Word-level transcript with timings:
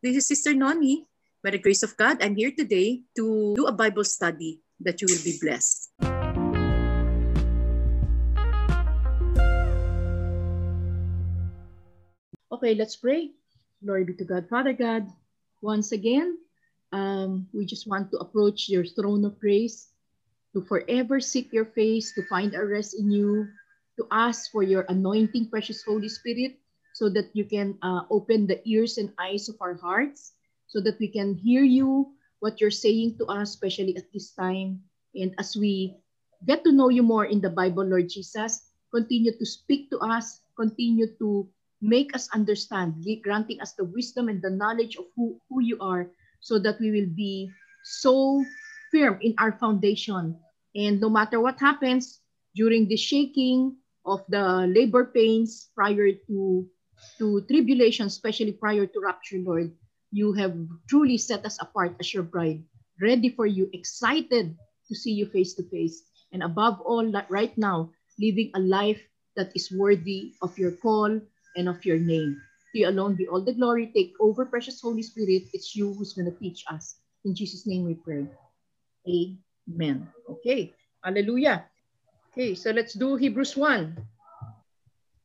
This 0.00 0.16
is 0.16 0.32
Sister 0.32 0.56
Noni. 0.56 1.04
By 1.44 1.52
the 1.52 1.60
grace 1.60 1.84
of 1.84 1.92
God, 1.92 2.24
I'm 2.24 2.32
here 2.32 2.56
today 2.56 3.04
to 3.20 3.52
do 3.52 3.68
a 3.68 3.72
Bible 3.72 4.08
study 4.08 4.64
that 4.80 4.96
you 5.04 5.06
will 5.12 5.20
be 5.20 5.36
blessed. 5.36 5.92
Okay, 12.48 12.72
let's 12.72 12.96
pray. 12.96 13.36
Glory 13.84 14.08
be 14.08 14.16
to 14.16 14.24
God. 14.24 14.48
Father 14.48 14.72
God, 14.72 15.04
once 15.60 15.92
again, 15.92 16.40
um, 16.96 17.44
we 17.52 17.68
just 17.68 17.84
want 17.84 18.08
to 18.16 18.24
approach 18.24 18.72
your 18.72 18.88
throne 18.88 19.28
of 19.28 19.36
grace 19.36 19.92
to 20.56 20.64
forever 20.64 21.20
seek 21.20 21.52
your 21.52 21.68
face, 21.76 22.16
to 22.16 22.24
find 22.24 22.56
a 22.56 22.64
rest 22.64 22.96
in 22.96 23.12
you, 23.12 23.52
to 24.00 24.08
ask 24.08 24.48
for 24.48 24.64
your 24.64 24.88
anointing, 24.88 25.52
precious 25.52 25.84
Holy 25.84 26.08
Spirit, 26.08 26.56
so 27.00 27.08
that 27.08 27.32
you 27.32 27.48
can 27.48 27.80
uh, 27.80 28.04
open 28.12 28.44
the 28.44 28.60
ears 28.68 29.00
and 29.00 29.08
eyes 29.16 29.48
of 29.48 29.56
our 29.64 29.72
hearts, 29.72 30.36
so 30.68 30.84
that 30.84 31.00
we 31.00 31.08
can 31.08 31.32
hear 31.32 31.64
you, 31.64 32.12
what 32.44 32.60
you're 32.60 32.68
saying 32.68 33.16
to 33.16 33.24
us, 33.24 33.56
especially 33.56 33.96
at 33.96 34.04
this 34.12 34.36
time. 34.36 34.84
And 35.16 35.32
as 35.40 35.56
we 35.56 35.96
get 36.44 36.60
to 36.68 36.72
know 36.76 36.92
you 36.92 37.00
more 37.00 37.24
in 37.24 37.40
the 37.40 37.48
Bible, 37.48 37.88
Lord 37.88 38.12
Jesus, 38.12 38.68
continue 38.92 39.32
to 39.32 39.46
speak 39.48 39.88
to 39.88 39.98
us, 40.04 40.44
continue 40.60 41.08
to 41.16 41.48
make 41.80 42.12
us 42.12 42.28
understand, 42.36 43.00
granting 43.24 43.64
us 43.64 43.72
the 43.72 43.88
wisdom 43.88 44.28
and 44.28 44.44
the 44.44 44.52
knowledge 44.52 45.00
of 45.00 45.08
who, 45.16 45.40
who 45.48 45.64
you 45.64 45.80
are, 45.80 46.04
so 46.44 46.60
that 46.60 46.76
we 46.84 46.92
will 46.92 47.08
be 47.16 47.48
so 47.80 48.44
firm 48.92 49.16
in 49.24 49.32
our 49.40 49.56
foundation. 49.56 50.36
And 50.76 51.00
no 51.00 51.08
matter 51.08 51.40
what 51.40 51.56
happens 51.56 52.20
during 52.52 52.92
the 52.92 53.00
shaking 53.00 53.80
of 54.04 54.20
the 54.28 54.68
labor 54.68 55.08
pains 55.08 55.72
prior 55.72 56.12
to, 56.28 56.68
to 57.18 57.42
tribulation, 57.50 58.06
especially 58.06 58.52
prior 58.52 58.86
to 58.86 59.00
rapture, 59.00 59.38
Lord, 59.38 59.72
you 60.12 60.32
have 60.34 60.56
truly 60.88 61.18
set 61.18 61.44
us 61.46 61.60
apart 61.60 61.94
as 62.00 62.12
your 62.12 62.22
bride, 62.22 62.62
ready 63.00 63.28
for 63.30 63.46
you, 63.46 63.70
excited 63.72 64.56
to 64.88 64.94
see 64.94 65.12
you 65.12 65.26
face 65.26 65.54
to 65.54 65.62
face. 65.70 66.02
And 66.32 66.42
above 66.42 66.80
all, 66.82 67.06
right 67.28 67.56
now, 67.58 67.90
living 68.18 68.50
a 68.54 68.60
life 68.60 69.00
that 69.36 69.52
is 69.54 69.70
worthy 69.70 70.34
of 70.42 70.56
your 70.58 70.72
call 70.72 71.20
and 71.56 71.68
of 71.68 71.84
your 71.84 71.98
name. 71.98 72.40
To 72.72 72.78
you 72.78 72.88
alone 72.88 73.14
be 73.14 73.26
all 73.26 73.42
the 73.42 73.54
glory. 73.54 73.90
Take 73.94 74.14
over, 74.20 74.46
precious 74.46 74.80
Holy 74.80 75.02
Spirit. 75.02 75.50
It's 75.52 75.74
you 75.74 75.94
who's 75.94 76.12
going 76.12 76.30
to 76.30 76.38
teach 76.38 76.64
us. 76.70 76.96
In 77.24 77.34
Jesus' 77.34 77.66
name 77.66 77.84
we 77.86 77.94
pray. 77.94 78.26
Amen. 79.06 80.06
Okay. 80.28 80.72
Hallelujah. 81.02 81.66
Okay, 82.30 82.54
so 82.54 82.70
let's 82.70 82.94
do 82.94 83.16
Hebrews 83.16 83.56
1. 83.56 83.96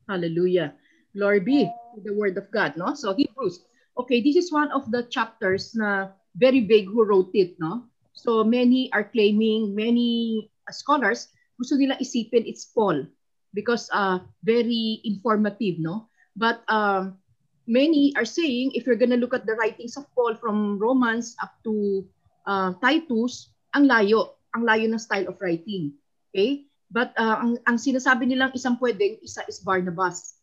Hallelujah. 0.08 0.74
Glory 1.16 1.40
be 1.40 1.64
to 1.64 2.00
the 2.04 2.12
word 2.12 2.36
of 2.36 2.52
God, 2.52 2.76
no? 2.76 2.92
So 2.92 3.16
Hebrews. 3.16 3.64
Okay, 3.96 4.20
this 4.20 4.36
is 4.36 4.52
one 4.52 4.68
of 4.76 4.92
the 4.92 5.08
chapters 5.08 5.72
na 5.72 6.12
very 6.36 6.60
big 6.60 6.84
who 6.92 7.00
wrote 7.00 7.32
it, 7.32 7.56
no? 7.56 7.88
So 8.12 8.44
many 8.44 8.92
are 8.92 9.08
claiming, 9.08 9.72
many 9.72 10.52
scholars, 10.68 11.32
gusto 11.56 11.80
nila 11.80 11.96
isipin 11.96 12.44
it's 12.44 12.68
Paul 12.68 13.08
because 13.56 13.88
uh, 13.96 14.20
very 14.44 15.00
informative, 15.08 15.80
no? 15.80 16.12
But 16.36 16.60
um, 16.68 17.16
many 17.64 18.12
are 18.20 18.28
saying 18.28 18.76
if 18.76 18.84
you're 18.84 19.00
gonna 19.00 19.16
look 19.16 19.32
at 19.32 19.48
the 19.48 19.56
writings 19.56 19.96
of 19.96 20.04
Paul 20.12 20.36
from 20.36 20.76
Romans 20.76 21.32
up 21.40 21.56
to 21.64 22.04
uh, 22.44 22.76
Titus, 22.84 23.56
ang 23.72 23.88
layo, 23.88 24.36
ang 24.52 24.68
layo 24.68 24.84
ng 24.92 25.00
style 25.00 25.32
of 25.32 25.40
writing. 25.40 25.96
Okay? 26.32 26.68
But 26.92 27.16
uh, 27.16 27.40
ang, 27.40 27.58
ang 27.66 27.76
sinasabi 27.80 28.28
nilang 28.28 28.54
isang 28.54 28.76
pwedeng, 28.78 29.18
isa 29.24 29.42
is 29.48 29.64
Barnabas. 29.64 30.36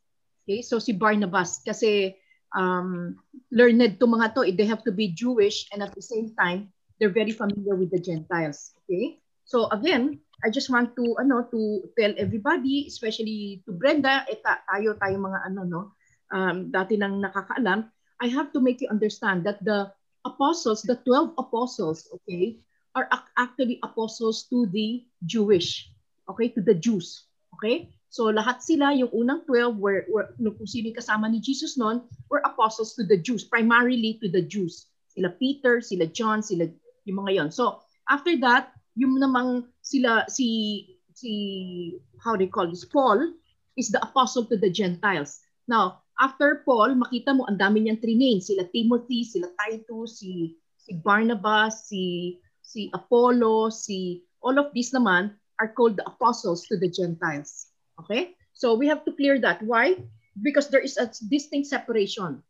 Okay? 0.44 0.62
So 0.62 0.80
si 0.80 0.94
Barnabas, 0.94 1.64
kasi 1.64 2.20
um, 2.56 3.18
learned 3.52 4.00
to 4.00 4.06
mga 4.06 4.36
to, 4.36 4.42
eh, 4.46 4.56
they 4.56 4.68
have 4.68 4.84
to 4.84 4.94
be 4.94 5.12
Jewish 5.12 5.68
and 5.72 5.82
at 5.82 5.96
the 5.96 6.04
same 6.04 6.36
time, 6.38 6.72
they're 7.00 7.14
very 7.14 7.32
familiar 7.32 7.76
with 7.76 7.92
the 7.92 8.00
Gentiles. 8.00 8.76
Okay? 8.86 9.20
So 9.44 9.68
again, 9.72 10.20
I 10.44 10.52
just 10.52 10.70
want 10.70 10.96
to 11.00 11.16
ano 11.20 11.48
to 11.52 11.88
tell 11.96 12.12
everybody, 12.20 12.88
especially 12.88 13.64
to 13.64 13.72
Brenda, 13.72 14.28
eh, 14.28 14.40
tayo 14.44 15.00
tayo 15.00 15.16
mga 15.20 15.40
ano 15.48 15.62
no, 15.64 15.82
um, 16.36 16.68
dati 16.68 17.00
nang 17.00 17.24
nakakaalam, 17.24 17.88
I 18.20 18.28
have 18.28 18.52
to 18.56 18.59
make 18.59 18.80
you 18.84 18.92
understand 18.92 19.48
that 19.48 19.64
the 19.64 19.92
apostles, 20.24 20.84
the 20.84 21.00
12 21.03 21.36
apostles, 21.40 22.08
okay, 22.12 22.59
are 22.96 23.08
actually 23.38 23.80
apostles 23.84 24.48
to 24.52 24.68
the 24.72 25.03
Jewish, 25.26 25.92
okay, 26.30 26.48
to 26.56 26.62
the 26.62 26.76
Jews, 26.76 27.28
okay? 27.56 27.92
So 28.13 28.29
lahat 28.29 28.62
sila, 28.62 28.94
yung 28.94 29.09
unang 29.09 29.41
12, 29.50 29.81
were, 29.81 30.06
were 30.06 30.29
kung 30.38 30.69
sino 30.69 30.94
kasama 30.94 31.25
ni 31.25 31.41
Jesus 31.41 31.81
noon, 31.81 32.06
were 32.29 32.46
apostles 32.46 32.94
to 32.94 33.01
the 33.01 33.18
Jews, 33.18 33.41
primarily 33.41 34.22
to 34.22 34.29
the 34.29 34.46
Jews. 34.46 34.85
Sila 35.09 35.34
Peter, 35.41 35.81
sila 35.81 36.06
John, 36.06 36.46
sila 36.46 36.69
yung 37.09 37.25
mga 37.25 37.31
yon. 37.34 37.50
So 37.50 37.81
after 38.06 38.38
that, 38.46 38.78
yung 38.94 39.18
namang 39.18 39.66
sila, 39.81 40.29
si, 40.29 40.85
si, 41.18 41.97
how 42.22 42.38
you 42.38 42.53
call 42.53 42.69
this, 42.69 42.85
Paul, 42.85 43.34
is 43.73 43.90
the 43.90 43.97
apostle 44.06 44.46
to 44.53 44.62
the 44.62 44.69
Gentiles. 44.69 45.41
Now, 45.66 46.06
after 46.22 46.62
Paul, 46.62 46.94
makita 46.94 47.34
mo 47.34 47.50
ang 47.50 47.57
dami 47.57 47.81
niyang 47.81 47.97
trinain. 47.97 48.46
Sila 48.46 48.69
Timothy, 48.69 49.25
sila 49.25 49.50
Titus, 49.57 50.22
si, 50.22 50.62
si 50.78 50.94
Barnabas, 51.02 51.90
si 51.90 52.38
si 52.63 52.90
Apollo, 52.96 53.69
si 53.69 54.23
all 54.41 54.57
of 54.57 54.72
these 54.73 54.96
naman 54.96 55.35
are 55.59 55.69
called 55.75 56.00
the 56.00 56.07
apostles 56.07 56.66
to 56.66 56.79
the 56.79 56.90
Gentiles. 56.90 57.69
Okay? 58.00 58.36
So 58.54 58.76
we 58.76 58.88
have 58.88 59.06
to 59.06 59.14
clear 59.14 59.38
that. 59.42 59.62
Why? 59.62 59.98
Because 60.34 60.70
there 60.70 60.81
is 60.81 60.98
a 60.98 61.09
distinct 61.30 61.70
separation. 61.70 62.42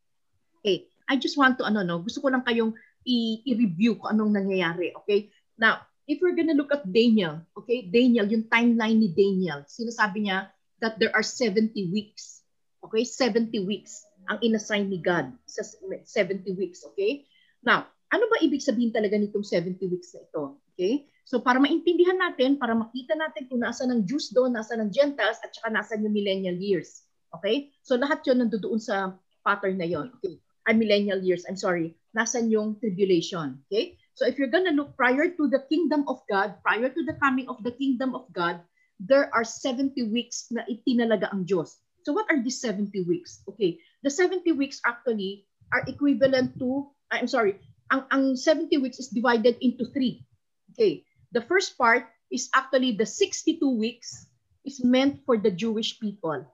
Okay. 0.59 0.87
I 1.09 1.19
just 1.19 1.35
want 1.35 1.59
to, 1.59 1.67
ano, 1.67 1.83
no, 1.83 1.99
gusto 1.99 2.23
ko 2.23 2.31
lang 2.31 2.47
kayong 2.47 2.71
i-review 3.03 3.99
kung 3.99 4.15
anong 4.15 4.31
nangyayari. 4.39 4.95
Okay? 5.03 5.31
Now, 5.59 5.83
if 6.07 6.23
we're 6.23 6.35
gonna 6.35 6.55
look 6.55 6.71
at 6.71 6.87
Daniel, 6.87 7.43
okay, 7.55 7.83
Daniel, 7.87 8.27
yung 8.27 8.47
timeline 8.47 9.03
ni 9.03 9.11
Daniel, 9.11 9.67
sinasabi 9.67 10.27
niya 10.27 10.47
that 10.79 10.99
there 10.99 11.11
are 11.11 11.23
70 11.23 11.75
weeks. 11.91 12.43
Okay? 12.83 13.03
70 13.03 13.67
weeks 13.67 14.07
ang 14.31 14.39
inassign 14.39 14.87
ni 14.87 15.03
God 15.03 15.35
sa 15.43 15.63
70 15.63 16.55
weeks. 16.55 16.87
Okay? 16.95 17.27
Now, 17.59 17.87
ano 18.11 18.23
ba 18.31 18.39
ibig 18.39 18.63
sabihin 18.63 18.95
talaga 18.95 19.19
nitong 19.19 19.43
70 19.43 19.79
weeks 19.91 20.15
na 20.15 20.23
ito? 20.23 20.59
Okay? 20.75 21.07
So 21.23 21.39
para 21.39 21.55
maintindihan 21.55 22.19
natin, 22.19 22.59
para 22.59 22.75
makita 22.75 23.15
natin 23.15 23.47
kung 23.47 23.63
nasa 23.63 23.87
ng 23.87 24.03
Jews 24.03 24.35
doon, 24.35 24.51
nasa 24.51 24.75
ng 24.75 24.91
Gentiles, 24.91 25.39
at 25.39 25.55
saka 25.55 25.71
nasa 25.71 25.95
yung 25.95 26.11
millennial 26.11 26.55
years. 26.59 27.07
Okay? 27.31 27.71
So 27.81 27.95
lahat 27.95 28.27
yun 28.27 28.43
nandoon 28.43 28.79
sa 28.79 29.15
pattern 29.41 29.79
na 29.79 29.87
yon. 29.87 30.11
Okay? 30.19 30.37
Ay, 30.67 30.75
millennial 30.75 31.19
years, 31.23 31.47
I'm 31.47 31.59
sorry. 31.59 31.95
Nasaan 32.15 32.51
yung 32.51 32.79
tribulation. 32.79 33.63
Okay? 33.67 33.95
So 34.13 34.27
if 34.27 34.37
you're 34.37 34.51
gonna 34.51 34.75
look 34.75 34.93
prior 34.99 35.31
to 35.31 35.43
the 35.47 35.63
kingdom 35.71 36.05
of 36.11 36.21
God, 36.27 36.59
prior 36.61 36.91
to 36.91 37.01
the 37.07 37.17
coming 37.23 37.47
of 37.47 37.63
the 37.63 37.73
kingdom 37.73 38.13
of 38.13 38.27
God, 38.35 38.61
there 38.99 39.31
are 39.33 39.43
70 39.43 39.95
weeks 40.11 40.51
na 40.53 40.63
itinalaga 40.69 41.31
ang 41.33 41.47
Diyos. 41.47 41.79
So 42.03 42.11
what 42.11 42.27
are 42.29 42.39
these 42.39 42.59
70 42.59 42.91
weeks? 43.07 43.41
Okay, 43.47 43.79
the 44.03 44.11
70 44.11 44.53
weeks 44.59 44.83
actually 44.83 45.47
are 45.71 45.87
equivalent 45.87 46.59
to, 46.59 46.91
I'm 47.09 47.31
sorry, 47.31 47.57
ang, 47.89 48.05
ang 48.11 48.23
70 48.35 48.69
weeks 48.83 48.99
is 48.99 49.09
divided 49.09 49.57
into 49.63 49.87
three. 49.89 50.21
Okay. 50.73 51.05
The 51.33 51.41
first 51.41 51.77
part 51.77 52.07
is 52.31 52.49
actually 52.53 52.93
the 52.93 53.05
62 53.05 53.61
weeks 53.65 54.29
is 54.65 54.83
meant 54.83 55.21
for 55.25 55.37
the 55.37 55.51
Jewish 55.51 55.99
people. 55.99 56.45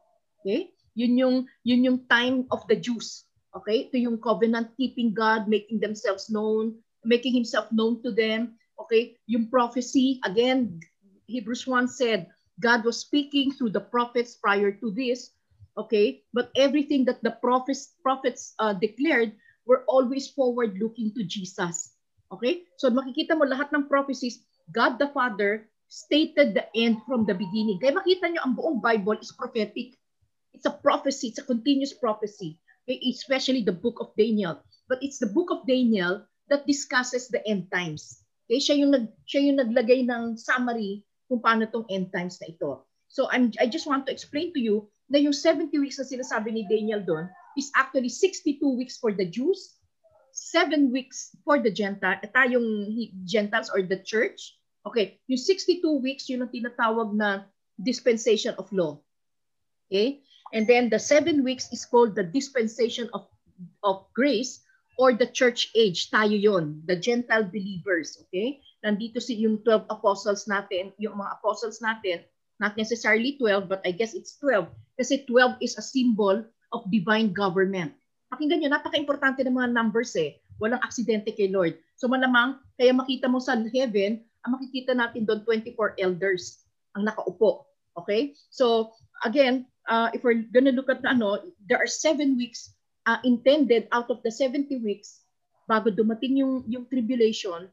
Okay? 0.42 0.72
Yun 0.96 1.18
yung, 1.18 1.36
yun 1.64 1.84
yung 1.84 2.00
time 2.08 2.48
of 2.52 2.66
the 2.68 2.76
Jews. 2.76 3.28
Okay? 3.56 3.88
Ito 3.88 3.98
yung 4.00 4.18
covenant 4.20 4.74
keeping 4.76 5.14
God, 5.14 5.48
making 5.48 5.80
themselves 5.80 6.32
known, 6.32 6.80
making 7.04 7.36
himself 7.36 7.72
known 7.72 8.02
to 8.04 8.12
them. 8.12 8.56
Okay? 8.80 9.20
Yung 9.28 9.52
prophecy, 9.52 10.20
again, 10.24 10.80
Hebrews 11.28 11.68
1 11.68 11.88
said, 11.88 12.28
God 12.60 12.84
was 12.84 13.00
speaking 13.00 13.52
through 13.52 13.72
the 13.72 13.84
prophets 13.84 14.36
prior 14.36 14.72
to 14.72 14.92
this. 14.92 15.32
Okay? 15.78 16.24
But 16.34 16.52
everything 16.56 17.06
that 17.06 17.24
the 17.24 17.38
prophets, 17.40 17.96
prophets 18.04 18.56
uh, 18.60 18.74
declared 18.74 19.36
we're 19.70 19.86
always 19.86 20.26
forward 20.26 20.82
looking 20.82 21.14
to 21.14 21.22
Jesus. 21.24 21.94
Okay? 22.34 22.66
So 22.82 22.90
makikita 22.90 23.38
mo 23.38 23.46
lahat 23.46 23.70
ng 23.70 23.86
prophecies, 23.86 24.42
God 24.72 24.98
the 25.02 25.10
Father 25.10 25.70
stated 25.90 26.54
the 26.54 26.70
end 26.78 27.02
from 27.10 27.26
the 27.26 27.34
beginning. 27.34 27.82
Kaya 27.82 27.98
makita 27.98 28.30
nyo 28.30 28.42
ang 28.46 28.54
buong 28.54 28.78
Bible 28.78 29.18
is 29.18 29.34
prophetic. 29.34 29.98
It's 30.54 30.70
a 30.70 30.74
prophecy. 30.74 31.34
It's 31.34 31.42
a 31.42 31.48
continuous 31.50 31.98
prophecy. 31.98 32.62
Okay? 32.86 33.02
Especially 33.10 33.66
the 33.66 33.74
book 33.74 33.98
of 33.98 34.14
Daniel. 34.14 34.62
But 34.86 35.02
it's 35.02 35.18
the 35.18 35.30
book 35.30 35.50
of 35.50 35.66
Daniel 35.66 36.26
that 36.50 36.70
discusses 36.70 37.30
the 37.30 37.42
end 37.50 37.74
times. 37.74 38.22
Okay? 38.46 38.62
Siya 38.62 38.78
yung, 38.78 38.94
nag, 38.94 39.10
siya 39.26 39.50
yung 39.50 39.58
naglagay 39.58 40.06
ng 40.06 40.38
summary 40.38 41.06
kung 41.26 41.42
paano 41.42 41.66
tong 41.70 41.90
end 41.90 42.14
times 42.14 42.38
na 42.42 42.54
ito. 42.54 42.86
So 43.10 43.26
I'm, 43.34 43.50
I 43.58 43.66
just 43.66 43.90
want 43.90 44.06
to 44.06 44.14
explain 44.14 44.54
to 44.54 44.62
you 44.62 44.90
na 45.10 45.18
yung 45.18 45.34
70 45.34 45.74
weeks 45.82 45.98
na 45.98 46.06
sinasabi 46.06 46.54
ni 46.54 46.70
Daniel 46.70 47.02
doon, 47.02 47.26
is 47.58 47.74
actually 47.74 48.14
62 48.14 48.62
weeks 48.62 49.02
for 49.02 49.10
the 49.10 49.26
Jews, 49.26 49.82
7 50.34 50.94
weeks 50.94 51.34
for 51.42 51.58
the 51.58 51.74
Gentile, 51.74 52.22
tayong 52.30 52.94
Gentiles 53.26 53.74
or 53.74 53.82
the 53.82 53.98
church. 54.06 54.59
Okay, 54.88 55.20
yung 55.28 55.42
62 55.42 55.84
weeks, 56.00 56.32
yun 56.32 56.44
ang 56.44 56.52
tinatawag 56.52 57.12
na 57.12 57.48
dispensation 57.80 58.56
of 58.56 58.72
law. 58.72 59.00
Okay? 59.88 60.24
And 60.56 60.66
then 60.66 60.90
the 60.90 61.00
7 61.00 61.44
weeks 61.44 61.70
is 61.72 61.86
called 61.86 62.16
the 62.16 62.26
dispensation 62.26 63.10
of, 63.14 63.28
of 63.84 64.08
grace 64.16 64.64
or 65.00 65.16
the 65.16 65.28
church 65.32 65.72
age, 65.80 66.12
tayo 66.12 66.36
yon, 66.36 66.84
the 66.84 67.00
Gentile 67.00 67.48
believers, 67.48 68.20
okay? 68.28 68.60
Nandito 68.84 69.24
si 69.24 69.40
yung 69.40 69.64
12 69.64 69.88
apostles 69.88 70.44
natin, 70.44 70.92
yung 71.00 71.16
mga 71.16 71.40
apostles 71.40 71.80
natin, 71.80 72.20
not 72.60 72.76
necessarily 72.76 73.40
12, 73.40 73.72
but 73.72 73.80
I 73.88 73.96
guess 73.96 74.12
it's 74.12 74.36
12. 74.44 74.68
Kasi 75.00 75.24
12 75.24 75.64
is 75.64 75.80
a 75.80 75.86
symbol 75.86 76.44
of 76.76 76.92
divine 76.92 77.32
government. 77.32 77.96
Pakinggan 78.28 78.60
nyo, 78.60 78.76
napaka-importante 78.76 79.40
ng 79.48 79.56
mga 79.56 79.72
numbers 79.72 80.12
eh. 80.20 80.36
Walang 80.60 80.84
aksidente 80.84 81.32
kay 81.32 81.48
Lord. 81.48 81.80
So 81.96 82.12
malamang, 82.12 82.60
kaya 82.76 82.92
makita 82.92 83.32
mo 83.32 83.40
sa 83.40 83.56
heaven, 83.56 84.20
ang 84.46 84.56
makikita 84.56 84.96
natin 84.96 85.28
doon 85.28 85.44
24 85.44 86.00
elders 86.00 86.64
ang 86.96 87.06
nakaupo. 87.06 87.68
Okay? 88.00 88.36
So, 88.50 88.96
again, 89.26 89.68
uh, 89.90 90.10
if 90.16 90.24
we're 90.24 90.48
gonna 90.54 90.72
look 90.72 90.88
at 90.88 91.04
ano, 91.04 91.44
there 91.68 91.80
are 91.80 91.90
seven 91.90 92.40
weeks 92.40 92.72
uh, 93.06 93.20
intended 93.26 93.88
out 93.92 94.08
of 94.08 94.24
the 94.24 94.32
70 94.32 94.80
weeks 94.84 95.26
bago 95.70 95.94
dumating 95.94 96.42
yung, 96.42 96.66
yung 96.66 96.90
tribulation, 96.90 97.70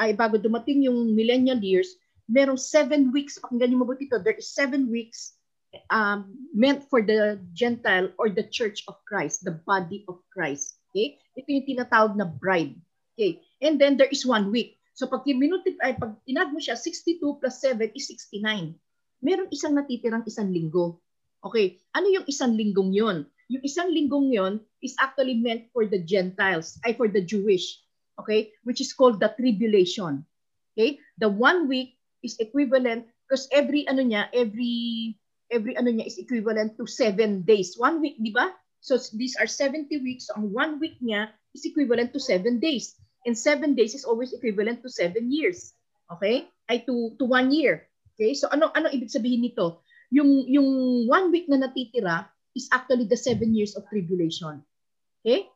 ay 0.00 0.16
bago 0.16 0.40
dumating 0.40 0.88
yung 0.88 1.12
millennial 1.12 1.60
years, 1.60 2.00
merong 2.24 2.56
seven 2.56 3.12
weeks, 3.12 3.36
pakinggan 3.36 3.72
nyo 3.72 3.84
mabuti 3.84 4.08
ito, 4.08 4.16
there 4.16 4.36
is 4.36 4.48
seven 4.48 4.88
weeks 4.88 5.36
um, 5.92 6.32
meant 6.56 6.80
for 6.88 7.04
the 7.04 7.36
Gentile 7.52 8.08
or 8.16 8.32
the 8.32 8.48
church 8.48 8.80
of 8.88 8.96
Christ, 9.04 9.44
the 9.44 9.60
body 9.68 10.08
of 10.08 10.24
Christ. 10.32 10.80
Okay? 10.90 11.20
Ito 11.36 11.48
yung 11.52 11.68
tinatawag 11.68 12.16
na 12.16 12.24
bride. 12.24 12.80
Okay? 13.14 13.44
And 13.60 13.76
then 13.76 14.00
there 14.00 14.08
is 14.08 14.24
one 14.24 14.48
week. 14.48 14.80
So 14.94 15.10
pag 15.10 15.26
minutip 15.26 15.74
ay 15.82 15.98
pag 15.98 16.14
tinag 16.22 16.54
mo 16.54 16.62
siya 16.62 16.78
62 16.78 17.18
plus 17.42 17.56
7 17.58 17.90
is 17.98 18.06
69. 18.06 18.78
Meron 19.18 19.50
isang 19.50 19.74
natitirang 19.74 20.22
isang 20.22 20.54
linggo. 20.54 21.02
Okay, 21.44 21.82
ano 21.92 22.08
yung 22.08 22.26
isang 22.30 22.56
linggong 22.56 22.94
'yon? 22.94 23.28
Yung 23.52 23.60
isang 23.66 23.92
linggong 23.92 24.32
'yon 24.32 24.62
is 24.80 24.96
actually 25.02 25.36
meant 25.36 25.68
for 25.74 25.84
the 25.84 26.00
Gentiles, 26.00 26.80
ay 26.86 26.96
for 26.96 27.10
the 27.10 27.20
Jewish. 27.20 27.84
Okay? 28.22 28.54
Which 28.62 28.80
is 28.80 28.94
called 28.94 29.18
the 29.18 29.34
tribulation. 29.34 30.24
Okay? 30.72 31.02
The 31.18 31.28
one 31.28 31.66
week 31.66 31.98
is 32.22 32.38
equivalent 32.38 33.10
because 33.26 33.50
every 33.50 33.84
ano 33.90 34.06
niya, 34.06 34.30
every 34.32 35.18
every 35.50 35.76
ano 35.76 35.90
niya 35.92 36.06
is 36.08 36.16
equivalent 36.16 36.78
to 36.78 36.86
seven 36.88 37.42
days. 37.42 37.76
One 37.76 38.00
week, 38.00 38.16
di 38.22 38.32
ba? 38.32 38.54
So 38.84 38.96
these 39.16 39.36
are 39.36 39.48
70 39.48 39.90
weeks. 40.00 40.28
So 40.28 40.38
ang 40.38 40.52
one 40.52 40.80
week 40.80 41.00
niya 41.00 41.32
is 41.52 41.64
equivalent 41.64 42.12
to 42.16 42.20
seven 42.20 42.60
days. 42.60 42.96
And 43.24 43.36
seven 43.36 43.72
days 43.72 43.96
is 43.96 44.04
always 44.04 44.32
equivalent 44.36 44.84
to 44.84 44.92
seven 44.92 45.32
years. 45.32 45.72
Okay? 46.12 46.48
Ay 46.68 46.84
to, 46.84 47.16
to 47.16 47.24
one 47.24 47.52
year. 47.52 47.88
Okay? 48.14 48.36
So 48.36 48.48
ano 48.52 48.68
ano 48.76 48.92
ibig 48.92 49.12
sabihin 49.12 49.44
nito? 49.44 49.80
Yung 50.12 50.44
yung 50.46 50.68
one 51.08 51.32
week 51.32 51.48
na 51.48 51.58
natitira 51.58 52.28
is 52.52 52.68
actually 52.70 53.08
the 53.08 53.18
seven 53.18 53.56
years 53.56 53.74
of 53.74 53.88
tribulation. 53.90 54.62
Okay? 55.24 55.48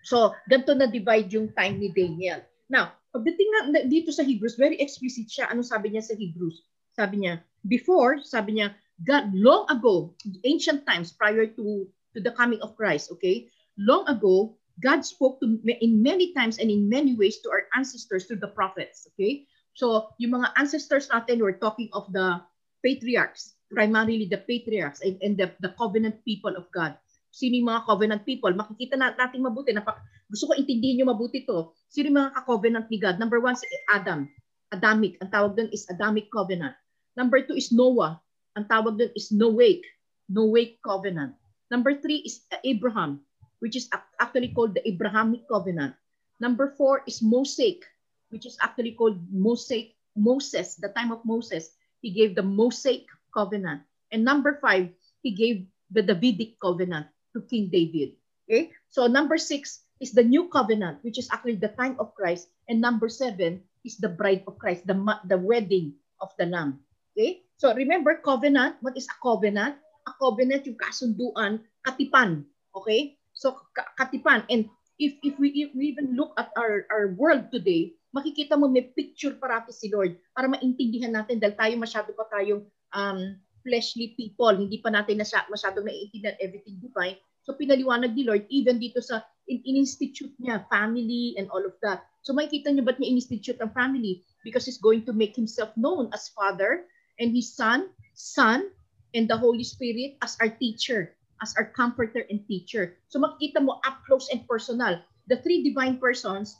So, 0.00 0.32
ganito 0.48 0.72
na 0.72 0.88
divide 0.88 1.28
yung 1.28 1.52
time 1.52 1.76
ni 1.76 1.92
Daniel. 1.92 2.40
Now, 2.72 3.00
Pagdating 3.10 3.48
na 3.74 3.82
dito 3.90 4.14
sa 4.14 4.22
Hebrews, 4.22 4.54
very 4.54 4.78
explicit 4.78 5.26
siya. 5.26 5.50
Ano 5.50 5.66
sabi 5.66 5.90
niya 5.90 6.06
sa 6.06 6.14
Hebrews? 6.14 6.62
Sabi 6.94 7.26
niya, 7.26 7.42
before, 7.66 8.22
sabi 8.22 8.58
niya, 8.58 8.70
God, 9.02 9.34
long 9.34 9.66
ago, 9.66 10.14
ancient 10.46 10.86
times 10.86 11.10
prior 11.10 11.50
to, 11.58 11.90
to 12.14 12.18
the 12.22 12.30
coming 12.38 12.62
of 12.62 12.78
Christ, 12.78 13.10
okay? 13.10 13.50
Long 13.74 14.06
ago, 14.06 14.54
God 14.80 15.04
spoke 15.04 15.40
to 15.44 15.60
in 15.64 16.02
many 16.02 16.32
times 16.32 16.58
and 16.58 16.72
in 16.72 16.88
many 16.88 17.14
ways 17.14 17.40
to 17.44 17.48
our 17.52 17.68
ancestors, 17.76 18.26
to 18.32 18.36
the 18.36 18.48
prophets, 18.48 19.06
okay? 19.12 19.44
So, 19.76 20.12
yung 20.18 20.40
mga 20.40 20.56
ancestors 20.56 21.08
natin, 21.12 21.40
we're 21.40 21.60
talking 21.60 21.88
of 21.92 22.08
the 22.12 22.40
patriarchs, 22.80 23.54
primarily 23.70 24.26
the 24.26 24.40
patriarchs 24.40 25.04
and, 25.04 25.20
and 25.20 25.36
the, 25.36 25.52
the 25.60 25.76
covenant 25.76 26.24
people 26.24 26.56
of 26.56 26.66
God 26.72 26.96
sino 27.30 27.62
yung 27.62 27.70
mga 27.70 27.86
covenant 27.86 28.22
people. 28.26 28.50
Makikita 28.50 28.98
na, 28.98 29.14
natin 29.14 29.46
mabuti. 29.46 29.70
Napak, 29.70 30.02
gusto 30.26 30.50
ko 30.50 30.52
intindihin 30.58 31.02
nyo 31.02 31.14
mabuti 31.14 31.46
to. 31.46 31.72
Sino 31.86 32.10
yung 32.10 32.18
mga 32.18 32.34
ka-covenant 32.42 32.86
ni 32.90 32.98
God? 32.98 33.16
Number 33.22 33.38
one, 33.38 33.54
si 33.54 33.66
Adam. 33.90 34.26
Adamic. 34.74 35.18
Ang 35.22 35.30
tawag 35.30 35.54
doon 35.58 35.70
is 35.74 35.86
Adamic 35.90 36.30
covenant. 36.30 36.74
Number 37.18 37.42
two 37.42 37.58
is 37.58 37.74
Noah. 37.74 38.18
Ang 38.54 38.66
tawag 38.70 38.98
doon 38.98 39.10
is 39.14 39.30
Noahic. 39.34 39.82
Noahic 40.30 40.78
covenant. 40.82 41.34
Number 41.70 41.98
three 41.98 42.22
is 42.26 42.42
Abraham, 42.66 43.22
which 43.60 43.76
is 43.76 43.88
actually 44.18 44.52
called 44.52 44.74
the 44.74 44.82
Abrahamic 44.88 45.46
covenant. 45.48 45.94
Number 46.40 46.74
four 46.76 47.04
is 47.06 47.22
Mosaic, 47.22 47.84
which 48.32 48.44
is 48.44 48.56
actually 48.60 48.92
called 48.92 49.20
Mosaic, 49.30 49.94
Moses, 50.16 50.74
the 50.76 50.88
time 50.96 51.12
of 51.12 51.24
Moses. 51.24 51.76
He 52.00 52.10
gave 52.10 52.34
the 52.34 52.42
Mosaic 52.42 53.06
covenant. 53.32 53.84
And 54.10 54.24
number 54.24 54.58
five, 54.60 54.88
he 55.22 55.30
gave 55.30 55.68
the 55.92 56.02
Davidic 56.02 56.58
covenant 56.58 57.06
to 57.36 57.44
King 57.44 57.68
David. 57.68 58.16
Okay? 58.48 58.72
So 58.88 59.06
number 59.06 59.36
six 59.36 59.84
is 60.00 60.12
the 60.12 60.24
new 60.24 60.48
covenant, 60.48 61.04
which 61.04 61.18
is 61.18 61.28
actually 61.30 61.60
the 61.60 61.76
time 61.76 61.94
of 62.00 62.14
Christ. 62.16 62.48
And 62.68 62.80
number 62.80 63.08
seven 63.08 63.62
is 63.84 64.00
the 64.00 64.08
bride 64.08 64.42
of 64.48 64.58
Christ, 64.58 64.86
the, 64.86 64.96
the 65.28 65.38
wedding 65.38 65.94
of 66.20 66.32
the 66.38 66.46
Lamb. 66.46 66.80
Okay? 67.12 67.44
So 67.60 67.74
remember, 67.74 68.16
covenant, 68.24 68.80
what 68.80 68.96
is 68.96 69.06
a 69.06 69.16
covenant? 69.20 69.76
A 70.08 70.12
covenant, 70.16 70.64
yung 70.64 70.80
kasunduan, 70.80 71.60
katipan. 71.84 72.48
Okay? 72.74 73.19
So 73.40 73.56
katipan. 73.96 74.44
And 74.52 74.68
if, 75.00 75.16
if, 75.24 75.40
we, 75.40 75.48
if 75.56 75.72
we 75.72 75.96
even 75.96 76.12
look 76.12 76.36
at 76.36 76.52
our, 76.60 76.84
our 76.92 77.16
world 77.16 77.48
today, 77.48 77.96
makikita 78.12 78.60
mo 78.60 78.68
may 78.68 78.92
picture 78.92 79.32
parati 79.32 79.72
si 79.72 79.88
Lord 79.88 80.20
para 80.36 80.44
maintindihan 80.44 81.16
natin 81.16 81.40
dahil 81.40 81.56
tayo 81.56 81.74
masyado 81.80 82.12
pa 82.12 82.28
tayong 82.28 82.68
um, 82.92 83.40
fleshly 83.64 84.12
people. 84.20 84.52
Hindi 84.52 84.76
pa 84.84 84.92
natin 84.92 85.24
nasya, 85.24 85.48
masyadong 85.48 85.88
naiintindihan 85.88 86.36
everything 86.36 86.76
divine. 86.84 87.16
So 87.48 87.56
pinaliwanag 87.56 88.12
ni 88.12 88.28
Lord 88.28 88.44
even 88.52 88.76
dito 88.76 89.00
sa 89.00 89.24
in, 89.48 89.64
in-institute 89.64 90.36
niya, 90.36 90.68
family 90.68 91.32
and 91.40 91.48
all 91.48 91.64
of 91.64 91.72
that. 91.80 92.04
So 92.20 92.36
makikita 92.36 92.68
niyo 92.68 92.84
ba't 92.84 93.00
niya 93.00 93.16
in-institute 93.16 93.56
ang 93.64 93.72
family? 93.72 94.20
Because 94.44 94.68
He's 94.68 94.82
going 94.82 95.08
to 95.08 95.16
make 95.16 95.32
Himself 95.32 95.72
known 95.80 96.12
as 96.12 96.28
Father 96.36 96.84
and 97.16 97.32
His 97.32 97.56
Son, 97.56 97.88
Son, 98.12 98.68
and 99.16 99.24
the 99.26 99.38
Holy 99.38 99.64
Spirit 99.64 100.20
as 100.20 100.36
our 100.44 100.52
teacher, 100.52 101.16
as 101.42 101.54
our 101.56 101.68
comforter 101.72 102.24
and 102.28 102.44
teacher. 102.46 102.96
So 103.08 103.20
makikita 103.20 103.64
mo 103.64 103.80
up 103.84 104.04
close 104.06 104.28
and 104.32 104.46
personal. 104.46 105.00
The 105.28 105.40
three 105.40 105.64
divine 105.64 105.98
persons 105.98 106.56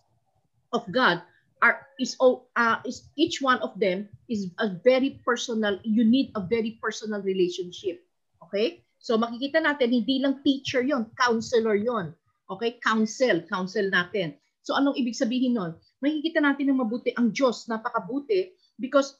of 0.72 0.84
God 0.90 1.22
are 1.60 1.84
is 2.00 2.16
uh, 2.20 2.80
is 2.88 3.04
each 3.20 3.44
one 3.44 3.60
of 3.60 3.76
them 3.76 4.08
is 4.28 4.48
a 4.58 4.72
very 4.80 5.20
personal 5.24 5.76
you 5.84 6.04
need 6.04 6.32
a 6.34 6.40
very 6.40 6.80
personal 6.80 7.20
relationship. 7.20 8.00
Okay? 8.48 8.84
So 9.00 9.16
makikita 9.16 9.60
natin 9.60 9.92
hindi 9.92 10.20
lang 10.20 10.40
teacher 10.44 10.80
yon 10.80 11.08
counselor 11.16 11.76
yon 11.76 12.16
okay? 12.48 12.80
Counsel 12.80 13.44
counsel 13.48 13.88
natin. 13.88 14.36
So 14.64 14.76
anong 14.76 14.96
ibig 15.00 15.16
sabihin 15.16 15.56
nun? 15.56 15.76
Makikita 16.00 16.40
natin 16.40 16.72
ng 16.72 16.80
mabuti 16.80 17.12
ang 17.16 17.32
Diyos. 17.32 17.68
Napakabuti 17.68 18.56
because 18.80 19.16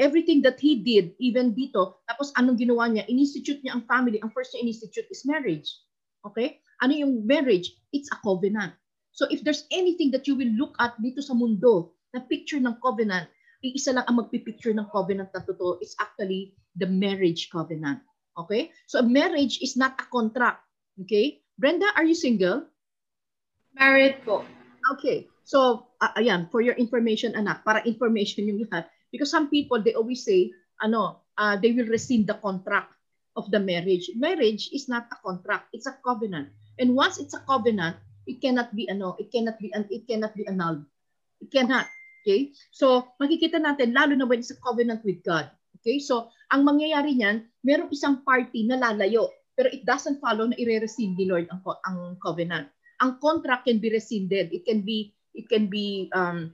everything 0.00 0.40
that 0.40 0.56
he 0.56 0.80
did 0.80 1.12
even 1.20 1.52
dito 1.52 2.00
tapos 2.08 2.32
anong 2.40 2.56
ginawa 2.56 2.88
niya 2.88 3.04
institute 3.12 3.60
niya 3.60 3.76
ang 3.76 3.84
family 3.84 4.16
ang 4.24 4.32
first 4.32 4.56
niya 4.56 4.64
institute 4.64 5.06
is 5.12 5.28
marriage 5.28 5.84
okay 6.24 6.58
ano 6.80 6.96
yung 6.96 7.22
marriage 7.28 7.76
it's 7.92 8.08
a 8.10 8.18
covenant 8.24 8.72
So 9.12 9.26
if 9.30 9.42
there's 9.42 9.66
anything 9.70 10.10
that 10.14 10.26
you 10.26 10.38
will 10.38 10.50
look 10.54 10.74
at 10.78 10.94
dito 11.02 11.20
sa 11.22 11.34
mundo 11.34 11.94
na 12.14 12.22
picture 12.22 12.62
ng 12.62 12.78
covenant, 12.78 13.28
iisa 13.60 13.92
lang 13.94 14.06
ang 14.06 14.22
magpipicture 14.22 14.72
ng 14.72 14.88
covenant 14.88 15.28
na 15.34 15.42
totoo. 15.42 15.82
It's 15.82 15.98
actually 15.98 16.54
the 16.78 16.86
marriage 16.86 17.50
covenant. 17.50 18.00
Okay? 18.38 18.70
So 18.86 19.02
a 19.02 19.06
marriage 19.06 19.60
is 19.60 19.74
not 19.74 19.98
a 19.98 20.06
contract. 20.08 20.62
Okay? 21.04 21.42
Brenda, 21.58 21.90
are 21.98 22.06
you 22.06 22.16
single? 22.16 22.64
Married 23.76 24.24
po. 24.24 24.46
Okay. 24.96 25.28
So, 25.44 25.90
uh, 26.00 26.14
ayan, 26.16 26.48
for 26.48 26.62
your 26.62 26.78
information, 26.78 27.34
anak, 27.34 27.66
para 27.66 27.82
information 27.84 28.48
yung 28.48 28.64
lahat. 28.64 28.88
Because 29.10 29.30
some 29.30 29.50
people, 29.50 29.82
they 29.82 29.94
always 29.94 30.24
say, 30.24 30.54
ano, 30.80 31.22
uh, 31.36 31.56
they 31.58 31.72
will 31.72 31.86
rescind 31.86 32.26
the 32.26 32.38
contract 32.38 32.94
of 33.36 33.50
the 33.50 33.60
marriage. 33.60 34.10
Marriage 34.16 34.70
is 34.72 34.88
not 34.88 35.06
a 35.12 35.18
contract. 35.22 35.70
It's 35.72 35.86
a 35.86 35.98
covenant. 36.02 36.50
And 36.78 36.96
once 36.96 37.18
it's 37.18 37.34
a 37.34 37.42
covenant, 37.44 37.96
it 38.26 38.40
cannot 38.40 38.74
be 38.74 38.88
ano, 38.88 39.16
it 39.18 39.32
cannot 39.32 39.58
be 39.58 39.72
it 39.72 40.06
cannot 40.08 40.34
be 40.34 40.46
annulled. 40.46 40.84
It 41.40 41.50
cannot. 41.50 41.86
Okay? 42.22 42.52
So, 42.70 43.08
makikita 43.16 43.58
natin 43.58 43.96
lalo 43.96 44.12
na 44.14 44.28
when 44.28 44.44
it's 44.44 44.52
a 44.52 44.60
covenant 44.60 45.02
with 45.04 45.24
God. 45.24 45.48
Okay? 45.80 45.98
So, 45.98 46.28
ang 46.52 46.68
mangyayari 46.68 47.16
niyan, 47.16 47.48
merong 47.64 47.90
isang 47.90 48.20
party 48.20 48.68
na 48.68 48.76
lalayo, 48.76 49.32
pero 49.56 49.72
it 49.72 49.88
doesn't 49.88 50.20
follow 50.20 50.48
na 50.48 50.56
ire-rescind 50.60 51.16
ni 51.16 51.24
Lord 51.24 51.48
ang, 51.48 51.60
ang 51.88 52.20
covenant. 52.20 52.68
Ang 53.00 53.16
contract 53.16 53.64
can 53.64 53.80
be 53.80 53.88
rescinded. 53.88 54.52
It 54.52 54.68
can 54.68 54.84
be 54.84 55.16
it 55.32 55.48
can 55.48 55.72
be 55.72 56.12
um 56.12 56.52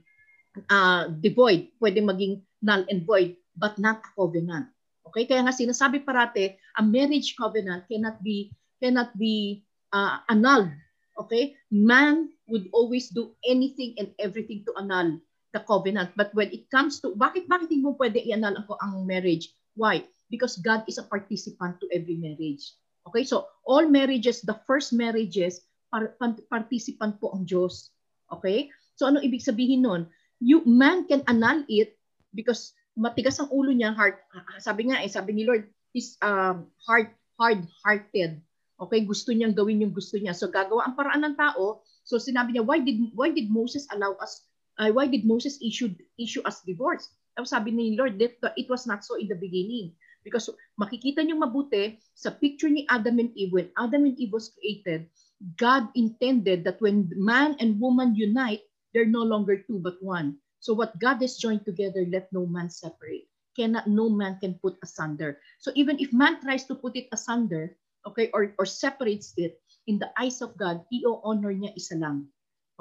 uh, 0.71 1.11
devoid. 1.11 1.75
Pwede 1.75 1.99
maging 1.99 2.46
null 2.61 2.85
and 2.89 3.05
void, 3.05 3.37
but 3.55 3.77
not 3.77 4.01
a 4.01 4.09
covenant. 4.15 4.69
Okay? 5.07 5.25
Kaya 5.25 5.45
nga 5.45 5.55
sinasabi 5.55 6.03
parate, 6.03 6.57
a 6.77 6.81
marriage 6.83 7.37
covenant 7.37 7.85
cannot 7.87 8.19
be 8.21 8.51
cannot 8.77 9.09
be 9.17 9.65
uh, 9.93 10.21
annulled 10.29 10.69
Okay? 11.17 11.57
Man 11.73 12.29
would 12.47 12.69
always 12.71 13.09
do 13.09 13.33
anything 13.41 13.97
and 13.97 14.13
everything 14.21 14.63
to 14.69 14.71
annul 14.77 15.17
the 15.51 15.61
covenant. 15.65 16.13
But 16.15 16.31
when 16.37 16.53
it 16.53 16.69
comes 16.69 17.01
to, 17.01 17.17
bakit, 17.17 17.49
bakit 17.49 17.73
hindi 17.73 17.81
mo 17.81 17.97
pwede 17.97 18.21
i-annul 18.21 18.61
ako 18.61 18.77
ang 18.79 19.09
marriage? 19.09 19.49
Why? 19.73 20.05
Because 20.29 20.61
God 20.61 20.85
is 20.85 21.01
a 21.01 21.05
participant 21.05 21.81
to 21.81 21.89
every 21.89 22.21
marriage. 22.21 22.77
Okay? 23.09 23.25
So, 23.25 23.49
all 23.65 23.89
marriages, 23.89 24.45
the 24.45 24.57
first 24.69 24.93
marriages 24.93 25.65
par- 25.89 26.13
participant 26.49 27.17
po 27.17 27.33
ang 27.33 27.49
Diyos. 27.49 27.89
Okay? 28.29 28.69
So 28.97 29.09
ano 29.09 29.21
ibig 29.21 29.45
sabihin 29.45 29.85
nun? 29.85 30.09
You, 30.37 30.61
man 30.65 31.09
can 31.09 31.25
annul 31.25 31.65
it 31.65 31.96
because 32.37 32.77
matigas 32.93 33.41
ang 33.41 33.49
ulo 33.49 33.73
niya, 33.73 33.97
heart, 33.97 34.21
sabi 34.61 34.93
nga 34.93 35.01
eh, 35.01 35.09
sabi 35.09 35.33
ni 35.33 35.43
Lord, 35.49 35.65
is 35.97 36.13
um, 36.21 36.69
hard, 36.85 37.09
hard-hearted. 37.41 38.37
Okay, 38.77 39.01
gusto 39.01 39.33
niyang 39.33 39.57
gawin 39.57 39.81
yung 39.81 39.93
gusto 39.93 40.21
niya. 40.21 40.37
So 40.37 40.53
gagawa 40.53 40.85
ang 40.85 40.93
paraan 40.93 41.25
ng 41.25 41.33
tao. 41.33 41.81
So 42.05 42.21
sinabi 42.21 42.53
niya, 42.53 42.61
why 42.61 42.77
did 42.77 43.01
why 43.17 43.33
did 43.33 43.49
Moses 43.49 43.89
allow 43.89 44.13
us 44.21 44.45
uh, 44.77 44.93
why 44.93 45.09
did 45.09 45.25
Moses 45.25 45.57
issue 45.65 45.89
issue 46.21 46.45
us 46.45 46.61
divorce? 46.61 47.09
Tapos 47.33 47.53
sabi 47.53 47.73
ni 47.73 47.97
Lord, 47.97 48.21
that 48.21 48.37
it 48.53 48.69
was 48.69 48.85
not 48.85 49.01
so 49.01 49.17
in 49.17 49.29
the 49.29 49.37
beginning. 49.37 49.97
Because 50.21 50.49
makikita 50.77 51.25
niyo 51.25 51.41
mabuti 51.41 51.97
sa 52.13 52.33
picture 52.33 52.69
ni 52.69 52.85
Adam 52.89 53.17
and 53.17 53.33
Eve, 53.33 53.53
when 53.53 53.69
Adam 53.77 54.05
and 54.05 54.17
Eve 54.21 54.33
was 54.33 54.53
created, 54.53 55.09
God 55.57 55.89
intended 55.93 56.65
that 56.65 56.81
when 56.81 57.09
man 57.13 57.57
and 57.61 57.81
woman 57.81 58.13
unite, 58.17 58.65
they're 58.93 59.09
no 59.09 59.21
longer 59.21 59.61
two 59.61 59.81
but 59.81 59.97
one. 60.01 60.37
So 60.67 60.75
what 60.75 60.99
God 60.99 61.23
has 61.23 61.39
joined 61.39 61.63
together, 61.63 62.03
let 62.11 62.27
no 62.35 62.43
man 62.43 62.67
separate. 62.67 63.31
Cannot, 63.55 63.87
no 63.87 64.11
man 64.11 64.35
can 64.43 64.59
put 64.59 64.75
asunder. 64.83 65.39
So 65.63 65.71
even 65.79 65.95
if 65.95 66.11
man 66.11 66.43
tries 66.43 66.67
to 66.67 66.75
put 66.75 66.99
it 66.99 67.07
asunder, 67.15 67.71
okay, 68.03 68.27
or, 68.35 68.51
or 68.59 68.67
separates 68.67 69.31
it, 69.39 69.63
in 69.87 69.95
the 69.95 70.11
eyes 70.19 70.43
of 70.43 70.59
God, 70.59 70.83
i-honor 70.91 71.55
niya 71.55 71.71
isa 71.79 71.95
lang. 71.95 72.27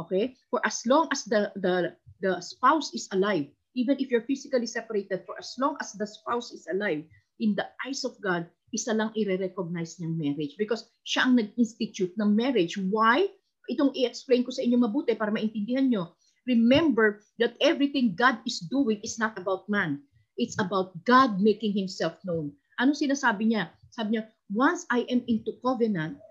Okay? 0.02 0.34
For 0.50 0.58
as 0.66 0.82
long 0.82 1.06
as 1.14 1.30
the, 1.30 1.54
the, 1.54 1.94
the 2.18 2.42
spouse 2.42 2.90
is 2.90 3.06
alive, 3.14 3.46
even 3.78 4.02
if 4.02 4.10
you're 4.10 4.26
physically 4.26 4.66
separated, 4.66 5.22
for 5.22 5.38
as 5.38 5.54
long 5.54 5.78
as 5.78 5.94
the 5.94 6.10
spouse 6.10 6.50
is 6.50 6.66
alive, 6.66 7.06
in 7.38 7.54
the 7.54 7.70
eyes 7.86 8.02
of 8.02 8.18
God, 8.18 8.50
isa 8.74 8.98
lang 8.98 9.14
i-recognize 9.14 10.02
niyang 10.02 10.18
marriage 10.18 10.58
because 10.58 10.90
siya 11.06 11.30
ang 11.30 11.38
nag-institute 11.38 12.18
ng 12.18 12.34
marriage. 12.34 12.74
Why? 12.82 13.30
Itong 13.70 13.94
i-explain 13.94 14.42
ko 14.42 14.50
sa 14.50 14.66
inyo 14.66 14.74
mabuti 14.74 15.14
para 15.14 15.30
maintindihan 15.30 15.86
nyo. 15.86 16.18
Remember 16.46 17.20
that 17.38 17.58
everything 17.60 18.14
God 18.14 18.38
is 18.46 18.62
doing 18.62 19.02
is 19.02 19.18
not 19.18 19.34
about 19.38 19.68
man. 19.68 20.02
It's 20.38 20.54
about 20.62 20.94
God 21.04 21.42
making 21.42 21.74
Himself 21.74 22.16
known. 22.22 22.54
Ano 22.78 22.94
sinasabi 22.94 23.50
niya? 23.50 23.74
Sabi 23.90 24.16
niya, 24.16 24.30
once 24.52 24.86
I 24.88 25.02
am 25.10 25.26
into 25.26 25.58
covenant, 25.64 26.22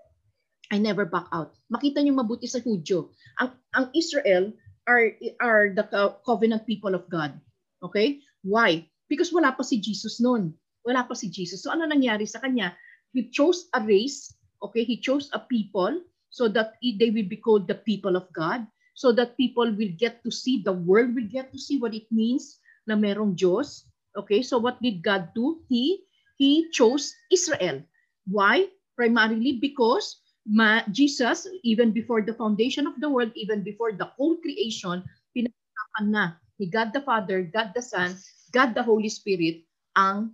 I 0.72 0.78
never 0.78 1.06
back 1.06 1.28
out. 1.30 1.54
Makita 1.70 2.02
niyo 2.02 2.16
mabuti 2.16 2.48
sa 2.48 2.62
Hudyo. 2.62 3.12
Ang, 3.38 3.50
ang 3.74 3.86
Israel 3.94 4.50
are, 4.86 5.14
are 5.42 5.74
the 5.74 5.84
covenant 6.24 6.66
people 6.66 6.94
of 6.94 7.06
God. 7.10 7.34
Okay? 7.82 8.22
Why? 8.42 8.86
Because 9.10 9.30
wala 9.34 9.54
pa 9.54 9.62
si 9.62 9.78
Jesus 9.78 10.18
noon. 10.22 10.54
Wala 10.86 11.06
pa 11.06 11.14
si 11.14 11.30
Jesus. 11.30 11.66
So 11.66 11.74
ano 11.74 11.86
nangyari 11.86 12.26
sa 12.26 12.38
kanya? 12.42 12.74
He 13.10 13.30
chose 13.30 13.66
a 13.74 13.82
race, 13.82 14.34
okay? 14.62 14.86
He 14.86 15.02
chose 15.02 15.30
a 15.34 15.40
people 15.42 16.02
so 16.30 16.46
that 16.52 16.76
they 16.82 17.10
will 17.10 17.26
be 17.26 17.40
called 17.40 17.66
the 17.66 17.78
people 17.78 18.14
of 18.14 18.28
God, 18.36 18.66
so 18.96 19.12
that 19.12 19.36
people 19.36 19.68
will 19.68 19.92
get 20.00 20.24
to 20.24 20.32
see, 20.32 20.64
the 20.64 20.72
world 20.72 21.12
will 21.12 21.28
get 21.28 21.52
to 21.52 21.60
see 21.60 21.76
what 21.76 21.92
it 21.92 22.08
means 22.08 22.58
na 22.88 22.96
merong 22.96 23.36
Diyos. 23.36 23.84
Okay? 24.16 24.40
So 24.40 24.56
what 24.56 24.80
did 24.80 25.04
God 25.04 25.36
do? 25.36 25.60
He 25.68 26.02
he 26.40 26.72
chose 26.72 27.12
Israel. 27.28 27.84
Why? 28.24 28.72
Primarily 28.96 29.60
because 29.60 30.24
ma- 30.48 30.88
Jesus, 30.88 31.44
even 31.60 31.92
before 31.92 32.24
the 32.24 32.32
foundation 32.32 32.88
of 32.88 32.96
the 32.96 33.12
world, 33.12 33.36
even 33.36 33.60
before 33.60 33.92
the 33.92 34.08
whole 34.16 34.40
creation, 34.40 35.04
pinag-usapan 35.36 36.04
na 36.08 36.24
ni 36.56 36.66
God 36.72 36.96
the 36.96 37.04
Father, 37.04 37.44
God 37.44 37.76
the 37.76 37.84
Son, 37.84 38.16
God 38.56 38.72
the 38.72 38.80
Holy 38.80 39.12
Spirit, 39.12 39.68
ang 39.92 40.32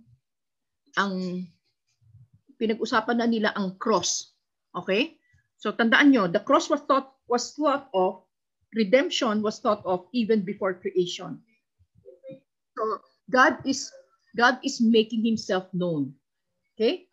ang 0.95 1.43
pinag-usapan 2.55 3.19
na 3.19 3.27
nila 3.27 3.51
ang 3.59 3.75
cross. 3.75 4.31
Okay? 4.71 5.19
So 5.59 5.75
tandaan 5.75 6.15
nyo, 6.15 6.31
the 6.31 6.39
cross 6.39 6.71
was 6.71 6.79
thought 6.87 7.11
was 7.27 7.55
thought 7.55 7.91
of, 7.91 8.22
redemption 8.75 9.41
was 9.41 9.59
thought 9.59 9.85
of 9.85 10.05
even 10.13 10.41
before 10.41 10.73
creation. 10.73 11.41
So 12.77 12.83
God 13.29 13.61
is 13.65 13.89
God 14.33 14.57
is 14.65 14.81
making 14.81 15.25
himself 15.25 15.69
known. 15.73 16.17
Okay? 16.73 17.05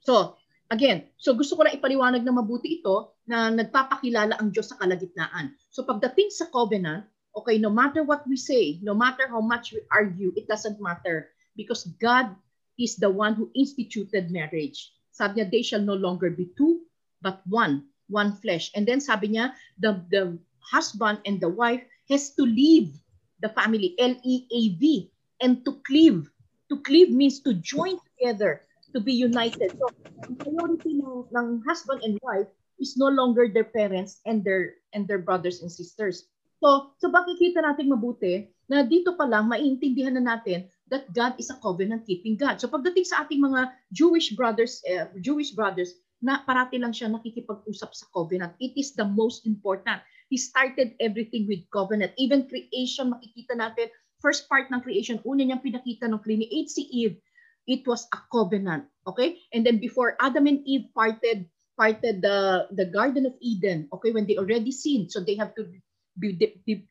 So, 0.00 0.40
again, 0.72 1.12
so 1.20 1.36
gusto 1.36 1.58
ko 1.58 1.68
lang 1.68 1.76
ipaliwanag 1.76 2.24
na 2.24 2.32
mabuti 2.32 2.80
ito 2.80 3.18
na 3.28 3.52
nagpapakilala 3.52 4.40
ang 4.40 4.48
Diyos 4.48 4.72
sa 4.72 4.80
kalagitnaan. 4.80 5.52
So 5.68 5.84
pagdating 5.84 6.32
sa 6.32 6.48
covenant, 6.48 7.04
okay, 7.36 7.60
no 7.60 7.68
matter 7.68 8.00
what 8.00 8.24
we 8.24 8.38
say, 8.40 8.80
no 8.80 8.96
matter 8.96 9.28
how 9.28 9.44
much 9.44 9.76
we 9.76 9.84
argue, 9.92 10.32
it 10.38 10.48
doesn't 10.48 10.80
matter 10.80 11.28
because 11.52 11.84
God 12.00 12.32
is 12.80 12.96
the 12.96 13.12
one 13.12 13.36
who 13.36 13.52
instituted 13.52 14.32
marriage. 14.32 14.94
Sabi 15.12 15.40
niya, 15.40 15.52
they 15.52 15.64
shall 15.64 15.84
no 15.84 15.96
longer 15.96 16.32
be 16.32 16.48
two, 16.56 16.84
but 17.20 17.44
one, 17.48 17.88
one 18.08 18.36
flesh. 18.38 18.70
And 18.74 18.86
then 18.86 19.00
sabi 19.00 19.34
niya, 19.34 19.52
the, 19.78 20.02
the 20.10 20.38
husband 20.60 21.20
and 21.26 21.40
the 21.40 21.48
wife 21.48 21.82
has 22.10 22.34
to 22.34 22.42
leave 22.42 22.94
the 23.40 23.48
family, 23.50 23.94
L-E-A-V, 23.98 25.10
and 25.40 25.64
to 25.64 25.80
cleave. 25.86 26.30
To 26.70 26.80
cleave 26.82 27.10
means 27.10 27.40
to 27.46 27.54
join 27.54 27.98
together 28.14 28.62
to 28.94 28.98
be 29.00 29.12
united. 29.12 29.76
So, 29.76 29.86
ang 30.24 30.40
priority 30.40 30.98
ng, 30.98 31.28
ng 31.30 31.48
husband 31.68 32.00
and 32.02 32.18
wife 32.24 32.48
is 32.80 32.96
no 32.96 33.12
longer 33.12 33.48
their 33.48 33.68
parents 33.68 34.24
and 34.24 34.40
their 34.40 34.80
and 34.96 35.04
their 35.04 35.20
brothers 35.20 35.60
and 35.60 35.70
sisters. 35.70 36.24
So, 36.64 36.96
so 36.96 37.12
makikita 37.12 37.60
natin 37.60 37.92
mabuti 37.92 38.48
na 38.66 38.82
dito 38.82 39.12
pa 39.12 39.28
lang 39.28 39.52
maiintindihan 39.52 40.16
na 40.16 40.24
natin 40.24 40.66
that 40.88 41.12
God 41.12 41.36
is 41.36 41.52
a 41.52 41.60
covenant-keeping 41.60 42.40
God. 42.40 42.56
So 42.58 42.72
pagdating 42.72 43.04
sa 43.04 43.28
ating 43.28 43.44
mga 43.44 43.76
Jewish 43.92 44.32
brothers, 44.32 44.80
uh, 44.88 45.12
Jewish 45.20 45.52
brothers, 45.52 45.92
na 46.24 46.40
parati 46.44 46.80
lang 46.80 46.96
siya 46.96 47.12
nakikipag-usap 47.12 47.90
sa 47.92 48.06
covenant. 48.12 48.56
It 48.58 48.76
is 48.76 48.96
the 48.96 49.04
most 49.04 49.44
important. 49.44 50.00
He 50.32 50.40
started 50.40 50.96
everything 50.98 51.46
with 51.46 51.68
covenant. 51.70 52.16
Even 52.16 52.48
creation, 52.48 53.12
makikita 53.12 53.54
natin, 53.54 53.92
first 54.24 54.48
part 54.48 54.72
ng 54.72 54.80
creation, 54.80 55.20
una 55.28 55.44
niyang 55.44 55.62
pinakita 55.62 56.08
ng 56.08 56.18
create 56.24 56.72
si 56.72 56.88
Eve, 56.88 57.20
it 57.68 57.84
was 57.84 58.08
a 58.16 58.20
covenant. 58.32 58.88
Okay? 59.06 59.38
And 59.52 59.62
then 59.62 59.78
before 59.78 60.16
Adam 60.18 60.48
and 60.48 60.64
Eve 60.64 60.88
parted 60.96 61.46
parted 61.76 62.24
the 62.24 62.66
the 62.72 62.88
Garden 62.88 63.28
of 63.28 63.36
Eden, 63.44 63.86
okay, 63.92 64.10
when 64.10 64.24
they 64.24 64.40
already 64.40 64.72
sinned, 64.72 65.12
so 65.12 65.20
they 65.20 65.36
have 65.36 65.52
to 65.60 65.68
be 66.16 66.32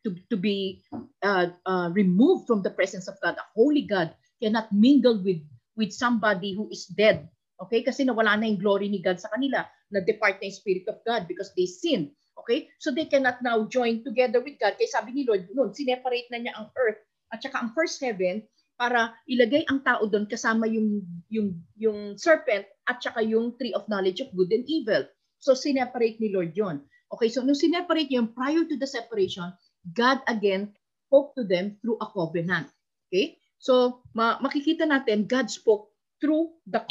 to, 0.06 0.10
to 0.30 0.38
be 0.38 0.86
uh, 1.26 1.50
uh, 1.66 1.90
removed 1.92 2.46
from 2.46 2.62
the 2.62 2.70
presence 2.70 3.10
of 3.10 3.18
God. 3.20 3.36
A 3.42 3.46
holy 3.58 3.82
God 3.82 4.14
cannot 4.38 4.70
mingle 4.70 5.18
with 5.18 5.42
with 5.74 5.92
somebody 5.92 6.54
who 6.54 6.70
is 6.70 6.86
dead. 6.86 7.28
Okay? 7.60 7.82
Kasi 7.84 8.04
nawala 8.04 8.36
na 8.40 8.48
yung 8.50 8.60
glory 8.60 8.92
ni 8.92 9.00
God 9.00 9.20
sa 9.20 9.32
kanila. 9.32 9.64
Na-depart 9.94 10.40
na 10.42 10.52
yung 10.52 10.60
Spirit 10.60 10.86
of 10.92 11.00
God 11.08 11.28
because 11.30 11.52
they 11.56 11.70
sinned. 11.70 12.12
Okay? 12.36 12.68
So 12.80 12.92
they 12.92 13.08
cannot 13.08 13.40
now 13.40 13.64
join 13.68 14.04
together 14.04 14.44
with 14.44 14.60
God. 14.60 14.76
Kaya 14.76 14.90
sabi 14.92 15.16
ni 15.16 15.24
Lord, 15.24 15.48
noon, 15.56 15.72
sineparate 15.72 16.28
na 16.30 16.40
niya 16.44 16.54
ang 16.56 16.70
earth 16.76 17.00
at 17.32 17.42
saka 17.42 17.58
ang 17.64 17.72
first 17.74 17.98
heaven 18.04 18.46
para 18.76 19.16
ilagay 19.26 19.64
ang 19.72 19.82
tao 19.82 20.04
doon 20.04 20.28
kasama 20.28 20.68
yung 20.68 21.00
yung 21.32 21.56
yung 21.80 22.20
serpent 22.20 22.68
at 22.92 23.00
saka 23.00 23.24
yung 23.24 23.56
tree 23.56 23.72
of 23.72 23.88
knowledge 23.88 24.20
of 24.20 24.30
good 24.36 24.52
and 24.52 24.68
evil. 24.68 25.08
So 25.40 25.56
sineparate 25.56 26.20
ni 26.20 26.36
Lord 26.36 26.52
'yon. 26.54 26.84
Okay, 27.16 27.32
so 27.32 27.40
nung 27.40 27.56
sineparate 27.56 28.12
yun, 28.12 28.36
prior 28.36 28.68
to 28.68 28.76
the 28.76 28.90
separation, 28.90 29.56
God 29.88 30.20
again 30.28 30.76
spoke 31.08 31.38
to 31.40 31.48
them 31.48 31.80
through 31.80 32.02
a 32.04 32.08
covenant. 32.12 32.68
Okay? 33.08 33.40
So 33.62 34.04
ma- 34.12 34.44
makikita 34.44 34.84
natin 34.84 35.32
God 35.32 35.48
spoke 35.48 35.96
through 36.20 36.52
the 36.68 36.84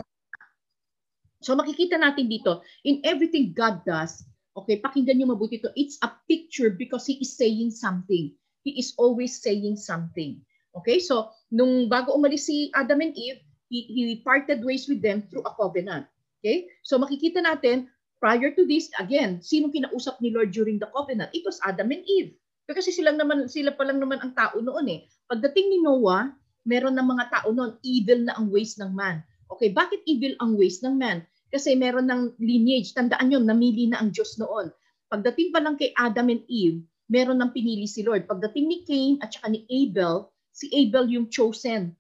So 1.45 1.53
makikita 1.53 2.01
natin 2.01 2.33
dito, 2.33 2.65
in 2.89 3.05
everything 3.05 3.53
God 3.53 3.85
does, 3.85 4.25
okay, 4.57 4.81
pakinggan 4.81 5.21
niyo 5.21 5.37
mabuti 5.37 5.61
to, 5.61 5.69
it's 5.77 6.01
a 6.01 6.09
picture 6.25 6.73
because 6.73 7.05
He 7.05 7.21
is 7.21 7.37
saying 7.37 7.77
something. 7.77 8.33
He 8.65 8.73
is 8.81 8.97
always 8.97 9.45
saying 9.45 9.77
something. 9.77 10.41
Okay, 10.75 10.99
so 10.99 11.31
nung 11.53 11.87
bago 11.87 12.17
umalis 12.17 12.49
si 12.49 12.73
Adam 12.73 13.05
and 13.05 13.15
Eve, 13.15 13.45
he, 13.69 13.85
he 13.93 14.03
parted 14.25 14.65
ways 14.65 14.89
with 14.89 15.05
them 15.05 15.23
through 15.29 15.45
a 15.45 15.53
covenant. 15.55 16.09
Okay, 16.41 16.67
so 16.81 16.97
makikita 16.97 17.45
natin, 17.45 17.93
prior 18.19 18.51
to 18.57 18.65
this, 18.65 18.89
again, 18.97 19.45
sino 19.45 19.69
kinausap 19.69 20.17
ni 20.25 20.33
Lord 20.33 20.51
during 20.51 20.81
the 20.81 20.89
covenant? 20.97 21.29
It 21.37 21.45
was 21.45 21.61
Adam 21.63 21.93
and 21.93 22.03
Eve. 22.09 22.33
Kasi 22.65 22.89
sila 22.89 23.13
naman 23.13 23.45
sila 23.53 23.77
pa 23.77 23.85
lang 23.85 24.01
naman 24.01 24.17
ang 24.25 24.33
tao 24.33 24.57
noon 24.57 24.89
eh. 24.89 25.01
Pagdating 25.29 25.69
ni 25.69 25.79
Noah, 25.85 26.33
meron 26.65 26.97
ng 26.97 27.05
mga 27.05 27.25
tao 27.29 27.53
noon 27.53 27.77
evil 27.85 28.25
na 28.25 28.33
ang 28.41 28.49
ways 28.49 28.81
ng 28.81 28.89
man. 28.97 29.21
Okay, 29.53 29.69
bakit 29.69 30.01
evil 30.09 30.33
ang 30.41 30.57
ways 30.57 30.81
ng 30.81 30.97
man? 30.97 31.21
Kasi 31.55 31.79
meron 31.79 32.11
ng 32.11 32.35
lineage. 32.43 32.91
Tandaan 32.99 33.31
nyo, 33.31 33.39
namili 33.39 33.87
na 33.87 34.03
ang 34.03 34.11
Diyos 34.11 34.35
noon. 34.43 34.75
Pagdating 35.07 35.55
pa 35.55 35.63
lang 35.63 35.79
kay 35.79 35.95
Adam 35.95 36.27
and 36.27 36.43
Eve, 36.51 36.83
meron 37.07 37.39
ng 37.39 37.55
pinili 37.55 37.87
si 37.87 38.03
Lord. 38.03 38.27
Pagdating 38.27 38.67
ni 38.67 38.83
Cain 38.83 39.23
at 39.23 39.31
saka 39.31 39.55
ni 39.55 39.63
Abel, 39.71 40.27
si 40.51 40.67
Abel 40.75 41.07
yung 41.07 41.31
chosen. 41.31 41.95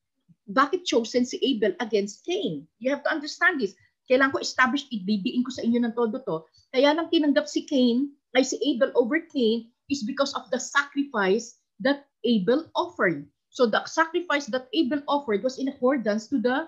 Bakit 0.50 0.82
chosen 0.82 1.23
si 1.23 1.38
Abel 1.38 1.78
against 1.78 2.26
Cain? 2.26 2.66
You 2.82 2.90
have 2.90 3.06
to 3.06 3.14
understand 3.14 3.62
this. 3.62 3.78
Kailangan 4.11 4.34
ko 4.34 4.42
establish, 4.42 4.90
ibibiin 4.90 5.46
ko 5.46 5.54
sa 5.54 5.62
inyo 5.62 5.78
ng 5.87 5.94
todo 5.94 6.18
to. 6.26 6.42
Kaya 6.75 6.90
lang 6.90 7.06
tinanggap 7.14 7.46
si 7.46 7.62
Cain, 7.62 8.11
ay 8.34 8.42
si 8.42 8.58
Abel 8.58 8.90
over 8.99 9.23
Cain, 9.30 9.70
is 9.87 10.02
because 10.02 10.34
of 10.34 10.50
the 10.50 10.58
sacrifice 10.58 11.62
that 11.78 12.11
Abel 12.26 12.66
offered. 12.75 13.23
So 13.54 13.70
the 13.70 13.87
sacrifice 13.87 14.50
that 14.50 14.66
Abel 14.75 15.06
offered 15.06 15.46
was 15.46 15.62
in 15.62 15.70
accordance 15.70 16.26
to 16.34 16.42
the 16.42 16.66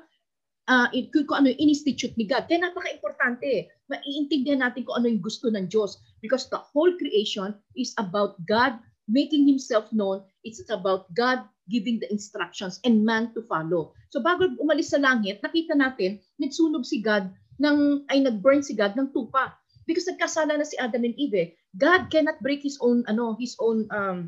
uh, 0.68 0.88
kung 1.14 1.38
ano 1.42 1.50
yung 1.50 1.70
institute 1.70 2.14
ni 2.18 2.26
God. 2.26 2.46
Kaya 2.50 2.62
napaka-importante. 2.62 3.70
Maiintindihan 3.90 4.62
natin 4.62 4.86
kung 4.86 5.02
ano 5.02 5.06
yung 5.10 5.22
gusto 5.22 5.50
ng 5.50 5.70
Diyos. 5.70 5.98
Because 6.22 6.50
the 6.50 6.58
whole 6.58 6.90
creation 6.98 7.54
is 7.78 7.94
about 7.98 8.38
God 8.46 8.78
making 9.06 9.46
Himself 9.46 9.90
known. 9.94 10.26
It's 10.42 10.62
about 10.70 11.10
God 11.14 11.46
giving 11.70 11.98
the 11.98 12.10
instructions 12.10 12.78
and 12.86 13.02
man 13.02 13.34
to 13.34 13.42
follow. 13.46 13.94
So 14.10 14.22
bago 14.22 14.54
umalis 14.62 14.94
sa 14.94 15.02
langit, 15.02 15.42
nakita 15.42 15.74
natin, 15.74 16.22
nagsunog 16.38 16.86
si 16.86 17.02
God, 17.02 17.30
ng, 17.58 18.06
ay 18.12 18.22
nag-burn 18.22 18.62
si 18.62 18.76
God 18.76 18.94
ng 18.94 19.10
tupa. 19.10 19.54
Because 19.86 20.10
nagkasala 20.10 20.58
na 20.58 20.66
si 20.66 20.74
Adam 20.82 21.06
and 21.06 21.14
Eve. 21.14 21.38
Eh. 21.38 21.48
God 21.78 22.10
cannot 22.10 22.42
break 22.42 22.62
his 22.62 22.74
own 22.82 23.06
ano, 23.06 23.38
his 23.38 23.54
own 23.62 23.86
um, 23.94 24.26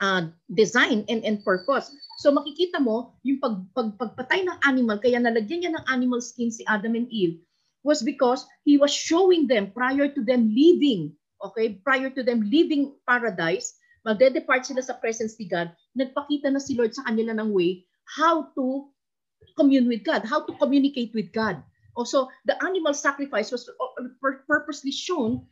uh, 0.00 0.32
design 0.48 1.04
and 1.12 1.20
and 1.28 1.44
purpose. 1.44 1.92
So 2.22 2.30
makikita 2.30 2.78
mo 2.78 3.18
yung 3.26 3.42
pag, 3.42 3.58
pag 3.74 3.98
pagpatay 3.98 4.46
ng 4.46 4.62
animal 4.62 5.02
kaya 5.02 5.18
nalagyan 5.18 5.66
niya 5.66 5.72
ng 5.74 5.86
animal 5.90 6.22
skin 6.22 6.54
si 6.54 6.62
Adam 6.70 6.94
and 6.94 7.10
Eve 7.10 7.42
was 7.82 7.98
because 7.98 8.46
he 8.62 8.78
was 8.78 8.94
showing 8.94 9.50
them 9.50 9.74
prior 9.74 10.06
to 10.06 10.22
them 10.22 10.46
leaving, 10.46 11.10
okay, 11.42 11.82
prior 11.82 12.14
to 12.14 12.22
them 12.22 12.46
leaving 12.46 12.94
paradise, 13.10 13.74
magde-depart 14.06 14.62
sila 14.62 14.86
sa 14.86 15.02
presence 15.02 15.34
ni 15.34 15.50
God, 15.50 15.74
nagpakita 15.98 16.46
na 16.46 16.62
si 16.62 16.78
Lord 16.78 16.94
sa 16.94 17.02
kanila 17.10 17.34
ng 17.34 17.50
way 17.50 17.82
how 18.06 18.54
to 18.54 18.86
commune 19.58 19.90
with 19.90 20.06
God, 20.06 20.22
how 20.22 20.46
to 20.46 20.54
communicate 20.62 21.10
with 21.18 21.34
God. 21.34 21.58
Also, 21.98 22.30
the 22.46 22.54
animal 22.62 22.94
sacrifice 22.94 23.50
was 23.50 23.66
uh, 23.66 24.06
purposely 24.46 24.94
shown 24.94 25.42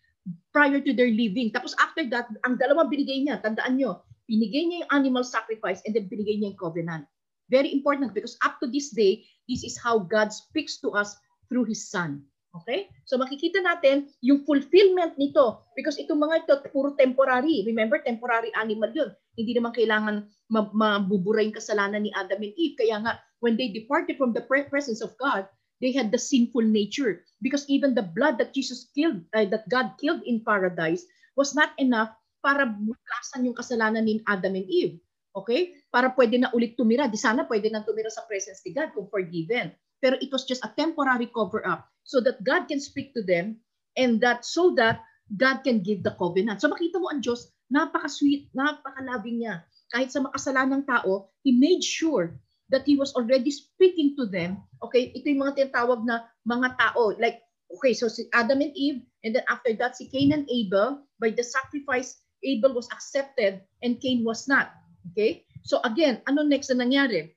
prior 0.54 0.78
to 0.78 0.94
their 0.94 1.10
leaving. 1.10 1.50
Tapos 1.50 1.74
after 1.82 2.06
that, 2.14 2.30
ang 2.46 2.62
dalawang 2.62 2.88
binigay 2.88 3.26
niya, 3.26 3.42
tandaan 3.42 3.74
nyo, 3.74 4.06
binigay 4.30 4.62
niya 4.70 4.86
yung 4.86 4.92
animal 4.94 5.26
sacrifice 5.26 5.82
and 5.82 5.98
then 5.98 6.06
binigay 6.06 6.38
niya 6.38 6.54
yung 6.54 6.62
covenant. 6.62 7.04
Very 7.50 7.74
important 7.74 8.14
because 8.14 8.38
up 8.46 8.62
to 8.62 8.70
this 8.70 8.94
day, 8.94 9.26
this 9.50 9.66
is 9.66 9.74
how 9.74 9.98
God 9.98 10.30
speaks 10.30 10.78
to 10.86 10.94
us 10.94 11.18
through 11.50 11.66
His 11.66 11.90
Son. 11.90 12.22
Okay? 12.62 12.86
So 13.10 13.18
makikita 13.18 13.58
natin 13.62 14.10
yung 14.22 14.46
fulfillment 14.46 15.18
nito 15.18 15.66
because 15.74 15.98
itong 15.98 16.22
mga 16.22 16.46
ito 16.46 16.54
puro 16.70 16.94
temporary. 16.94 17.66
Remember, 17.66 17.98
temporary 17.98 18.54
animal 18.54 18.94
yun. 18.94 19.10
Hindi 19.34 19.58
naman 19.58 19.74
kailangan 19.74 20.30
mabubura 20.50 21.42
yung 21.42 21.54
kasalanan 21.54 22.06
ni 22.06 22.14
Adam 22.14 22.38
and 22.38 22.54
Eve. 22.54 22.78
Kaya 22.78 23.02
nga, 23.02 23.18
when 23.42 23.58
they 23.58 23.74
departed 23.74 24.14
from 24.14 24.30
the 24.30 24.46
presence 24.46 25.02
of 25.02 25.14
God, 25.18 25.50
they 25.82 25.90
had 25.90 26.12
the 26.12 26.20
sinful 26.20 26.62
nature 26.62 27.24
because 27.40 27.64
even 27.66 27.96
the 27.96 28.04
blood 28.04 28.36
that 28.38 28.52
Jesus 28.52 28.92
killed, 28.92 29.24
uh, 29.32 29.48
that 29.48 29.66
God 29.66 29.96
killed 29.96 30.22
in 30.28 30.44
paradise 30.44 31.02
was 31.40 31.56
not 31.56 31.72
enough 31.80 32.12
para 32.40 32.66
bukasan 32.66 33.46
yung 33.46 33.56
kasalanan 33.56 34.04
ni 34.04 34.20
Adam 34.26 34.56
and 34.56 34.68
Eve. 34.68 34.96
Okay? 35.36 35.78
Para 35.92 36.10
pwede 36.16 36.40
na 36.40 36.50
ulit 36.56 36.74
tumira. 36.74 37.06
Di 37.06 37.20
sana 37.20 37.46
pwede 37.46 37.70
na 37.70 37.84
tumira 37.86 38.10
sa 38.10 38.26
presence 38.26 38.64
ni 38.66 38.74
God 38.74 38.92
kung 38.96 39.08
forgiven. 39.08 39.70
Pero 40.00 40.16
it 40.18 40.32
was 40.32 40.48
just 40.48 40.64
a 40.64 40.72
temporary 40.74 41.28
cover-up 41.28 41.84
so 42.02 42.18
that 42.24 42.40
God 42.40 42.66
can 42.66 42.80
speak 42.80 43.12
to 43.12 43.22
them 43.22 43.60
and 44.00 44.18
that 44.24 44.48
so 44.48 44.72
that 44.80 45.04
God 45.36 45.62
can 45.62 45.84
give 45.84 46.02
the 46.02 46.16
covenant. 46.16 46.64
So 46.64 46.72
makita 46.72 46.98
mo 46.98 47.12
ang 47.12 47.20
Diyos, 47.20 47.52
napaka-sweet, 47.68 48.50
napaka-loving 48.56 49.44
niya. 49.44 49.62
Kahit 49.92 50.10
sa 50.10 50.24
makasalanang 50.24 50.88
tao, 50.88 51.30
He 51.44 51.56
made 51.56 51.80
sure 51.80 52.36
that 52.68 52.84
he 52.86 52.96
was 52.96 53.16
already 53.16 53.50
speaking 53.50 54.14
to 54.16 54.28
them. 54.28 54.62
Okay, 54.84 55.10
ito 55.16 55.26
yung 55.32 55.42
mga 55.42 55.56
tinatawag 55.56 56.04
na 56.04 56.28
mga 56.46 56.76
tao. 56.78 57.16
Like, 57.16 57.42
okay, 57.72 57.96
so 57.96 58.06
si 58.06 58.28
Adam 58.36 58.60
and 58.60 58.72
Eve, 58.76 59.02
and 59.24 59.34
then 59.34 59.44
after 59.48 59.72
that, 59.80 59.96
si 59.96 60.06
Cain 60.08 60.32
and 60.36 60.46
Abel, 60.46 61.02
by 61.18 61.32
the 61.32 61.42
sacrifice, 61.42 62.20
Abel 62.44 62.72
was 62.72 62.88
accepted 62.92 63.60
and 63.84 64.00
Cain 64.00 64.24
was 64.24 64.48
not. 64.48 64.72
Okay? 65.12 65.44
So 65.64 65.80
again, 65.84 66.24
ano 66.24 66.44
next 66.44 66.72
na 66.72 66.84
nangyari? 66.84 67.32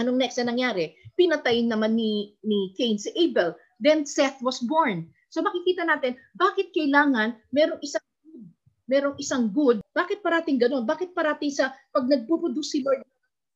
Anong 0.00 0.18
next 0.18 0.40
na 0.40 0.50
nangyari? 0.50 0.96
Pinatay 1.14 1.62
naman 1.68 1.94
ni, 1.94 2.34
ni 2.42 2.72
Cain 2.74 2.96
si 2.98 3.12
Abel. 3.14 3.54
Then 3.78 4.06
Seth 4.08 4.40
was 4.40 4.62
born. 4.62 5.10
So 5.32 5.40
makikita 5.40 5.84
natin, 5.86 6.16
bakit 6.36 6.74
kailangan 6.76 7.40
merong 7.52 7.80
isang 7.80 8.04
merong 8.90 9.16
isang 9.16 9.48
good, 9.48 9.80
bakit 9.96 10.20
parating 10.20 10.60
ganoon? 10.60 10.84
Bakit 10.84 11.16
parating 11.16 11.48
sa 11.48 11.72
pag 11.94 12.04
nagpo-produce 12.04 12.76
si 12.76 12.78
Lord 12.84 13.00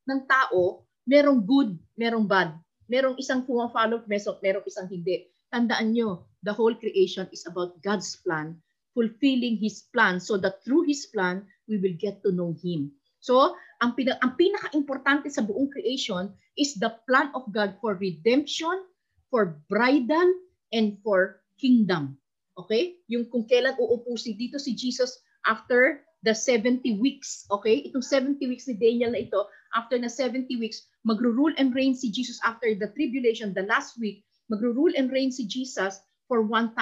ng 0.09 0.25
tao, 0.25 0.87
merong 1.05 1.45
good, 1.45 1.77
merong 1.99 2.25
bad. 2.25 2.57
Merong 2.89 3.19
isang 3.21 3.45
pumafollow, 3.45 4.01
merong 4.09 4.65
isang 4.65 4.89
hindi. 4.89 5.29
Tandaan 5.51 5.93
nyo, 5.93 6.31
the 6.41 6.55
whole 6.55 6.73
creation 6.73 7.27
is 7.35 7.45
about 7.45 7.77
God's 7.83 8.17
plan, 8.23 8.57
fulfilling 8.97 9.61
His 9.61 9.85
plan 9.93 10.17
so 10.17 10.41
that 10.41 10.65
through 10.65 10.89
His 10.89 11.05
plan, 11.13 11.45
we 11.69 11.77
will 11.77 11.93
get 12.01 12.25
to 12.25 12.33
know 12.33 12.57
Him. 12.65 12.97
So, 13.21 13.53
ang, 13.85 13.93
pina- 13.93 14.17
ang 14.25 14.41
pinaka-importante 14.41 15.29
sa 15.29 15.45
buong 15.45 15.69
creation 15.69 16.33
is 16.57 16.81
the 16.81 16.97
plan 17.05 17.29
of 17.37 17.45
God 17.53 17.77
for 17.85 18.01
redemption, 18.01 18.89
for 19.29 19.61
bridal, 19.69 20.33
and 20.73 20.97
for 21.05 21.45
kingdom. 21.61 22.17
Okay? 22.57 22.97
Yung 23.13 23.29
kung 23.29 23.45
kailan 23.45 23.77
uupo 23.77 24.17
si 24.17 24.33
dito 24.33 24.57
si 24.57 24.73
Jesus 24.73 25.21
after 25.45 26.01
the 26.25 26.33
70 26.33 26.97
weeks. 26.97 27.45
Okay? 27.53 27.85
Itong 27.85 28.03
70 28.03 28.41
weeks 28.49 28.65
ni 28.65 28.81
Daniel 28.81 29.13
na 29.13 29.21
ito, 29.29 29.45
after 29.77 30.01
na 30.01 30.09
70 30.09 30.49
weeks, 30.57 30.89
magro-rule 31.05 31.53
and 31.61 31.77
reign 31.77 31.93
si 31.93 32.09
Jesus 32.09 32.41
after 32.43 32.73
the 32.73 32.89
tribulation, 32.97 33.53
the 33.53 33.69
last 33.69 34.01
week, 34.01 34.25
magro-rule 34.49 34.97
and 34.97 35.13
reign 35.13 35.29
si 35.29 35.45
Jesus 35.45 36.01
for 36.27 36.43
1,000 36.43 36.73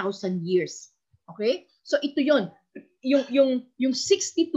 years. 0.46 0.94
Okay? 1.34 1.66
So 1.84 2.00
ito 2.00 2.24
yon 2.24 2.48
yung, 3.04 3.24
yung, 3.28 3.50
yung 3.76 3.94
62 3.94 4.50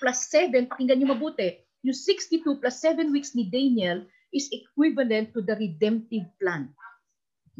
plus 0.00 0.18
7, 0.32 0.66
pakinggan 0.66 0.98
nyo 0.98 1.14
mabuti, 1.14 1.60
yung 1.84 1.94
62 1.94 2.58
plus 2.58 2.76
7 2.80 3.12
weeks 3.12 3.36
ni 3.36 3.46
Daniel 3.52 4.02
is 4.32 4.48
equivalent 4.50 5.30
to 5.36 5.44
the 5.44 5.54
redemptive 5.60 6.24
plan. 6.40 6.72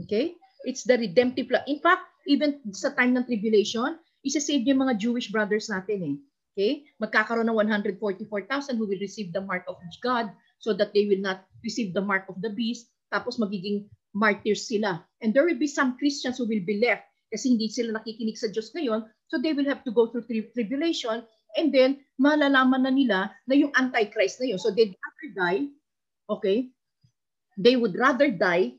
Okay? 0.01 0.35
It's 0.65 0.89
the 0.89 0.97
redemptive 0.97 1.53
plan. 1.53 1.63
In 1.69 1.79
fact, 1.85 2.09
even 2.25 2.65
sa 2.73 2.97
time 2.97 3.13
ng 3.13 3.29
tribulation, 3.29 4.01
isa-save 4.25 4.65
yung 4.65 4.89
mga 4.89 4.97
Jewish 4.97 5.29
brothers 5.29 5.69
natin 5.69 6.01
eh. 6.01 6.17
Okay? 6.57 6.73
Magkakaroon 6.97 7.47
ng 7.53 7.59
144,000 8.01 8.81
who 8.81 8.89
will 8.89 9.03
receive 9.05 9.31
the 9.37 9.45
mark 9.45 9.69
of 9.69 9.77
God 10.01 10.33
so 10.57 10.73
that 10.73 10.97
they 10.97 11.05
will 11.05 11.21
not 11.21 11.45
receive 11.61 11.93
the 11.93 12.03
mark 12.03 12.25
of 12.33 12.41
the 12.41 12.51
beast. 12.51 12.89
Tapos 13.13 13.37
magiging 13.37 13.85
martyrs 14.17 14.65
sila. 14.65 15.05
And 15.21 15.37
there 15.37 15.45
will 15.45 15.61
be 15.61 15.69
some 15.69 16.01
Christians 16.01 16.41
who 16.41 16.49
will 16.49 16.65
be 16.65 16.81
left 16.81 17.12
kasi 17.33 17.57
hindi 17.57 17.73
sila 17.73 17.97
nakikinig 17.97 18.37
sa 18.37 18.53
Diyos 18.53 18.69
ngayon. 18.77 19.09
So 19.33 19.41
they 19.41 19.57
will 19.57 19.65
have 19.65 19.81
to 19.89 19.93
go 19.97 20.13
through 20.13 20.29
tri- 20.29 20.53
tribulation 20.53 21.25
and 21.57 21.73
then 21.73 22.05
malalaman 22.21 22.85
na 22.85 22.93
nila 22.93 23.19
na 23.49 23.55
yung 23.57 23.73
antichrist 23.73 24.45
na 24.45 24.53
yun. 24.53 24.61
So 24.61 24.69
they'd 24.69 24.93
rather 24.93 25.29
die, 25.33 25.73
okay? 26.29 26.69
They 27.57 27.81
would 27.81 27.97
rather 27.97 28.29
die, 28.29 28.77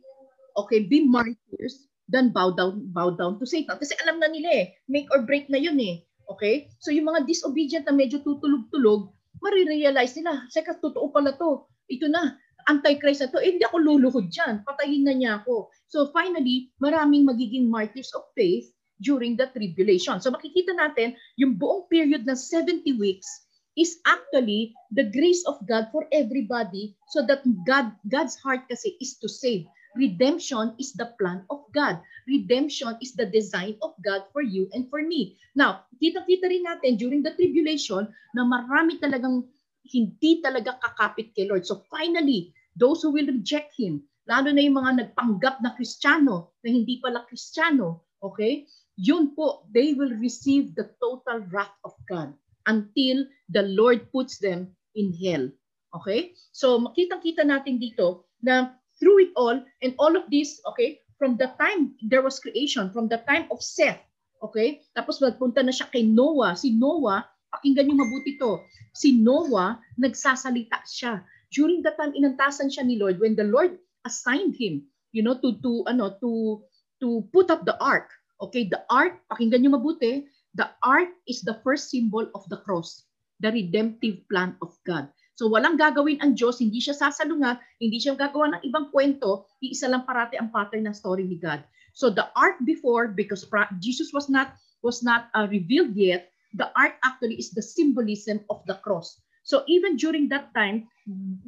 okay, 0.54 0.86
be 0.86 1.02
martyrs 1.02 1.90
than 2.06 2.30
bow 2.30 2.54
down 2.54 2.94
bow 2.94 3.10
down 3.18 3.42
to 3.42 3.46
Satan. 3.50 3.82
Kasi 3.82 3.98
alam 4.06 4.22
na 4.22 4.30
nila 4.30 4.50
eh, 4.54 4.66
make 4.86 5.10
or 5.10 5.26
break 5.26 5.50
na 5.50 5.58
yun 5.58 5.82
eh. 5.82 6.06
Okay? 6.30 6.70
So 6.78 6.94
yung 6.94 7.10
mga 7.10 7.26
disobedient 7.26 7.90
na 7.90 7.98
medyo 7.98 8.22
tutulog-tulog, 8.22 9.10
marirealize 9.42 10.16
nila, 10.22 10.46
seka, 10.54 10.78
totoo 10.78 11.10
pala 11.10 11.36
to. 11.36 11.66
Ito 11.90 12.08
na, 12.08 12.38
antichrist 12.70 13.22
na 13.24 13.30
to. 13.30 13.40
Eh, 13.42 13.58
hindi 13.58 13.66
ako 13.68 13.78
luluhod 13.80 14.28
dyan. 14.32 14.64
Patayin 14.64 15.04
na 15.04 15.14
niya 15.14 15.32
ako. 15.44 15.70
So 15.90 16.10
finally, 16.16 16.72
maraming 16.80 17.28
magiging 17.28 17.70
martyrs 17.70 18.12
of 18.16 18.28
faith 18.34 18.70
during 19.04 19.36
the 19.36 19.50
tribulation. 19.52 20.22
So 20.24 20.32
makikita 20.32 20.74
natin, 20.78 21.20
yung 21.36 21.60
buong 21.60 21.92
period 21.92 22.24
ng 22.24 22.38
70 22.38 22.88
weeks 22.98 23.28
is 23.74 23.98
actually 24.06 24.74
the 24.94 25.10
grace 25.10 25.42
of 25.50 25.58
God 25.66 25.90
for 25.90 26.06
everybody 26.14 26.94
so 27.10 27.26
that 27.26 27.42
God 27.66 27.94
God's 28.06 28.38
heart 28.38 28.70
kasi 28.70 28.96
is 29.02 29.18
to 29.22 29.28
save. 29.28 29.66
Redemption 29.94 30.74
is 30.82 30.94
the 30.98 31.14
plan 31.22 31.46
of 31.54 31.70
God. 31.70 32.02
Redemption 32.26 32.98
is 32.98 33.14
the 33.14 33.30
design 33.30 33.78
of 33.86 33.94
God 34.02 34.26
for 34.34 34.42
you 34.42 34.66
and 34.74 34.90
for 34.90 35.06
me. 35.06 35.38
Now, 35.54 35.86
kita-kita 36.02 36.50
rin 36.50 36.66
natin 36.66 36.98
during 36.98 37.22
the 37.22 37.34
tribulation 37.38 38.10
na 38.34 38.42
marami 38.42 38.98
talagang 38.98 39.46
hindi 39.88 40.40
talaga 40.40 40.80
kakapit 40.80 41.36
kay 41.36 41.48
Lord. 41.48 41.68
So 41.68 41.84
finally, 41.92 42.56
those 42.76 43.04
who 43.04 43.12
will 43.12 43.28
reject 43.28 43.76
Him, 43.76 44.04
lalo 44.26 44.52
na 44.52 44.64
yung 44.64 44.80
mga 44.80 44.92
nagpanggap 45.04 45.60
na 45.60 45.76
Kristiyano 45.76 46.56
na 46.64 46.68
hindi 46.72 47.04
pala 47.04 47.28
Kristiyano, 47.28 48.08
okay? 48.24 48.66
Yun 48.96 49.34
po, 49.36 49.68
they 49.74 49.98
will 49.98 50.14
receive 50.22 50.78
the 50.78 50.88
total 51.02 51.44
wrath 51.52 51.76
of 51.84 51.98
God 52.08 52.32
until 52.70 53.28
the 53.52 53.66
Lord 53.74 54.08
puts 54.14 54.40
them 54.40 54.72
in 54.96 55.12
hell. 55.12 55.50
Okay? 55.94 56.34
So 56.54 56.80
makitang-kita 56.82 57.46
natin 57.46 57.78
dito 57.82 58.26
na 58.42 58.78
through 59.02 59.30
it 59.30 59.34
all, 59.36 59.58
and 59.82 59.92
all 59.98 60.14
of 60.16 60.30
this, 60.30 60.62
okay, 60.74 61.02
from 61.18 61.36
the 61.36 61.52
time 61.60 61.98
there 62.06 62.22
was 62.22 62.40
creation, 62.40 62.94
from 62.94 63.10
the 63.10 63.22
time 63.28 63.50
of 63.50 63.60
Seth, 63.60 64.00
okay, 64.40 64.86
tapos 64.94 65.20
magpunta 65.20 65.66
na 65.66 65.74
siya 65.74 65.90
kay 65.90 66.06
Noah. 66.06 66.54
Si 66.56 66.72
Noah, 66.72 67.26
pakinggan 67.54 67.86
niyo 67.86 68.02
mabuti 68.02 68.36
to, 68.42 68.66
si 68.98 69.14
Noah, 69.14 69.78
nagsasalita 70.02 70.82
siya. 70.90 71.22
During 71.54 71.86
the 71.86 71.94
time 71.94 72.18
inantasan 72.18 72.74
siya 72.74 72.84
ni 72.84 72.98
Lord, 72.98 73.22
when 73.22 73.38
the 73.38 73.46
Lord 73.46 73.78
assigned 74.04 74.58
him, 74.58 74.90
you 75.14 75.22
know, 75.22 75.38
to, 75.38 75.56
to, 75.62 75.86
ano, 75.86 76.18
to, 76.18 76.66
to 77.00 77.30
put 77.30 77.54
up 77.54 77.64
the 77.64 77.78
ark. 77.78 78.10
Okay, 78.42 78.66
the 78.66 78.82
ark, 78.90 79.22
pakinggan 79.30 79.62
niyo 79.62 79.78
mabuti, 79.78 80.26
the 80.58 80.68
ark 80.82 81.14
is 81.30 81.46
the 81.46 81.62
first 81.62 81.94
symbol 81.94 82.26
of 82.34 82.44
the 82.50 82.58
cross, 82.66 83.06
the 83.40 83.54
redemptive 83.54 84.26
plan 84.28 84.58
of 84.66 84.74
God. 84.84 85.08
So 85.34 85.50
walang 85.50 85.82
gagawin 85.82 86.22
ang 86.22 86.38
Diyos, 86.38 86.62
hindi 86.62 86.78
siya 86.78 86.94
sasalungat, 86.94 87.58
hindi 87.82 87.98
siya 87.98 88.14
gagawa 88.14 88.58
ng 88.58 88.62
ibang 88.70 88.94
kwento, 88.94 89.50
iisa 89.66 89.90
lang 89.90 90.06
parati 90.06 90.38
ang 90.38 90.54
pattern 90.54 90.86
ng 90.86 90.94
story 90.94 91.26
ni 91.26 91.42
God. 91.42 91.66
So 91.94 92.10
the 92.10 92.30
ark 92.38 92.62
before, 92.66 93.10
because 93.10 93.46
Jesus 93.82 94.14
was 94.14 94.30
not 94.30 94.58
was 94.86 95.02
not 95.02 95.30
uh, 95.34 95.50
revealed 95.50 95.96
yet, 95.98 96.33
the 96.54 96.70
ark 96.78 96.96
actually 97.04 97.36
is 97.36 97.52
the 97.52 97.62
symbolism 97.62 98.42
of 98.50 98.62
the 98.66 98.76
cross. 98.86 99.20
So 99.44 99.64
even 99.68 99.98
during 99.98 100.30
that 100.30 100.54
time, 100.56 100.88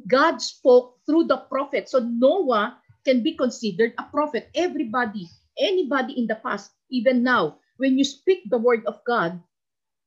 God 0.06 0.42
spoke 0.42 1.00
through 1.06 1.32
the 1.32 1.48
prophet. 1.48 1.88
So 1.88 2.00
Noah 2.04 2.76
can 3.04 3.22
be 3.22 3.32
considered 3.32 3.94
a 3.96 4.04
prophet. 4.04 4.50
Everybody, 4.54 5.28
anybody 5.58 6.18
in 6.18 6.26
the 6.26 6.36
past, 6.36 6.72
even 6.90 7.22
now, 7.22 7.58
when 7.78 7.96
you 7.96 8.04
speak 8.04 8.44
the 8.50 8.58
word 8.58 8.84
of 8.84 9.00
God, 9.06 9.40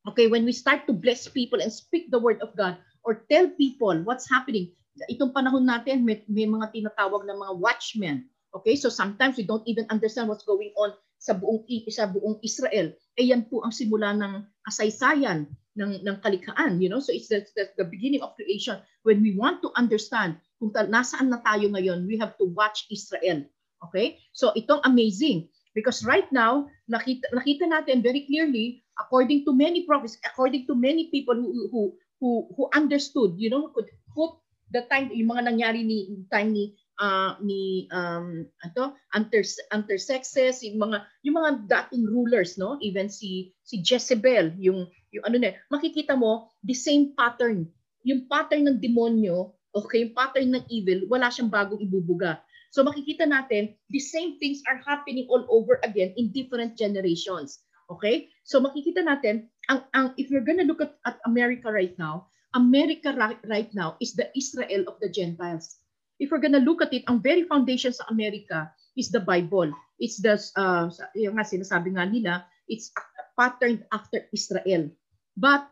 okay, 0.07 0.27
when 0.27 0.45
we 0.45 0.51
start 0.51 0.85
to 0.85 0.93
bless 0.93 1.27
people 1.27 1.61
and 1.61 1.73
speak 1.73 2.11
the 2.11 2.19
word 2.19 2.41
of 2.41 2.55
God 2.55 2.77
or 3.03 3.25
tell 3.31 3.49
people 3.57 4.03
what's 4.03 4.29
happening, 4.29 4.69
itong 5.09 5.33
panahon 5.33 5.65
natin, 5.65 6.05
may, 6.05 6.21
may 6.29 6.45
mga 6.45 6.75
tinatawag 6.75 7.25
na 7.25 7.33
mga 7.33 7.57
watchmen. 7.57 8.29
Okay, 8.53 8.75
so 8.75 8.89
sometimes 8.89 9.37
we 9.37 9.45
don't 9.45 9.65
even 9.65 9.85
understand 9.89 10.27
what's 10.27 10.45
going 10.45 10.73
on 10.77 10.93
sa 11.19 11.35
buong 11.35 11.67
sa 11.91 12.07
buong 12.07 12.39
Israel. 12.39 12.95
Eh 13.19 13.29
yan 13.29 13.45
po 13.51 13.59
ang 13.61 13.75
simula 13.75 14.15
ng 14.15 14.47
kasaysayan 14.63 15.45
ng 15.75 15.91
ng 16.01 16.17
kalikhaan, 16.23 16.79
you 16.79 16.87
know? 16.87 17.03
So 17.03 17.11
it's 17.11 17.27
the, 17.27 17.43
the, 17.53 17.69
the 17.75 17.85
beginning 17.85 18.23
of 18.23 18.33
creation. 18.39 18.79
When 19.03 19.19
we 19.19 19.35
want 19.35 19.59
to 19.67 19.69
understand 19.75 20.39
kung 20.57 20.71
ta- 20.71 20.87
nasaan 20.87 21.29
na 21.29 21.43
tayo 21.43 21.67
ngayon, 21.75 22.07
we 22.07 22.15
have 22.19 22.39
to 22.39 22.47
watch 22.55 22.87
Israel. 22.87 23.43
Okay? 23.91 24.23
So 24.31 24.55
itong 24.55 24.83
amazing 24.87 25.51
because 25.75 26.01
right 26.07 26.27
now 26.31 26.71
nakita 26.87 27.27
nakita 27.35 27.67
natin 27.67 27.99
very 27.99 28.25
clearly 28.25 28.83
according 28.99 29.43
to 29.47 29.51
many 29.51 29.83
prophets, 29.87 30.19
according 30.23 30.67
to 30.67 30.75
many 30.75 31.11
people 31.11 31.35
who 31.35 31.67
who 31.71 31.81
who, 32.19 32.51
who 32.55 32.67
understood, 32.75 33.35
you 33.39 33.47
know, 33.47 33.71
could 33.71 33.87
put 34.11 34.35
the 34.69 34.83
time 34.91 35.09
yung 35.15 35.31
mga 35.31 35.49
nangyari 35.49 35.81
ni 35.81 36.27
time 36.29 36.51
ni 36.51 36.75
uh, 36.99 37.39
ni 37.41 37.87
um 37.89 38.45
ato 38.61 38.93
inter 39.15 39.41
intersexes 39.73 40.61
yung 40.67 40.77
mga 40.83 40.97
yung 41.25 41.35
mga 41.39 41.51
dating 41.65 42.05
rulers 42.05 42.59
no 42.59 42.77
even 42.83 43.09
si 43.09 43.55
si 43.65 43.81
Jezebel 43.81 44.53
yung 44.59 44.85
yung 45.09 45.23
ano 45.25 45.41
na 45.41 45.55
makikita 45.73 46.13
mo 46.13 46.51
the 46.61 46.75
same 46.75 47.15
pattern 47.15 47.65
yung 48.03 48.29
pattern 48.29 48.67
ng 48.67 48.77
demonyo 48.77 49.55
Okay, 49.69 50.01
yung 50.01 50.17
pattern 50.17 50.49
ng 50.49 50.65
evil, 50.73 51.05
wala 51.05 51.29
siyang 51.29 51.53
bagong 51.53 51.77
ibubuga. 51.77 52.41
So 52.73 52.81
makikita 52.81 53.29
natin, 53.29 53.77
the 53.93 54.01
same 54.01 54.41
things 54.41 54.65
are 54.65 54.81
happening 54.81 55.29
all 55.29 55.45
over 55.49 55.77
again 55.85 56.13
in 56.17 56.33
different 56.33 56.73
generations. 56.73 57.61
Okay? 57.89 58.29
So 58.45 58.61
makikita 58.61 59.05
natin, 59.05 59.49
ang, 59.69 59.85
ang, 59.93 60.05
if 60.17 60.33
you're 60.33 60.45
gonna 60.45 60.65
look 60.65 60.81
at, 60.81 60.97
at 61.05 61.21
America 61.25 61.69
right 61.69 61.93
now, 62.01 62.29
America 62.57 63.13
right 63.45 63.71
now 63.77 63.93
is 64.01 64.17
the 64.17 64.25
Israel 64.33 64.89
of 64.89 64.97
the 65.01 65.09
Gentiles. 65.09 65.77
If 66.19 66.29
we're 66.29 66.43
gonna 66.43 66.61
look 66.61 66.83
at 66.83 66.91
it, 66.91 67.07
ang 67.07 67.23
very 67.23 67.47
foundation 67.47 67.95
sa 67.95 68.05
America 68.11 68.67
is 68.99 69.09
the 69.09 69.23
Bible. 69.23 69.71
It's 69.97 70.19
the, 70.19 70.35
uh, 70.59 70.91
yung 71.15 71.39
nga 71.39 71.47
sinasabi 71.47 71.95
nga 71.95 72.05
nila, 72.05 72.43
it's 72.67 72.91
patterned 73.39 73.87
after 73.95 74.27
Israel. 74.35 74.91
But 75.39 75.65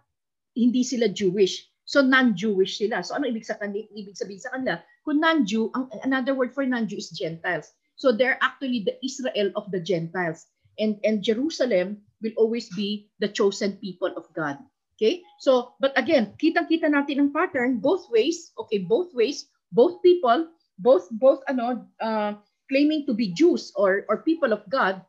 hindi 0.55 0.87
sila 0.87 1.11
Jewish. 1.11 1.67
So 1.87 2.03
non-Jewish 2.03 2.79
sila. 2.79 3.03
So 3.03 3.15
ano 3.15 3.27
ibig 3.27 3.47
sabihin, 3.47 3.87
ibig 3.91 4.15
sabihin 4.15 4.43
sa 4.43 4.51
kanila? 4.55 4.79
Kung 5.03 5.19
non-Jew, 5.23 5.71
ang, 5.75 5.87
another 6.03 6.35
word 6.35 6.51
for 6.51 6.63
non-Jew 6.63 6.99
is 6.99 7.11
Gentiles. 7.11 7.71
So 7.95 8.11
they're 8.11 8.39
actually 8.39 8.83
the 8.83 8.95
Israel 9.03 9.51
of 9.55 9.71
the 9.71 9.79
Gentiles. 9.79 10.47
And, 10.79 10.99
and 11.03 11.23
Jerusalem 11.23 12.03
will 12.21 12.35
always 12.37 12.67
be 12.75 13.09
the 13.19 13.27
chosen 13.27 13.79
people 13.79 14.11
of 14.15 14.27
God. 14.35 14.59
Okay? 14.97 15.23
So, 15.39 15.73
but 15.79 15.93
again, 15.95 16.33
kitang-kita 16.37 16.89
natin 16.91 17.21
ang 17.21 17.31
pattern 17.33 17.79
both 17.79 18.09
ways. 18.09 18.51
Okay, 18.57 18.81
both 18.81 19.13
ways. 19.13 19.47
Both 19.71 20.01
people, 20.01 20.47
both, 20.79 21.07
both 21.11 21.43
ano, 21.47 21.85
uh, 21.99 22.33
claiming 22.69 23.05
to 23.07 23.13
be 23.13 23.33
Jews 23.33 23.71
or, 23.75 24.05
or 24.09 24.23
people 24.23 24.53
of 24.53 24.63
God, 24.69 25.01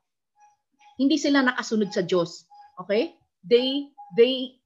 hindi 0.99 1.17
sila 1.17 1.47
nakasunod 1.47 1.95
sa 1.95 2.03
Diyos. 2.03 2.47
Okay? 2.83 3.15
They, 3.47 3.91
they 4.19 4.59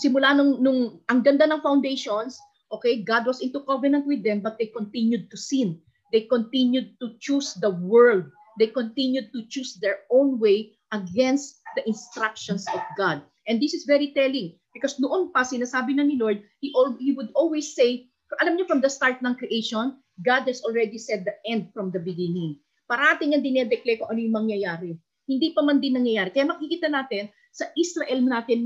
simula 0.00 0.36
nung, 0.36 0.60
nung 0.60 1.00
ang 1.08 1.22
ganda 1.22 1.48
ng 1.48 1.64
foundations, 1.64 2.40
okay, 2.72 3.02
God 3.02 3.26
was 3.26 3.40
into 3.40 3.60
covenant 3.64 4.06
with 4.06 4.22
them, 4.22 4.40
but 4.40 4.58
they 4.58 4.70
continued 4.70 5.30
to 5.30 5.36
sin. 5.36 5.78
They 6.12 6.26
continued 6.26 6.98
to 7.00 7.14
choose 7.22 7.54
the 7.54 7.70
world. 7.70 8.26
They 8.58 8.68
continued 8.68 9.30
to 9.32 9.46
choose 9.46 9.78
their 9.78 10.06
own 10.10 10.38
way 10.38 10.74
against 10.92 11.62
the 11.78 11.86
instructions 11.86 12.66
of 12.74 12.82
God. 12.98 13.22
And 13.46 13.62
this 13.62 13.74
is 13.74 13.86
very 13.86 14.12
telling 14.12 14.58
because 14.74 14.98
noon 14.98 15.30
pa 15.30 15.46
sinasabi 15.46 15.96
na 15.96 16.06
ni 16.06 16.18
Lord, 16.18 16.42
he, 16.58 16.74
all, 16.74 16.94
he 16.98 17.14
would 17.14 17.30
always 17.34 17.74
say, 17.74 18.09
alam 18.38 18.54
niyo 18.54 18.70
from 18.70 18.78
the 18.78 18.92
start 18.92 19.18
ng 19.24 19.34
creation, 19.34 19.98
God 20.22 20.46
has 20.46 20.62
already 20.62 21.00
said 21.00 21.26
the 21.26 21.34
end 21.48 21.74
from 21.74 21.90
the 21.90 21.98
beginning. 21.98 22.62
Parating 22.86 23.34
niya 23.34 23.42
dinedeclare 23.42 23.98
kung 23.98 24.10
ano 24.14 24.20
yung 24.22 24.36
mangyayari. 24.36 24.94
Hindi 25.26 25.54
pa 25.54 25.62
man 25.62 25.82
din 25.82 25.98
nangyayari. 25.98 26.30
Kaya 26.34 26.46
makikita 26.46 26.90
natin, 26.90 27.30
sa 27.50 27.66
Israel 27.74 28.22
natin 28.22 28.62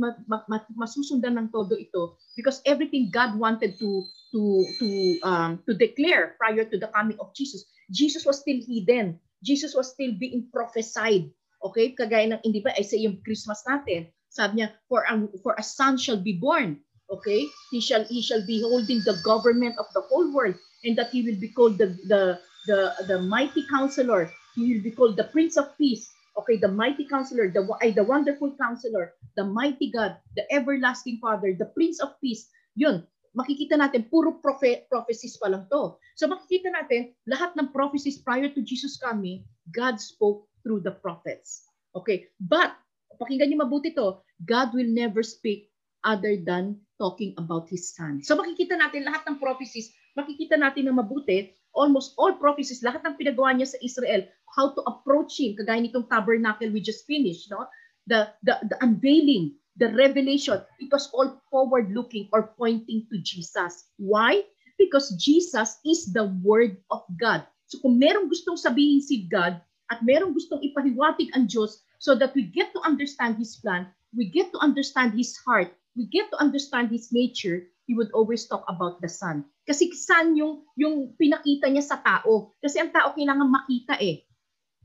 masusundan 0.76 1.40
ng 1.40 1.48
todo 1.48 1.72
ito 1.72 2.20
because 2.36 2.60
everything 2.68 3.08
God 3.08 3.36
wanted 3.40 3.80
to 3.80 4.04
to 4.28 4.42
to 4.76 4.88
um, 5.24 5.50
to 5.64 5.72
declare 5.72 6.36
prior 6.36 6.68
to 6.68 6.76
the 6.76 6.92
coming 6.92 7.16
of 7.16 7.32
Jesus 7.32 7.64
Jesus 7.88 8.28
was 8.28 8.44
still 8.44 8.60
hidden 8.60 9.16
Jesus 9.40 9.72
was 9.72 9.96
still 9.96 10.12
being 10.20 10.52
prophesied 10.52 11.32
okay 11.64 11.96
kagaya 11.96 12.36
ng 12.36 12.44
hindi 12.44 12.60
ba 12.60 12.76
I 12.76 12.84
say 12.84 13.00
yung 13.00 13.24
Christmas 13.24 13.64
natin 13.64 14.12
sabi 14.28 14.60
niya 14.60 14.76
for 14.84 15.08
a, 15.08 15.14
for 15.40 15.56
a 15.56 15.64
son 15.64 15.96
shall 15.96 16.20
be 16.20 16.36
born 16.36 16.84
okay 17.10 17.46
he 17.70 17.80
shall 17.80 18.04
he 18.04 18.22
shall 18.22 18.44
be 18.46 18.60
holding 18.62 19.00
the 19.04 19.16
government 19.24 19.76
of 19.78 19.86
the 19.94 20.02
whole 20.08 20.32
world 20.32 20.54
and 20.84 20.96
that 20.96 21.10
he 21.10 21.22
will 21.22 21.38
be 21.40 21.48
called 21.48 21.78
the 21.78 21.92
the 22.08 22.38
the, 22.66 22.94
the 23.08 23.18
mighty 23.22 23.64
counselor 23.68 24.30
he 24.56 24.74
will 24.74 24.82
be 24.82 24.90
called 24.90 25.16
the 25.16 25.28
prince 25.32 25.56
of 25.56 25.76
peace 25.78 26.08
Okay, 26.34 26.58
the 26.58 26.70
mighty 26.70 27.06
counselor, 27.06 27.46
the, 27.50 27.62
the 27.94 28.02
wonderful 28.02 28.50
counselor, 28.58 29.14
the 29.36 29.46
mighty 29.46 29.90
God, 29.90 30.18
the 30.34 30.42
everlasting 30.50 31.18
Father, 31.22 31.54
the 31.54 31.70
Prince 31.78 32.02
of 32.02 32.18
Peace. 32.18 32.50
Yun, 32.74 33.06
makikita 33.38 33.78
natin, 33.78 34.10
puro 34.10 34.42
prophe- 34.42 34.82
prophecies 34.90 35.38
pa 35.38 35.46
lang 35.46 35.70
to. 35.70 35.94
So 36.18 36.26
makikita 36.26 36.74
natin, 36.74 37.14
lahat 37.30 37.54
ng 37.54 37.70
prophecies 37.70 38.18
prior 38.18 38.50
to 38.50 38.66
Jesus 38.66 38.98
coming, 38.98 39.46
God 39.70 40.02
spoke 40.02 40.50
through 40.66 40.82
the 40.82 40.94
prophets. 40.98 41.70
Okay, 41.94 42.26
but, 42.42 42.74
pakinggan 43.22 43.54
niyo 43.54 43.62
mabuti 43.62 43.94
to, 43.94 44.18
God 44.42 44.74
will 44.74 44.90
never 44.90 45.22
speak 45.22 45.70
other 46.02 46.34
than 46.34 46.82
talking 46.98 47.34
about 47.36 47.66
His 47.70 47.92
Son. 47.92 48.22
So 48.22 48.38
makikita 48.38 48.78
natin 48.78 49.06
lahat 49.06 49.26
ng 49.26 49.36
prophecies, 49.42 49.90
makikita 50.14 50.54
natin 50.58 50.90
na 50.90 50.94
mabuti, 50.94 51.54
almost 51.74 52.14
all 52.16 52.38
prophecies, 52.38 52.86
lahat 52.86 53.02
ng 53.02 53.18
pinagawa 53.18 53.54
niya 53.54 53.74
sa 53.74 53.78
Israel, 53.82 54.22
how 54.54 54.70
to 54.72 54.80
approach 54.86 55.42
Him, 55.42 55.58
kagaya 55.58 55.82
nitong 55.82 56.06
tabernacle 56.06 56.70
we 56.70 56.78
just 56.78 57.02
finished, 57.04 57.50
no? 57.50 57.66
The, 58.06 58.30
the, 58.44 58.60
the 58.68 58.76
unveiling, 58.84 59.56
the 59.80 59.90
revelation, 59.96 60.60
it 60.78 60.92
was 60.92 61.10
all 61.10 61.40
forward-looking 61.50 62.28
or 62.30 62.54
pointing 62.54 63.08
to 63.10 63.18
Jesus. 63.24 63.90
Why? 63.96 64.44
Because 64.78 65.16
Jesus 65.18 65.80
is 65.82 66.12
the 66.12 66.30
Word 66.44 66.78
of 66.92 67.02
God. 67.18 67.48
So 67.66 67.80
kung 67.80 67.98
merong 67.98 68.30
gustong 68.30 68.60
sabihin 68.60 69.00
si 69.02 69.26
God 69.26 69.58
at 69.90 70.04
merong 70.04 70.36
gustong 70.36 70.62
ipahiwatig 70.62 71.32
ang 71.34 71.50
Diyos 71.50 71.82
so 71.98 72.14
that 72.14 72.36
we 72.36 72.46
get 72.46 72.70
to 72.76 72.80
understand 72.84 73.40
His 73.40 73.56
plan, 73.58 73.88
we 74.14 74.30
get 74.30 74.52
to 74.52 74.60
understand 74.62 75.16
His 75.16 75.34
heart, 75.42 75.72
we 75.96 76.06
get 76.10 76.30
to 76.30 76.38
understand 76.42 76.90
His 76.90 77.10
nature, 77.14 77.70
He 77.86 77.94
would 77.94 78.10
always 78.12 78.46
talk 78.46 78.64
about 78.68 79.00
the 79.00 79.08
Son. 79.08 79.44
Kasi 79.66 79.92
Son 79.92 80.36
yung, 80.36 80.64
yung 80.76 81.14
pinakita 81.20 81.68
niya 81.70 81.84
sa 81.84 82.00
tao. 82.02 82.52
Kasi 82.60 82.80
ang 82.80 82.90
tao 82.90 83.12
kailangan 83.12 83.48
makita 83.48 84.00
eh. 84.00 84.24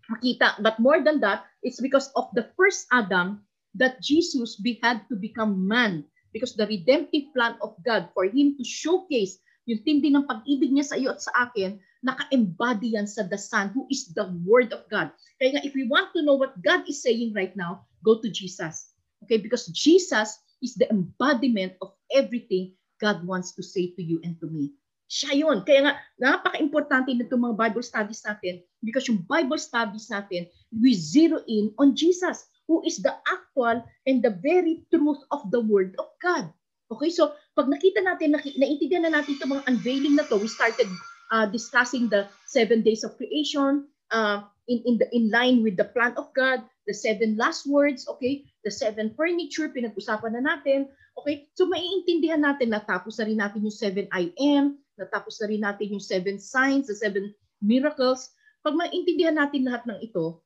Makita. 0.09 0.59
But 0.61 0.79
more 0.81 0.99
than 0.99 1.19
that, 1.21 1.45
it's 1.63 1.79
because 1.79 2.11
of 2.15 2.27
the 2.33 2.49
first 2.57 2.87
Adam 2.91 3.43
that 3.77 4.01
Jesus 4.01 4.57
be, 4.59 4.81
had 4.81 5.05
to 5.09 5.15
become 5.15 5.67
man. 5.67 6.03
Because 6.33 6.53
the 6.53 6.67
redemptive 6.69 7.33
plan 7.33 7.57
of 7.61 7.73
God 7.81 8.09
for 8.13 8.27
Him 8.27 8.57
to 8.59 8.65
showcase 8.65 9.41
yung 9.69 9.85
tindi 9.85 10.09
ng 10.09 10.25
pag-ibig 10.25 10.73
niya 10.73 10.85
sa 10.89 10.97
iyo 10.97 11.13
at 11.13 11.21
sa 11.21 11.29
akin, 11.45 11.77
naka-embody 12.01 12.97
yan 12.97 13.05
sa 13.05 13.21
the 13.29 13.37
Son 13.37 13.69
who 13.69 13.85
is 13.93 14.09
the 14.17 14.25
Word 14.41 14.73
of 14.73 14.81
God. 14.89 15.13
Kaya 15.37 15.55
nga, 15.55 15.65
if 15.65 15.77
we 15.77 15.85
want 15.85 16.09
to 16.17 16.25
know 16.25 16.33
what 16.33 16.57
God 16.65 16.89
is 16.89 17.05
saying 17.05 17.37
right 17.37 17.53
now, 17.53 17.85
go 18.01 18.17
to 18.17 18.29
Jesus. 18.33 18.97
Okay? 19.23 19.37
Because 19.37 19.69
Jesus 19.69 20.41
is 20.61 20.75
the 20.75 20.87
embodiment 20.91 21.75
of 21.81 21.95
everything 22.11 22.75
God 22.99 23.23
wants 23.23 23.55
to 23.55 23.63
say 23.63 23.95
to 23.95 24.03
you 24.03 24.19
and 24.23 24.35
to 24.43 24.47
me. 24.47 24.75
Siya 25.09 25.41
yun. 25.41 25.65
Kaya 25.65 25.89
nga, 25.89 25.93
napaka-importante 26.21 27.09
na 27.17 27.25
itong 27.25 27.49
mga 27.49 27.57
Bible 27.57 27.81
studies 27.81 28.21
natin 28.21 28.61
because 28.85 29.09
yung 29.09 29.25
Bible 29.25 29.57
studies 29.57 30.05
natin, 30.13 30.45
we 30.69 30.93
zero 30.93 31.41
in 31.49 31.73
on 31.81 31.97
Jesus 31.97 32.45
who 32.69 32.85
is 32.85 33.01
the 33.01 33.17
actual 33.25 33.81
and 34.05 34.21
the 34.21 34.37
very 34.45 34.85
truth 34.93 35.17
of 35.33 35.49
the 35.49 35.57
Word 35.57 35.97
of 35.97 36.05
God. 36.21 36.53
Okay, 36.93 37.09
so 37.09 37.33
pag 37.57 37.65
nakita 37.65 38.05
natin, 38.05 38.37
naintindihan 38.37 39.09
na 39.09 39.17
natin 39.17 39.37
itong 39.37 39.57
mga 39.57 39.65
unveiling 39.65 40.13
na 40.13 40.25
to, 40.29 40.37
we 40.37 40.45
started 40.45 40.85
uh, 41.33 41.49
discussing 41.49 42.05
the 42.05 42.29
seven 42.45 42.85
days 42.85 43.01
of 43.01 43.17
creation 43.17 43.89
uh, 44.13 44.45
in, 44.69 44.81
in, 44.85 44.95
the, 45.01 45.09
in 45.09 45.33
line 45.33 45.65
with 45.65 45.77
the 45.77 45.89
plan 45.89 46.13
of 46.17 46.29
God, 46.37 46.61
the 46.89 46.97
seven 46.97 47.37
last 47.37 47.69
words, 47.69 48.09
okay? 48.09 48.49
The 48.65 48.73
seven 48.73 49.13
furniture, 49.13 49.69
pinag-usapan 49.69 50.33
na 50.33 50.41
natin. 50.41 50.89
Okay? 51.21 51.45
So 51.53 51.69
maiintindihan 51.69 52.41
natin, 52.41 52.73
natapos 52.73 53.21
na 53.21 53.29
rin 53.29 53.37
natin 53.37 53.61
yung 53.61 53.77
seven 53.77 54.09
I 54.09 54.33
am, 54.41 54.81
natapos 54.97 55.37
na 55.37 55.45
rin 55.53 55.61
natin 55.61 55.93
yung 55.93 56.01
seven 56.01 56.41
signs, 56.41 56.89
the 56.89 56.97
seven 56.97 57.37
miracles. 57.61 58.33
Pag 58.65 58.73
maintindihan 58.73 59.37
natin 59.37 59.69
lahat 59.69 59.85
ng 59.85 60.01
ito, 60.01 60.41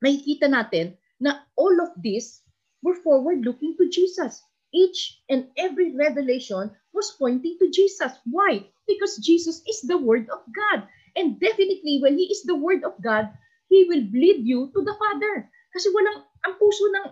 makikita 0.00 0.48
natin 0.48 0.96
na 1.20 1.44
all 1.60 1.76
of 1.84 1.92
this 2.00 2.40
were 2.80 2.96
forward 2.96 3.44
looking 3.44 3.76
to 3.76 3.92
Jesus. 3.92 4.40
Each 4.72 5.20
and 5.28 5.52
every 5.60 5.92
revelation 5.92 6.72
was 6.96 7.14
pointing 7.20 7.60
to 7.60 7.68
Jesus. 7.68 8.16
Why? 8.24 8.64
Because 8.88 9.20
Jesus 9.20 9.60
is 9.68 9.84
the 9.84 10.00
Word 10.00 10.28
of 10.32 10.40
God. 10.50 10.88
And 11.16 11.40
definitely, 11.40 11.98
when 12.00 12.16
He 12.16 12.30
is 12.30 12.44
the 12.44 12.56
Word 12.56 12.84
of 12.84 12.94
God, 13.02 13.32
He 13.68 13.84
will 13.84 14.04
lead 14.12 14.46
you 14.46 14.70
to 14.72 14.80
the 14.84 14.96
Father. 14.96 15.50
Kasi 15.72 15.92
walang, 15.92 16.24
ang 16.46 16.54
puso 16.56 16.84
ng, 16.88 17.06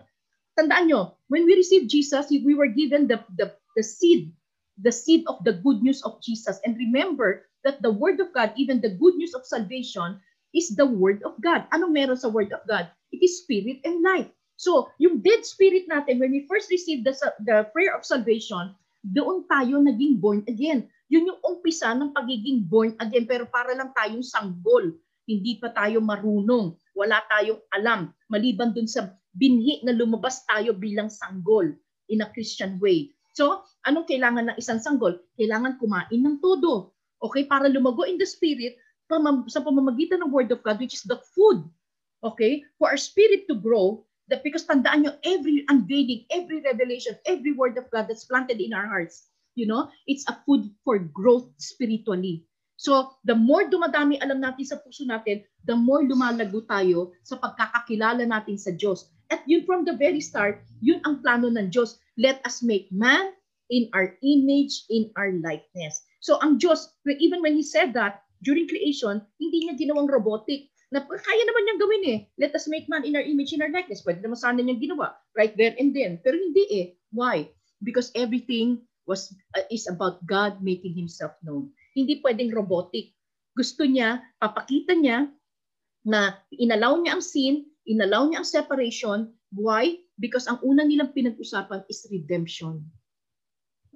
tandaan 0.56 0.88
nyo, 0.88 1.16
when 1.28 1.44
we 1.44 1.56
received 1.56 1.92
Jesus, 1.92 2.32
we 2.32 2.56
were 2.56 2.70
given 2.70 3.06
the, 3.06 3.20
the, 3.36 3.52
the 3.76 3.84
seed, 3.84 4.32
the 4.80 4.92
seed 4.92 5.24
of 5.28 5.40
the 5.44 5.60
good 5.60 5.82
news 5.84 6.00
of 6.04 6.20
Jesus. 6.24 6.60
And 6.64 6.76
remember 6.76 7.44
that 7.64 7.82
the 7.82 7.92
Word 7.92 8.20
of 8.20 8.32
God, 8.32 8.52
even 8.56 8.80
the 8.80 8.96
good 8.96 9.16
news 9.16 9.34
of 9.34 9.44
salvation, 9.44 10.20
is 10.56 10.72
the 10.72 10.88
Word 10.88 11.20
of 11.26 11.36
God. 11.44 11.68
Anong 11.72 11.92
meron 11.92 12.16
sa 12.16 12.32
Word 12.32 12.52
of 12.52 12.64
God? 12.64 12.88
It 13.12 13.20
is 13.20 13.44
spirit 13.44 13.84
and 13.84 14.00
life. 14.00 14.28
So, 14.56 14.88
yung 14.96 15.20
dead 15.20 15.44
spirit 15.44 15.84
natin, 15.84 16.16
when 16.16 16.32
we 16.32 16.48
first 16.48 16.72
received 16.72 17.04
the, 17.04 17.12
the 17.44 17.68
prayer 17.76 17.92
of 17.92 18.08
salvation, 18.08 18.72
doon 19.04 19.44
tayo 19.46 19.84
naging 19.84 20.16
born 20.16 20.40
again. 20.48 20.88
Yun 21.12 21.28
yung 21.28 21.40
umpisa 21.44 21.92
ng 21.92 22.16
pagiging 22.16 22.64
born 22.66 22.96
again, 22.98 23.28
pero 23.28 23.44
para 23.46 23.76
lang 23.76 23.92
tayong 23.94 24.24
sanggol. 24.24 24.96
Hindi 25.26 25.58
pa 25.58 25.74
tayo 25.74 25.98
marunong. 26.00 26.78
Wala 26.94 27.20
tayong 27.28 27.60
alam. 27.74 28.14
Maliban 28.30 28.72
dun 28.72 28.86
sa 28.86 29.12
binhi 29.36 29.82
na 29.84 29.92
lumabas 29.92 30.46
tayo 30.48 30.72
bilang 30.72 31.12
sanggol 31.12 31.74
in 32.08 32.22
a 32.24 32.30
Christian 32.32 32.80
way. 32.80 33.12
So, 33.36 33.66
anong 33.84 34.08
kailangan 34.08 34.54
ng 34.54 34.56
isang 34.56 34.80
sanggol? 34.80 35.20
Kailangan 35.36 35.76
kumain 35.76 36.22
ng 36.22 36.40
todo. 36.40 36.96
Okay? 37.20 37.44
Para 37.44 37.68
lumago 37.68 38.08
in 38.08 38.16
the 38.16 38.24
spirit, 38.24 38.80
sa 39.50 39.60
pamamagitan 39.60 40.24
ng 40.24 40.32
Word 40.32 40.48
of 40.54 40.64
God, 40.64 40.80
which 40.80 40.96
is 40.96 41.04
the 41.04 41.20
food. 41.36 41.66
Okay? 42.24 42.64
For 42.80 42.88
our 42.88 42.98
spirit 42.98 43.44
to 43.52 43.58
grow, 43.60 44.06
that 44.28 44.42
because 44.42 44.66
tandaan 44.66 45.06
nyo, 45.06 45.12
every 45.22 45.62
unveiling, 45.70 46.26
every 46.34 46.58
revelation, 46.62 47.14
every 47.26 47.54
word 47.54 47.78
of 47.78 47.86
God 47.94 48.10
that's 48.10 48.26
planted 48.26 48.58
in 48.58 48.74
our 48.74 48.86
hearts, 48.86 49.30
you 49.54 49.70
know, 49.70 49.86
it's 50.10 50.26
a 50.26 50.34
food 50.42 50.66
for 50.82 50.98
growth 50.98 51.46
spiritually. 51.62 52.42
So, 52.76 53.16
the 53.24 53.34
more 53.34 53.68
dumadami 53.72 54.20
alam 54.20 54.44
natin 54.44 54.68
sa 54.68 54.76
puso 54.80 55.08
natin, 55.08 55.44
the 55.64 55.76
more 55.76 56.04
lumalago 56.04 56.60
tayo 56.68 57.16
sa 57.24 57.40
pagkakakilala 57.40 58.28
natin 58.28 58.60
sa 58.60 58.72
Diyos. 58.76 59.08
At 59.32 59.42
yun 59.48 59.64
from 59.64 59.88
the 59.88 59.96
very 59.96 60.20
start, 60.20 60.62
yun 60.84 61.00
ang 61.08 61.24
plano 61.24 61.48
ng 61.48 61.72
Diyos. 61.72 61.96
Let 62.20 62.44
us 62.44 62.60
make 62.60 62.92
man 62.92 63.32
in 63.72 63.88
our 63.96 64.14
image, 64.22 64.86
in 64.92 65.10
our 65.16 65.32
likeness. 65.40 66.04
So, 66.20 66.38
ang 66.44 66.60
Diyos, 66.60 66.92
even 67.08 67.40
when 67.40 67.56
He 67.56 67.64
said 67.64 67.96
that, 67.96 68.22
during 68.44 68.68
creation, 68.68 69.24
hindi 69.40 69.64
niya 69.64 69.80
ginawang 69.80 70.12
robotic 70.12 70.68
na 70.92 71.02
kaya 71.02 71.42
naman 71.48 71.62
niyang 71.66 71.82
gawin 71.82 72.04
eh. 72.06 72.18
Let 72.38 72.54
us 72.54 72.68
make 72.70 72.86
man 72.86 73.02
in 73.02 73.16
our 73.16 73.24
image, 73.24 73.50
in 73.50 73.64
our 73.64 73.72
likeness. 73.72 74.04
Pwede 74.04 74.22
naman 74.22 74.38
sana 74.38 74.60
niyang 74.62 74.78
ginawa 74.78 75.18
right 75.34 75.56
there 75.56 75.74
and 75.80 75.90
then. 75.90 76.22
Pero 76.22 76.38
hindi 76.38 76.64
eh. 76.70 76.86
Why? 77.10 77.50
Because 77.82 78.14
everything 78.14 78.86
was 79.08 79.32
uh, 79.56 79.66
is 79.72 79.88
about 79.90 80.22
God 80.26 80.62
making 80.62 80.94
Himself 80.94 81.34
known. 81.42 81.72
Hindi 81.96 82.20
pwedeng 82.20 82.52
robotic. 82.52 83.16
Gusto 83.56 83.88
niya, 83.88 84.20
papakita 84.36 84.92
niya 84.92 85.32
na 86.04 86.36
inalaw 86.52 87.00
niya 87.00 87.16
ang 87.16 87.24
sin, 87.24 87.64
inalaw 87.88 88.28
niya 88.28 88.44
ang 88.44 88.48
separation. 88.48 89.32
Why? 89.56 89.96
Because 90.20 90.44
ang 90.44 90.60
una 90.60 90.84
nilang 90.84 91.16
pinag-usapan 91.16 91.88
is 91.88 92.04
redemption. 92.12 92.84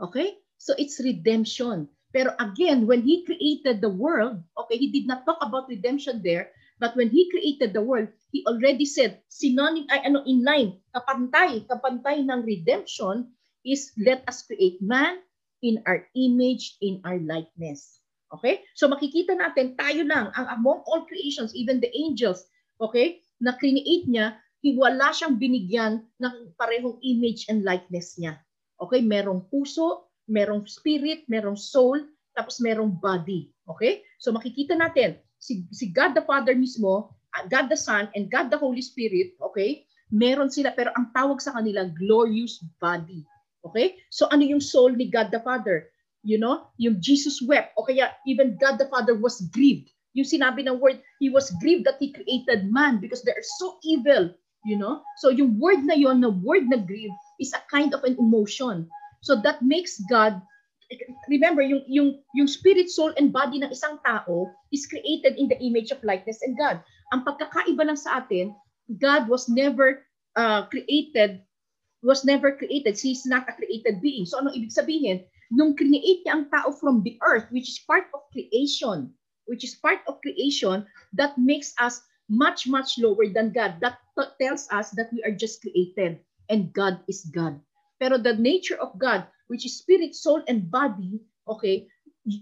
Okay? 0.01 0.41
So 0.57 0.73
it's 0.81 0.97
redemption. 0.97 1.93
Pero 2.11 2.35
again, 2.41 2.89
when 2.89 3.05
He 3.05 3.23
created 3.29 3.85
the 3.85 3.93
world, 3.93 4.41
okay, 4.57 4.81
He 4.81 4.89
did 4.91 5.05
not 5.05 5.29
talk 5.29 5.39
about 5.45 5.71
redemption 5.71 6.25
there, 6.25 6.51
but 6.81 6.97
when 6.97 7.13
He 7.13 7.29
created 7.31 7.77
the 7.77 7.85
world, 7.85 8.09
He 8.33 8.43
already 8.49 8.89
said, 8.89 9.23
synonym, 9.29 9.87
ay 9.93 10.09
ano, 10.09 10.25
in 10.27 10.43
line, 10.43 10.81
kapantay, 10.97 11.69
kapantay 11.69 12.25
ng 12.25 12.43
redemption 12.43 13.31
is 13.63 13.93
let 14.01 14.25
us 14.27 14.43
create 14.43 14.81
man 14.81 15.21
in 15.63 15.81
our 15.87 16.07
image, 16.17 16.77
in 16.81 17.01
our 17.05 17.19
likeness. 17.21 18.01
Okay? 18.33 18.65
So 18.75 18.87
makikita 18.87 19.37
natin, 19.37 19.77
tayo 19.77 20.07
lang, 20.07 20.31
ang 20.35 20.47
among 20.61 20.85
all 20.87 21.05
creations, 21.07 21.53
even 21.57 21.83
the 21.83 21.91
angels, 21.93 22.47
okay, 22.79 23.21
na 23.41 23.57
create 23.57 24.07
niya, 24.07 24.39
wala 24.77 25.11
siyang 25.11 25.41
binigyan 25.41 26.05
ng 26.21 26.35
parehong 26.61 27.01
image 27.01 27.49
and 27.49 27.65
likeness 27.65 28.17
niya. 28.21 28.39
Okay? 28.81 29.01
Merong 29.01 29.49
puso, 29.49 30.13
merong 30.31 30.69
spirit, 30.69 31.27
merong 31.27 31.57
soul, 31.57 31.99
tapos 32.37 32.63
merong 32.63 32.95
body. 32.95 33.51
Okay? 33.67 34.07
So 34.23 34.31
makikita 34.31 34.79
natin, 34.79 35.19
si, 35.41 35.67
si 35.75 35.91
God 35.91 36.15
the 36.15 36.23
Father 36.23 36.55
mismo, 36.55 37.17
God 37.49 37.71
the 37.71 37.79
Son, 37.79 38.11
and 38.15 38.27
God 38.29 38.51
the 38.51 38.59
Holy 38.59 38.83
Spirit, 38.83 39.39
okay, 39.39 39.87
meron 40.11 40.51
sila, 40.51 40.75
pero 40.75 40.91
ang 40.99 41.15
tawag 41.15 41.39
sa 41.39 41.55
kanila, 41.55 41.87
glorious 41.95 42.59
body. 42.83 43.23
Okay? 43.65 44.01
So 44.11 44.27
ano 44.33 44.43
yung 44.43 44.61
soul 44.63 44.97
ni 44.97 45.11
God 45.11 45.31
the 45.31 45.41
Father? 45.41 45.89
You 46.21 46.37
know, 46.37 46.69
yung 46.77 47.01
Jesus 47.01 47.41
wept. 47.41 47.73
O 47.81 47.85
kaya 47.85 48.13
even 48.29 48.61
God 48.61 48.77
the 48.77 48.89
Father 48.93 49.17
was 49.17 49.41
grieved. 49.53 49.89
Yung 50.13 50.29
sinabi 50.29 50.67
ng 50.67 50.81
word, 50.81 51.01
He 51.23 51.33
was 51.33 51.49
grieved 51.63 51.89
that 51.89 52.01
He 52.03 52.13
created 52.13 52.69
man 52.69 53.01
because 53.01 53.25
they 53.25 53.33
are 53.33 53.49
so 53.61 53.81
evil. 53.85 54.33
You 54.69 54.77
know? 54.77 55.01
So 55.25 55.33
yung 55.33 55.57
word 55.57 55.81
na 55.89 55.97
yon, 55.97 56.21
na 56.21 56.29
word 56.29 56.69
na 56.69 56.77
grieve, 56.77 57.15
is 57.41 57.57
a 57.57 57.65
kind 57.73 57.97
of 57.97 58.05
an 58.05 58.21
emotion. 58.21 58.85
So 59.25 59.41
that 59.41 59.65
makes 59.65 59.97
God 60.09 60.41
remember 61.31 61.63
yung 61.63 61.87
yung 61.87 62.19
yung 62.35 62.49
spirit, 62.51 62.91
soul 62.91 63.15
and 63.15 63.31
body 63.31 63.63
ng 63.63 63.71
isang 63.71 64.03
tao 64.03 64.51
is 64.75 64.91
created 64.91 65.39
in 65.39 65.47
the 65.47 65.59
image 65.63 65.95
of 65.95 66.03
likeness 66.03 66.43
and 66.43 66.59
God. 66.59 66.83
Ang 67.15 67.23
pagkakaiba 67.23 67.87
lang 67.87 67.99
sa 67.99 68.23
atin, 68.23 68.55
God 68.99 69.31
was 69.31 69.47
never 69.47 70.03
uh, 70.35 70.67
created 70.67 71.43
was 72.03 72.25
never 72.25 72.57
created. 72.57 72.99
He's 72.99 73.27
not 73.27 73.49
a 73.49 73.53
created 73.53 74.01
being. 74.01 74.25
So 74.25 74.41
ano 74.41 74.51
ibig 74.53 74.73
sabihin? 74.73 75.25
Nung 75.53 75.77
create 75.77 76.25
niya 76.25 76.33
ang 76.41 76.47
tao 76.49 76.71
from 76.73 77.03
the 77.03 77.19
earth, 77.27 77.51
which 77.51 77.69
is 77.69 77.83
part 77.85 78.07
of 78.15 78.25
creation, 78.31 79.11
which 79.51 79.67
is 79.67 79.77
part 79.77 80.01
of 80.07 80.23
creation, 80.23 80.87
that 81.13 81.35
makes 81.37 81.75
us 81.83 82.01
much, 82.31 82.71
much 82.71 82.97
lower 83.03 83.27
than 83.27 83.51
God. 83.51 83.83
That 83.83 83.99
tells 84.39 84.71
us 84.71 84.95
that 84.95 85.11
we 85.11 85.21
are 85.27 85.35
just 85.35 85.61
created 85.61 86.23
and 86.49 86.71
God 86.73 87.03
is 87.11 87.27
God. 87.29 87.59
Pero 87.99 88.17
the 88.17 88.39
nature 88.39 88.79
of 88.79 88.95
God, 88.97 89.27
which 89.51 89.67
is 89.67 89.83
spirit, 89.83 90.15
soul, 90.15 90.41
and 90.47 90.71
body, 90.71 91.21
okay, 91.51 91.91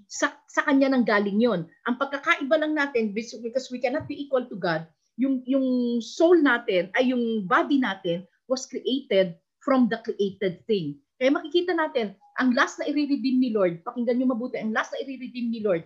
sa, 0.07 0.37
sa 0.47 0.63
kanya 0.69 0.93
nang 0.93 1.09
galing 1.09 1.41
yon. 1.41 1.67
Ang 1.89 1.97
pagkakaiba 1.97 2.61
lang 2.61 2.77
natin, 2.77 3.17
because 3.17 3.73
we 3.73 3.81
cannot 3.81 4.07
be 4.07 4.15
equal 4.15 4.45
to 4.45 4.55
God, 4.55 4.87
yung, 5.17 5.43
yung 5.49 5.99
soul 6.05 6.39
natin, 6.39 6.93
ay 6.95 7.11
yung 7.11 7.49
body 7.49 7.81
natin, 7.81 8.29
was 8.47 8.69
created 8.69 9.35
from 9.69 9.93
the 9.93 10.01
created 10.01 10.65
thing. 10.65 10.97
Kaya 11.21 11.29
makikita 11.29 11.77
natin, 11.77 12.17
ang 12.41 12.57
last 12.57 12.81
na 12.81 12.89
i-redeem 12.89 13.37
ni 13.37 13.53
Lord, 13.53 13.85
pakinggan 13.85 14.17
nyo 14.17 14.33
mabuti, 14.33 14.57
ang 14.57 14.73
last 14.73 14.97
na 14.97 15.05
i-redeem 15.05 15.53
ni 15.53 15.61
Lord, 15.61 15.85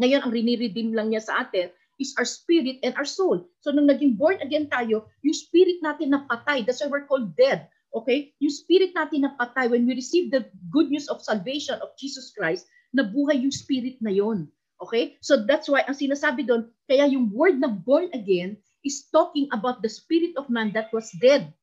ngayon 0.00 0.24
ang 0.24 0.32
rini-redeem 0.32 0.96
lang 0.96 1.12
niya 1.12 1.20
sa 1.20 1.44
atin 1.44 1.68
is 2.00 2.16
our 2.16 2.24
spirit 2.24 2.80
and 2.80 2.96
our 2.96 3.04
soul. 3.04 3.44
So 3.60 3.76
nung 3.76 3.92
naging 3.92 4.16
born 4.16 4.40
again 4.40 4.72
tayo, 4.72 5.12
yung 5.20 5.36
spirit 5.36 5.84
natin 5.84 6.16
na 6.16 6.24
patay, 6.24 6.64
that's 6.64 6.80
why 6.80 6.88
we're 6.88 7.04
called 7.04 7.36
dead. 7.36 7.68
Okay? 7.92 8.32
Yung 8.40 8.50
spirit 8.50 8.96
natin 8.96 9.28
na 9.28 9.36
patay, 9.36 9.68
when 9.68 9.84
we 9.84 9.94
receive 9.94 10.32
the 10.32 10.48
good 10.72 10.88
news 10.88 11.06
of 11.12 11.22
salvation 11.22 11.76
of 11.78 11.94
Jesus 12.00 12.32
Christ, 12.32 12.66
nabuhay 12.96 13.38
yung 13.38 13.54
spirit 13.54 14.00
na 14.00 14.10
yon. 14.10 14.50
Okay? 14.82 15.14
So 15.22 15.46
that's 15.46 15.70
why 15.70 15.86
ang 15.86 15.94
sinasabi 15.94 16.48
doon, 16.48 16.72
kaya 16.90 17.06
yung 17.06 17.30
word 17.30 17.62
na 17.62 17.70
born 17.70 18.10
again 18.16 18.58
is 18.82 19.06
talking 19.14 19.46
about 19.54 19.78
the 19.84 19.92
spirit 19.92 20.34
of 20.34 20.50
man 20.50 20.74
that 20.74 20.90
was 20.90 21.14
dead. 21.22 21.54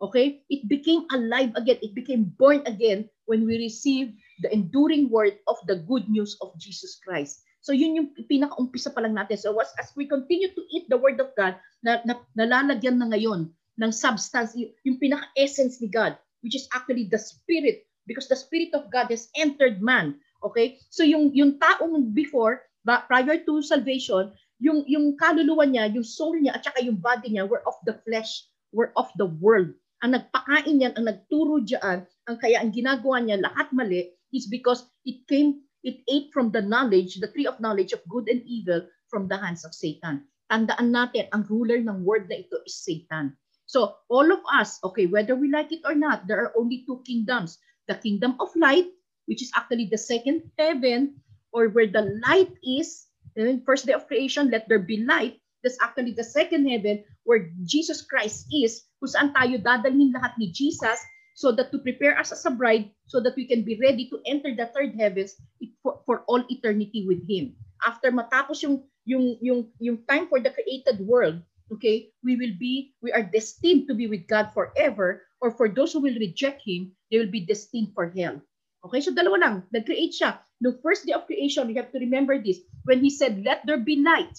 Okay? 0.00 0.42
It 0.50 0.68
became 0.68 1.08
alive 1.12 1.52
again. 1.56 1.78
It 1.80 1.94
became 1.94 2.32
born 2.36 2.62
again 2.66 3.08
when 3.26 3.46
we 3.46 3.56
receive 3.58 4.12
the 4.40 4.52
enduring 4.52 5.08
word 5.08 5.40
of 5.48 5.56
the 5.66 5.80
good 5.88 6.08
news 6.08 6.36
of 6.44 6.52
Jesus 6.60 7.00
Christ. 7.00 7.42
So 7.66 7.74
yun 7.74 7.98
yung 7.98 8.08
pinaka-umpisa 8.14 8.94
pa 8.94 9.02
lang 9.02 9.18
natin. 9.18 9.42
So 9.42 9.56
as, 9.58 9.74
as 9.82 9.90
we 9.98 10.06
continue 10.06 10.54
to 10.54 10.62
eat 10.70 10.86
the 10.86 11.00
word 11.00 11.18
of 11.18 11.34
God, 11.34 11.58
na, 11.82 11.98
na, 12.06 12.14
nalalagyan 12.38 13.02
na 13.02 13.10
ngayon 13.10 13.50
ng 13.82 13.92
substance, 13.92 14.54
yung 14.56 15.02
pinaka-essence 15.02 15.82
ni 15.82 15.90
God, 15.90 16.14
which 16.46 16.54
is 16.54 16.70
actually 16.70 17.10
the 17.10 17.18
Spirit, 17.18 17.82
because 18.06 18.30
the 18.30 18.38
Spirit 18.38 18.70
of 18.70 18.86
God 18.94 19.10
has 19.10 19.26
entered 19.34 19.82
man. 19.82 20.14
Okay? 20.46 20.78
So 20.94 21.02
yung, 21.02 21.34
yung 21.34 21.58
taong 21.58 22.14
before, 22.14 22.62
prior 22.86 23.42
to 23.42 23.58
salvation, 23.66 24.30
yung, 24.62 24.86
yung 24.86 25.18
kaluluwa 25.18 25.66
niya, 25.66 25.90
yung 25.90 26.06
soul 26.06 26.38
niya, 26.38 26.54
at 26.54 26.62
saka 26.62 26.86
yung 26.86 27.02
body 27.02 27.34
niya 27.34 27.50
were 27.50 27.66
of 27.66 27.74
the 27.82 27.98
flesh, 28.06 28.46
were 28.70 28.94
of 28.94 29.10
the 29.18 29.26
world. 29.42 29.74
Ang 30.04 30.18
nagpakain 30.18 30.76
niyan, 30.76 30.92
ang 30.98 31.06
nagturo 31.08 31.64
diyan, 31.64 32.04
ang 32.28 32.36
kaya 32.36 32.60
ang 32.60 32.72
ginagawa 32.74 33.22
niya 33.22 33.40
lahat 33.40 33.72
mali 33.72 34.12
is 34.34 34.50
because 34.50 34.84
it 35.08 35.24
came, 35.30 35.64
it 35.86 36.04
ate 36.10 36.28
from 36.34 36.52
the 36.52 36.60
knowledge, 36.60 37.16
the 37.22 37.32
tree 37.32 37.48
of 37.48 37.56
knowledge 37.62 37.96
of 37.96 38.04
good 38.10 38.28
and 38.28 38.44
evil 38.44 38.84
from 39.08 39.30
the 39.30 39.38
hands 39.38 39.64
of 39.64 39.72
Satan. 39.72 40.26
tandaan 40.50 40.94
natin, 40.94 41.26
ang 41.34 41.42
ruler 41.50 41.78
ng 41.82 42.06
world 42.06 42.30
na 42.30 42.42
ito 42.42 42.58
is 42.66 42.78
Satan. 42.78 43.34
So, 43.66 43.98
all 44.06 44.30
of 44.30 44.42
us, 44.54 44.78
okay, 44.86 45.10
whether 45.10 45.34
we 45.34 45.50
like 45.50 45.74
it 45.74 45.82
or 45.82 45.98
not, 45.98 46.30
there 46.30 46.38
are 46.38 46.54
only 46.54 46.86
two 46.86 47.02
kingdoms. 47.02 47.58
The 47.90 47.98
kingdom 47.98 48.38
of 48.38 48.54
light, 48.54 48.86
which 49.26 49.42
is 49.42 49.50
actually 49.58 49.90
the 49.90 49.98
second 49.98 50.46
heaven, 50.54 51.18
or 51.50 51.66
where 51.74 51.90
the 51.90 52.14
light 52.22 52.54
is, 52.62 53.10
in 53.34 53.66
first 53.66 53.86
day 53.86 53.94
of 53.94 54.06
creation, 54.06 54.54
let 54.54 54.70
there 54.70 54.82
be 54.82 55.02
light. 55.02 55.42
That's 55.66 55.78
actually 55.82 56.14
the 56.14 56.26
second 56.26 56.70
heaven 56.70 57.02
where 57.26 57.50
Jesus 57.66 58.06
Christ 58.06 58.48
is, 58.54 58.86
kung 59.02 59.10
saan 59.10 59.30
tayo 59.34 59.58
dadalhin 59.60 60.14
lahat 60.14 60.38
ni 60.38 60.54
Jesus 60.54 60.96
so 61.36 61.52
that 61.52 61.68
to 61.74 61.82
prepare 61.82 62.16
us 62.16 62.32
as 62.32 62.46
a 62.48 62.52
bride 62.54 62.88
so 63.10 63.20
that 63.20 63.36
we 63.36 63.44
can 63.44 63.60
be 63.60 63.76
ready 63.76 64.08
to 64.08 64.16
enter 64.24 64.56
the 64.56 64.70
third 64.72 64.96
heavens 64.96 65.36
for, 65.84 66.00
for 66.08 66.24
all 66.30 66.40
eternity 66.48 67.04
with 67.04 67.20
Him. 67.28 67.52
After 67.84 68.08
matapos 68.08 68.64
yung 68.64 68.88
yung 69.04 69.36
yung 69.44 69.60
yung 69.78 69.98
time 70.08 70.32
for 70.32 70.40
the 70.40 70.54
created 70.54 71.04
world, 71.04 71.44
okay, 71.68 72.08
we 72.24 72.40
will 72.40 72.56
be 72.56 72.96
we 73.04 73.12
are 73.12 73.26
destined 73.26 73.84
to 73.86 73.94
be 73.94 74.08
with 74.08 74.24
God 74.24 74.54
forever 74.56 75.26
or 75.40 75.50
for 75.52 75.68
those 75.68 75.92
who 75.92 76.00
will 76.00 76.16
reject 76.16 76.62
him, 76.64 76.92
they 77.10 77.18
will 77.18 77.30
be 77.30 77.44
destined 77.44 77.92
for 77.94 78.08
hell. 78.08 78.40
Okay, 78.84 79.00
so 79.00 79.12
dalawa 79.12 79.38
lang, 79.38 79.54
nag-create 79.74 80.14
siya. 80.14 80.38
No 80.62 80.72
first 80.80 81.04
day 81.04 81.12
of 81.12 81.26
creation, 81.26 81.68
you 81.68 81.76
have 81.76 81.92
to 81.92 82.00
remember 82.00 82.38
this. 82.40 82.62
When 82.88 83.02
he 83.02 83.10
said, 83.10 83.44
let 83.44 83.66
there 83.66 83.82
be 83.82 84.00
light, 84.00 84.32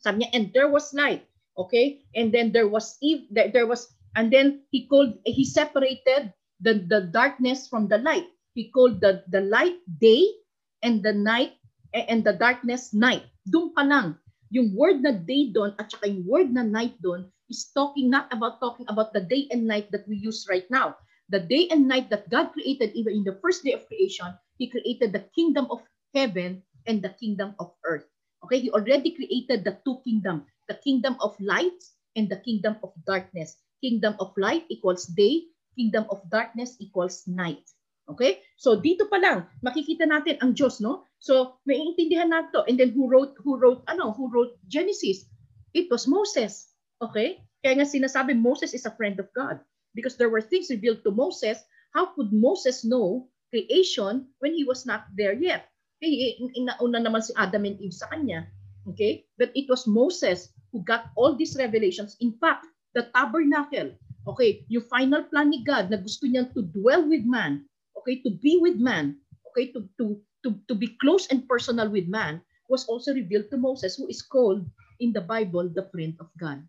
sabi 0.00 0.24
niya, 0.24 0.30
and 0.32 0.44
there 0.54 0.70
was 0.70 0.94
light. 0.96 1.26
Okay? 1.58 2.02
And 2.14 2.32
then 2.32 2.52
there 2.52 2.68
was 2.68 2.96
eve, 3.02 3.26
there, 3.30 3.66
was, 3.66 3.88
and 4.14 4.32
then 4.32 4.62
he 4.70 4.86
called, 4.86 5.14
he 5.24 5.44
separated 5.44 6.32
the, 6.60 6.84
the 6.88 7.08
darkness 7.12 7.68
from 7.68 7.88
the 7.88 7.98
light. 7.98 8.26
He 8.54 8.70
called 8.70 9.00
the, 9.00 9.24
the 9.28 9.40
light 9.40 9.76
day 10.00 10.24
and 10.82 11.02
the 11.02 11.12
night 11.12 11.54
and 11.92 12.24
the 12.24 12.32
darkness 12.32 12.92
night. 12.92 13.24
Doon 13.48 13.72
pa 13.72 13.82
lang, 13.82 14.16
yung 14.50 14.74
word 14.74 15.02
na 15.02 15.12
day 15.12 15.50
doon 15.52 15.74
at 15.78 15.90
saka 15.90 16.08
yung 16.08 16.26
word 16.26 16.48
na 16.52 16.62
night 16.62 16.94
doon 17.02 17.26
is 17.48 17.70
talking 17.74 18.10
not 18.10 18.26
about 18.34 18.58
talking 18.58 18.86
about 18.88 19.12
the 19.12 19.22
day 19.22 19.46
and 19.50 19.66
night 19.66 19.90
that 19.90 20.06
we 20.08 20.16
use 20.16 20.46
right 20.50 20.66
now. 20.70 20.96
The 21.28 21.42
day 21.42 21.66
and 21.70 21.90
night 21.90 22.10
that 22.10 22.30
God 22.30 22.54
created 22.54 22.94
even 22.94 23.22
in 23.22 23.24
the 23.26 23.38
first 23.42 23.66
day 23.66 23.74
of 23.74 23.86
creation, 23.90 24.30
He 24.58 24.70
created 24.70 25.12
the 25.12 25.26
kingdom 25.34 25.66
of 25.70 25.82
heaven 26.14 26.62
and 26.86 27.02
the 27.02 27.14
kingdom 27.18 27.54
of 27.58 27.74
earth. 27.82 28.06
Okay, 28.46 28.62
He 28.62 28.70
already 28.70 29.10
created 29.10 29.66
the 29.66 29.78
two 29.82 29.98
kingdom, 30.06 30.46
the 30.68 30.78
kingdom 30.82 31.16
of 31.20 31.34
light 31.40 31.78
and 32.14 32.28
the 32.28 32.38
kingdom 32.42 32.76
of 32.82 32.92
darkness. 33.06 33.56
Kingdom 33.82 34.16
of 34.18 34.32
light 34.36 34.64
equals 34.68 35.06
day, 35.06 35.46
kingdom 35.76 36.06
of 36.10 36.24
darkness 36.30 36.76
equals 36.80 37.22
night. 37.28 37.62
Okay? 38.08 38.40
So 38.56 38.78
dito 38.78 39.10
pa 39.10 39.18
lang 39.18 39.46
makikita 39.60 40.06
natin 40.06 40.38
ang 40.40 40.54
Diyos, 40.54 40.78
no? 40.78 41.04
So 41.18 41.58
maiintindihan 41.66 42.30
natin 42.30 42.50
to. 42.54 42.60
And 42.70 42.78
then 42.78 42.94
who 42.94 43.10
wrote 43.10 43.34
who 43.42 43.58
wrote 43.58 43.82
ano? 43.90 44.14
Who 44.14 44.30
wrote 44.30 44.56
Genesis? 44.70 45.26
It 45.74 45.90
was 45.90 46.06
Moses. 46.06 46.70
Okay? 47.02 47.42
Kaya 47.60 47.82
nga 47.82 47.88
sinasabi 47.88 48.38
Moses 48.38 48.72
is 48.72 48.86
a 48.86 48.94
friend 48.94 49.18
of 49.18 49.28
God 49.34 49.58
because 49.92 50.14
there 50.14 50.30
were 50.30 50.44
things 50.44 50.70
revealed 50.70 51.02
to 51.02 51.12
Moses. 51.12 51.58
How 51.92 52.14
could 52.14 52.30
Moses 52.30 52.86
know 52.86 53.28
creation 53.50 54.30
when 54.38 54.54
he 54.54 54.62
was 54.62 54.86
not 54.86 55.10
there 55.18 55.34
yet? 55.34 55.68
Okay, 55.96 56.36
inauna 56.36 57.00
naman 57.00 57.24
si 57.24 57.32
Adam 57.40 57.64
and 57.64 57.80
Eve 57.80 57.96
sa 57.96 58.12
kanya. 58.12 58.46
Okay? 58.86 59.24
But 59.40 59.50
it 59.56 59.66
was 59.66 59.88
Moses 59.88 60.52
who 60.76 60.84
got 60.84 61.08
all 61.16 61.32
these 61.32 61.56
revelations. 61.56 62.20
In 62.20 62.36
fact, 62.36 62.68
the 62.92 63.08
tabernacle, 63.16 63.96
okay, 64.28 64.60
yung 64.68 64.84
final 64.92 65.24
plan 65.24 65.48
ni 65.48 65.64
God 65.64 65.88
na 65.88 65.96
gusto 65.96 66.28
niya 66.28 66.52
to 66.52 66.68
dwell 66.76 67.08
with 67.08 67.24
man, 67.24 67.64
okay, 67.96 68.20
to 68.20 68.28
be 68.28 68.60
with 68.60 68.76
man, 68.76 69.16
okay, 69.48 69.72
to, 69.72 69.88
to, 69.96 70.20
to, 70.44 70.52
to 70.68 70.74
be 70.76 70.92
close 71.00 71.32
and 71.32 71.48
personal 71.48 71.88
with 71.88 72.12
man, 72.12 72.44
was 72.68 72.84
also 72.92 73.16
revealed 73.16 73.48
to 73.48 73.56
Moses, 73.56 73.96
who 73.96 74.04
is 74.12 74.20
called 74.20 74.68
in 75.00 75.16
the 75.16 75.24
Bible 75.24 75.64
the 75.72 75.88
friend 75.88 76.12
of 76.20 76.28
God. 76.36 76.60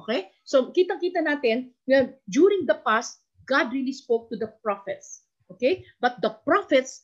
Okay? 0.00 0.32
So, 0.48 0.72
kitang-kita 0.72 1.20
natin 1.20 1.76
na 1.84 2.08
during 2.32 2.64
the 2.64 2.80
past, 2.80 3.20
God 3.44 3.76
really 3.76 3.92
spoke 3.92 4.32
to 4.32 4.40
the 4.40 4.56
prophets. 4.64 5.28
Okay? 5.52 5.84
But 6.00 6.22
the 6.22 6.38
prophets, 6.48 7.02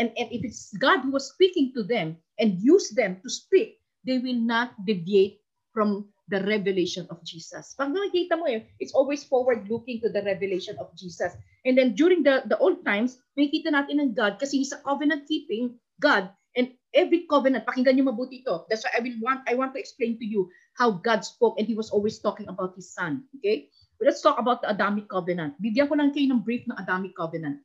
and, 0.00 0.10
and 0.18 0.26
if 0.34 0.42
it's 0.42 0.74
God 0.80 1.06
who 1.06 1.14
was 1.14 1.30
speaking 1.30 1.70
to 1.78 1.84
them 1.84 2.16
and 2.40 2.58
used 2.58 2.96
them 2.96 3.20
to 3.22 3.28
speak, 3.28 3.78
they 4.02 4.18
will 4.18 4.40
not 4.40 4.72
deviate 4.82 5.41
from 5.72 6.08
the 6.28 6.40
revelation 6.44 7.08
of 7.10 7.20
Jesus. 7.24 7.74
Pag 7.74 7.92
nakikita 7.92 8.38
mo 8.38 8.48
eh, 8.48 8.64
it's 8.78 8.94
always 8.96 9.24
forward-looking 9.26 10.00
to 10.00 10.08
the 10.08 10.22
revelation 10.24 10.78
of 10.78 10.92
Jesus. 10.96 11.34
And 11.66 11.76
then 11.76 11.92
during 11.92 12.22
the, 12.22 12.46
the 12.46 12.56
old 12.56 12.84
times, 12.86 13.18
nakikita 13.36 13.74
natin 13.74 14.00
ng 14.00 14.10
God 14.14 14.38
kasi 14.38 14.62
He's 14.62 14.72
a 14.72 14.80
covenant-keeping 14.80 15.76
God. 16.00 16.30
And 16.56 16.76
every 16.92 17.24
covenant, 17.28 17.64
pakinggan 17.64 17.96
niyo 17.96 18.12
mabuti 18.12 18.44
ito. 18.44 18.68
That's 18.68 18.84
why 18.84 18.96
I 18.96 19.00
will 19.00 19.18
want, 19.20 19.40
I 19.48 19.56
want 19.56 19.72
to 19.76 19.80
explain 19.80 20.20
to 20.20 20.26
you 20.28 20.52
how 20.76 20.92
God 21.00 21.24
spoke 21.24 21.56
and 21.60 21.66
He 21.68 21.76
was 21.76 21.90
always 21.90 22.20
talking 22.20 22.48
about 22.48 22.76
His 22.76 22.92
Son. 22.92 23.24
Okay? 23.40 23.72
But 23.96 24.12
let's 24.12 24.24
talk 24.24 24.36
about 24.38 24.62
the 24.62 24.70
Adamic 24.72 25.08
covenant. 25.08 25.56
Bigyan 25.60 25.88
ko 25.88 25.96
lang 25.96 26.12
kayo 26.12 26.32
ng 26.32 26.44
brief 26.44 26.64
ng 26.68 26.76
Adamic 26.76 27.16
covenant. 27.16 27.60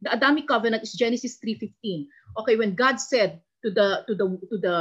The 0.00 0.16
Adamic 0.16 0.48
covenant 0.48 0.80
is 0.86 0.96
Genesis 0.96 1.36
3:15. 1.42 2.08
Okay, 2.40 2.56
when 2.56 2.72
God 2.72 2.96
said 2.96 3.44
to 3.60 3.68
the 3.68 4.06
to 4.08 4.16
the 4.16 4.26
to 4.48 4.56
the 4.56 4.76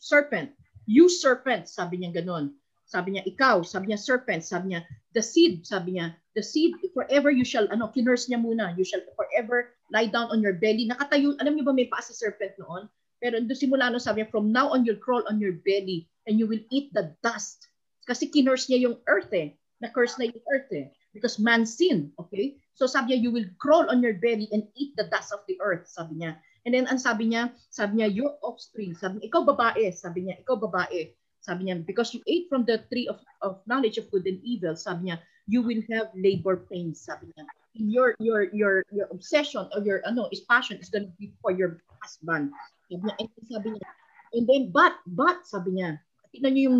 serpent, 0.00 0.56
"You 0.92 1.08
serpent," 1.08 1.72
sabi 1.72 2.04
niya 2.04 2.12
ganun. 2.20 2.52
Sabi 2.92 3.16
niya, 3.16 3.24
ikaw, 3.24 3.64
sabi 3.64 3.88
niya, 3.88 3.96
serpent, 3.96 4.44
sabi 4.44 4.76
niya, 4.76 4.84
the 5.16 5.24
seed, 5.24 5.64
sabi 5.64 5.96
niya, 5.96 6.12
the 6.36 6.44
seed, 6.44 6.76
forever 6.92 7.32
you 7.32 7.40
shall, 7.40 7.64
ano, 7.72 7.88
kinurse 7.88 8.28
niya 8.28 8.36
muna, 8.36 8.76
you 8.76 8.84
shall 8.84 9.00
forever 9.16 9.72
lie 9.88 10.04
down 10.04 10.28
on 10.28 10.44
your 10.44 10.52
belly. 10.60 10.84
Nakatayo, 10.84 11.32
alam 11.40 11.56
niyo 11.56 11.64
ba 11.64 11.72
may 11.72 11.88
paa 11.88 12.04
si 12.04 12.12
serpent 12.12 12.52
noon? 12.60 12.92
Pero 13.16 13.40
doon 13.40 13.56
simula 13.56 13.88
no, 13.88 13.96
sabi 13.96 14.20
niya, 14.20 14.28
from 14.28 14.52
now 14.52 14.68
on 14.68 14.84
you'll 14.84 15.00
crawl 15.00 15.24
on 15.24 15.40
your 15.40 15.56
belly 15.64 16.04
and 16.28 16.36
you 16.36 16.44
will 16.44 16.60
eat 16.68 16.92
the 16.92 17.16
dust. 17.24 17.72
Kasi 18.04 18.28
kinurse 18.28 18.68
niya 18.68 18.92
yung 18.92 19.00
earth 19.08 19.32
eh. 19.32 19.56
Na-curse 19.80 20.20
na 20.20 20.28
yung 20.28 20.44
earth 20.52 20.68
eh. 20.76 20.92
Because 21.16 21.40
man 21.40 21.64
sinned, 21.64 22.12
okay? 22.20 22.60
So 22.76 22.84
sabi 22.84 23.16
niya, 23.16 23.24
you 23.24 23.30
will 23.32 23.48
crawl 23.56 23.88
on 23.88 24.04
your 24.04 24.20
belly 24.20 24.52
and 24.52 24.68
eat 24.76 24.92
the 25.00 25.08
dust 25.08 25.32
of 25.32 25.40
the 25.48 25.56
earth, 25.64 25.88
sabi 25.88 26.20
niya. 26.20 26.36
And 26.62 26.74
then 26.74 26.86
ang 26.86 27.02
sabi 27.02 27.34
niya, 27.34 27.50
sabi 27.70 27.98
niya, 27.98 28.08
your 28.14 28.38
offspring, 28.42 28.94
sabi 28.94 29.18
niya, 29.18 29.34
ikaw 29.34 29.42
babae, 29.42 29.90
sabi 29.90 30.30
niya, 30.30 30.38
ikaw 30.42 30.54
babae. 30.54 31.10
Sabi 31.42 31.66
niya, 31.66 31.82
because 31.82 32.14
you 32.14 32.22
ate 32.30 32.46
from 32.46 32.62
the 32.62 32.86
tree 32.86 33.10
of, 33.10 33.18
of 33.42 33.58
knowledge 33.66 33.98
of 33.98 34.06
good 34.14 34.22
and 34.30 34.38
evil, 34.46 34.78
sabi 34.78 35.10
niya, 35.10 35.18
you 35.50 35.58
will 35.58 35.82
have 35.90 36.14
labor 36.14 36.62
pains, 36.70 37.02
sabi 37.02 37.34
niya. 37.34 37.44
Your 37.72 38.14
your 38.20 38.52
your 38.52 38.84
your 38.92 39.08
obsession 39.10 39.64
or 39.72 39.80
your 39.80 40.04
ano 40.04 40.28
is 40.28 40.44
passion 40.44 40.76
is 40.76 40.92
going 40.92 41.08
to 41.08 41.14
be 41.16 41.32
for 41.40 41.50
your 41.50 41.80
husband. 42.04 42.52
Sabi 42.86 43.00
niya, 43.00 43.14
and 43.16 43.28
sabi 43.48 43.68
niya, 43.74 43.88
and 44.36 44.44
then 44.46 44.62
but 44.70 45.00
but 45.18 45.42
sabi 45.48 45.80
niya, 45.80 45.98
tingnan 46.30 46.52
niyo 46.52 46.64
yung 46.70 46.78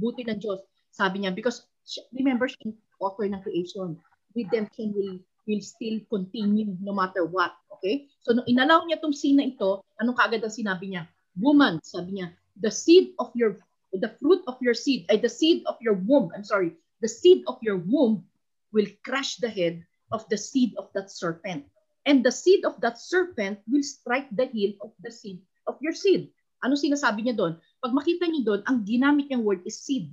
buti 0.00 0.22
ng 0.24 0.38
Diyos. 0.38 0.64
Sabi 0.94 1.26
niya 1.26 1.34
because 1.34 1.66
remember 2.14 2.46
siya 2.46 2.72
author 3.02 3.26
ng 3.26 3.42
creation. 3.42 3.98
Redemption 4.32 4.94
will 4.94 5.18
will 5.50 5.60
still 5.60 5.98
continue 6.08 6.72
no 6.78 6.94
matter 6.94 7.26
what. 7.26 7.52
Okay? 7.80 8.12
So 8.20 8.36
nung 8.36 8.44
inalaw 8.44 8.84
niya 8.84 9.00
tong 9.00 9.16
scene 9.16 9.40
na 9.40 9.48
ito, 9.48 9.80
anong 9.96 10.20
kaagad 10.20 10.44
ang 10.44 10.52
sinabi 10.52 10.92
niya? 10.92 11.08
Woman, 11.40 11.80
sabi 11.80 12.20
niya, 12.20 12.36
the 12.60 12.68
seed 12.68 13.16
of 13.16 13.32
your 13.32 13.56
the 13.96 14.12
fruit 14.20 14.44
of 14.46 14.60
your 14.60 14.76
seed, 14.76 15.08
ay 15.08 15.18
the 15.18 15.32
seed 15.32 15.64
of 15.64 15.80
your 15.80 15.96
womb, 15.96 16.30
I'm 16.36 16.46
sorry, 16.46 16.76
the 17.00 17.10
seed 17.10 17.42
of 17.48 17.58
your 17.64 17.80
womb 17.80 18.22
will 18.70 18.86
crush 19.02 19.40
the 19.42 19.50
head 19.50 19.82
of 20.12 20.28
the 20.30 20.38
seed 20.38 20.76
of 20.78 20.92
that 20.94 21.10
serpent. 21.10 21.66
And 22.06 22.22
the 22.22 22.30
seed 22.30 22.62
of 22.68 22.78
that 22.84 23.00
serpent 23.00 23.58
will 23.66 23.82
strike 23.82 24.30
the 24.30 24.46
heel 24.46 24.78
of 24.84 24.94
the 25.02 25.10
seed 25.10 25.42
of 25.66 25.80
your 25.82 25.96
seed. 25.96 26.30
Ano 26.60 26.76
sinasabi 26.76 27.24
niya 27.24 27.34
doon? 27.34 27.56
Pag 27.80 27.96
makita 27.96 28.28
niyo 28.28 28.42
doon, 28.44 28.60
ang 28.68 28.84
ginamit 28.84 29.32
niyang 29.32 29.42
word 29.42 29.64
is 29.64 29.80
seed. 29.80 30.12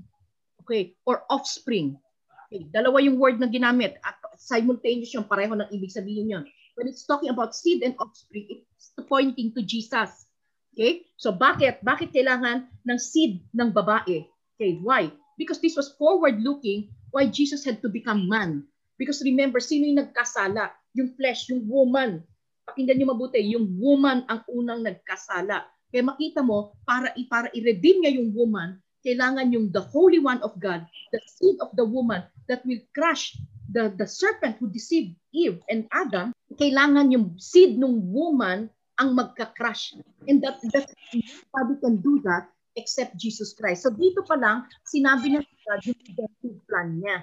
Okay? 0.63 0.95
Or 1.03 1.27
offspring. 1.27 1.99
Okay. 2.47 2.65
Dalawa 2.71 3.03
yung 3.03 3.19
word 3.19 3.37
na 3.37 3.51
ginamit. 3.51 3.99
At 4.01 4.17
simultaneous 4.39 5.11
yung 5.11 5.27
pareho 5.27 5.51
ng 5.57 5.67
ibig 5.75 5.91
sabihin 5.91 6.31
yun. 6.31 6.43
When 6.77 6.85
it's 6.85 7.09
talking 7.09 7.33
about 7.33 7.57
seed 7.57 7.81
and 7.81 7.97
offspring, 7.97 8.61
it's 8.77 8.93
pointing 9.09 9.49
to 9.57 9.65
Jesus. 9.65 10.29
Okay? 10.77 11.09
So 11.17 11.33
bakit? 11.33 11.81
Bakit 11.81 12.13
kailangan 12.13 12.69
ng 12.85 12.99
seed 13.01 13.41
ng 13.49 13.73
babae? 13.73 14.29
Okay, 14.53 14.77
why? 14.85 15.09
Because 15.41 15.57
this 15.57 15.73
was 15.73 15.97
forward-looking 15.97 16.93
why 17.09 17.25
Jesus 17.25 17.65
had 17.65 17.81
to 17.81 17.89
become 17.89 18.29
man. 18.29 18.69
Because 18.97 19.25
remember, 19.25 19.57
sino 19.57 19.89
yung 19.89 20.05
nagkasala? 20.05 20.69
Yung 20.93 21.17
flesh, 21.17 21.49
yung 21.49 21.65
woman. 21.65 22.21
Pakinggan 22.69 22.97
niyo 23.01 23.09
mabuti, 23.09 23.41
yung 23.41 23.77
woman 23.81 24.25
ang 24.29 24.45
unang 24.49 24.85
nagkasala. 24.85 25.65
Kaya 25.89 26.03
makita 26.05 26.45
mo, 26.45 26.77
para, 26.85 27.09
para 27.29 27.49
i-redeem 27.57 28.05
niya 28.05 28.21
yung 28.21 28.33
woman, 28.37 28.77
kailangan 29.01 29.49
yung 29.49 29.73
the 29.73 29.81
Holy 29.81 30.19
One 30.19 30.41
of 30.45 30.57
God, 30.61 30.83
the 31.13 31.21
seed 31.25 31.57
of 31.63 31.73
the 31.73 31.85
woman 31.85 32.25
that 32.49 32.65
will 32.65 32.81
crush 32.91 33.37
the, 33.71 33.93
the 33.97 34.07
serpent 34.07 34.57
who 34.59 34.67
deceived 34.71 35.15
Eve 35.33 35.59
and 35.69 35.87
Adam, 35.91 36.33
kailangan 36.55 37.11
yung 37.11 37.35
seed 37.37 37.75
ng 37.75 38.11
woman 38.11 38.69
ang 38.97 39.13
magka-crush. 39.13 39.93
And 40.25 40.41
that, 40.41 40.57
that 40.73 40.89
nobody 41.13 41.75
can 41.81 41.95
do 42.01 42.19
that 42.25 42.49
except 42.77 43.17
Jesus 43.17 43.53
Christ. 43.53 43.85
So 43.85 43.93
dito 43.93 44.25
pa 44.25 44.37
lang, 44.37 44.65
sinabi 44.85 45.37
na 45.37 45.39
God 45.41 45.81
yung 45.85 45.99
redemptive 46.01 46.57
plan 46.69 46.89
niya. 46.97 47.17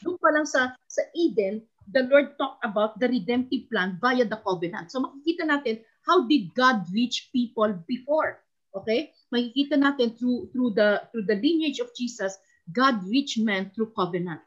Doon 0.00 0.16
pa 0.16 0.30
lang 0.32 0.46
sa, 0.48 0.72
sa 0.88 1.02
Eden, 1.12 1.60
the 1.90 2.06
Lord 2.06 2.38
talked 2.38 2.62
about 2.64 2.96
the 2.98 3.10
redemptive 3.10 3.68
plan 3.68 3.98
via 4.00 4.24
the 4.24 4.38
covenant. 4.40 4.94
So 4.94 5.02
makikita 5.02 5.44
natin, 5.44 5.82
how 6.06 6.24
did 6.24 6.54
God 6.54 6.86
reach 6.94 7.28
people 7.34 7.74
before? 7.84 8.40
Okay? 8.72 9.12
Makikita 9.34 9.76
natin 9.76 10.14
through 10.14 10.48
through 10.54 10.78
the 10.78 11.04
through 11.10 11.26
the 11.26 11.38
lineage 11.38 11.82
of 11.82 11.90
Jesus, 11.98 12.38
God 12.70 13.02
reached 13.06 13.42
man 13.42 13.74
through 13.74 13.90
covenant. 13.98 14.40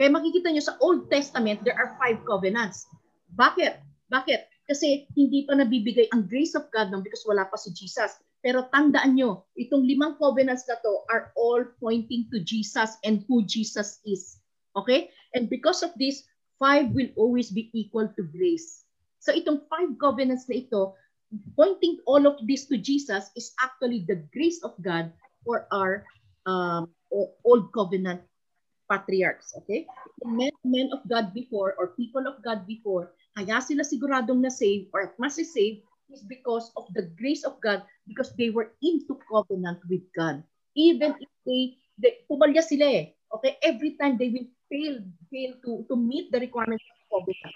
Kaya 0.00 0.16
makikita 0.16 0.48
nyo 0.48 0.64
sa 0.64 0.80
Old 0.80 1.12
Testament, 1.12 1.60
there 1.60 1.76
are 1.76 1.92
five 2.00 2.24
covenants. 2.24 2.88
Bakit? 3.36 3.84
Bakit? 4.08 4.48
Kasi 4.64 5.04
hindi 5.12 5.44
pa 5.44 5.52
nabibigay 5.60 6.08
ang 6.16 6.24
grace 6.24 6.56
of 6.56 6.72
God 6.72 6.88
nung 6.88 7.04
because 7.04 7.20
wala 7.28 7.44
pa 7.44 7.60
si 7.60 7.68
Jesus. 7.76 8.16
Pero 8.40 8.64
tandaan 8.72 9.20
nyo, 9.20 9.44
itong 9.60 9.84
limang 9.84 10.16
covenants 10.16 10.64
na 10.64 10.80
to 10.80 11.04
are 11.12 11.36
all 11.36 11.60
pointing 11.84 12.24
to 12.32 12.40
Jesus 12.40 12.96
and 13.04 13.28
who 13.28 13.44
Jesus 13.44 14.00
is. 14.08 14.40
Okay? 14.72 15.12
And 15.36 15.52
because 15.52 15.84
of 15.84 15.92
this, 16.00 16.24
five 16.56 16.96
will 16.96 17.12
always 17.20 17.52
be 17.52 17.68
equal 17.76 18.08
to 18.08 18.22
grace. 18.24 18.88
So 19.20 19.36
itong 19.36 19.68
five 19.68 20.00
covenants 20.00 20.48
na 20.48 20.64
ito, 20.64 20.96
pointing 21.60 22.00
all 22.08 22.24
of 22.24 22.40
this 22.48 22.64
to 22.72 22.80
Jesus 22.80 23.28
is 23.36 23.52
actually 23.60 24.08
the 24.08 24.24
grace 24.32 24.64
of 24.64 24.72
God 24.80 25.12
for 25.44 25.68
our 25.68 26.08
um, 26.48 26.88
old 27.44 27.68
covenant 27.76 28.24
patriarchs. 28.90 29.54
Okay? 29.62 29.86
Men, 30.26 30.50
men 30.66 30.90
of 30.90 31.06
God 31.06 31.30
before 31.30 31.78
or 31.78 31.94
people 31.94 32.26
of 32.26 32.42
God 32.42 32.66
before, 32.66 33.14
kaya 33.38 33.62
sila 33.62 33.86
siguradong 33.86 34.42
na-save 34.42 34.90
or 34.90 35.14
mas 35.22 35.38
save 35.38 35.86
is 36.10 36.26
because 36.26 36.74
of 36.74 36.90
the 36.98 37.06
grace 37.14 37.46
of 37.46 37.62
God 37.62 37.86
because 38.10 38.34
they 38.34 38.50
were 38.50 38.74
into 38.82 39.14
covenant 39.30 39.78
with 39.86 40.02
God. 40.10 40.42
Even 40.74 41.14
if 41.22 41.30
they, 41.46 41.78
they 42.02 42.26
pumalya 42.26 42.66
sila 42.66 42.90
eh. 42.90 43.14
Okay? 43.38 43.62
Every 43.62 43.94
time 43.94 44.18
they 44.18 44.34
will 44.34 44.50
fail, 44.66 44.98
fail 45.30 45.54
to, 45.62 45.86
to 45.86 45.94
meet 45.94 46.34
the 46.34 46.42
requirements 46.42 46.82
of 46.82 47.22
covenant. 47.22 47.54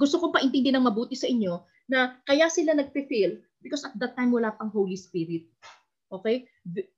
Gusto 0.00 0.18
ko 0.18 0.32
pa 0.32 0.42
intindi 0.42 0.72
ng 0.72 0.82
mabuti 0.82 1.14
sa 1.14 1.28
inyo 1.28 1.62
na 1.86 2.18
kaya 2.26 2.50
sila 2.50 2.74
nagpe-fail 2.74 3.38
because 3.62 3.86
at 3.86 3.94
that 4.00 4.18
time 4.18 4.34
wala 4.34 4.56
pang 4.56 4.72
Holy 4.72 4.98
Spirit. 4.98 5.46
Okay? 6.10 6.48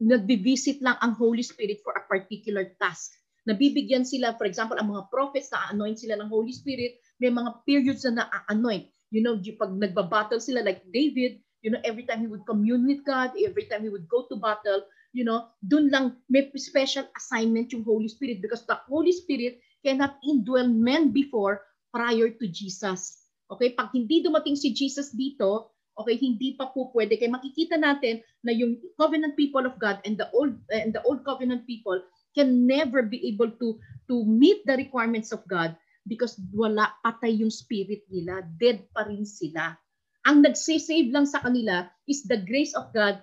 Nagbi-visit 0.00 0.80
lang 0.80 0.96
ang 1.02 1.18
Holy 1.18 1.44
Spirit 1.44 1.84
for 1.84 1.92
a 1.98 2.06
particular 2.06 2.72
task. 2.80 3.18
Nabibigyan 3.48 4.04
sila, 4.04 4.36
for 4.36 4.44
example, 4.44 4.76
ang 4.76 4.92
mga 4.92 5.08
prophets 5.08 5.48
na 5.48 5.72
anoint 5.72 5.96
sila 5.96 6.20
ng 6.20 6.28
Holy 6.28 6.52
Spirit, 6.52 7.00
may 7.16 7.32
mga 7.32 7.64
periods 7.64 8.04
na 8.04 8.28
na-anoint 8.28 8.92
you 9.10 9.24
know, 9.24 9.36
pag 9.56 9.72
nagbabattle 9.72 10.40
sila 10.40 10.60
like 10.60 10.84
David, 10.92 11.40
you 11.64 11.70
know, 11.72 11.80
every 11.84 12.04
time 12.04 12.20
he 12.20 12.28
would 12.28 12.44
commune 12.44 12.86
with 12.86 13.04
God, 13.04 13.32
every 13.40 13.64
time 13.66 13.82
he 13.82 13.92
would 13.92 14.08
go 14.08 14.28
to 14.28 14.36
battle, 14.36 14.84
you 15.12 15.24
know, 15.24 15.48
dun 15.64 15.88
lang 15.88 16.20
may 16.28 16.48
special 16.56 17.08
assignment 17.16 17.72
yung 17.72 17.84
Holy 17.84 18.08
Spirit 18.08 18.44
because 18.44 18.68
the 18.68 18.76
Holy 18.88 19.12
Spirit 19.12 19.60
cannot 19.84 20.20
indwell 20.24 20.68
men 20.68 21.10
before 21.12 21.64
prior 21.92 22.28
to 22.28 22.46
Jesus. 22.48 23.24
Okay, 23.48 23.72
pag 23.72 23.88
hindi 23.96 24.20
dumating 24.20 24.60
si 24.60 24.76
Jesus 24.76 25.16
dito, 25.16 25.72
okay, 25.96 26.20
hindi 26.20 26.52
pa 26.52 26.68
po 26.68 26.92
pwede. 26.92 27.16
Kaya 27.16 27.32
makikita 27.32 27.80
natin 27.80 28.20
na 28.44 28.52
yung 28.52 28.76
covenant 29.00 29.34
people 29.40 29.64
of 29.64 29.80
God 29.80 30.04
and 30.04 30.20
the 30.20 30.28
old 30.36 30.52
and 30.68 30.92
the 30.92 31.00
old 31.08 31.24
covenant 31.24 31.64
people 31.64 31.96
can 32.38 32.70
never 32.70 33.02
be 33.02 33.34
able 33.34 33.50
to 33.58 33.82
to 34.06 34.22
meet 34.22 34.62
the 34.62 34.78
requirements 34.78 35.34
of 35.34 35.42
God 35.50 35.74
because 36.06 36.38
wala 36.54 36.94
patay 37.02 37.42
yung 37.42 37.50
spirit 37.50 38.06
nila, 38.06 38.46
dead 38.62 38.86
pa 38.94 39.10
rin 39.10 39.26
sila. 39.26 39.74
Ang 40.24 40.46
nagsisave 40.46 41.10
lang 41.10 41.26
sa 41.26 41.42
kanila 41.42 41.90
is 42.06 42.22
the 42.30 42.38
grace 42.46 42.78
of 42.78 42.94
God 42.94 43.18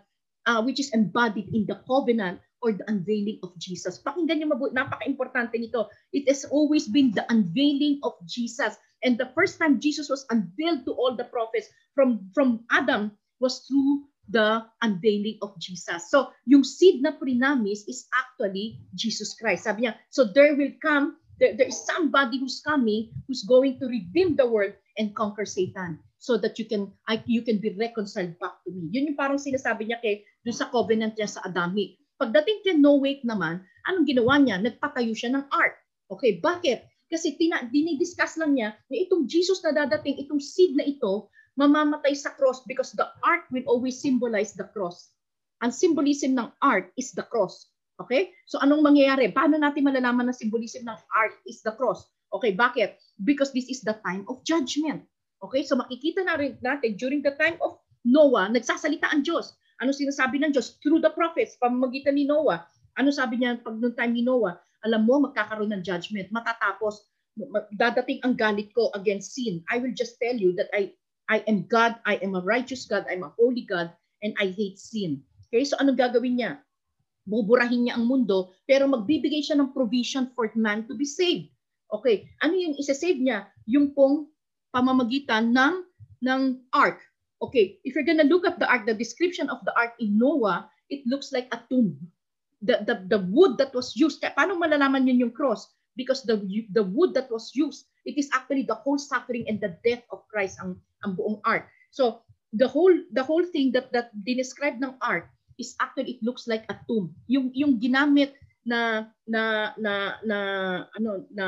uh, 0.45 0.61
which 0.61 0.84
is 0.84 0.93
embodied 0.93 1.49
in 1.55 1.66
the 1.66 1.80
covenant 1.88 2.43
or 2.61 2.74
the 2.74 2.86
unveiling 2.89 3.39
of 3.45 3.53
Jesus. 3.61 4.01
Pakinggan 4.01 4.41
niyo 4.41 4.49
mabuti, 4.53 4.74
napaka-importante 4.74 5.57
nito. 5.57 5.89
It 6.13 6.26
has 6.30 6.45
always 6.49 6.89
been 6.89 7.13
the 7.13 7.26
unveiling 7.30 8.01
of 8.01 8.18
Jesus. 8.26 8.78
And 9.05 9.18
the 9.22 9.30
first 9.38 9.61
time 9.61 9.78
Jesus 9.78 10.09
was 10.09 10.26
unveiled 10.34 10.86
to 10.89 10.93
all 10.97 11.13
the 11.13 11.30
prophets 11.30 11.70
from 11.93 12.26
from 12.34 12.66
Adam 12.74 13.13
was 13.38 13.61
through 13.70 14.09
the 14.30 14.65
unveiling 14.82 15.38
of 15.41 15.53
Jesus. 15.61 16.09
So, 16.09 16.34
yung 16.49 16.65
seed 16.65 17.01
na 17.01 17.13
prinamis 17.13 17.86
is 17.86 18.09
actually 18.13 18.82
Jesus 18.97 19.38
Christ. 19.38 19.69
Sabi 19.69 19.86
niya, 19.86 19.97
so 20.09 20.26
there 20.26 20.57
will 20.57 20.73
come 20.82 21.17
there, 21.39 21.53
there 21.53 21.67
is 21.67 21.78
somebody 21.86 22.39
who's 22.39 22.63
coming 22.63 23.11
who's 23.28 23.43
going 23.43 23.78
to 23.80 23.86
redeem 23.86 24.36
the 24.36 24.47
world 24.47 24.73
and 24.97 25.15
conquer 25.15 25.45
Satan 25.45 25.99
so 26.17 26.39
that 26.39 26.57
you 26.57 26.65
can 26.65 26.89
I, 27.05 27.21
you 27.28 27.43
can 27.43 27.59
be 27.59 27.76
reconciled 27.76 28.39
back 28.39 28.63
to 28.65 28.73
me. 28.73 28.89
Yun 28.89 29.13
yung 29.13 29.19
parang 29.19 29.38
sinasabi 29.38 29.91
niya 29.91 30.01
kay 30.01 30.26
dun 30.41 30.55
sa 30.55 30.71
covenant 30.71 31.13
niya 31.19 31.30
sa 31.30 31.43
Adamic. 31.45 31.99
Pagdating 32.15 32.63
kay 32.63 32.76
Noah 32.80 33.19
naman, 33.28 33.61
anong 33.86 34.07
ginawa 34.07 34.39
niya? 34.39 34.57
Nagpatayo 34.63 35.11
siya 35.11 35.36
ng 35.36 35.45
ark. 35.51 35.76
Okay, 36.07 36.39
bakit? 36.39 36.88
Kasi 37.05 37.38
tina, 37.38 37.67
dinidiscuss 37.69 38.41
lang 38.41 38.57
niya 38.57 38.73
na 38.89 38.95
itong 38.97 39.30
Jesus 39.30 39.61
na 39.61 39.76
dadating, 39.76 40.17
itong 40.26 40.41
seed 40.41 40.73
na 40.73 40.88
ito, 40.88 41.30
mamamatay 41.56 42.16
sa 42.16 42.36
cross 42.36 42.64
because 42.68 42.91
the 42.95 43.08
ark 43.24 43.47
will 43.51 43.64
always 43.68 43.99
symbolize 43.99 44.56
the 44.56 44.68
cross. 44.76 45.12
Ang 45.64 45.72
symbolism 45.72 46.36
ng 46.36 46.51
ark 46.60 46.91
is 46.99 47.16
the 47.16 47.24
cross. 47.24 47.72
Okay? 47.99 48.36
So 48.47 48.60
anong 48.60 48.84
mangyayari? 48.84 49.32
Paano 49.32 49.56
natin 49.56 49.88
malalaman 49.88 50.28
na 50.28 50.36
symbolism 50.36 50.84
ng 50.84 50.99
art 51.16 51.36
is 51.47 51.64
the 51.64 51.72
cross? 51.74 52.03
Okay, 52.36 52.51
bakit? 52.51 52.99
Because 53.24 53.56
this 53.56 53.72
is 53.72 53.80
the 53.88 53.95
time 54.03 54.28
of 54.28 54.43
judgment. 54.43 55.08
Okay? 55.39 55.64
So 55.64 55.80
makikita 55.80 56.28
na 56.28 56.36
rin 56.36 56.60
natin 56.60 56.99
during 56.99 57.24
the 57.24 57.34
time 57.39 57.56
of 57.64 57.80
Noah, 58.06 58.51
nagsasalita 58.51 59.10
ang 59.10 59.26
Diyos. 59.26 59.56
Ano 59.82 59.95
sinasabi 59.95 60.43
ng 60.43 60.51
Diyos? 60.53 60.78
Through 60.84 61.01
the 61.01 61.12
prophets, 61.16 61.58
pamamagitan 61.58 62.20
ni 62.20 62.28
Noah. 62.28 62.68
Ano 62.95 63.10
sabi 63.12 63.41
niya 63.41 63.60
pag 63.60 63.76
noong 63.80 63.95
time 63.97 64.14
ni 64.14 64.24
Noah? 64.24 64.60
Alam 64.86 65.10
mo, 65.10 65.26
magkakaroon 65.26 65.74
ng 65.74 65.82
judgment. 65.82 66.30
Matatapos, 66.30 67.10
dadating 67.76 68.22
ang 68.24 68.38
galit 68.38 68.72
ko 68.72 68.93
against 68.93 69.36
sin. 69.36 69.66
I 69.68 69.82
will 69.82 69.91
just 69.91 70.22
tell 70.22 70.38
you 70.38 70.53
that 70.56 70.70
I 70.72 70.93
I 71.30 71.41
am 71.49 71.65
God, 71.65 71.97
I 72.05 72.21
am 72.21 72.36
a 72.36 72.43
righteous 72.43 72.86
God, 72.86 73.05
I'm 73.09 73.23
a 73.26 73.34
holy 73.38 73.65
God, 73.65 73.91
and 74.21 74.38
I 74.38 74.53
hate 74.53 74.78
sin. 74.78 75.26
Okay, 75.49 75.65
so 75.65 75.78
anong 75.82 75.97
gagawin 75.97 76.38
niya? 76.38 76.65
buburahin 77.26 77.89
niya 77.89 77.97
ang 77.97 78.05
mundo, 78.05 78.53
pero 78.69 78.86
magbibigay 78.86 79.41
siya 79.41 79.57
ng 79.57 79.73
provision 79.73 80.30
for 80.38 80.47
man 80.53 80.86
to 80.86 80.93
be 80.93 81.05
saved. 81.05 81.49
Okay, 81.89 82.30
ano 82.41 82.53
yung 82.53 82.78
isa-save 82.78 83.17
niya? 83.17 83.49
Yung 83.65 83.93
pong 83.93 84.30
pamamagitan 84.73 85.53
ng 85.53 85.76
ng 86.26 86.41
ark. 86.73 87.01
Okay, 87.41 87.82
if 87.84 87.93
you're 87.93 88.07
gonna 88.07 88.26
look 88.26 88.45
at 88.45 88.57
the 88.61 88.65
ark, 88.69 88.86
the 88.86 88.95
description 88.95 89.49
of 89.49 89.61
the 89.65 89.73
ark 89.76 89.93
in 90.01 90.17
Noah, 90.17 90.69
it 90.89 91.05
looks 91.05 91.34
like 91.34 91.49
a 91.51 91.61
tomb. 91.69 91.97
The, 92.65 92.82
the, 92.82 92.95
the 93.05 93.21
wood 93.30 93.61
that 93.61 93.76
was 93.76 93.93
used, 93.93 94.23
paano 94.23 94.57
malalaman 94.57 95.05
yun 95.05 95.30
yung 95.30 95.36
cross? 95.36 95.69
Because 95.93 96.26
the, 96.26 96.41
the 96.73 96.82
wood 96.82 97.13
that 97.13 97.30
was 97.30 97.53
used, 97.53 97.86
it 98.05 98.17
is 98.17 98.30
actually 98.34 98.65
the 98.65 98.76
whole 98.76 98.97
suffering 98.97 99.45
and 99.47 99.61
the 99.61 99.78
death 99.86 100.01
of 100.09 100.26
Christ 100.28 100.57
ang, 100.59 100.82
ang 101.06 101.14
buong 101.14 101.39
ark. 101.45 101.70
So, 101.93 102.26
the 102.56 102.68
whole 102.68 102.93
the 103.14 103.24
whole 103.24 103.45
thing 103.45 103.70
that 103.78 103.93
that 103.93 104.10
described 104.26 104.82
ng 104.82 104.97
ark 105.06 105.30
is 105.62 105.78
actually 105.80 106.18
it 106.18 106.22
looks 106.26 106.49
like 106.49 106.66
a 106.68 106.80
tomb. 106.89 107.14
Yung 107.30 107.53
yung 107.53 107.78
ginamit 107.78 108.34
na 108.66 109.12
na 109.30 109.72
na 109.78 110.18
na 110.26 110.38
ano 110.97 111.30
na 111.30 111.47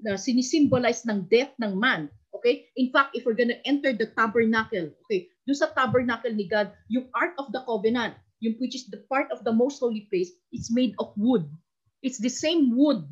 na 0.00 0.16
sinisimbolize 0.16 1.06
ng 1.06 1.28
death 1.28 1.52
ng 1.60 1.76
man. 1.76 2.08
Okay? 2.34 2.66
In 2.76 2.88
fact, 2.90 3.14
if 3.14 3.28
we're 3.28 3.36
gonna 3.36 3.60
enter 3.68 3.92
the 3.92 4.08
tabernacle, 4.16 4.88
okay, 5.06 5.28
do 5.44 5.52
sa 5.52 5.70
tabernacle 5.76 6.32
ni 6.32 6.48
God, 6.48 6.72
yung 6.88 7.12
Ark 7.12 7.36
of 7.36 7.52
the 7.52 7.60
Covenant, 7.68 8.16
yung 8.40 8.56
which 8.56 8.72
is 8.72 8.88
the 8.88 9.04
part 9.12 9.28
of 9.28 9.44
the 9.44 9.52
most 9.52 9.78
holy 9.78 10.08
place, 10.08 10.32
it's 10.48 10.72
made 10.72 10.96
of 10.96 11.12
wood. 11.20 11.44
It's 12.00 12.16
the 12.16 12.32
same 12.32 12.72
wood 12.72 13.04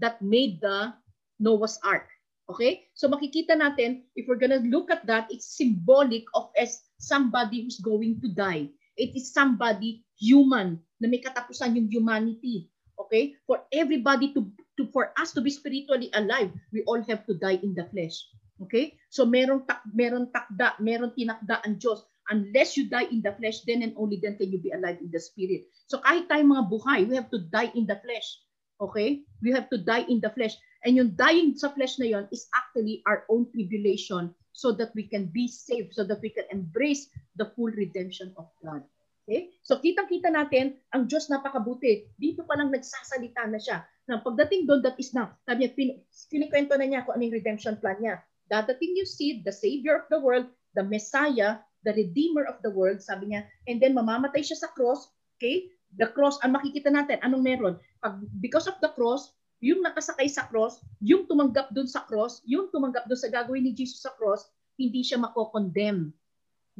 that 0.00 0.24
made 0.24 0.64
the 0.64 0.96
Noah's 1.36 1.76
Ark. 1.84 2.08
Okay? 2.52 2.84
So 2.92 3.08
makikita 3.08 3.56
natin, 3.56 4.04
if 4.12 4.28
we're 4.28 4.40
gonna 4.40 4.60
look 4.68 4.92
at 4.92 5.08
that, 5.08 5.32
it's 5.32 5.56
symbolic 5.56 6.28
of 6.36 6.52
as 6.60 6.84
somebody 7.00 7.64
who's 7.64 7.80
going 7.80 8.20
to 8.20 8.28
die. 8.28 8.68
It 9.00 9.16
is 9.16 9.32
somebody 9.32 10.04
human 10.20 10.76
na 11.00 11.08
may 11.08 11.24
katapusan 11.24 11.80
yung 11.80 11.88
humanity. 11.88 12.68
Okay? 13.00 13.40
For 13.48 13.64
everybody 13.72 14.36
to, 14.36 14.44
to 14.76 14.86
for 14.92 15.16
us 15.16 15.32
to 15.32 15.40
be 15.40 15.48
spiritually 15.48 16.12
alive, 16.12 16.52
we 16.70 16.84
all 16.84 17.00
have 17.08 17.24
to 17.26 17.34
die 17.40 17.58
in 17.64 17.72
the 17.72 17.88
flesh. 17.88 18.20
Okay? 18.60 19.00
So 19.08 19.24
meron 19.24 19.64
tak 19.64 19.80
meron 19.90 20.28
takda, 20.28 20.76
meron 20.78 21.16
tinakda 21.16 21.64
ang 21.64 21.80
Diyos. 21.80 22.04
Unless 22.30 22.78
you 22.78 22.86
die 22.86 23.10
in 23.10 23.18
the 23.18 23.34
flesh, 23.34 23.66
then 23.66 23.82
and 23.82 23.98
only 23.98 24.22
then 24.22 24.38
can 24.38 24.46
you 24.54 24.62
be 24.62 24.70
alive 24.70 25.02
in 25.02 25.10
the 25.10 25.18
spirit. 25.18 25.66
So 25.90 25.98
kahit 25.98 26.30
tayo 26.30 26.46
mga 26.46 26.70
buhay, 26.70 27.00
we 27.10 27.18
have 27.18 27.26
to 27.34 27.42
die 27.50 27.74
in 27.74 27.82
the 27.88 27.98
flesh. 27.98 28.38
Okay? 28.78 29.26
We 29.42 29.50
have 29.50 29.66
to 29.74 29.78
die 29.82 30.06
in 30.06 30.22
the 30.22 30.30
flesh. 30.30 30.54
And 30.82 30.98
yung 30.98 31.14
dying 31.14 31.54
sa 31.54 31.70
flesh 31.70 31.98
na 32.02 32.10
yon 32.10 32.24
is 32.34 32.50
actually 32.52 33.06
our 33.06 33.22
own 33.30 33.46
tribulation 33.54 34.34
so 34.52 34.74
that 34.76 34.90
we 34.98 35.06
can 35.06 35.30
be 35.30 35.46
saved, 35.46 35.94
so 35.94 36.02
that 36.04 36.20
we 36.20 36.28
can 36.28 36.44
embrace 36.50 37.08
the 37.38 37.48
full 37.54 37.70
redemption 37.72 38.34
of 38.36 38.50
God. 38.60 38.82
Okay? 39.24 39.54
So 39.62 39.78
kitang-kita 39.78 40.28
natin, 40.34 40.76
ang 40.90 41.06
Diyos 41.06 41.30
napakabuti. 41.30 42.10
Dito 42.18 42.42
pa 42.42 42.58
lang 42.58 42.74
nagsasalita 42.74 43.46
na 43.48 43.58
siya. 43.62 43.86
Na 44.10 44.18
pagdating 44.18 44.66
doon, 44.66 44.82
that 44.82 44.98
is 44.98 45.14
na. 45.14 45.30
Sabi 45.46 45.70
niya, 45.70 45.96
kinikwento 46.26 46.74
na 46.74 46.86
niya 46.90 47.06
kung 47.06 47.14
ano 47.16 47.30
yung 47.30 47.38
redemption 47.38 47.78
plan 47.78 48.02
niya. 48.02 48.18
Dadating 48.50 48.98
yung 48.98 49.08
seed, 49.08 49.46
the 49.46 49.54
Savior 49.54 50.02
of 50.02 50.06
the 50.10 50.18
world, 50.18 50.50
the 50.74 50.82
Messiah, 50.82 51.62
the 51.86 51.94
Redeemer 51.94 52.44
of 52.50 52.58
the 52.66 52.70
world, 52.70 52.98
sabi 53.00 53.32
niya, 53.32 53.46
and 53.70 53.78
then 53.78 53.94
mamamatay 53.94 54.42
siya 54.42 54.58
sa 54.58 54.68
cross, 54.74 55.10
okay? 55.38 55.70
The 55.98 56.10
cross, 56.10 56.38
ang 56.42 56.58
makikita 56.58 56.90
natin, 56.90 57.22
anong 57.22 57.42
meron? 57.42 57.74
Pag, 58.02 58.22
because 58.42 58.66
of 58.66 58.76
the 58.82 58.90
cross, 58.92 59.34
yung 59.62 59.78
nakasakay 59.78 60.26
sa 60.26 60.50
cross, 60.50 60.82
yung 60.98 61.30
tumanggap 61.30 61.70
doon 61.70 61.86
sa 61.86 62.02
cross, 62.02 62.42
yung 62.42 62.66
tumanggap 62.74 63.06
doon 63.06 63.16
sa 63.16 63.30
gagawin 63.30 63.62
ni 63.62 63.70
Jesus 63.70 64.02
sa 64.02 64.10
cross, 64.18 64.50
hindi 64.74 65.06
siya 65.06 65.22
mako-condemn 65.22 66.10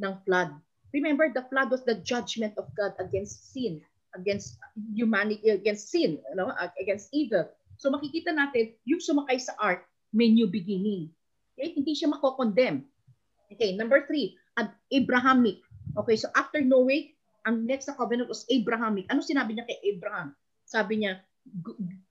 ng 0.03 0.13
flood. 0.27 0.51
Remember, 0.91 1.31
the 1.31 1.47
flood 1.47 1.71
was 1.71 1.87
the 1.87 1.95
judgment 2.03 2.53
of 2.59 2.67
God 2.75 2.91
against 2.99 3.55
sin, 3.55 3.79
against 4.13 4.59
humanity, 4.93 5.55
against 5.55 5.89
sin, 5.89 6.19
you 6.19 6.35
know, 6.35 6.51
against 6.75 7.07
evil. 7.15 7.47
So 7.79 7.87
makikita 7.87 8.35
natin, 8.35 8.75
yung 8.83 8.99
sumakay 8.99 9.39
sa 9.39 9.55
ark, 9.63 9.87
may 10.11 10.29
new 10.29 10.51
beginning. 10.51 11.09
Okay? 11.55 11.73
Hindi 11.73 11.95
siya 11.95 12.11
mako-condemn. 12.11 12.83
Okay, 13.53 13.79
number 13.79 14.03
three, 14.05 14.35
Abrahamic. 14.91 15.63
Okay, 15.93 16.17
so 16.19 16.27
after 16.35 16.59
Noah, 16.59 17.09
ang 17.47 17.63
next 17.63 17.87
na 17.87 17.95
covenant 17.95 18.27
was 18.27 18.43
Abrahamic. 18.49 19.07
Ano 19.07 19.23
sinabi 19.23 19.55
niya 19.55 19.67
kay 19.69 19.77
Abraham? 19.93 20.35
Sabi 20.65 21.03
niya, 21.05 21.21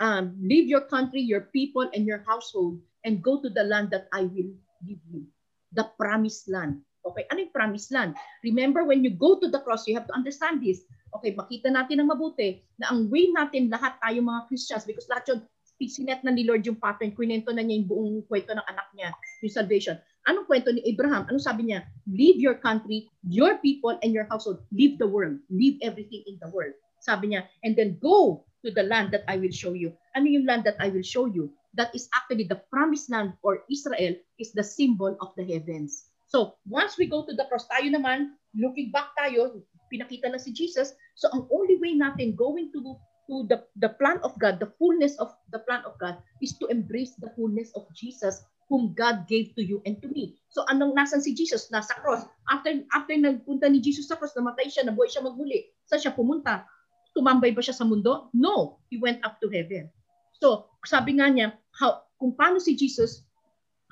um, 0.01 0.37
leave 0.41 0.69
your 0.69 0.87
country, 0.87 1.21
your 1.21 1.49
people, 1.53 1.89
and 1.95 2.07
your 2.07 2.25
household, 2.27 2.81
and 3.05 3.23
go 3.23 3.41
to 3.41 3.49
the 3.49 3.65
land 3.65 3.91
that 3.91 4.07
I 4.13 4.29
will 4.29 4.53
give 4.87 5.03
you. 5.11 5.27
The 5.73 5.89
promised 5.97 6.49
land. 6.49 6.85
Okay, 7.03 7.27
ano 7.35 7.49
yung 7.49 7.55
promised 7.55 7.91
land? 7.91 8.15
Remember, 8.47 8.87
when 8.87 9.03
you 9.03 9.11
go 9.11 9.41
to 9.41 9.51
the 9.51 9.59
cross, 9.67 9.89
you 9.91 9.99
have 9.99 10.07
to 10.07 10.15
understand 10.15 10.63
this. 10.63 10.87
Okay, 11.19 11.35
makita 11.35 11.73
natin 11.73 11.99
ng 11.99 12.09
mabuti 12.09 12.63
na 12.79 12.95
ang 12.95 13.11
way 13.11 13.33
natin 13.35 13.69
lahat 13.73 13.99
tayo 13.99 14.23
mga 14.23 14.47
Christians, 14.47 14.87
because 14.87 15.09
lahat 15.11 15.27
yun, 15.29 15.41
sinet 15.83 16.23
na 16.23 16.31
ni 16.31 16.47
Lord 16.47 16.63
yung 16.63 16.79
pattern, 16.79 17.11
kwento 17.11 17.51
na 17.51 17.59
niya 17.59 17.83
yung 17.83 17.89
buong 17.91 18.17
kwento 18.31 18.55
ng 18.55 18.67
anak 18.71 18.87
niya, 18.95 19.11
yung 19.43 19.51
salvation. 19.51 19.99
Anong 20.31 20.47
kwento 20.47 20.71
ni 20.71 20.79
Abraham? 20.87 21.27
Ano 21.27 21.43
sabi 21.43 21.67
niya? 21.67 21.83
Leave 22.07 22.39
your 22.39 22.55
country, 22.55 23.11
your 23.27 23.59
people, 23.59 23.99
and 24.07 24.15
your 24.15 24.31
household. 24.31 24.63
Leave 24.71 24.95
the 25.03 25.09
world. 25.09 25.43
Leave 25.51 25.83
everything 25.83 26.23
in 26.31 26.39
the 26.39 26.47
world. 26.55 26.71
Sabi 27.03 27.35
niya, 27.35 27.51
and 27.67 27.75
then 27.75 27.99
go 27.99 28.47
to 28.65 28.71
the 28.71 28.87
land 28.87 29.13
that 29.13 29.27
I 29.29 29.37
will 29.37 29.53
show 29.53 29.75
you. 29.75 29.93
Ano 30.15 30.27
yung 30.27 30.47
land 30.47 30.65
that 30.65 30.79
I 30.79 30.89
will 30.89 31.05
show 31.05 31.27
you? 31.27 31.53
That 31.75 31.95
is 31.95 32.09
actually 32.15 32.47
the 32.47 32.61
promised 32.71 33.11
land 33.11 33.35
or 33.43 33.65
Israel 33.71 34.15
is 34.39 34.53
the 34.53 34.65
symbol 34.65 35.17
of 35.21 35.35
the 35.37 35.45
heavens. 35.45 36.07
So, 36.33 36.57
once 36.65 36.97
we 36.97 37.07
go 37.07 37.29
to 37.29 37.35
the 37.37 37.45
cross, 37.45 37.69
tayo 37.69 37.93
naman, 37.93 38.41
looking 38.57 38.89
back 38.89 39.13
tayo, 39.21 39.61
pinakita 39.93 40.33
na 40.33 40.41
si 40.41 40.53
Jesus. 40.53 40.97
So, 41.13 41.29
ang 41.29 41.45
only 41.53 41.77
way 41.77 41.93
natin 41.93 42.33
going 42.37 42.73
to 42.73 42.97
to 43.31 43.47
the, 43.47 43.63
the 43.79 43.95
plan 44.01 44.19
of 44.27 44.35
God, 44.41 44.59
the 44.59 44.73
fullness 44.81 45.15
of 45.23 45.31
the 45.55 45.63
plan 45.63 45.87
of 45.87 45.95
God, 46.01 46.19
is 46.43 46.59
to 46.59 46.67
embrace 46.67 47.15
the 47.21 47.31
fullness 47.39 47.71
of 47.79 47.87
Jesus 47.95 48.43
whom 48.73 48.97
God 48.97 49.29
gave 49.29 49.53
to 49.55 49.63
you 49.63 49.85
and 49.85 50.01
to 50.01 50.09
me. 50.09 50.41
So, 50.49 50.65
anong 50.73 50.97
nasan 50.97 51.21
si 51.21 51.37
Jesus? 51.37 51.69
Nasa 51.69 51.93
cross. 52.01 52.25
After, 52.49 52.73
after 52.97 53.13
nagpunta 53.13 53.69
ni 53.69 53.85
Jesus 53.85 54.09
sa 54.09 54.17
cross, 54.17 54.33
namatay 54.33 54.73
siya, 54.73 54.89
nabuhay 54.89 55.13
siya 55.13 55.29
magmuli. 55.29 55.69
Saan 55.85 56.01
siya 56.01 56.17
pumunta? 56.17 56.65
Tumambay 57.13 57.53
ba 57.53 57.61
siya 57.61 57.77
sa 57.77 57.85
mundo? 57.85 58.33
No. 58.33 58.81
He 58.89 58.97
went 58.97 59.21
up 59.25 59.41
to 59.45 59.49
heaven. 59.53 59.93
So, 60.41 60.73
sabi 60.85 61.21
nga 61.21 61.29
niya, 61.29 61.55
how, 61.77 62.09
kung 62.19 62.35
paano 62.35 62.59
si 62.59 62.75
Jesus 62.75 63.23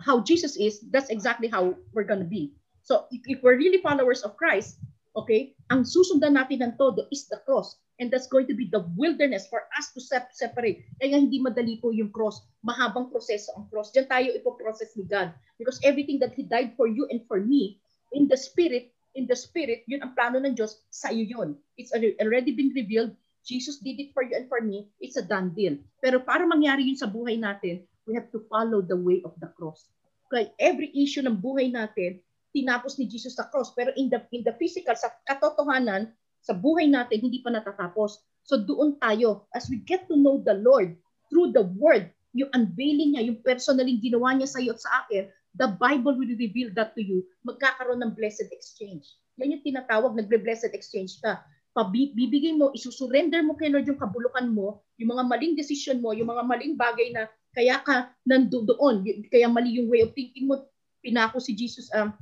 how 0.00 0.20
Jesus 0.20 0.56
is, 0.56 0.80
that's 0.90 1.10
exactly 1.12 1.48
how 1.48 1.76
we're 1.92 2.08
gonna 2.08 2.24
be. 2.24 2.52
So 2.82 3.06
if, 3.12 3.20
if 3.26 3.38
we're 3.42 3.60
really 3.60 3.80
followers 3.84 4.22
of 4.22 4.36
Christ, 4.36 4.80
okay, 5.14 5.54
ang 5.68 5.84
susundan 5.84 6.40
natin 6.40 6.64
ng 6.64 6.74
todo 6.80 7.06
is 7.12 7.28
the 7.28 7.40
cross. 7.44 7.76
And 8.00 8.08
that's 8.08 8.32
going 8.32 8.48
to 8.48 8.56
be 8.56 8.64
the 8.72 8.88
wilderness 8.96 9.44
for 9.52 9.68
us 9.76 9.92
to 9.92 10.00
sep- 10.00 10.32
separate. 10.32 10.88
Kaya 11.04 11.20
hindi 11.20 11.36
madali 11.36 11.84
po 11.84 11.92
yung 11.92 12.08
cross. 12.08 12.40
Mahabang 12.64 13.12
proseso 13.12 13.52
ang 13.60 13.68
cross. 13.68 13.92
Diyan 13.92 14.08
tayo 14.08 14.32
ipoprocess 14.32 14.96
ni 14.96 15.04
God. 15.04 15.36
Because 15.60 15.76
everything 15.84 16.16
that 16.24 16.32
He 16.32 16.48
died 16.48 16.72
for 16.80 16.88
you 16.88 17.04
and 17.12 17.20
for 17.28 17.44
me, 17.44 17.76
in 18.16 18.24
the 18.24 18.40
Spirit, 18.40 18.96
in 19.14 19.26
the 19.26 19.34
Spirit, 19.36 19.82
yun 19.90 20.02
ang 20.02 20.14
plano 20.14 20.38
ng 20.38 20.54
Diyos, 20.54 20.86
sa'yo 20.90 21.24
yun. 21.26 21.58
It's 21.74 21.90
already 21.94 22.52
been 22.54 22.70
revealed. 22.74 23.14
Jesus 23.42 23.80
did 23.80 23.98
it 23.98 24.12
for 24.12 24.22
you 24.22 24.36
and 24.36 24.46
for 24.46 24.60
me. 24.60 24.86
It's 25.00 25.16
a 25.16 25.24
done 25.24 25.56
deal. 25.56 25.80
Pero 26.04 26.20
para 26.22 26.44
mangyari 26.44 26.86
yun 26.86 26.98
sa 26.98 27.08
buhay 27.08 27.40
natin, 27.40 27.82
we 28.04 28.12
have 28.14 28.28
to 28.30 28.44
follow 28.46 28.84
the 28.84 28.96
way 28.96 29.24
of 29.24 29.34
the 29.40 29.48
cross. 29.56 29.88
Kaya 30.30 30.52
every 30.62 30.94
issue 30.94 31.24
ng 31.24 31.40
buhay 31.40 31.72
natin, 31.72 32.22
tinapos 32.54 32.98
ni 32.98 33.06
Jesus 33.10 33.38
sa 33.38 33.50
cross. 33.50 33.74
Pero 33.74 33.90
in 33.98 34.12
the, 34.12 34.22
in 34.30 34.46
the 34.46 34.54
physical, 34.60 34.94
sa 34.94 35.10
katotohanan, 35.26 36.12
sa 36.40 36.54
buhay 36.54 36.86
natin, 36.86 37.20
hindi 37.22 37.42
pa 37.42 37.50
natatapos. 37.50 38.22
So 38.46 38.60
doon 38.60 38.96
tayo, 39.02 39.46
as 39.54 39.66
we 39.68 39.82
get 39.82 40.06
to 40.08 40.16
know 40.16 40.40
the 40.40 40.56
Lord 40.58 40.94
through 41.28 41.52
the 41.54 41.66
Word, 41.78 42.10
yung 42.30 42.50
unveiling 42.54 43.18
niya, 43.18 43.26
yung 43.26 43.42
personally 43.42 43.98
ginawa 43.98 44.38
niya 44.38 44.48
sa 44.48 44.62
iyo 44.62 44.74
at 44.74 44.82
sa 44.82 44.90
akin, 45.04 45.26
the 45.56 45.68
Bible 45.78 46.14
will 46.14 46.30
reveal 46.38 46.70
that 46.78 46.94
to 46.94 47.02
you, 47.02 47.26
magkakaroon 47.42 48.02
ng 48.04 48.14
blessed 48.14 48.50
exchange. 48.54 49.18
Yan 49.40 49.56
yung 49.58 49.64
tinatawag, 49.64 50.14
nagbe-blessed 50.14 50.70
exchange 50.76 51.18
ka. 51.24 51.40
Pabibigay 51.72 52.54
mo, 52.54 52.74
isusurrender 52.74 53.40
mo 53.46 53.54
kay 53.54 53.70
Lord 53.70 53.86
yung 53.86 53.98
kabulukan 53.98 54.50
mo, 54.50 54.82
yung 54.98 55.14
mga 55.16 55.24
maling 55.26 55.54
decision 55.54 56.02
mo, 56.02 56.12
yung 56.12 56.28
mga 56.28 56.44
maling 56.44 56.74
bagay 56.74 57.14
na 57.14 57.30
kaya 57.54 57.82
ka 57.82 58.10
nandoon. 58.26 59.06
Kaya 59.30 59.46
mali 59.50 59.78
yung 59.78 59.90
way 59.90 60.06
of 60.06 60.14
thinking 60.14 60.50
mo. 60.50 60.66
Pinako 61.00 61.40
si 61.40 61.56
Jesus, 61.56 61.88
um, 61.96 62.12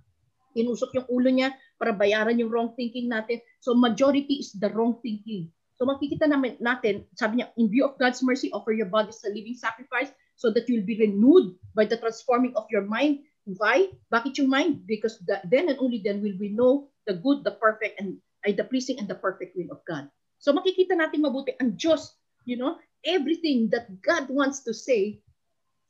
inusok 0.55 0.95
yung 0.95 1.07
ulo 1.11 1.29
niya 1.29 1.53
para 1.77 1.93
bayaran 1.93 2.39
yung 2.39 2.49
wrong 2.49 2.71
thinking 2.79 3.11
natin. 3.11 3.43
So 3.61 3.75
majority 3.75 4.41
is 4.41 4.55
the 4.55 4.71
wrong 4.73 5.01
thinking. 5.03 5.51
So 5.79 5.87
makikita 5.87 6.27
namin 6.27 6.59
natin, 6.59 7.07
sabi 7.15 7.43
niya, 7.43 7.55
in 7.59 7.71
view 7.71 7.87
of 7.87 7.99
God's 7.99 8.23
mercy, 8.23 8.51
offer 8.51 8.75
your 8.75 8.91
bodies 8.91 9.23
a 9.27 9.31
living 9.31 9.55
sacrifice 9.55 10.11
so 10.39 10.55
that 10.55 10.71
you 10.71 10.79
will 10.79 10.87
be 10.87 11.03
renewed 11.03 11.59
by 11.75 11.85
the 11.85 11.99
transforming 11.99 12.55
of 12.55 12.71
your 12.71 12.87
mind. 12.87 13.27
Why? 13.45 13.91
Bakit 14.15 14.39
yung 14.39 14.49
mind? 14.49 14.87
Because 14.87 15.19
the, 15.27 15.43
then 15.51 15.67
and 15.69 15.79
only 15.83 15.99
then 15.99 16.23
will 16.23 16.39
we 16.39 16.55
know 16.55 16.89
the 17.11 17.19
good, 17.19 17.43
the 17.43 17.59
perfect, 17.59 17.99
and 17.99 18.23
ay 18.47 18.55
the 18.55 18.63
pleasing 18.63 19.03
and 19.03 19.11
the 19.11 19.19
perfect 19.19 19.59
will 19.59 19.75
of 19.75 19.83
God. 19.83 20.07
So 20.39 20.55
makikita 20.55 20.95
natin 20.95 21.27
mabuti 21.27 21.59
ang 21.59 21.75
Diyos, 21.75 22.15
you 22.47 22.55
know, 22.55 22.79
everything 23.03 23.67
that 23.75 23.91
God 23.99 24.31
wants 24.31 24.63
to 24.71 24.73
say, 24.73 25.19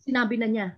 sinabi 0.01 0.40
na 0.40 0.49
niya. 0.49 0.68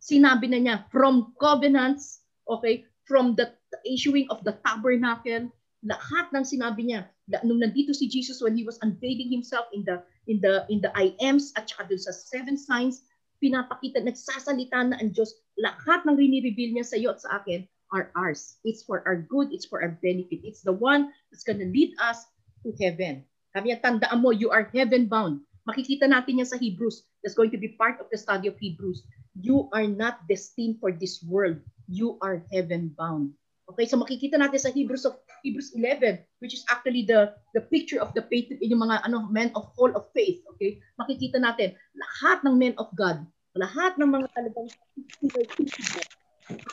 Sinabi 0.00 0.48
na 0.48 0.58
niya 0.62 0.76
from 0.88 1.36
covenants, 1.36 2.24
okay, 2.48 2.88
from 3.04 3.36
the 3.36 3.52
issuing 3.84 4.24
of 4.32 4.40
the 4.48 4.56
tabernacle, 4.64 5.52
lahat 5.84 6.32
ng 6.32 6.46
sinabi 6.46 6.88
niya. 6.88 7.12
Nung 7.44 7.60
nandito 7.60 7.92
si 7.92 8.08
Jesus 8.08 8.40
when 8.40 8.56
he 8.56 8.64
was 8.64 8.80
unveiling 8.80 9.28
himself 9.28 9.68
in 9.76 9.84
the 9.84 10.00
in 10.30 10.40
the 10.40 10.64
in 10.72 10.80
the 10.80 10.88
I 10.96 11.12
ams 11.20 11.52
at 11.60 11.68
saka 11.68 11.92
dun 11.92 12.00
sa 12.00 12.14
seven 12.14 12.56
signs, 12.56 13.04
pinapakita, 13.38 14.02
nagsasalita 14.02 14.92
na 14.92 14.96
ang 14.98 15.10
Diyos. 15.14 15.34
Lahat 15.58 16.06
ng 16.06 16.14
rini-reveal 16.14 16.74
niya 16.74 16.86
sa 16.86 16.96
iyo 16.98 17.14
at 17.14 17.22
sa 17.22 17.42
akin 17.42 17.66
are 17.90 18.12
ours. 18.14 18.60
It's 18.68 18.84
for 18.84 19.00
our 19.08 19.16
good, 19.16 19.50
it's 19.50 19.64
for 19.64 19.80
our 19.80 19.96
benefit. 20.04 20.44
It's 20.44 20.60
the 20.60 20.76
one 20.76 21.10
that's 21.32 21.46
gonna 21.46 21.70
lead 21.70 21.96
us 22.02 22.26
to 22.66 22.74
heaven. 22.76 23.24
Kaya 23.56 23.80
tandaan 23.80 24.20
mo, 24.20 24.30
you 24.30 24.52
are 24.52 24.68
heaven 24.70 25.08
bound. 25.08 25.40
Makikita 25.64 26.08
natin 26.08 26.40
yan 26.40 26.48
sa 26.48 26.60
Hebrews. 26.60 27.04
That's 27.20 27.36
going 27.36 27.52
to 27.52 27.60
be 27.60 27.76
part 27.76 28.00
of 28.00 28.08
the 28.08 28.20
study 28.20 28.48
of 28.48 28.56
Hebrews. 28.56 29.04
You 29.36 29.68
are 29.72 29.88
not 29.88 30.24
destined 30.28 30.80
for 30.80 30.92
this 30.92 31.20
world. 31.24 31.60
You 31.88 32.16
are 32.24 32.44
heaven 32.52 32.92
bound. 32.96 33.36
Okay, 33.68 33.84
so 33.84 34.00
makikita 34.00 34.40
natin 34.40 34.60
sa 34.60 34.72
Hebrews 34.72 35.04
of 35.04 35.20
Hebrews 35.42 35.72
11, 35.74 36.22
which 36.40 36.54
is 36.54 36.64
actually 36.68 37.04
the 37.06 37.34
the 37.54 37.62
picture 37.66 38.00
of 38.02 38.14
the 38.14 38.24
faith 38.26 38.50
yung 38.62 38.82
mga 38.82 39.04
ano 39.06 39.28
men 39.30 39.50
of 39.54 39.70
all 39.78 39.92
of 39.94 40.10
faith, 40.14 40.42
okay? 40.54 40.78
Makikita 40.98 41.38
natin 41.38 41.74
lahat 41.94 42.42
ng 42.46 42.54
men 42.56 42.74
of 42.76 42.90
God, 42.94 43.22
lahat 43.58 43.98
ng 43.98 44.08
mga 44.08 44.26
talagang 44.34 44.68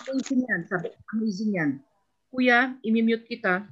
amazing 0.08 0.42
yan, 0.48 0.62
sabi, 0.70 0.88
amazing 1.16 1.52
yan. 1.56 1.72
Kuya, 2.32 2.76
imi-mute 2.84 3.28
kita. 3.28 3.68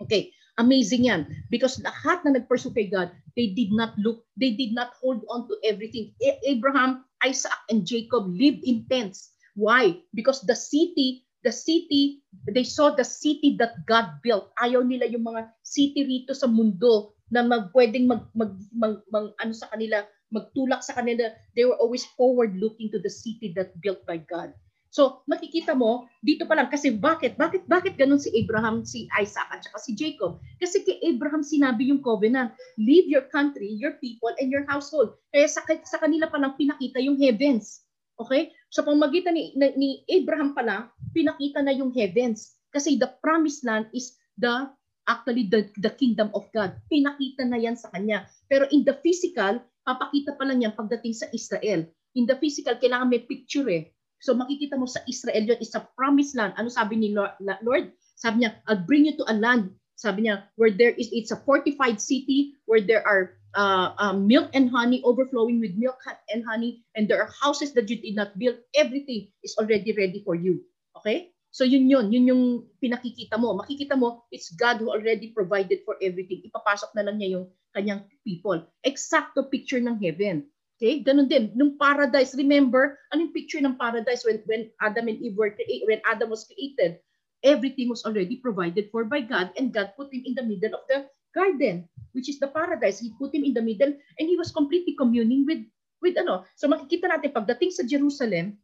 Okay, 0.00 0.32
amazing 0.58 1.06
yan. 1.10 1.26
Because 1.52 1.78
lahat 1.82 2.22
na 2.24 2.38
nag-pursue 2.38 2.72
kay 2.72 2.88
God, 2.88 3.12
they 3.36 3.52
did 3.52 3.70
not 3.74 3.94
look, 4.00 4.24
they 4.38 4.54
did 4.54 4.72
not 4.72 4.96
hold 4.98 5.22
on 5.28 5.46
to 5.50 5.54
everything. 5.66 6.14
Abraham, 6.46 7.04
Isaac, 7.22 7.54
and 7.68 7.84
Jacob 7.84 8.30
lived 8.30 8.64
in 8.64 8.86
tents. 8.88 9.34
Why? 9.58 10.00
Because 10.14 10.40
the 10.46 10.56
city, 10.56 11.26
the 11.42 11.52
city, 11.52 12.20
they 12.48 12.64
saw 12.64 12.92
the 12.92 13.04
city 13.06 13.56
that 13.58 13.84
God 13.88 14.20
built. 14.20 14.52
Ayaw 14.60 14.84
nila 14.84 15.08
yung 15.08 15.24
mga 15.24 15.48
city 15.64 16.04
rito 16.04 16.36
sa 16.36 16.46
mundo 16.46 17.16
na 17.32 17.46
mag, 17.46 17.72
pwedeng 17.72 18.10
mag, 18.10 18.26
mag, 18.36 18.52
mag, 18.74 19.00
mag, 19.08 19.32
ano 19.38 19.52
sa 19.54 19.70
kanila, 19.72 20.04
magtulak 20.34 20.82
sa 20.84 20.94
kanila. 20.98 21.32
They 21.56 21.64
were 21.64 21.78
always 21.78 22.04
forward 22.18 22.58
looking 22.58 22.90
to 22.92 23.00
the 23.00 23.10
city 23.10 23.54
that 23.56 23.76
built 23.80 24.04
by 24.04 24.20
God. 24.20 24.52
So, 24.90 25.22
makikita 25.30 25.70
mo, 25.78 26.10
dito 26.18 26.42
pa 26.50 26.58
lang, 26.58 26.66
kasi 26.66 26.90
bakit? 26.90 27.38
Bakit, 27.38 27.70
bakit 27.70 27.94
ganun 27.94 28.18
si 28.18 28.34
Abraham, 28.34 28.82
si 28.82 29.06
Isaac, 29.14 29.46
at 29.54 29.62
saka 29.62 29.78
si 29.78 29.94
Jacob? 29.94 30.42
Kasi 30.58 30.82
kay 30.82 30.98
Abraham 31.06 31.46
sinabi 31.46 31.94
yung 31.94 32.02
covenant, 32.02 32.50
leave 32.74 33.06
your 33.06 33.30
country, 33.30 33.70
your 33.70 34.02
people, 34.02 34.34
and 34.42 34.50
your 34.50 34.66
household. 34.66 35.14
Kaya 35.30 35.46
sa, 35.46 35.62
sa 35.86 36.02
kanila 36.02 36.26
pa 36.26 36.42
lang 36.42 36.58
pinakita 36.58 36.98
yung 36.98 37.14
heavens. 37.22 37.86
Okay? 38.20 38.52
So, 38.68 38.84
pamagitan 38.84 39.34
ni, 39.34 39.56
ni 39.56 40.04
Abraham 40.12 40.52
pa 40.52 40.62
lang, 40.62 40.92
pinakita 41.16 41.64
na 41.64 41.72
yung 41.72 41.90
heavens. 41.90 42.60
Kasi 42.70 43.00
the 43.00 43.10
promised 43.24 43.66
land 43.66 43.90
is 43.90 44.14
the 44.38 44.70
actually 45.10 45.50
the, 45.50 45.66
the 45.82 45.90
kingdom 45.90 46.30
of 46.38 46.46
God. 46.54 46.78
Pinakita 46.86 47.42
na 47.48 47.58
yan 47.58 47.74
sa 47.74 47.90
kanya. 47.90 48.30
Pero 48.46 48.70
in 48.70 48.86
the 48.86 48.94
physical, 49.02 49.58
papakita 49.82 50.38
pa 50.38 50.46
lang 50.46 50.62
yan 50.62 50.76
pagdating 50.76 51.16
sa 51.16 51.26
Israel. 51.34 51.82
In 52.14 52.30
the 52.30 52.38
physical, 52.38 52.78
kailangan 52.78 53.10
may 53.10 53.26
picture 53.26 53.66
eh. 53.66 53.90
So 54.20 54.36
makikita 54.36 54.76
mo 54.76 54.84
sa 54.84 55.00
Israel 55.08 55.48
yun 55.48 55.58
is 55.58 55.72
a 55.74 55.82
promised 55.96 56.36
land. 56.36 56.52
Ano 56.60 56.68
sabi 56.68 57.00
ni 57.00 57.16
Lord? 57.16 57.86
Sabi 58.20 58.44
niya, 58.44 58.60
I'll 58.68 58.84
bring 58.84 59.08
you 59.08 59.16
to 59.16 59.26
a 59.26 59.34
land. 59.34 59.72
Sabi 60.00 60.24
niya, 60.24 60.48
where 60.56 60.72
there 60.72 60.96
is, 60.96 61.12
it's 61.12 61.28
a 61.28 61.36
fortified 61.44 62.00
city 62.00 62.56
where 62.64 62.80
there 62.80 63.04
are 63.04 63.36
uh, 63.52 63.92
uh, 64.00 64.16
milk 64.16 64.48
and 64.56 64.72
honey 64.72 65.04
overflowing 65.04 65.60
with 65.60 65.76
milk 65.76 66.00
and 66.32 66.40
honey 66.40 66.80
and 66.96 67.04
there 67.04 67.20
are 67.20 67.28
houses 67.28 67.76
that 67.76 67.92
you 67.92 68.00
did 68.00 68.16
not 68.16 68.32
build. 68.40 68.56
Everything 68.72 69.28
is 69.44 69.60
already 69.60 69.92
ready 69.92 70.24
for 70.24 70.32
you. 70.32 70.64
Okay? 70.96 71.36
So 71.52 71.68
yun 71.68 71.92
yun, 71.92 72.08
yun 72.08 72.24
yung 72.32 72.44
pinakikita 72.80 73.36
mo. 73.36 73.52
Makikita 73.60 73.92
mo, 73.92 74.24
it's 74.32 74.48
God 74.56 74.80
who 74.80 74.88
already 74.88 75.36
provided 75.36 75.84
for 75.84 76.00
everything. 76.00 76.48
Ipapasok 76.48 76.96
na 76.96 77.04
lang 77.04 77.20
niya 77.20 77.36
yung 77.36 77.46
kanyang 77.76 78.08
people. 78.24 78.56
Exacto 78.80 79.52
picture 79.52 79.84
ng 79.84 80.00
heaven. 80.00 80.48
Okay? 80.80 81.04
Ganun 81.04 81.28
din. 81.28 81.52
Nung 81.52 81.76
paradise, 81.76 82.32
remember, 82.40 82.96
anong 83.12 83.36
picture 83.36 83.60
ng 83.60 83.76
paradise 83.76 84.24
when, 84.24 84.40
when 84.48 84.72
Adam 84.80 85.12
and 85.12 85.20
Eve 85.20 85.36
were 85.36 85.52
created, 85.52 85.84
when 85.84 86.00
Adam 86.08 86.32
was 86.32 86.48
created? 86.48 87.04
Everything 87.40 87.88
was 87.88 88.04
already 88.04 88.36
provided 88.36 88.92
for 88.92 89.04
by 89.08 89.24
God 89.24 89.52
and 89.56 89.72
God 89.72 89.96
put 89.96 90.12
him 90.12 90.22
in 90.28 90.36
the 90.36 90.44
middle 90.44 90.76
of 90.76 90.84
the 90.92 91.08
garden, 91.32 91.88
which 92.12 92.28
is 92.28 92.38
the 92.38 92.52
paradise. 92.52 93.00
He 93.00 93.16
put 93.16 93.32
him 93.32 93.44
in 93.44 93.56
the 93.56 93.64
middle 93.64 93.92
and 93.92 94.24
he 94.28 94.36
was 94.36 94.52
completely 94.52 94.92
communing 94.92 95.48
with 95.48 95.64
with 96.00 96.16
ano. 96.20 96.44
So 96.56 96.68
makikita 96.68 97.08
natin 97.08 97.32
pagdating 97.32 97.72
sa 97.72 97.84
Jerusalem, 97.84 98.60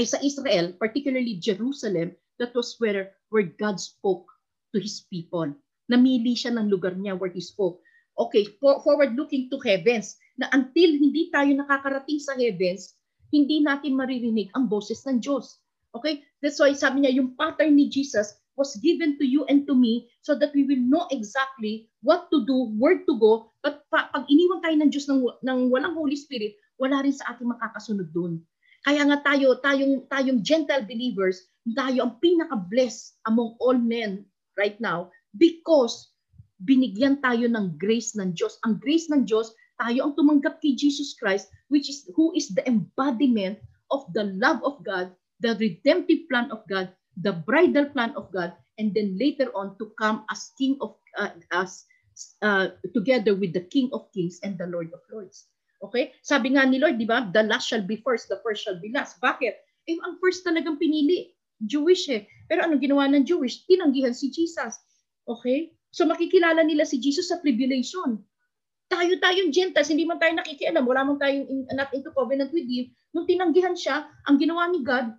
ay 0.00 0.08
sa 0.08 0.20
Israel, 0.24 0.72
particularly 0.80 1.36
Jerusalem, 1.36 2.16
that 2.40 2.56
was 2.56 2.76
where, 2.80 3.12
where 3.28 3.44
God 3.44 3.76
spoke 3.76 4.28
to 4.72 4.80
His 4.80 5.04
people. 5.04 5.52
Namili 5.92 6.32
siya 6.32 6.56
ng 6.56 6.72
lugar 6.72 6.96
niya 6.96 7.16
where 7.16 7.32
He 7.32 7.44
spoke. 7.44 7.84
Okay, 8.16 8.44
for, 8.60 8.80
forward 8.84 9.16
looking 9.16 9.48
to 9.52 9.60
heavens, 9.64 10.16
na 10.36 10.48
until 10.52 10.92
hindi 10.92 11.28
tayo 11.32 11.48
nakakarating 11.52 12.20
sa 12.20 12.36
heavens, 12.36 12.96
hindi 13.32 13.64
natin 13.64 13.96
maririnig 13.96 14.52
ang 14.52 14.68
boses 14.68 15.00
ng 15.08 15.20
Diyos. 15.20 15.60
Okay? 15.96 16.24
That's 16.42 16.58
why 16.58 16.74
sabi 16.74 17.06
niya, 17.06 17.14
yung 17.22 17.38
pattern 17.38 17.78
ni 17.78 17.86
Jesus 17.86 18.34
was 18.58 18.76
given 18.84 19.16
to 19.16 19.24
you 19.24 19.48
and 19.48 19.64
to 19.64 19.72
me 19.72 20.10
so 20.20 20.36
that 20.36 20.52
we 20.52 20.66
will 20.68 20.82
know 20.82 21.08
exactly 21.08 21.88
what 22.04 22.28
to 22.34 22.44
do, 22.44 22.74
where 22.76 23.00
to 23.06 23.14
go. 23.16 23.54
But 23.64 23.86
pa, 23.88 24.12
pag 24.12 24.28
iniwan 24.28 24.60
tayo 24.60 24.76
ng 24.76 24.90
Diyos 24.92 25.06
ng, 25.08 25.22
ng 25.22 25.58
walang 25.72 25.96
Holy 25.96 26.18
Spirit, 26.18 26.58
wala 26.76 27.00
rin 27.00 27.14
sa 27.14 27.32
ating 27.32 27.48
makakasunod 27.48 28.10
doon. 28.12 28.42
Kaya 28.82 29.06
nga 29.06 29.22
tayo, 29.22 29.62
tayong, 29.62 30.10
tayong 30.10 30.42
Gentile 30.42 30.84
believers, 30.84 31.46
tayo 31.78 32.10
ang 32.10 32.18
pinaka-blessed 32.18 33.22
among 33.30 33.54
all 33.62 33.78
men 33.78 34.26
right 34.58 34.76
now 34.82 35.06
because 35.38 36.10
binigyan 36.66 37.22
tayo 37.22 37.46
ng 37.46 37.78
grace 37.78 38.18
ng 38.18 38.34
Diyos. 38.34 38.58
Ang 38.66 38.82
grace 38.82 39.06
ng 39.06 39.22
Diyos, 39.22 39.54
tayo 39.78 40.10
ang 40.10 40.12
tumanggap 40.18 40.58
kay 40.58 40.74
Jesus 40.74 41.14
Christ, 41.14 41.46
which 41.70 41.86
is 41.86 42.06
who 42.18 42.34
is 42.34 42.50
the 42.50 42.66
embodiment 42.66 43.62
of 43.94 44.06
the 44.14 44.34
love 44.34 44.58
of 44.66 44.82
God, 44.82 45.14
the 45.42 45.58
redemptive 45.58 46.30
plan 46.30 46.48
of 46.54 46.62
God, 46.70 46.94
the 47.18 47.34
bridal 47.44 47.90
plan 47.90 48.14
of 48.16 48.30
God, 48.30 48.54
and 48.78 48.94
then 48.94 49.18
later 49.18 49.50
on 49.52 49.76
to 49.82 49.92
come 49.98 50.24
as 50.30 50.54
King 50.56 50.78
of 50.80 50.96
uh, 51.18 51.34
as 51.52 51.84
uh, 52.40 52.72
together 52.94 53.34
with 53.34 53.52
the 53.52 53.66
King 53.68 53.90
of 53.92 54.08
Kings 54.14 54.40
and 54.42 54.56
the 54.56 54.70
Lord 54.70 54.88
of 54.94 55.02
Lords. 55.10 55.50
Okay? 55.82 56.14
Sabi 56.22 56.54
nga 56.54 56.64
ni 56.64 56.78
Lord, 56.78 56.96
di 56.96 57.04
ba? 57.04 57.28
The 57.34 57.42
last 57.42 57.66
shall 57.66 57.82
be 57.82 57.98
first, 58.00 58.30
the 58.30 58.38
first 58.46 58.62
shall 58.62 58.78
be 58.78 58.94
last. 58.94 59.18
Bakit? 59.18 59.54
Eh, 59.90 59.98
ang 59.98 60.22
first 60.22 60.46
talagang 60.46 60.78
pinili. 60.78 61.34
Jewish 61.62 62.10
eh. 62.10 62.26
Pero 62.46 62.66
anong 62.66 62.82
ginawa 62.82 63.10
ng 63.10 63.26
Jewish? 63.26 63.66
Tinanggihan 63.66 64.14
si 64.14 64.30
Jesus. 64.30 64.78
Okay? 65.26 65.74
So 65.90 66.06
makikilala 66.06 66.62
nila 66.66 66.86
si 66.86 66.98
Jesus 67.02 67.30
sa 67.30 67.38
tribulation. 67.42 68.22
Tayo 68.90 69.16
tayong 69.18 69.50
Gentiles, 69.54 69.88
hindi 69.88 70.04
man 70.04 70.20
tayo 70.20 70.36
nakikialam, 70.36 70.84
wala 70.84 71.06
man 71.06 71.16
tayong 71.16 71.48
in, 71.48 71.64
not 71.72 71.88
into 71.96 72.12
covenant 72.12 72.52
with 72.52 72.68
him. 72.68 72.92
Nung 73.16 73.24
tinanggihan 73.24 73.72
siya, 73.72 74.04
ang 74.28 74.36
ginawa 74.36 74.68
ni 74.68 74.84
God, 74.84 75.16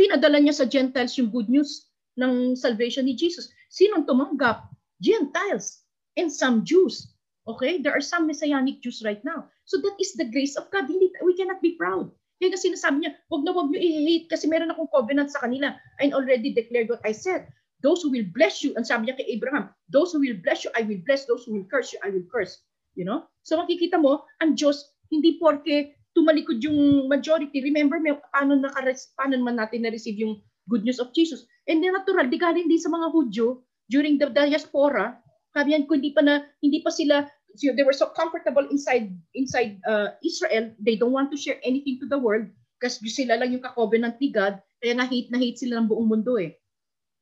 pinadala 0.00 0.40
niya 0.40 0.56
sa 0.56 0.64
Gentiles 0.64 1.20
yung 1.20 1.28
good 1.28 1.52
news 1.52 1.92
ng 2.16 2.56
salvation 2.56 3.04
ni 3.04 3.12
Jesus. 3.12 3.52
Sinong 3.68 4.08
tumanggap? 4.08 4.64
Gentiles 5.04 5.84
and 6.16 6.32
some 6.32 6.64
Jews. 6.64 7.12
Okay? 7.44 7.84
There 7.84 7.92
are 7.92 8.00
some 8.00 8.24
Messianic 8.24 8.80
Jews 8.80 9.04
right 9.04 9.20
now. 9.20 9.52
So 9.68 9.76
that 9.84 10.00
is 10.00 10.16
the 10.16 10.24
grace 10.32 10.56
of 10.56 10.72
God. 10.72 10.88
Hindi, 10.88 11.12
we 11.20 11.36
cannot 11.36 11.60
be 11.60 11.76
proud. 11.76 12.08
Kaya 12.40 12.56
kasi 12.56 12.72
sinasabi 12.72 13.04
niya, 13.04 13.12
wag 13.28 13.44
na 13.44 13.52
wag 13.52 13.68
niyo 13.68 13.84
i-hate 13.84 14.32
kasi 14.32 14.48
meron 14.48 14.72
akong 14.72 14.88
covenant 14.88 15.28
sa 15.28 15.44
kanila. 15.44 15.76
I 16.00 16.08
already 16.16 16.56
declared 16.56 16.88
what 16.88 17.04
I 17.04 17.12
said. 17.12 17.52
Those 17.84 18.00
who 18.00 18.08
will 18.08 18.28
bless 18.32 18.64
you, 18.64 18.72
and 18.80 18.84
sabi 18.84 19.08
niya 19.08 19.20
kay 19.20 19.28
Abraham, 19.36 19.72
those 19.92 20.16
who 20.16 20.24
will 20.24 20.36
bless 20.40 20.64
you, 20.64 20.72
I 20.72 20.88
will 20.88 21.00
bless. 21.04 21.28
Those 21.28 21.44
who 21.44 21.52
will 21.52 21.68
curse 21.68 21.92
you, 21.92 22.00
I 22.00 22.08
will 22.08 22.24
curse. 22.32 22.64
You 22.96 23.04
know? 23.04 23.28
So 23.44 23.60
makikita 23.60 24.00
mo, 24.00 24.24
ang 24.40 24.56
Diyos, 24.56 24.96
hindi 25.12 25.36
porke 25.36 25.99
tumalikod 26.16 26.58
yung 26.62 27.06
majority. 27.06 27.62
Remember, 27.62 27.98
may, 28.02 28.16
paano, 28.34 28.58
naka, 28.58 28.82
paano 29.14 29.38
naman 29.38 29.58
natin 29.58 29.86
na-receive 29.86 30.18
yung 30.18 30.42
good 30.66 30.82
news 30.82 30.98
of 30.98 31.14
Jesus? 31.14 31.46
And 31.70 31.82
then 31.82 31.94
natural, 31.94 32.26
di 32.26 32.38
galing 32.38 32.66
din 32.66 32.80
sa 32.82 32.90
mga 32.90 33.14
Hudyo 33.14 33.62
during 33.90 34.18
the 34.18 34.30
diaspora, 34.30 35.18
sabi 35.50 35.74
yan, 35.74 35.86
kung 35.86 35.98
hindi 36.02 36.14
pa 36.14 36.22
na 36.22 36.46
hindi 36.62 36.78
pa 36.82 36.94
sila 36.94 37.26
so 37.58 37.74
they 37.74 37.82
were 37.82 37.96
so 37.96 38.14
comfortable 38.14 38.62
inside 38.70 39.10
inside 39.34 39.82
uh, 39.82 40.14
Israel, 40.22 40.70
they 40.78 40.94
don't 40.94 41.10
want 41.10 41.34
to 41.34 41.38
share 41.38 41.58
anything 41.66 41.98
to 41.98 42.06
the 42.06 42.18
world 42.18 42.46
kasi 42.80 43.12
sila 43.12 43.36
lang 43.36 43.52
yung 43.52 43.60
ka-covenant 43.60 44.16
ni 44.16 44.32
God, 44.32 44.56
kaya 44.80 44.96
na-hate 44.96 45.28
na 45.28 45.36
hate 45.36 45.60
sila 45.60 45.78
ng 45.78 45.92
buong 45.92 46.08
mundo 46.08 46.40
eh. 46.40 46.56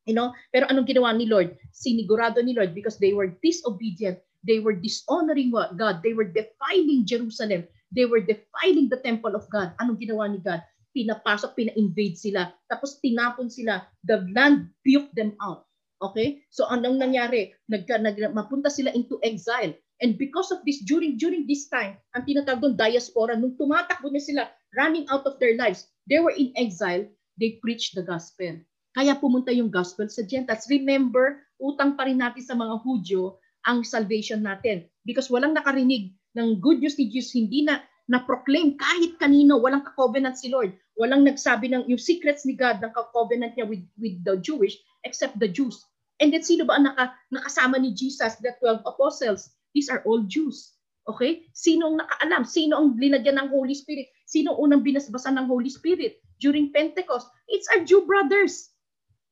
You 0.07 0.15
know? 0.15 0.33
Pero 0.55 0.71
anong 0.71 0.87
ginawa 0.87 1.13
ni 1.13 1.27
Lord? 1.27 1.59
Sinigurado 1.75 2.41
ni 2.41 2.55
Lord 2.55 2.73
because 2.73 2.97
they 3.03 3.13
were 3.13 3.35
disobedient. 3.43 4.23
They 4.47 4.63
were 4.63 4.73
dishonoring 4.79 5.51
God. 5.53 6.01
They 6.01 6.15
were 6.15 6.31
defiling 6.31 7.05
Jerusalem. 7.05 7.67
They 7.93 8.05
were 8.05 8.21
defiling 8.21 8.93
the 8.93 9.01
temple 9.01 9.33
of 9.33 9.49
God. 9.49 9.73
Anong 9.81 10.01
ginawa 10.01 10.29
ni 10.29 10.41
God? 10.41 10.61
Pinapasok, 10.93 11.57
pina-invade 11.57 12.17
sila. 12.17 12.53
Tapos 12.69 13.01
tinapon 13.01 13.49
sila. 13.49 13.85
The 14.05 14.25
land 14.33 14.73
puked 14.85 15.17
them 15.17 15.37
out. 15.41 15.65
Okay? 15.99 16.45
So 16.53 16.69
anong 16.69 17.01
nangyari? 17.01 17.57
Nag, 17.69 17.89
nag, 17.89 18.17
mapunta 18.37 18.69
sila 18.69 18.93
into 18.93 19.17
exile. 19.25 19.73
And 19.99 20.15
because 20.15 20.55
of 20.55 20.63
this, 20.63 20.87
during 20.87 21.19
during 21.19 21.51
this 21.51 21.67
time, 21.67 21.99
ang 22.15 22.23
tinatawag 22.23 22.63
doon 22.63 22.75
diaspora, 22.79 23.35
nung 23.35 23.59
tumatakbo 23.59 24.15
na 24.15 24.23
sila, 24.23 24.43
running 24.79 25.11
out 25.11 25.27
of 25.27 25.43
their 25.43 25.59
lives, 25.59 25.91
they 26.07 26.23
were 26.23 26.35
in 26.35 26.55
exile, 26.55 27.03
they 27.35 27.59
preached 27.59 27.99
the 27.99 28.05
gospel. 28.07 28.63
Kaya 28.95 29.19
pumunta 29.19 29.51
yung 29.51 29.71
gospel 29.71 30.07
sa 30.07 30.23
Gentiles. 30.23 30.71
Remember, 30.71 31.43
utang 31.59 31.99
pa 31.99 32.07
rin 32.07 32.23
natin 32.23 32.43
sa 32.47 32.55
mga 32.55 32.79
Hudyo 32.83 33.39
ang 33.67 33.83
salvation 33.83 34.43
natin. 34.43 34.87
Because 35.03 35.31
walang 35.31 35.55
nakarinig 35.55 36.18
ng 36.39 36.63
good 36.63 36.79
news 36.79 36.95
ni 36.95 37.11
Jesus, 37.11 37.35
hindi 37.35 37.67
na 37.67 37.83
na-proclaim 38.09 38.79
kahit 38.81 39.21
kanino, 39.21 39.61
walang 39.61 39.85
ka-covenant 39.85 40.39
si 40.41 40.49
Lord. 40.49 40.73
Walang 40.97 41.29
nagsabi 41.29 41.69
ng 41.69 41.91
yung 41.91 42.01
secrets 42.01 42.49
ni 42.49 42.57
God 42.57 42.81
ng 42.81 42.95
ka-covenant 42.95 43.59
niya 43.59 43.69
with, 43.69 43.85
with 44.01 44.17
the 44.25 44.41
Jewish 44.41 44.81
except 45.05 45.37
the 45.37 45.51
Jews. 45.51 45.85
And 46.19 46.33
then 46.33 46.43
sino 46.43 46.65
ba 46.65 46.81
ang 46.81 46.89
naka, 46.89 47.15
nakasama 47.31 47.79
ni 47.79 47.93
Jesus, 47.93 48.41
the 48.41 48.57
12 48.65 48.83
apostles? 48.89 49.53
These 49.77 49.93
are 49.93 50.03
all 50.09 50.25
Jews. 50.25 50.75
Okay? 51.05 51.47
Sino 51.53 51.93
ang 51.93 52.01
nakaalam? 52.01 52.43
Sino 52.49 52.81
ang 52.81 52.97
linagyan 52.97 53.39
ng 53.39 53.49
Holy 53.53 53.77
Spirit? 53.77 54.09
Sino 54.25 54.57
unang 54.57 54.83
binasbasan 54.83 55.37
ng 55.37 55.47
Holy 55.47 55.71
Spirit 55.71 56.19
during 56.41 56.73
Pentecost? 56.73 57.29
It's 57.47 57.69
our 57.71 57.85
Jew 57.85 58.09
brothers. 58.09 58.73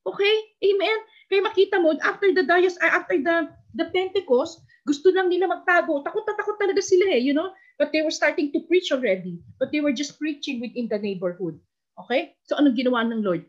Okay? 0.05 0.37
Amen? 0.63 0.99
Kaya 1.27 1.43
makita 1.43 1.83
mo, 1.83 1.97
after 2.05 2.31
the 2.31 2.47
dias, 2.47 2.79
after 2.79 3.19
the 3.19 3.51
the 3.77 3.91
Pentecost, 3.93 4.63
gusto 4.87 5.11
lang 5.11 5.27
nila 5.27 5.51
magtago. 5.51 5.99
Takot 6.07 6.23
na 6.23 6.39
takot 6.39 6.55
talaga 6.63 6.79
sila 6.79 7.11
eh, 7.11 7.19
you 7.19 7.35
know? 7.35 7.51
But 7.75 7.91
they 7.91 8.07
were 8.07 8.15
starting 8.15 8.55
to 8.55 8.63
preach 8.71 8.95
already. 8.95 9.43
But 9.59 9.75
they 9.75 9.83
were 9.83 9.93
just 9.93 10.15
preaching 10.17 10.63
within 10.63 10.87
the 10.87 11.03
neighborhood. 11.03 11.59
Okay? 12.07 12.39
So 12.47 12.55
anong 12.55 12.79
ginawa 12.79 13.03
ng 13.11 13.27
Lord? 13.27 13.43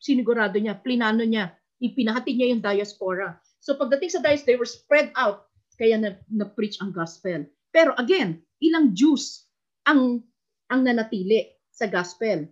Sinigurado 0.00 0.56
niya, 0.56 0.80
plinano 0.80 1.20
niya, 1.20 1.52
ipinahati 1.84 2.32
niya 2.32 2.56
yung 2.56 2.64
diaspora. 2.64 3.36
So 3.60 3.76
pagdating 3.76 4.16
sa 4.16 4.24
diaspora, 4.24 4.48
they 4.48 4.58
were 4.58 4.66
spread 4.66 5.12
out. 5.20 5.44
Kaya 5.76 6.00
na, 6.00 6.16
na-preach 6.32 6.80
ang 6.80 6.96
gospel. 6.96 7.44
Pero 7.68 7.92
again, 8.00 8.40
ilang 8.64 8.96
Jews 8.96 9.44
ang 9.84 10.24
ang 10.72 10.80
nanatili 10.86 11.60
sa 11.68 11.88
gospel. 11.88 12.48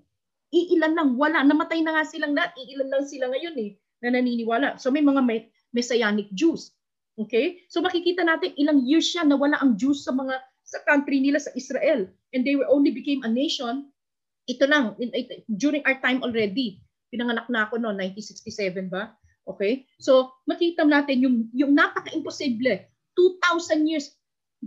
Iilan 0.48 0.96
lang, 0.96 1.16
wala. 1.16 1.44
Namatay 1.44 1.80
na 1.84 1.96
nga 1.96 2.04
silang 2.08 2.32
lahat. 2.32 2.56
Iilan 2.56 2.88
lang 2.88 3.04
sila 3.04 3.28
ngayon 3.28 3.56
eh, 3.56 3.70
na 4.00 4.16
naniniwala. 4.16 4.80
So 4.80 4.88
may 4.88 5.04
mga 5.04 5.20
Messianic 5.72 6.28
Jews. 6.32 6.72
Okay? 7.18 7.66
So 7.66 7.82
makikita 7.82 8.22
natin 8.22 8.54
ilang 8.54 8.86
years 8.86 9.10
siya 9.10 9.26
na 9.26 9.34
wala 9.34 9.58
ang 9.58 9.74
Jews 9.74 10.06
sa 10.06 10.14
mga 10.14 10.38
sa 10.62 10.78
country 10.86 11.18
nila 11.18 11.42
sa 11.42 11.50
Israel. 11.58 12.06
And 12.30 12.46
they 12.46 12.54
were 12.54 12.70
only 12.70 12.94
became 12.94 13.26
a 13.26 13.30
nation. 13.30 13.90
Ito 14.48 14.64
lang, 14.68 14.96
in, 15.02 15.10
in, 15.12 15.42
during 15.58 15.82
our 15.84 15.98
time 15.98 16.22
already. 16.22 16.80
Pinanganak 17.10 17.48
na 17.50 17.66
ako 17.66 17.80
no, 17.80 17.92
1967 17.92 18.92
ba? 18.92 19.12
Okay? 19.48 19.88
So 19.98 20.30
makita 20.46 20.86
natin 20.86 21.24
yung, 21.24 21.36
yung 21.56 21.72
napaka-imposible. 21.74 22.86
2,000 23.16 23.90
years, 23.90 24.14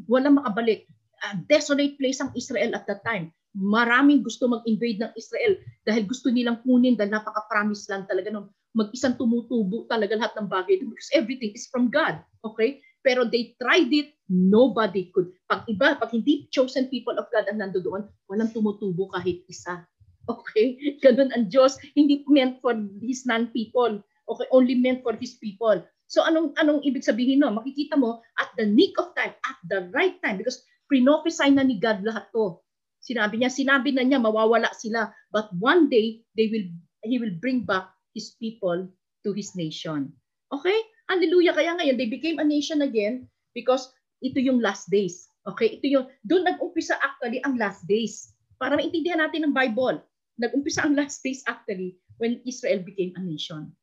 walang 0.09 0.41
makabalik. 0.41 0.89
A 1.21 1.37
desolate 1.47 1.95
place 2.01 2.19
ang 2.19 2.33
Israel 2.33 2.73
at 2.73 2.83
that 2.89 3.05
time. 3.05 3.29
Maraming 3.53 4.25
gusto 4.25 4.49
mag-invade 4.49 4.99
ng 5.05 5.13
Israel 5.13 5.59
dahil 5.85 6.03
gusto 6.09 6.33
nilang 6.33 6.65
kunin 6.65 6.97
dahil 6.97 7.13
napaka-promise 7.13 7.87
land 7.93 8.09
talaga 8.09 8.33
nung 8.33 8.49
mag-isang 8.71 9.19
tumutubo 9.19 9.87
talaga 9.91 10.15
lahat 10.15 10.33
ng 10.39 10.47
bagay 10.47 10.79
because 10.79 11.11
everything 11.11 11.51
is 11.51 11.67
from 11.67 11.91
God. 11.91 12.23
Okay? 12.47 12.79
Pero 13.01 13.25
they 13.25 13.57
tried 13.57 13.89
it, 13.91 14.13
nobody 14.29 15.09
could. 15.11 15.33
Pag 15.49 15.65
iba, 15.67 15.97
pag 15.97 16.13
hindi 16.13 16.47
chosen 16.53 16.87
people 16.87 17.17
of 17.17 17.27
God 17.33 17.49
ang 17.49 17.59
nandoon, 17.59 18.07
walang 18.29 18.53
tumutubo 18.53 19.09
kahit 19.11 19.43
isa. 19.49 19.83
Okay? 20.29 20.77
Ganun 21.03 21.33
ang 21.33 21.49
Diyos. 21.49 21.81
Hindi 21.97 22.23
meant 22.29 22.61
for 22.61 22.77
His 23.01 23.25
non-people. 23.25 23.99
Okay? 24.29 24.47
Only 24.53 24.77
meant 24.77 25.01
for 25.01 25.17
His 25.17 25.35
people. 25.41 25.81
So 26.11 26.27
anong 26.27 26.59
anong 26.59 26.83
ibig 26.83 27.07
sabihin 27.07 27.39
no? 27.39 27.55
Makikita 27.55 27.95
mo 27.95 28.19
at 28.35 28.51
the 28.59 28.67
nick 28.67 28.99
of 28.99 29.15
time, 29.15 29.31
at 29.31 29.57
the 29.71 29.87
right 29.95 30.19
time 30.19 30.35
because 30.35 30.59
prophesy 30.91 31.55
na 31.55 31.63
ni 31.63 31.79
God 31.79 32.03
lahat 32.03 32.27
to. 32.35 32.59
Sinabi 32.99 33.39
niya, 33.39 33.47
sinabi 33.47 33.95
na 33.95 34.03
niya 34.03 34.19
mawawala 34.19 34.75
sila, 34.75 35.09
but 35.31 35.47
one 35.55 35.87
day 35.87 36.19
they 36.35 36.51
will 36.51 36.67
he 37.07 37.15
will 37.15 37.33
bring 37.39 37.63
back 37.63 37.87
his 38.13 38.35
people 38.39 38.87
to 39.23 39.29
his 39.33 39.55
nation. 39.55 40.11
Okay? 40.51 40.77
Hallelujah. 41.07 41.55
Kaya 41.55 41.75
ngayon, 41.75 41.95
they 41.99 42.09
became 42.09 42.39
a 42.39 42.47
nation 42.47 42.83
again 42.83 43.27
because 43.55 43.91
ito 44.23 44.39
yung 44.39 44.59
last 44.59 44.91
days. 44.91 45.31
Okay? 45.47 45.79
Ito 45.79 45.85
yung, 45.87 46.05
doon 46.27 46.47
nag-umpisa 46.47 46.99
actually 46.99 47.43
ang 47.43 47.59
last 47.59 47.83
days. 47.87 48.31
Para 48.61 48.77
maintindihan 48.77 49.19
natin 49.19 49.49
ng 49.49 49.55
Bible. 49.55 49.99
Nag-umpisa 50.37 50.85
ang 50.85 50.95
last 50.95 51.23
days 51.25 51.41
actually 51.49 51.97
when 52.21 52.39
Israel 52.45 52.79
became 52.83 53.11
a 53.17 53.21
nation. 53.21 53.73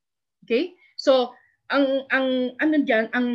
Okay? 0.46 0.78
So, 0.98 1.34
ang 1.68 2.08
ang 2.08 2.56
ano 2.58 2.74
diyan, 2.80 3.12
ang 3.12 3.28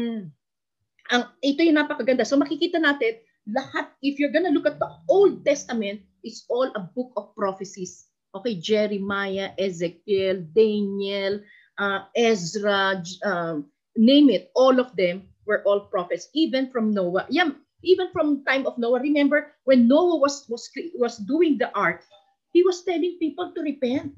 ang 1.14 1.24
ito 1.46 1.62
yung 1.62 1.78
napakaganda. 1.78 2.26
So 2.26 2.38
makikita 2.40 2.82
natin 2.82 3.22
lahat 3.50 3.92
if 4.02 4.18
you're 4.18 4.34
gonna 4.34 4.54
look 4.54 4.66
at 4.66 4.80
the 4.80 4.90
Old 5.12 5.44
Testament, 5.44 6.02
it's 6.24 6.48
all 6.50 6.70
a 6.74 6.84
book 6.96 7.12
of 7.20 7.36
prophecies. 7.36 8.10
Okay, 8.34 8.58
Jeremiah, 8.58 9.54
Ezekiel, 9.62 10.42
Daniel, 10.58 11.42
uh, 11.78 12.10
Ezra, 12.18 12.98
uh, 13.22 13.62
name 13.96 14.30
it, 14.30 14.50
all 14.58 14.80
of 14.82 14.90
them 14.98 15.30
were 15.46 15.62
all 15.66 15.86
prophets, 15.86 16.30
even 16.34 16.70
from 16.74 16.90
Noah. 16.90 17.30
Yeah, 17.30 17.54
even 17.84 18.10
from 18.10 18.44
time 18.46 18.66
of 18.66 18.78
Noah. 18.78 19.02
Remember 19.02 19.54
when 19.66 19.88
Noah 19.88 20.18
was 20.18 20.50
was 20.50 20.72
was 20.98 21.22
doing 21.30 21.62
the 21.62 21.70
ark, 21.78 22.02
he 22.56 22.64
was 22.64 22.82
telling 22.82 23.22
people 23.22 23.52
to 23.54 23.62
repent. 23.62 24.16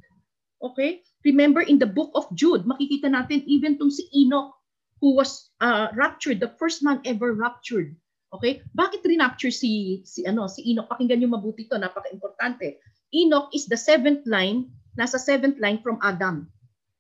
Okay? 0.64 1.04
Remember 1.26 1.62
in 1.62 1.82
the 1.82 1.90
book 1.90 2.16
of 2.16 2.30
Jude, 2.38 2.64
makikita 2.64 3.12
natin 3.12 3.44
even 3.50 3.76
tong 3.76 3.92
si 3.92 4.08
Enoch 4.16 4.56
who 5.04 5.16
was 5.16 5.52
uh, 5.60 5.92
raptured, 5.94 6.40
the 6.40 6.56
first 6.56 6.80
man 6.84 7.02
ever 7.04 7.36
raptured. 7.36 7.96
Okay? 8.32 8.64
Bakit 8.78 9.04
rinapture 9.04 9.52
si 9.52 10.02
si 10.08 10.24
ano 10.24 10.48
si 10.48 10.72
Enoch? 10.72 10.88
Pakinggan 10.88 11.20
niyo 11.20 11.30
mabuti 11.36 11.68
to, 11.68 11.76
napaka-importante. 11.76 12.80
Enoch 13.16 13.48
is 13.56 13.72
the 13.72 13.80
seventh 13.80 14.28
line, 14.28 14.68
nasa 15.00 15.16
seventh 15.16 15.56
line 15.64 15.80
from 15.80 16.00
Adam. 16.04 16.52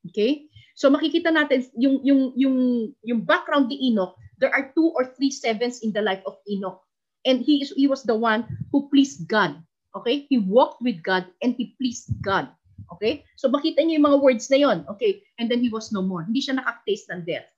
Okay? 0.07 0.47
So 0.75 0.87
makikita 0.91 1.31
natin 1.31 1.67
yung 1.75 2.03
yung 2.03 2.21
yung 2.35 2.57
yung 3.03 3.21
background 3.23 3.71
ni 3.71 3.91
Enoch, 3.91 4.15
there 4.39 4.51
are 4.51 4.71
two 4.75 4.91
or 4.95 5.11
three 5.15 5.31
sevens 5.31 5.83
in 5.83 5.91
the 5.91 6.03
life 6.03 6.23
of 6.27 6.39
Enoch. 6.47 6.79
And 7.25 7.41
he 7.41 7.65
is, 7.65 7.73
he 7.73 7.87
was 7.87 8.03
the 8.03 8.15
one 8.15 8.45
who 8.71 8.87
pleased 8.91 9.25
God. 9.27 9.57
Okay? 9.95 10.27
He 10.29 10.37
walked 10.37 10.83
with 10.83 11.01
God 11.01 11.25
and 11.41 11.55
he 11.57 11.73
pleased 11.79 12.11
God. 12.21 12.51
Okay? 12.93 13.25
So 13.39 13.49
makita 13.49 13.81
niyo 13.81 13.97
yung 13.97 14.07
mga 14.13 14.21
words 14.21 14.45
na 14.51 14.61
yon. 14.61 14.85
Okay? 14.91 15.25
And 15.41 15.49
then 15.49 15.63
he 15.63 15.73
was 15.73 15.89
no 15.89 16.05
more. 16.05 16.21
Hindi 16.21 16.45
siya 16.45 16.61
nakak-taste 16.61 17.09
ng 17.09 17.25
death. 17.25 17.49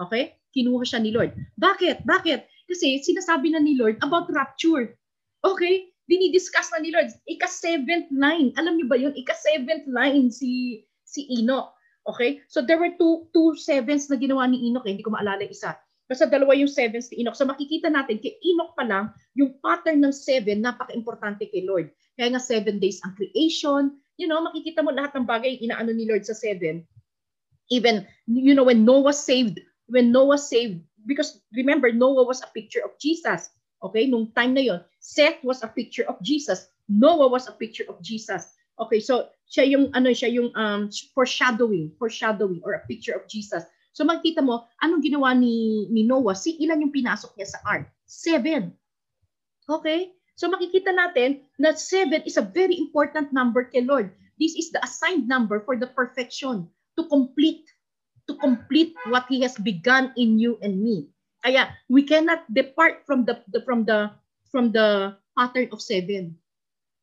Okay? 0.00 0.40
Kinuha 0.56 0.86
siya 0.86 1.04
ni 1.04 1.12
Lord. 1.12 1.36
Bakit? 1.60 2.08
Bakit? 2.08 2.48
Kasi 2.70 3.04
sinasabi 3.04 3.52
na 3.52 3.60
ni 3.60 3.76
Lord 3.76 4.00
about 4.00 4.32
rapture. 4.32 4.96
Okay? 5.44 5.91
Dinidiscuss 6.10 6.74
na 6.74 6.82
ni 6.82 6.90
Lord. 6.90 7.10
Ika-seventh 7.26 8.10
line. 8.10 8.50
Alam 8.58 8.78
niyo 8.78 8.86
ba 8.90 8.98
yun? 8.98 9.14
Ika-seventh 9.14 9.86
line 9.86 10.28
si 10.28 10.82
si 11.06 11.28
Enoch. 11.30 11.70
Okay? 12.08 12.42
So 12.50 12.62
there 12.62 12.80
were 12.80 12.94
two 12.98 13.30
two 13.30 13.54
sevens 13.54 14.10
na 14.10 14.18
ginawa 14.18 14.50
ni 14.50 14.70
Enoch. 14.70 14.86
Eh. 14.86 14.98
Hindi 14.98 15.06
ko 15.06 15.14
maalala 15.14 15.46
isa. 15.46 15.78
Basta 16.10 16.26
dalawa 16.28 16.52
yung 16.58 16.68
sevens 16.68 17.08
ni 17.08 17.22
Enoch. 17.24 17.38
So 17.38 17.46
makikita 17.46 17.88
natin, 17.88 18.18
kay 18.18 18.36
Enoch 18.42 18.74
pa 18.74 18.84
lang, 18.84 19.14
yung 19.38 19.56
pattern 19.62 20.02
ng 20.02 20.12
seven, 20.12 20.60
napaka-importante 20.60 21.48
kay 21.48 21.64
Lord. 21.64 21.88
Kaya 22.18 22.36
nga 22.36 22.42
seven 22.42 22.76
days 22.82 23.00
ang 23.06 23.16
creation, 23.16 23.96
you 24.20 24.28
know, 24.28 24.42
makikita 24.44 24.84
mo 24.84 24.92
lahat 24.92 25.16
ng 25.16 25.24
bagay 25.24 25.56
inaano 25.62 25.94
ni 25.94 26.04
Lord 26.04 26.26
sa 26.26 26.36
seven. 26.36 26.84
Even, 27.72 28.04
you 28.28 28.52
know, 28.52 28.66
when 28.66 28.84
Noah 28.84 29.16
saved, 29.16 29.62
when 29.88 30.12
Noah 30.12 30.36
saved, 30.36 30.84
because 31.08 31.40
remember, 31.56 31.88
Noah 31.88 32.28
was 32.28 32.44
a 32.44 32.50
picture 32.52 32.84
of 32.84 32.92
Jesus. 33.00 33.48
Okay, 33.80 34.06
nung 34.06 34.30
time 34.36 34.52
na 34.52 34.62
yon, 34.62 34.80
Seth 35.02 35.42
was 35.42 35.66
a 35.66 35.68
picture 35.68 36.06
of 36.06 36.22
Jesus. 36.22 36.70
Noah 36.86 37.26
was 37.26 37.50
a 37.50 37.58
picture 37.58 37.84
of 37.90 37.98
Jesus. 37.98 38.54
Okay, 38.78 39.02
so 39.02 39.28
siya 39.50 39.66
yung 39.66 39.90
ano 39.92 40.14
siya 40.14 40.30
yung 40.30 40.54
um 40.54 40.88
foreshadowing, 41.12 41.90
foreshadowing 41.98 42.62
or 42.62 42.78
a 42.78 42.86
picture 42.86 43.18
of 43.18 43.26
Jesus. 43.26 43.66
So 43.92 44.06
makita 44.06 44.40
mo, 44.40 44.64
anong 44.80 45.04
ginawa 45.04 45.34
ni 45.36 45.84
ni 45.90 46.06
Noah? 46.06 46.38
Si 46.38 46.56
ilan 46.62 46.86
yung 46.86 46.94
pinasok 46.94 47.34
niya 47.36 47.50
sa 47.50 47.60
ark? 47.66 47.90
Seven. 48.06 48.72
Okay? 49.68 50.14
So 50.38 50.48
makikita 50.48 50.94
natin 50.94 51.44
na 51.60 51.76
7 51.76 52.24
is 52.24 52.40
a 52.40 52.46
very 52.46 52.78
important 52.78 53.34
number 53.34 53.68
kay 53.68 53.84
Lord. 53.84 54.14
This 54.40 54.56
is 54.56 54.72
the 54.72 54.80
assigned 54.80 55.28
number 55.28 55.60
for 55.60 55.76
the 55.76 55.90
perfection 55.90 56.70
to 56.96 57.02
complete 57.10 57.68
to 58.30 58.38
complete 58.38 58.96
what 59.10 59.26
he 59.28 59.42
has 59.44 59.58
begun 59.58 60.14
in 60.16 60.38
you 60.38 60.56
and 60.62 60.80
me. 60.80 61.10
Kaya 61.44 61.74
we 61.90 62.06
cannot 62.06 62.46
depart 62.48 63.04
from 63.04 63.26
the, 63.26 63.42
the 63.50 63.60
from 63.66 63.84
the 63.84 64.14
from 64.52 64.70
the 64.70 65.16
pattern 65.32 65.72
of 65.72 65.80
7. 65.80 66.36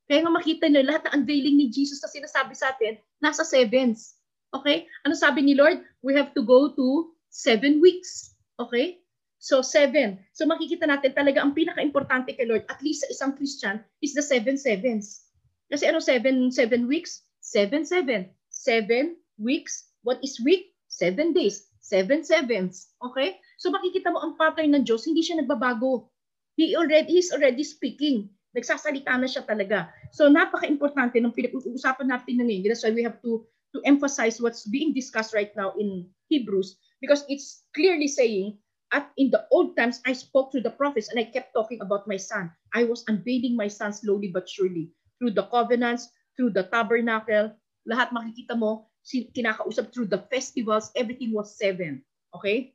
Kaya 0.06 0.26
nga 0.26 0.34
makita 0.34 0.70
niyo 0.70 0.86
lahat 0.86 1.10
ng 1.10 1.22
unveiling 1.22 1.58
ni 1.58 1.68
Jesus 1.74 2.02
na 2.02 2.10
sinasabi 2.10 2.54
sa 2.54 2.74
atin 2.74 2.97
nasa 3.22 3.41
sevens. 3.41 4.18
Okay? 4.54 4.89
Ano 5.06 5.14
sabi 5.14 5.45
ni 5.45 5.54
Lord? 5.54 5.82
We 6.02 6.18
have 6.18 6.34
to 6.34 6.41
go 6.41 6.74
to 6.74 7.14
seven 7.30 7.82
weeks. 7.82 8.34
Okay? 8.58 9.02
So, 9.39 9.62
seven. 9.62 10.20
So, 10.36 10.43
makikita 10.50 10.84
natin 10.84 11.16
talaga 11.16 11.39
ang 11.39 11.56
pinaka-importante 11.56 12.36
kay 12.36 12.43
Lord, 12.43 12.68
at 12.68 12.82
least 12.84 13.08
sa 13.08 13.12
isang 13.14 13.32
Christian, 13.39 13.80
is 14.04 14.12
the 14.12 14.26
seven 14.26 14.60
sevens. 14.60 15.30
Kasi 15.72 15.88
ano 15.88 16.04
seven, 16.04 16.52
seven 16.52 16.89
weeks? 16.89 17.24
Seven, 17.39 17.88
seven. 17.88 18.34
Seven 18.52 19.16
weeks. 19.39 19.95
What 20.04 20.20
is 20.26 20.41
week? 20.43 20.76
Seven 20.91 21.32
days. 21.32 21.72
Seven 21.80 22.26
sevens. 22.26 22.91
Okay? 23.00 23.39
So, 23.62 23.72
makikita 23.72 24.12
mo 24.12 24.20
ang 24.20 24.36
pattern 24.36 24.76
ng 24.76 24.84
Diyos, 24.84 25.08
hindi 25.08 25.24
siya 25.24 25.39
nagbabago. 25.39 26.12
He 26.60 26.76
already, 26.76 27.16
he's 27.16 27.32
already 27.32 27.64
speaking. 27.64 28.28
Nagsasalita 28.51 29.16
na 29.16 29.32
siya 29.32 29.47
talaga. 29.47 29.88
So, 30.12 30.28
napaka-importante 30.28 31.24
ng 31.24 31.32
pinag-uusapan 31.32 32.12
natin 32.12 32.43
ngayon. 32.43 32.68
That's 32.68 32.84
why 32.84 32.91
we 32.91 33.07
have 33.07 33.24
to 33.24 33.47
to 33.72 33.80
emphasize 33.86 34.41
what's 34.41 34.66
being 34.68 34.91
discussed 34.91 35.32
right 35.32 35.53
now 35.55 35.78
in 35.78 36.10
Hebrews 36.28 36.82
because 36.99 37.22
it's 37.30 37.64
clearly 37.78 38.10
saying 38.10 38.57
at 38.91 39.14
in 39.18 39.30
the 39.30 39.45
old 39.53 39.78
times, 39.78 40.01
I 40.05 40.14
spoke 40.14 40.51
to 40.51 40.62
the 40.62 40.74
prophets 40.74 41.10
and 41.10 41.22
I 41.22 41.30
kept 41.30 41.53
talking 41.53 41.78
about 41.82 42.10
my 42.10 42.18
son. 42.18 42.49
I 42.74 42.84
was 42.89 43.05
unveiling 43.07 43.55
my 43.55 43.70
son 43.70 43.93
slowly 43.93 44.34
but 44.34 44.49
surely 44.49 44.89
through 45.22 45.38
the 45.38 45.45
covenants, 45.53 46.10
through 46.34 46.57
the 46.57 46.66
tabernacle. 46.66 47.53
Lahat 47.86 48.10
makikita 48.10 48.57
mo, 48.57 48.89
kinakausap 49.05 49.93
through 49.93 50.10
the 50.10 50.26
festivals, 50.34 50.89
everything 50.97 51.34
was 51.34 51.53
seven. 51.57 52.01
Okay? 52.34 52.74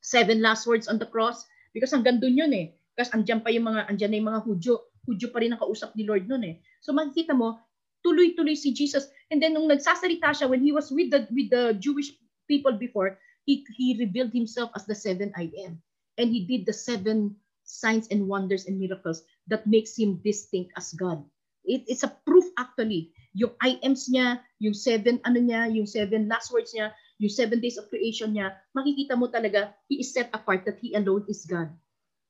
Seven 0.00 0.40
last 0.40 0.66
words 0.66 0.88
on 0.88 0.96
the 0.96 1.06
cross. 1.06 1.44
Because 1.76 1.92
hanggang 1.92 2.20
dun 2.20 2.36
yun 2.36 2.52
eh. 2.52 2.68
Kasi 2.96 3.10
andyan 3.16 3.40
pa 3.40 3.50
yung 3.50 3.66
mga, 3.68 3.88
andyan 3.88 4.10
na 4.12 4.18
yung 4.20 4.30
mga 4.32 4.42
Hudyo. 4.44 4.74
Hudyo 5.02 5.28
pa 5.34 5.42
rin 5.42 5.52
nakausap 5.56 5.96
ni 5.98 6.06
Lord 6.06 6.30
nun 6.30 6.44
eh. 6.46 6.62
So 6.84 6.94
makikita 6.94 7.34
mo, 7.34 7.58
tuloy-tuloy 8.06 8.54
si 8.54 8.70
Jesus. 8.70 9.10
And 9.30 9.42
then 9.42 9.54
nung 9.54 9.70
nagsasalita 9.70 10.34
siya, 10.34 10.46
when 10.46 10.62
he 10.62 10.70
was 10.70 10.90
with 10.94 11.10
the, 11.10 11.26
with 11.32 11.50
the 11.50 11.74
Jewish 11.78 12.14
people 12.46 12.74
before, 12.76 13.18
he, 13.46 13.66
he 13.74 13.98
revealed 13.98 14.30
himself 14.30 14.70
as 14.78 14.86
the 14.86 14.94
seven 14.94 15.34
I 15.34 15.50
am. 15.66 15.82
And 16.18 16.30
he 16.30 16.44
did 16.46 16.66
the 16.66 16.76
seven 16.76 17.34
signs 17.64 18.06
and 18.10 18.28
wonders 18.28 18.66
and 18.66 18.78
miracles 18.78 19.24
that 19.48 19.66
makes 19.66 19.96
him 19.96 20.20
distinct 20.22 20.72
as 20.76 20.92
God. 20.92 21.24
It, 21.64 21.86
it's 21.86 22.02
a 22.02 22.12
proof 22.26 22.44
actually. 22.58 23.14
Yung 23.32 23.54
I 23.62 23.78
ams 23.82 24.10
niya, 24.10 24.42
yung 24.58 24.74
seven 24.74 25.22
ano 25.24 25.40
niya, 25.40 25.70
yung 25.72 25.86
seven 25.86 26.28
last 26.28 26.52
words 26.52 26.74
niya, 26.74 26.92
yung 27.22 27.32
seven 27.32 27.62
days 27.62 27.78
of 27.78 27.88
creation 27.88 28.34
niya, 28.34 28.58
makikita 28.74 29.14
mo 29.14 29.30
talaga, 29.30 29.72
he 29.86 30.02
is 30.02 30.12
set 30.12 30.28
apart 30.34 30.66
that 30.66 30.82
he 30.82 30.92
alone 30.98 31.24
is 31.30 31.46
God. 31.46 31.70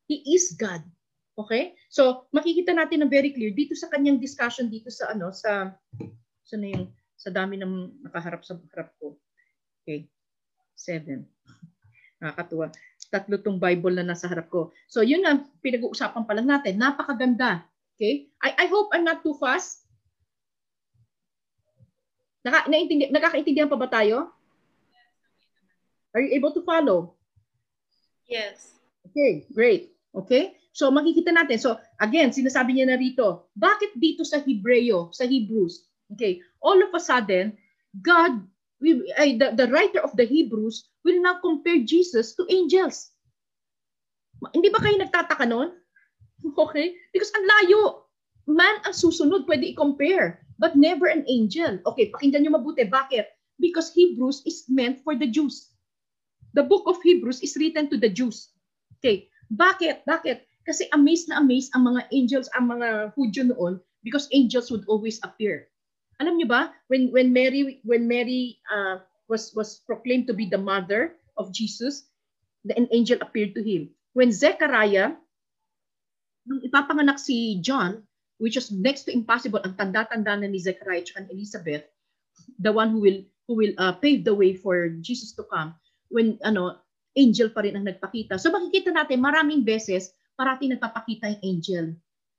He 0.06 0.22
is 0.34 0.54
God. 0.54 0.82
Okay? 1.38 1.72
So, 1.88 2.28
makikita 2.34 2.76
natin 2.76 3.04
na 3.04 3.08
very 3.08 3.32
clear 3.32 3.54
dito 3.54 3.72
sa 3.72 3.88
kanyang 3.88 4.20
discussion 4.20 4.68
dito 4.68 4.92
sa 4.92 5.12
ano, 5.12 5.32
sa 5.32 5.72
sa 6.42 6.54
na 6.58 6.68
yung 6.68 6.86
sa 7.16 7.30
dami 7.30 7.56
ng 7.56 8.02
nakaharap 8.04 8.42
sa 8.42 8.58
harap 8.74 8.92
ko. 8.98 9.16
Okay. 9.82 10.10
Seven. 10.74 11.24
Nakakatuwa. 12.18 12.74
Tatlo 13.12 13.36
tong 13.38 13.60
Bible 13.60 14.00
na 14.00 14.14
nasa 14.14 14.26
harap 14.26 14.48
ko. 14.50 14.74
So, 14.88 15.04
yun 15.04 15.22
ang 15.22 15.52
pinag-uusapan 15.60 16.24
pa 16.24 16.32
lang 16.34 16.48
natin. 16.48 16.80
Napakaganda. 16.80 17.66
Okay? 17.94 18.32
I, 18.42 18.66
I 18.66 18.66
hope 18.66 18.90
I'm 18.90 19.06
not 19.06 19.22
too 19.22 19.36
fast. 19.38 19.84
Naka, 22.42 22.66
naintindi, 22.66 23.14
nakakaintindihan 23.14 23.70
pa 23.70 23.78
ba 23.78 23.86
tayo? 23.86 24.34
Are 26.12 26.20
you 26.20 26.34
able 26.34 26.50
to 26.52 26.66
follow? 26.66 27.14
Yes. 28.26 28.81
Okay, 29.12 29.44
great. 29.52 29.92
Okay? 30.16 30.56
So 30.72 30.88
makikita 30.88 31.36
natin. 31.36 31.60
So 31.60 31.76
again, 32.00 32.32
sinasabi 32.32 32.80
niya 32.80 32.88
na 32.88 32.96
rito, 32.96 33.52
bakit 33.52 33.92
dito 34.00 34.24
sa 34.24 34.40
Hebreo, 34.40 35.12
sa 35.12 35.28
Hebrews, 35.28 35.84
okay, 36.16 36.40
all 36.64 36.80
of 36.80 36.96
a 36.96 37.00
sudden, 37.00 37.52
God 38.00 38.40
we, 38.80 39.04
uh, 39.14 39.36
the, 39.36 39.48
the 39.54 39.68
writer 39.68 40.00
of 40.00 40.16
the 40.16 40.24
Hebrews 40.24 40.88
will 41.04 41.20
now 41.20 41.38
compare 41.44 41.84
Jesus 41.84 42.34
to 42.40 42.48
angels. 42.48 43.12
Hindi 44.50 44.74
ba 44.74 44.82
kayo 44.82 44.98
nagtataka 44.98 45.46
noon? 45.46 45.70
Okay? 46.58 46.98
Because 47.14 47.30
ang 47.38 47.46
layo. 47.46 48.10
Man 48.50 48.82
ang 48.82 48.90
susunod, 48.90 49.46
pwede 49.46 49.70
i-compare. 49.70 50.42
But 50.58 50.74
never 50.74 51.06
an 51.06 51.22
angel. 51.30 51.78
Okay, 51.86 52.10
pakinggan 52.10 52.42
nyo 52.42 52.58
mabuti. 52.58 52.82
Bakit? 52.82 53.30
Because 53.62 53.94
Hebrews 53.94 54.42
is 54.42 54.66
meant 54.66 54.98
for 55.06 55.14
the 55.14 55.30
Jews. 55.30 55.70
The 56.58 56.66
book 56.66 56.90
of 56.90 56.98
Hebrews 56.98 57.46
is 57.46 57.54
written 57.54 57.86
to 57.94 57.96
the 57.96 58.10
Jews. 58.10 58.51
Okay, 59.02 59.26
bakit? 59.50 60.06
Bakit? 60.06 60.46
Kasi 60.62 60.86
amazed 60.94 61.26
na 61.26 61.42
amazed 61.42 61.74
ang 61.74 61.90
mga 61.90 62.06
angels, 62.14 62.46
ang 62.54 62.70
mga 62.70 63.18
Hudyo 63.18 63.50
noon 63.50 63.82
because 64.06 64.30
angels 64.30 64.70
would 64.70 64.86
always 64.86 65.18
appear. 65.26 65.66
Alam 66.22 66.38
niyo 66.38 66.46
ba, 66.46 66.70
when 66.86 67.10
when 67.10 67.34
Mary 67.34 67.82
when 67.82 68.06
Mary 68.06 68.62
uh, 68.70 69.02
was 69.26 69.50
was 69.58 69.82
proclaimed 69.90 70.30
to 70.30 70.34
be 70.38 70.46
the 70.46 70.60
mother 70.60 71.18
of 71.34 71.50
Jesus, 71.50 72.06
an 72.70 72.86
angel 72.94 73.18
appeared 73.18 73.58
to 73.58 73.62
him. 73.66 73.90
When 74.14 74.30
Zechariah, 74.30 75.18
nung 76.46 76.62
ipapanganak 76.62 77.18
si 77.18 77.58
John, 77.58 78.06
which 78.38 78.54
was 78.54 78.70
next 78.70 79.10
to 79.10 79.14
impossible, 79.14 79.58
ang 79.66 79.74
tanda-tanda 79.74 80.38
na 80.38 80.46
ni 80.46 80.62
Zechariah 80.62 81.10
at 81.18 81.26
Elizabeth, 81.26 81.90
the 82.62 82.70
one 82.70 82.94
who 82.94 83.02
will 83.02 83.18
who 83.50 83.58
will 83.58 83.74
uh, 83.82 83.98
pave 83.98 84.22
the 84.22 84.36
way 84.36 84.54
for 84.54 84.94
Jesus 85.02 85.34
to 85.34 85.42
come, 85.50 85.74
when 86.06 86.38
ano, 86.46 86.81
angel 87.16 87.52
pa 87.52 87.64
rin 87.64 87.76
ang 87.76 87.86
nagpakita. 87.86 88.40
So 88.40 88.52
makikita 88.52 88.92
natin 88.92 89.20
maraming 89.20 89.64
beses 89.64 90.12
parating 90.36 90.76
nagpapakita 90.76 91.28
yung 91.36 91.42
angel. 91.44 91.84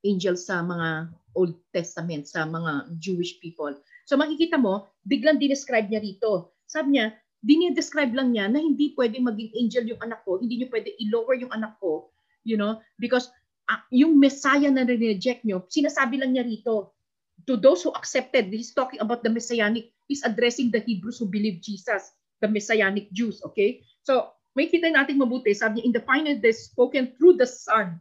Angel 0.04 0.36
sa 0.36 0.60
mga 0.60 1.14
Old 1.34 1.56
Testament, 1.72 2.28
sa 2.28 2.46
mga 2.46 2.92
Jewish 3.00 3.40
people. 3.40 3.74
So 4.04 4.20
makikita 4.20 4.60
mo, 4.60 4.92
biglang 5.08 5.40
dinescribe 5.40 5.88
niya 5.88 6.04
rito. 6.04 6.54
Sabi 6.68 6.98
niya, 6.98 7.16
dinidescribe 7.44 8.16
lang 8.16 8.32
niya 8.32 8.48
na 8.48 8.60
hindi 8.64 8.96
pwede 8.96 9.20
maging 9.20 9.52
angel 9.60 9.84
yung 9.94 10.02
anak 10.02 10.24
ko, 10.24 10.40
hindi 10.40 10.64
niyo 10.64 10.72
pwede 10.72 10.96
i-lower 10.96 11.36
yung 11.36 11.52
anak 11.52 11.76
ko, 11.78 12.08
you 12.48 12.56
know, 12.56 12.80
because 12.96 13.28
uh, 13.68 13.80
yung 13.92 14.16
Messiah 14.16 14.72
na 14.72 14.88
reject 14.88 15.44
nyo, 15.44 15.68
sinasabi 15.68 16.24
lang 16.24 16.34
niya 16.34 16.48
rito, 16.48 16.96
to 17.44 17.60
those 17.60 17.84
who 17.84 17.92
accepted, 17.92 18.48
he's 18.48 18.72
talking 18.72 19.04
about 19.04 19.22
the 19.28 19.32
Messianic, 19.32 19.92
he's 20.08 20.24
addressing 20.24 20.72
the 20.72 20.80
Hebrews 20.80 21.20
who 21.20 21.28
believe 21.28 21.60
Jesus, 21.60 22.16
the 22.40 22.48
Messianic 22.48 23.12
Jews, 23.12 23.44
okay? 23.44 23.84
So, 24.08 24.32
may 24.54 24.70
kita 24.70 24.90
natin 24.90 25.18
mabuti, 25.18 25.54
sabi 25.54 25.82
niya, 25.82 25.86
in 25.90 25.94
the 25.94 26.04
final 26.06 26.36
days 26.38 26.70
spoken 26.70 27.14
through 27.18 27.38
the 27.38 27.50
Son, 27.50 27.98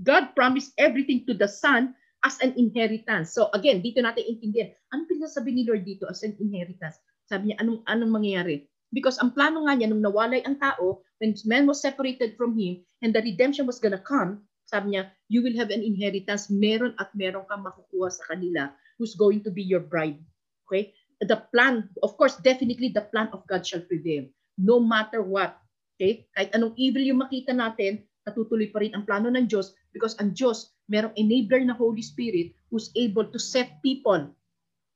God 0.00 0.32
promised 0.34 0.72
everything 0.80 1.28
to 1.28 1.36
the 1.36 1.48
Son 1.48 1.94
as 2.24 2.40
an 2.40 2.56
inheritance. 2.56 3.36
So 3.36 3.52
again, 3.52 3.84
dito 3.84 4.00
natin 4.00 4.26
intindihan, 4.26 4.72
ano 4.90 5.06
pinasabi 5.06 5.52
ni 5.52 5.62
Lord 5.68 5.84
dito 5.84 6.08
as 6.08 6.24
an 6.24 6.34
inheritance? 6.40 6.98
Sabi 7.28 7.52
niya, 7.52 7.62
anong, 7.62 7.84
anong 7.86 8.12
mangyayari? 8.12 8.66
Because 8.92 9.16
ang 9.20 9.32
plano 9.32 9.64
nga 9.64 9.76
niya, 9.76 9.88
nung 9.88 10.04
nawalay 10.04 10.44
ang 10.44 10.60
tao, 10.60 11.00
when 11.20 11.32
man 11.48 11.64
was 11.64 11.80
separated 11.80 12.36
from 12.36 12.56
him, 12.56 12.84
and 13.00 13.12
the 13.12 13.24
redemption 13.24 13.64
was 13.64 13.80
gonna 13.80 14.00
come, 14.00 14.44
sabi 14.68 14.96
niya, 14.96 15.12
you 15.28 15.44
will 15.44 15.56
have 15.56 15.68
an 15.68 15.84
inheritance, 15.84 16.48
meron 16.48 16.96
at 16.96 17.12
meron 17.12 17.44
kang 17.48 17.64
makukuha 17.64 18.08
sa 18.08 18.24
kanila 18.32 18.72
who's 18.96 19.16
going 19.16 19.44
to 19.44 19.52
be 19.52 19.64
your 19.64 19.84
bride. 19.84 20.20
Okay? 20.68 20.96
The 21.22 21.44
plan, 21.52 21.92
of 22.02 22.16
course, 22.16 22.40
definitely 22.40 22.90
the 22.90 23.04
plan 23.06 23.30
of 23.36 23.44
God 23.46 23.64
shall 23.64 23.84
prevail. 23.84 24.26
No 24.58 24.80
matter 24.80 25.24
what. 25.24 25.56
Okay? 25.96 26.28
Kahit 26.36 26.50
anong 26.56 26.76
evil 26.76 27.04
yung 27.04 27.24
makita 27.24 27.52
natin, 27.56 28.04
natutuloy 28.26 28.70
pa 28.70 28.82
rin 28.82 28.92
ang 28.94 29.04
plano 29.06 29.32
ng 29.32 29.48
Diyos 29.48 29.74
because 29.90 30.16
ang 30.22 30.32
Diyos, 30.32 30.72
merong 30.90 31.14
enabler 31.16 31.62
na 31.64 31.76
Holy 31.76 32.02
Spirit 32.02 32.52
who's 32.68 32.92
able 32.94 33.24
to 33.28 33.40
set 33.40 33.80
people 33.80 34.30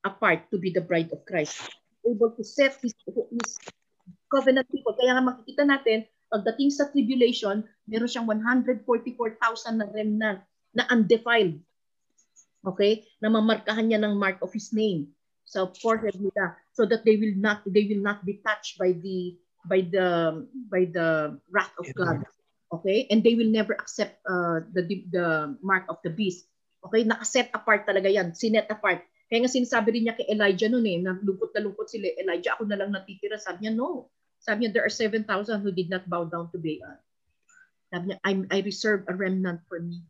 apart 0.06 0.46
to 0.52 0.60
be 0.60 0.70
the 0.70 0.82
bride 0.82 1.10
of 1.10 1.24
Christ 1.26 1.58
able 2.06 2.30
to 2.38 2.44
set 2.46 2.78
his, 2.80 2.94
his 3.06 3.50
covenant 4.30 4.70
people. 4.70 4.94
Kaya 4.94 5.18
nga 5.18 5.24
makikita 5.26 5.66
natin, 5.66 6.06
pagdating 6.30 6.70
sa 6.70 6.88
tribulation, 6.90 7.66
meron 7.90 8.08
siyang 8.08 8.26
144,000 8.30 9.82
na 9.82 9.86
remnant 9.90 10.40
na 10.70 10.86
undefiled. 10.90 11.58
Okay? 12.62 13.06
Na 13.18 13.30
mamarkahan 13.30 13.90
niya 13.90 14.00
ng 14.02 14.14
mark 14.14 14.38
of 14.42 14.54
his 14.54 14.70
name 14.70 15.10
sa 15.46 15.70
forehead 15.78 16.18
nila 16.18 16.58
so 16.74 16.82
that 16.82 17.06
they 17.06 17.14
will 17.14 17.34
not 17.38 17.62
they 17.70 17.86
will 17.86 18.02
not 18.02 18.18
be 18.26 18.42
touched 18.42 18.82
by 18.82 18.90
the 18.90 19.38
by 19.66 19.84
the 19.84 20.42
by 20.70 20.86
the 20.88 21.38
wrath 21.50 21.74
of 21.78 21.86
God. 21.94 22.22
Okay? 22.72 23.06
And 23.10 23.22
they 23.22 23.34
will 23.34 23.50
never 23.50 23.74
accept 23.74 24.18
uh, 24.26 24.66
the 24.74 25.04
the 25.10 25.54
mark 25.62 25.86
of 25.90 26.02
the 26.02 26.10
beast. 26.10 26.46
Okay? 26.86 27.06
Nakaset 27.06 27.50
apart 27.54 27.86
talaga 27.86 28.10
yan. 28.10 28.34
Sinet 28.34 28.70
apart. 28.70 29.02
Kaya 29.26 29.42
nga 29.42 29.50
sinasabi 29.50 29.90
rin 29.90 30.02
niya 30.06 30.14
kay 30.14 30.30
Elijah 30.30 30.70
noon 30.70 30.86
eh, 30.86 30.98
na 31.02 31.18
lungkot 31.18 31.50
na 31.50 31.66
lungkot 31.66 31.90
sila, 31.90 32.06
Elijah, 32.14 32.54
ako 32.54 32.70
na 32.70 32.78
lang 32.78 32.94
natitira. 32.94 33.34
Sabi 33.42 33.66
niya, 33.66 33.74
no. 33.74 34.06
Sabi 34.38 34.62
niya, 34.62 34.78
there 34.78 34.86
are 34.86 34.92
7,000 34.92 35.26
who 35.66 35.74
did 35.74 35.90
not 35.90 36.06
bow 36.06 36.22
down 36.30 36.46
to 36.54 36.58
Baal. 36.62 36.94
Sabi 37.90 38.14
niya, 38.14 38.16
I'm, 38.22 38.46
I 38.54 38.62
reserve 38.62 39.02
a 39.10 39.18
remnant 39.18 39.66
for 39.66 39.82
me. 39.82 40.06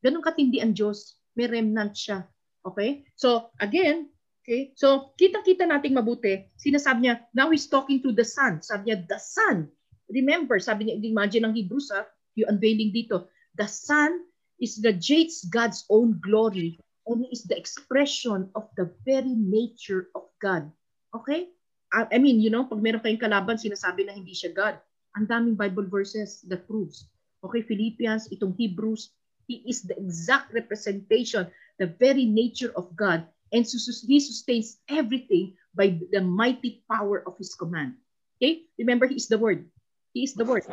Ganun 0.00 0.24
katindi 0.24 0.64
ang 0.64 0.72
Diyos. 0.72 1.20
May 1.36 1.52
remnant 1.52 1.92
siya. 1.92 2.24
Okay? 2.64 3.04
So, 3.12 3.52
again, 3.60 4.08
okay? 4.42 4.72
So, 4.74 5.12
kitang-kita 5.20 5.68
nating 5.68 5.96
mabuti. 5.96 6.48
Sinasabi 6.56 7.06
niya, 7.06 7.24
now 7.36 7.52
he's 7.52 7.68
talking 7.68 8.00
to 8.02 8.10
the 8.10 8.24
Son. 8.24 8.64
Sabi 8.64 8.90
niya, 8.90 9.04
the 9.06 9.20
Son. 9.20 9.68
Remember, 10.10 10.58
sabi 10.58 10.88
niya, 10.88 10.98
imagine 11.00 11.46
ng 11.46 11.54
Hebrews, 11.54 11.92
ha? 11.94 12.08
yung 12.38 12.56
unveiling 12.56 12.90
dito. 12.90 13.28
The 13.58 13.68
Son 13.68 14.24
is 14.58 14.80
radiates 14.82 15.44
God's 15.46 15.84
own 15.90 16.20
glory 16.22 16.80
and 17.06 17.26
is 17.32 17.44
the 17.44 17.56
expression 17.56 18.48
of 18.54 18.68
the 18.76 18.88
very 19.04 19.34
nature 19.34 20.08
of 20.14 20.28
God. 20.38 20.70
Okay? 21.14 21.50
I 21.90 22.22
mean, 22.22 22.38
you 22.38 22.54
know, 22.54 22.70
pag 22.70 22.78
meron 22.78 23.02
kayong 23.02 23.18
kalaban, 23.18 23.58
sinasabi 23.58 24.06
na 24.06 24.14
hindi 24.14 24.30
siya 24.30 24.54
God. 24.54 24.78
Ang 25.18 25.26
daming 25.26 25.58
Bible 25.58 25.90
verses 25.90 26.38
that 26.46 26.70
proves. 26.70 27.10
Okay, 27.42 27.66
Philippians, 27.66 28.30
itong 28.30 28.54
Hebrews, 28.54 29.10
He 29.50 29.66
is 29.66 29.82
the 29.82 29.98
exact 29.98 30.54
representation, 30.54 31.50
the 31.82 31.90
very 31.98 32.22
nature 32.22 32.70
of 32.78 32.94
God, 32.94 33.26
and 33.52 33.66
He 33.66 34.20
sustains 34.20 34.78
everything 34.88 35.56
by 35.74 35.98
the 36.12 36.20
mighty 36.20 36.84
power 36.90 37.22
of 37.26 37.38
His 37.38 37.54
command. 37.54 37.94
Okay? 38.38 38.62
Remember, 38.78 39.06
He 39.06 39.16
is 39.16 39.28
the 39.28 39.38
Word. 39.38 39.70
He 40.14 40.24
is 40.24 40.34
the 40.34 40.44
Word. 40.44 40.64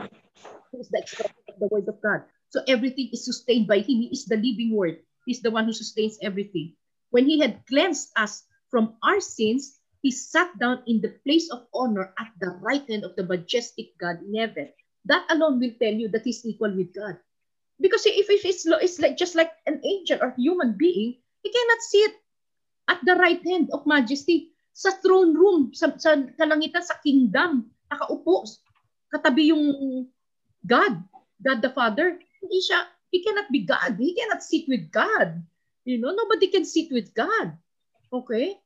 He 0.72 0.78
is 0.80 0.90
the 0.90 1.00
expression 1.00 1.44
of 1.50 1.60
the 1.60 1.68
Word 1.72 1.88
of 1.88 2.02
God. 2.02 2.24
So 2.50 2.62
everything 2.68 3.10
is 3.14 3.26
sustained 3.26 3.68
by 3.68 3.80
Him. 3.80 4.06
He 4.06 4.10
is 4.12 4.26
the 4.26 4.38
living 4.38 4.76
Word. 4.76 5.00
He's 5.26 5.42
the 5.42 5.52
one 5.52 5.66
who 5.66 5.74
sustains 5.74 6.18
everything. 6.22 6.76
When 7.12 7.28
he 7.28 7.40
had 7.40 7.66
cleansed 7.68 8.12
us 8.16 8.44
from 8.70 8.96
our 9.04 9.20
sins, 9.20 9.80
he 10.02 10.12
sat 10.12 10.58
down 10.60 10.84
in 10.88 11.02
the 11.02 11.20
place 11.26 11.50
of 11.52 11.68
honor 11.74 12.14
at 12.20 12.32
the 12.40 12.52
right 12.62 12.84
hand 12.88 13.04
of 13.04 13.16
the 13.16 13.24
majestic 13.24 13.98
God 13.98 14.24
in 14.24 14.36
heaven. 14.36 14.70
That 15.06 15.26
alone 15.32 15.60
will 15.60 15.74
tell 15.82 15.94
you 15.94 16.10
that 16.10 16.24
he's 16.24 16.46
equal 16.46 16.72
with 16.76 16.94
God. 16.94 17.18
Because 17.80 18.06
if, 18.06 18.30
if 18.30 18.46
it's, 18.46 18.66
it's 18.66 19.00
like 19.00 19.18
just 19.18 19.36
like 19.36 19.52
an 19.66 19.82
angel 19.86 20.20
or 20.22 20.34
human 20.38 20.78
being, 20.78 21.18
he 21.44 21.52
cannot 21.52 21.82
sit 21.82 22.14
at 22.88 23.04
the 23.04 23.16
right 23.16 23.44
hand 23.44 23.70
of 23.76 23.86
majesty 23.86 24.56
sa 24.72 24.94
throne 25.02 25.34
room, 25.34 25.74
sa, 25.74 25.92
sa 25.98 26.16
kalangitan, 26.38 26.86
sa 26.86 27.02
kingdom, 27.04 27.68
nakaupo, 27.90 28.48
katabi 29.10 29.52
yung 29.52 29.74
God, 30.64 30.94
God 31.42 31.60
the 31.64 31.72
Father. 31.72 32.20
Hindi 32.44 32.60
siya, 32.62 32.86
He 33.10 33.24
cannot 33.24 33.50
be 33.50 33.64
God. 33.64 33.98
He 33.98 34.14
cannot 34.14 34.44
sit 34.44 34.70
with 34.70 34.92
God. 34.92 35.42
You 35.88 35.98
know, 35.98 36.12
nobody 36.12 36.52
can 36.52 36.68
sit 36.68 36.92
with 36.92 37.16
God. 37.16 37.56
Okay? 38.12 38.60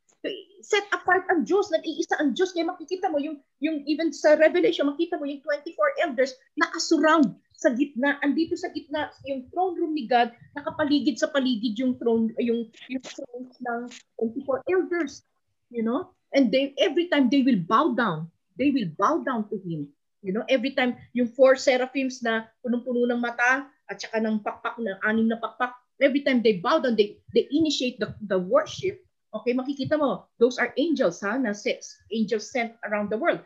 Set 0.62 0.86
apart 0.94 1.30
ang 1.30 1.46
Diyos. 1.46 1.70
Nag-iisa 1.70 2.18
ang 2.18 2.34
Diyos. 2.34 2.54
Kaya 2.54 2.70
makikita 2.70 3.10
mo 3.10 3.22
yung, 3.22 3.38
yung 3.62 3.86
even 3.86 4.10
sa 4.10 4.34
Revelation, 4.38 4.90
makita 4.90 5.22
mo 5.22 5.30
yung 5.30 5.42
24 5.46 6.06
elders 6.06 6.34
nakasurround 6.58 7.38
sa 7.62 7.70
gitna. 7.78 8.18
Andito 8.26 8.58
sa 8.58 8.74
gitna, 8.74 9.14
yung 9.30 9.46
throne 9.54 9.78
room 9.78 9.94
ni 9.94 10.10
God, 10.10 10.34
nakapaligid 10.58 11.22
sa 11.22 11.30
paligid 11.30 11.78
yung 11.78 11.94
throne, 12.02 12.34
yung, 12.42 12.66
yung 12.90 13.04
throne 13.06 13.46
ng 13.54 13.82
24 14.18 14.66
elders. 14.74 15.22
You 15.70 15.86
know? 15.86 16.10
And 16.34 16.50
they, 16.50 16.74
every 16.82 17.08
time 17.14 17.30
they 17.30 17.46
will 17.46 17.62
bow 17.62 17.94
down, 17.94 18.34
they 18.58 18.74
will 18.74 18.90
bow 18.98 19.22
down 19.22 19.46
to 19.54 19.62
Him. 19.62 19.94
You 20.26 20.34
know, 20.34 20.46
every 20.50 20.74
time 20.74 20.98
yung 21.14 21.30
four 21.30 21.58
seraphims 21.58 22.22
na 22.22 22.50
punong-puno 22.62 23.10
ng 23.10 23.22
mata, 23.22 23.70
at 23.90 23.98
saka 24.00 24.22
ng 24.22 24.40
pakpak 24.42 24.78
ng 24.78 24.98
anim 25.04 25.28
na 25.28 25.38
pakpak, 25.38 25.74
every 26.00 26.24
time 26.24 26.42
they 26.42 26.58
bow 26.62 26.80
down, 26.80 26.96
they, 26.96 27.20
they 27.34 27.50
initiate 27.52 28.00
the, 28.00 28.14
the 28.26 28.38
worship, 28.38 29.02
okay, 29.34 29.52
makikita 29.52 29.98
mo, 29.98 30.30
those 30.40 30.62
are 30.62 30.72
angels, 30.78 31.20
ha, 31.20 31.36
na 31.36 31.52
six 31.52 32.00
angels 32.14 32.48
sent 32.48 32.72
around 32.88 33.10
the 33.10 33.18
world. 33.18 33.42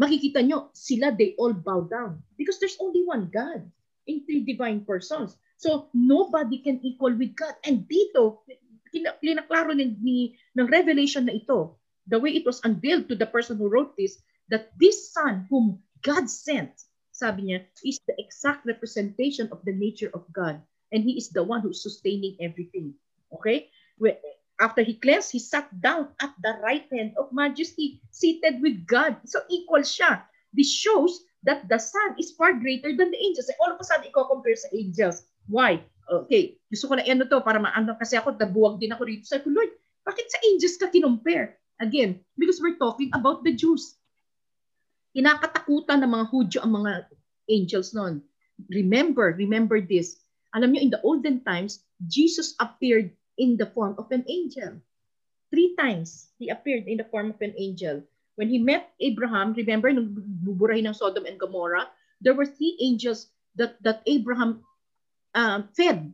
Makikita 0.00 0.40
nyo, 0.40 0.72
sila, 0.72 1.12
they 1.12 1.34
all 1.36 1.52
bow 1.52 1.84
down. 1.84 2.22
Because 2.36 2.58
there's 2.58 2.80
only 2.80 3.04
one 3.04 3.28
God 3.28 3.64
in 4.06 4.24
three 4.24 4.42
divine 4.42 4.84
persons. 4.84 5.36
So, 5.56 5.88
nobody 5.94 6.58
can 6.58 6.82
equal 6.82 7.14
with 7.14 7.36
God. 7.36 7.54
And 7.62 7.86
dito, 7.86 8.42
klinaklaro 8.92 9.76
ni, 9.76 9.94
ni, 10.02 10.18
ng 10.58 10.66
revelation 10.66 11.26
na 11.28 11.38
ito, 11.38 11.78
the 12.10 12.18
way 12.18 12.34
it 12.34 12.44
was 12.44 12.58
unveiled 12.64 13.06
to 13.08 13.14
the 13.14 13.30
person 13.30 13.56
who 13.56 13.70
wrote 13.70 13.94
this, 13.94 14.18
that 14.50 14.74
this 14.80 15.12
son 15.14 15.46
whom 15.48 15.78
God 16.02 16.26
sent 16.26 16.74
sabi 17.12 17.52
niya, 17.52 17.68
is 17.84 18.00
the 18.08 18.16
exact 18.16 18.64
representation 18.66 19.46
of 19.52 19.60
the 19.68 19.76
nature 19.76 20.10
of 20.16 20.24
God. 20.32 20.58
And 20.90 21.04
He 21.04 21.20
is 21.20 21.28
the 21.30 21.44
one 21.44 21.60
who's 21.60 21.84
sustaining 21.84 22.40
everything. 22.40 22.96
Okay? 23.30 23.68
After 24.62 24.86
He 24.86 24.94
cleansed, 25.02 25.34
He 25.34 25.42
sat 25.42 25.66
down 25.82 26.14
at 26.22 26.30
the 26.38 26.62
right 26.62 26.86
hand 26.94 27.18
of 27.18 27.34
majesty, 27.34 27.98
seated 28.14 28.62
with 28.62 28.86
God. 28.86 29.18
So 29.26 29.42
equal 29.50 29.82
siya. 29.82 30.22
This 30.54 30.70
shows 30.70 31.26
that 31.42 31.66
the 31.66 31.82
Son 31.82 32.14
is 32.22 32.30
far 32.38 32.54
greater 32.54 32.94
than 32.94 33.10
the 33.10 33.18
angels. 33.18 33.50
And 33.50 33.58
all 33.58 33.74
of 33.74 33.82
a 33.82 33.84
sudden, 33.84 34.06
i-compare 34.06 34.54
sa 34.54 34.70
angels. 34.70 35.26
Why? 35.50 35.82
Okay, 36.06 36.62
gusto 36.70 36.86
ko 36.86 36.94
na 36.94 37.02
ano 37.02 37.26
to 37.26 37.42
para 37.42 37.58
maano 37.58 37.98
kasi 37.98 38.14
ako, 38.14 38.38
nabuwag 38.38 38.78
din 38.78 38.94
ako 38.94 39.02
rito. 39.10 39.26
Sabi 39.26 39.50
ko, 39.50 39.58
Lord, 39.58 39.72
bakit 40.06 40.30
sa 40.30 40.38
angels 40.46 40.78
ka 40.78 40.86
kinompare? 40.92 41.58
Again, 41.82 42.22
because 42.38 42.62
we're 42.62 42.78
talking 42.78 43.10
about 43.10 43.42
the 43.42 43.50
Jews 43.50 43.98
kinakatakutan 45.12 46.00
ng 46.02 46.10
mga 46.10 46.26
Hudyo 46.32 46.58
ang 46.64 46.72
mga 46.82 46.92
angels 47.52 47.92
noon. 47.92 48.24
Remember, 48.72 49.36
remember 49.36 49.80
this. 49.80 50.20
Alam 50.56 50.72
niyo, 50.72 50.80
in 50.84 50.92
the 50.92 51.00
olden 51.04 51.40
times, 51.44 51.84
Jesus 52.08 52.56
appeared 52.60 53.12
in 53.38 53.56
the 53.56 53.68
form 53.70 53.94
of 53.98 54.10
an 54.10 54.24
angel. 54.28 54.80
Three 55.52 55.76
times, 55.76 56.32
he 56.38 56.48
appeared 56.48 56.88
in 56.88 56.96
the 56.96 57.08
form 57.08 57.30
of 57.30 57.40
an 57.40 57.52
angel. 57.56 58.02
When 58.36 58.48
he 58.48 58.56
met 58.56 58.92
Abraham, 59.00 59.52
remember, 59.52 59.92
nung 59.92 60.16
buburahin 60.16 60.88
ng 60.88 60.96
Sodom 60.96 61.28
and 61.28 61.36
Gomorrah, 61.36 61.92
there 62.24 62.32
were 62.32 62.48
three 62.48 62.80
angels 62.80 63.28
that, 63.56 63.76
that 63.84 64.00
Abraham 64.08 64.64
um, 65.36 65.68
fed 65.76 66.08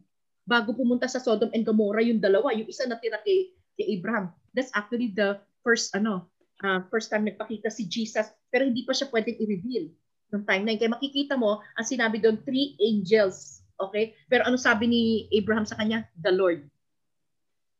bago 0.48 0.74
pumunta 0.74 1.06
sa 1.06 1.22
Sodom 1.22 1.52
and 1.54 1.62
Gomorrah 1.62 2.02
yung 2.02 2.18
dalawa, 2.18 2.50
yung 2.56 2.66
isa 2.66 2.88
natira 2.88 3.22
kay, 3.22 3.54
kay 3.78 3.86
Abraham. 3.94 4.34
That's 4.56 4.74
actually 4.74 5.14
the 5.14 5.38
first 5.62 5.94
ano, 5.94 6.26
uh, 6.64 6.82
first 6.90 7.12
time 7.12 7.28
nagpakita 7.28 7.70
si 7.70 7.86
Jesus 7.86 8.26
pero 8.48 8.64
hindi 8.64 8.82
pa 8.82 8.96
siya 8.96 9.12
pwedeng 9.12 9.36
i-reveal 9.38 9.86
ng 10.32 10.42
time 10.44 10.62
na 10.64 10.72
yun. 10.74 10.80
Kaya 10.80 10.96
makikita 10.96 11.34
mo, 11.36 11.60
ang 11.76 11.86
sinabi 11.86 12.20
doon, 12.20 12.40
three 12.44 12.76
angels. 12.80 13.64
Okay? 13.78 14.16
Pero 14.28 14.44
ano 14.44 14.56
sabi 14.56 14.88
ni 14.88 15.02
Abraham 15.32 15.68
sa 15.68 15.76
kanya? 15.76 16.04
The 16.20 16.32
Lord. 16.32 16.64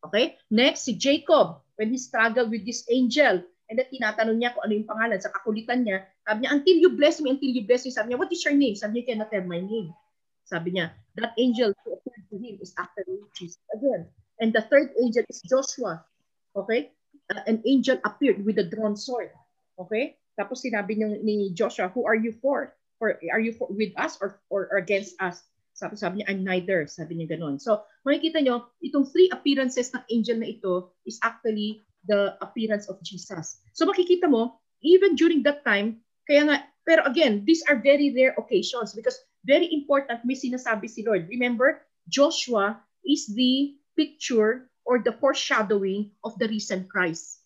Okay? 0.04 0.38
Next, 0.50 0.86
si 0.86 0.94
Jacob, 0.94 1.62
when 1.76 1.90
he 1.90 1.98
struggled 1.98 2.50
with 2.50 2.66
this 2.66 2.86
angel, 2.90 3.42
and 3.68 3.76
then 3.76 3.88
tinatanong 3.92 4.40
niya 4.40 4.56
kung 4.56 4.64
ano 4.64 4.72
yung 4.72 4.88
pangalan 4.88 5.20
sa 5.20 5.28
kakulitan 5.28 5.84
niya, 5.84 6.08
sabi 6.24 6.44
niya, 6.44 6.50
until 6.56 6.76
you 6.80 6.90
bless 6.96 7.20
me, 7.20 7.28
until 7.36 7.52
you 7.52 7.64
bless 7.68 7.84
me, 7.84 7.92
sabi 7.92 8.12
niya, 8.12 8.18
what 8.18 8.32
is 8.32 8.42
your 8.44 8.56
name? 8.56 8.74
Sabi 8.74 9.00
niya, 9.00 9.12
cannot 9.12 9.30
tell 9.30 9.44
my 9.44 9.60
name. 9.60 9.92
Sabi 10.48 10.72
niya, 10.72 10.90
that 11.20 11.36
angel 11.36 11.76
who 11.84 11.98
appeared 12.00 12.24
to 12.32 12.36
him 12.40 12.56
is 12.64 12.72
actually 12.80 13.20
Jesus 13.36 13.60
again. 13.76 14.08
And 14.40 14.54
the 14.54 14.64
third 14.64 14.96
angel 14.96 15.26
is 15.28 15.44
Joshua. 15.44 16.00
Okay? 16.56 16.94
Uh, 17.28 17.44
an 17.44 17.60
angel 17.68 18.00
appeared 18.08 18.40
with 18.40 18.56
a 18.56 18.64
drawn 18.64 18.96
sword. 18.96 19.28
Okay? 19.76 20.16
Tapos 20.38 20.64
sinabi 20.64 20.96
ni 21.20 21.50
Joshua, 21.52 21.92
who 21.92 22.06
are 22.06 22.16
you 22.16 22.32
for? 22.32 22.72
For 22.98 23.18
are 23.30 23.42
you 23.42 23.52
for, 23.52 23.68
with 23.70 23.92
us 23.98 24.16
or, 24.22 24.40
or 24.50 24.70
against 24.78 25.18
us? 25.20 25.42
Sabi, 25.78 25.94
sabi 25.94 26.14
niya, 26.18 26.26
I'm 26.26 26.42
neither. 26.42 26.90
Sabi 26.90 27.14
niya 27.14 27.38
ganun. 27.38 27.62
So, 27.62 27.86
makikita 28.02 28.42
niyo, 28.42 28.66
itong 28.82 29.06
three 29.06 29.30
appearances 29.30 29.94
ng 29.94 30.02
angel 30.10 30.42
na 30.42 30.50
ito 30.50 30.90
is 31.06 31.22
actually 31.22 31.86
the 32.10 32.34
appearance 32.42 32.90
of 32.90 32.98
Jesus. 33.06 33.62
So, 33.78 33.86
makikita 33.86 34.26
mo, 34.26 34.58
even 34.82 35.14
during 35.14 35.46
that 35.46 35.62
time, 35.62 36.02
kaya 36.26 36.50
nga, 36.50 36.56
pero 36.82 37.06
again, 37.06 37.46
these 37.46 37.62
are 37.70 37.78
very 37.78 38.10
rare 38.10 38.34
occasions 38.34 38.90
because 38.90 39.14
very 39.46 39.70
important, 39.70 40.26
may 40.26 40.34
sinasabi 40.34 40.90
si 40.90 41.06
Lord. 41.06 41.30
Remember, 41.30 41.86
Joshua 42.10 42.82
is 43.06 43.30
the 43.30 43.78
picture 43.94 44.66
or 44.82 44.98
the 44.98 45.14
foreshadowing 45.14 46.10
of 46.24 46.34
the 46.42 46.48
risen 46.48 46.88
Christ, 46.90 47.44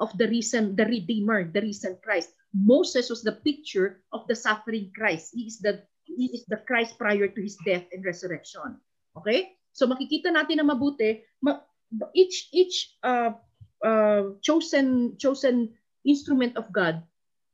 of 0.00 0.10
the 0.18 0.26
risen, 0.26 0.74
the 0.74 0.88
Redeemer, 0.88 1.46
the 1.46 1.60
risen 1.62 2.00
Christ. 2.02 2.32
Moses 2.50 3.12
was 3.12 3.22
the 3.22 3.36
picture 3.44 4.00
of 4.10 4.24
the 4.26 4.34
suffering 4.34 4.90
Christ. 4.96 5.36
He 5.36 5.46
is 5.46 5.60
the 5.60 5.84
he 6.18 6.34
is 6.34 6.42
the 6.50 6.58
Christ 6.66 6.98
prior 6.98 7.30
to 7.30 7.40
his 7.40 7.54
death 7.62 7.86
and 7.94 8.02
resurrection. 8.02 8.82
Okay? 9.14 9.54
So 9.70 9.86
makikita 9.86 10.34
natin 10.34 10.58
na 10.58 10.66
mabuti, 10.66 11.22
ma, 11.38 11.62
each 12.10 12.50
each 12.50 12.98
uh, 13.06 13.38
uh, 13.86 14.34
chosen 14.42 15.14
chosen 15.22 15.70
instrument 16.02 16.58
of 16.58 16.74
God 16.74 17.06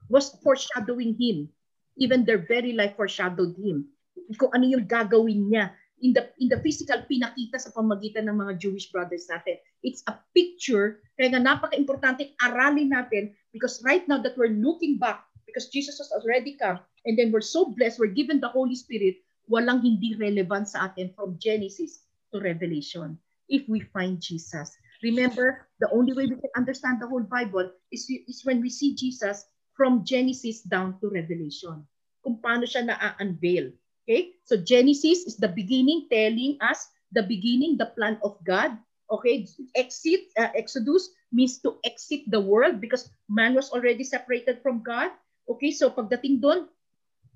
was 0.09 0.33
foreshadowing 0.41 1.21
him. 1.21 1.53
Even 2.01 2.25
their 2.25 2.41
very 2.41 2.73
life 2.73 2.97
foreshadowed 2.97 3.53
him. 3.61 3.93
Kung 4.41 4.51
ano 4.57 4.65
yung 4.65 4.89
gagawin 4.89 5.53
niya 5.53 5.77
in 6.01 6.17
the 6.17 6.33
in 6.41 6.49
the 6.49 6.59
physical 6.65 7.05
pinakita 7.05 7.61
sa 7.61 7.71
pamagitan 7.71 8.27
ng 8.27 8.37
mga 8.41 8.57
Jewish 8.59 8.89
brothers 8.89 9.29
natin. 9.29 9.61
It's 9.85 10.01
a 10.09 10.17
picture 10.33 11.05
kaya 11.15 11.37
nga 11.37 11.43
napaka-importante 11.45 12.35
aralin 12.41 12.91
natin 12.91 13.37
because 13.55 13.79
right 13.85 14.03
now 14.09 14.19
that 14.19 14.35
we're 14.35 14.57
looking 14.57 14.99
back 14.99 15.23
because 15.55 15.71
Jesus 15.71 16.03
has 16.03 16.11
already 16.11 16.59
come 16.59 16.83
and 17.07 17.15
then 17.15 17.31
we're 17.31 17.47
so 17.47 17.71
blessed, 17.71 18.03
we're 18.03 18.11
given 18.11 18.43
the 18.43 18.51
Holy 18.51 18.75
Spirit, 18.75 19.23
walang 19.47 19.87
hindi 19.87 20.19
relevant 20.19 20.67
sa 20.67 20.91
atin 20.91 21.15
from 21.15 21.39
Genesis 21.39 22.03
to 22.35 22.43
Revelation 22.43 23.15
if 23.47 23.63
we 23.71 23.87
find 23.95 24.19
Jesus. 24.19 24.75
Remember, 25.07 25.71
the 25.79 25.87
only 25.95 26.11
way 26.11 26.27
we 26.27 26.35
can 26.35 26.51
understand 26.59 26.99
the 26.99 27.07
whole 27.07 27.23
Bible 27.23 27.71
is, 27.93 28.11
is 28.11 28.43
when 28.43 28.59
we 28.59 28.73
see 28.73 28.99
Jesus 28.99 29.47
from 29.79 30.03
Genesis 30.03 30.67
down 30.67 30.99
to 30.99 31.13
Revelation. 31.13 31.87
Kung 32.25 32.41
paano 32.43 32.67
siya 32.67 32.89
na-unveil. 32.89 33.71
Okay? 34.03 34.35
So 34.49 34.57
Genesis 34.57 35.29
is 35.29 35.37
the 35.37 35.53
beginning 35.53 36.09
telling 36.11 36.57
us 36.65 36.89
the 37.13 37.23
beginning, 37.23 37.77
the 37.77 37.93
plan 37.95 38.17
of 38.25 38.41
God. 38.49 38.81
Okay? 39.13 39.45
Exit, 39.77 40.33
uh, 40.41 40.51
Exodus 40.57 41.13
means 41.31 41.61
to 41.61 41.77
exit 41.85 42.25
the 42.33 42.41
world 42.41 42.81
because 42.81 43.13
man 43.29 43.53
was 43.53 43.69
already 43.77 44.03
separated 44.03 44.65
from 44.65 44.81
God. 44.81 45.13
Okay? 45.49 45.71
So 45.71 45.91
pagdating 45.91 46.41
doon, 46.41 46.69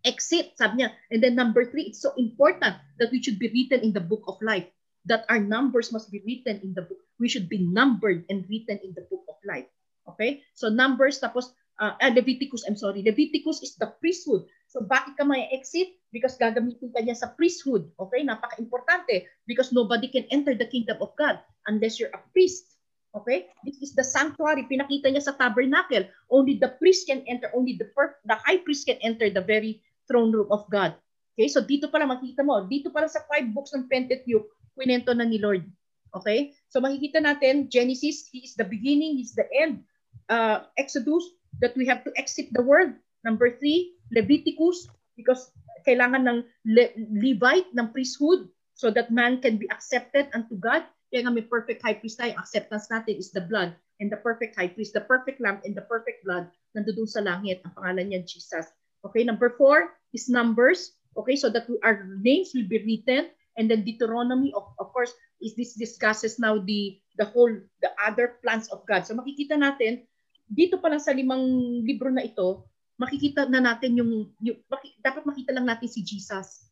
exit, 0.07 0.55
sabi 0.55 0.85
niya. 0.85 0.95
And 1.11 1.23
then 1.23 1.35
number 1.35 1.67
three, 1.67 1.91
it's 1.91 2.03
so 2.03 2.15
important 2.17 2.77
that 2.99 3.11
we 3.11 3.23
should 3.23 3.39
be 3.39 3.51
written 3.51 3.83
in 3.83 3.93
the 3.93 4.05
book 4.05 4.25
of 4.29 4.39
life. 4.43 4.67
That 5.09 5.25
our 5.33 5.41
numbers 5.41 5.91
must 5.91 6.13
be 6.13 6.21
written 6.23 6.61
in 6.61 6.75
the 6.77 6.85
book. 6.85 7.01
We 7.19 7.29
should 7.29 7.49
be 7.49 7.59
numbered 7.59 8.29
and 8.29 8.45
written 8.47 8.79
in 8.85 8.93
the 8.95 9.09
book 9.09 9.25
of 9.29 9.41
life. 9.47 9.67
Okay? 10.15 10.45
So 10.55 10.69
numbers, 10.69 11.19
tapos 11.19 11.51
uh, 11.81 11.97
Leviticus, 12.03 12.65
I'm 12.69 12.77
sorry, 12.77 13.03
Leviticus 13.03 13.63
is 13.63 13.75
the 13.81 13.91
priesthood. 13.99 14.47
So 14.69 14.85
bakit 14.85 15.17
ka 15.17 15.25
may 15.25 15.49
exit? 15.51 15.97
Because 16.13 16.37
gagamitin 16.37 16.93
ka 16.93 17.01
niya 17.01 17.17
sa 17.17 17.33
priesthood. 17.33 17.89
Okay? 17.97 18.23
Napaka-importante. 18.23 19.27
Because 19.49 19.73
nobody 19.73 20.13
can 20.13 20.29
enter 20.31 20.55
the 20.55 20.69
kingdom 20.69 21.01
of 21.01 21.17
God 21.17 21.41
unless 21.67 21.97
you're 21.99 22.13
a 22.13 22.23
priest. 22.31 22.78
Okay? 23.23 23.51
This 23.67 23.81
is 23.83 23.93
the 23.95 24.05
sanctuary. 24.05 24.67
Pinakita 24.67 25.11
niya 25.11 25.25
sa 25.25 25.35
tabernacle. 25.35 26.07
Only 26.31 26.59
the 26.61 26.75
priest 26.79 27.11
can 27.11 27.25
enter. 27.27 27.51
Only 27.55 27.79
the, 27.79 27.91
the 28.27 28.37
high 28.39 28.63
priest 28.63 28.87
can 28.87 29.01
enter 29.01 29.29
the 29.29 29.43
very 29.43 29.83
throne 30.09 30.33
room 30.33 30.49
of 30.51 30.65
God. 30.73 30.97
Okay, 31.39 31.47
so 31.47 31.63
dito 31.63 31.87
pala 31.87 32.03
makita 32.03 32.43
mo, 32.43 32.67
dito 32.67 32.91
pala 32.91 33.07
sa 33.07 33.23
five 33.31 33.47
books 33.55 33.71
ng 33.71 33.87
Pentateuch, 33.87 34.43
kwento 34.75 35.15
na 35.15 35.23
ni 35.23 35.39
Lord. 35.39 35.63
Okay? 36.11 36.51
So 36.67 36.83
makikita 36.83 37.23
natin, 37.23 37.71
Genesis, 37.71 38.27
He 38.27 38.43
is 38.43 38.59
the 38.59 38.67
beginning, 38.67 39.23
He 39.23 39.25
is 39.29 39.39
the 39.39 39.47
end. 39.55 39.87
Uh, 40.27 40.67
Exodus, 40.75 41.23
that 41.63 41.79
we 41.79 41.87
have 41.87 42.03
to 42.03 42.11
exit 42.19 42.51
the 42.51 42.65
world. 42.67 42.91
Number 43.23 43.55
three, 43.55 43.95
Leviticus, 44.11 44.91
because 45.15 45.55
kailangan 45.87 46.27
ng 46.27 46.39
Le- 46.67 46.95
Levite, 47.15 47.71
ng 47.71 47.95
priesthood, 47.95 48.51
so 48.75 48.91
that 48.91 49.15
man 49.15 49.39
can 49.39 49.63
be 49.63 49.71
accepted 49.71 50.27
unto 50.35 50.59
God. 50.59 50.83
Kaya 51.09 51.25
nga 51.25 51.33
may 51.33 51.45
perfect 51.45 51.81
high 51.81 51.97
priest 51.97 52.21
tayo. 52.21 52.37
Acceptance 52.37 52.93
natin 52.93 53.17
is 53.17 53.33
the 53.33 53.41
blood 53.41 53.73
and 53.99 54.13
the 54.13 54.21
perfect 54.21 54.55
high 54.55 54.69
priest, 54.69 54.93
the 54.93 55.05
perfect 55.05 55.41
lamb 55.41 55.59
and 55.65 55.73
the 55.73 55.85
perfect 55.89 56.23
blood 56.23 56.53
nandoon 56.77 57.09
sa 57.09 57.25
langit. 57.25 57.65
Ang 57.65 57.73
pangalan 57.73 58.13
niya 58.13 58.29
Jesus. 58.29 58.69
Okay, 59.03 59.25
number 59.25 59.57
four 59.57 59.97
is 60.13 60.29
Numbers. 60.29 61.01
Okay, 61.17 61.35
so 61.35 61.49
that 61.51 61.67
our 61.83 62.07
names 62.21 62.53
will 62.53 62.69
be 62.69 62.79
written. 62.85 63.33
And 63.59 63.67
then 63.67 63.83
Deuteronomy, 63.83 64.55
of, 64.55 64.71
of 64.79 64.95
course, 64.95 65.11
is 65.43 65.59
this 65.59 65.75
discusses 65.75 66.39
now 66.39 66.63
the 66.63 67.03
the 67.19 67.27
whole, 67.27 67.51
the 67.83 67.91
other 67.99 68.39
plans 68.39 68.71
of 68.71 68.87
God. 68.87 69.03
So 69.03 69.19
makikita 69.19 69.59
natin, 69.59 70.07
dito 70.47 70.79
pa 70.79 70.95
lang 70.95 71.03
sa 71.03 71.11
limang 71.11 71.43
libro 71.83 72.07
na 72.15 72.23
ito, 72.23 72.71
makikita 73.03 73.51
na 73.51 73.59
natin 73.59 73.99
yung, 73.99 74.31
yung 74.39 74.59
dapat 75.03 75.27
makita 75.27 75.51
lang 75.51 75.67
natin 75.67 75.91
si 75.91 76.07
Jesus. 76.07 76.71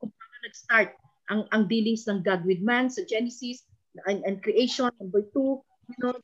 Kung 0.00 0.08
paano 0.08 0.34
nag-start 0.48 0.96
ang, 1.28 1.44
ang 1.52 1.68
dealings 1.68 2.08
ng 2.08 2.24
God 2.24 2.44
with 2.44 2.60
man 2.60 2.88
sa 2.88 3.04
Genesis 3.04 3.64
and, 4.08 4.24
and 4.24 4.42
creation. 4.42 4.90
Number 5.00 5.22
two, 5.32 5.60
you 5.62 5.98
know, 6.00 6.14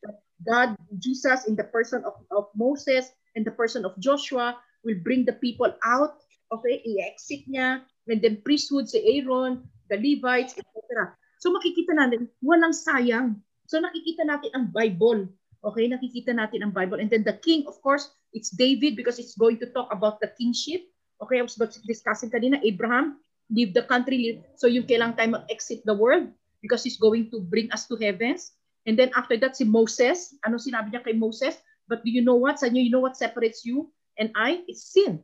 God, 0.43 0.75
Jesus 0.99 1.47
in 1.47 1.55
the 1.55 1.67
person 1.69 2.03
of, 2.03 2.19
of 2.35 2.51
Moses 2.55 3.09
and 3.35 3.45
the 3.45 3.55
person 3.55 3.85
of 3.85 3.95
Joshua 3.99 4.57
will 4.83 4.99
bring 5.01 5.25
the 5.25 5.37
people 5.39 5.71
out. 5.83 6.21
Okay, 6.53 6.83
i-exit 6.85 7.49
niya. 7.49 7.81
And 8.05 8.21
then 8.21 8.45
priesthood 8.45 8.85
si 8.85 9.01
Aaron, 9.01 9.65
the 9.89 9.97
Levites, 9.97 10.53
etc. 10.53 11.17
So 11.41 11.49
makikita 11.49 11.97
natin, 11.97 12.29
walang 12.45 12.73
sayang. 12.73 13.41
So 13.65 13.81
nakikita 13.81 14.29
natin 14.29 14.53
ang 14.53 14.65
Bible. 14.69 15.29
Okay, 15.65 15.89
nakikita 15.89 16.37
natin 16.37 16.61
ang 16.61 16.71
Bible. 16.73 17.01
And 17.01 17.09
then 17.09 17.25
the 17.25 17.33
king, 17.41 17.65
of 17.65 17.81
course, 17.81 18.13
it's 18.37 18.53
David 18.53 18.93
because 18.93 19.17
it's 19.17 19.33
going 19.33 19.57
to 19.65 19.73
talk 19.73 19.89
about 19.89 20.21
the 20.21 20.29
kingship. 20.37 20.85
Okay, 21.17 21.41
I 21.41 21.45
was 21.47 21.57
discussing 21.57 22.29
kanina, 22.29 22.61
Abraham, 22.61 23.17
leave 23.49 23.73
the 23.73 23.85
country. 23.85 24.17
Leave. 24.17 24.39
So 24.57 24.67
yung 24.67 24.85
kailang 24.89 25.17
tayo 25.17 25.37
mag-exit 25.41 25.85
the 25.85 25.93
world 25.93 26.29
because 26.61 26.81
he's 26.81 26.97
going 26.97 27.29
to 27.29 27.41
bring 27.41 27.69
us 27.71 27.85
to 27.89 27.95
heavens. 27.97 28.55
And 28.85 28.97
then 28.97 29.09
after 29.17 29.37
that, 29.41 29.57
si 29.57 29.65
Moses, 29.65 30.37
ano 30.45 30.61
sinabi 30.61 30.93
niya 30.93 31.05
kay 31.05 31.17
Moses? 31.17 31.57
But 31.85 32.05
do 32.05 32.09
you 32.09 32.21
know 32.21 32.37
what? 32.37 32.61
Sa 32.61 32.69
inyo, 32.69 32.81
you 32.81 32.93
know 32.93 33.01
what 33.01 33.17
separates 33.17 33.65
you 33.65 33.89
and 34.17 34.33
I? 34.33 34.65
It's 34.69 34.93
sin. 34.93 35.21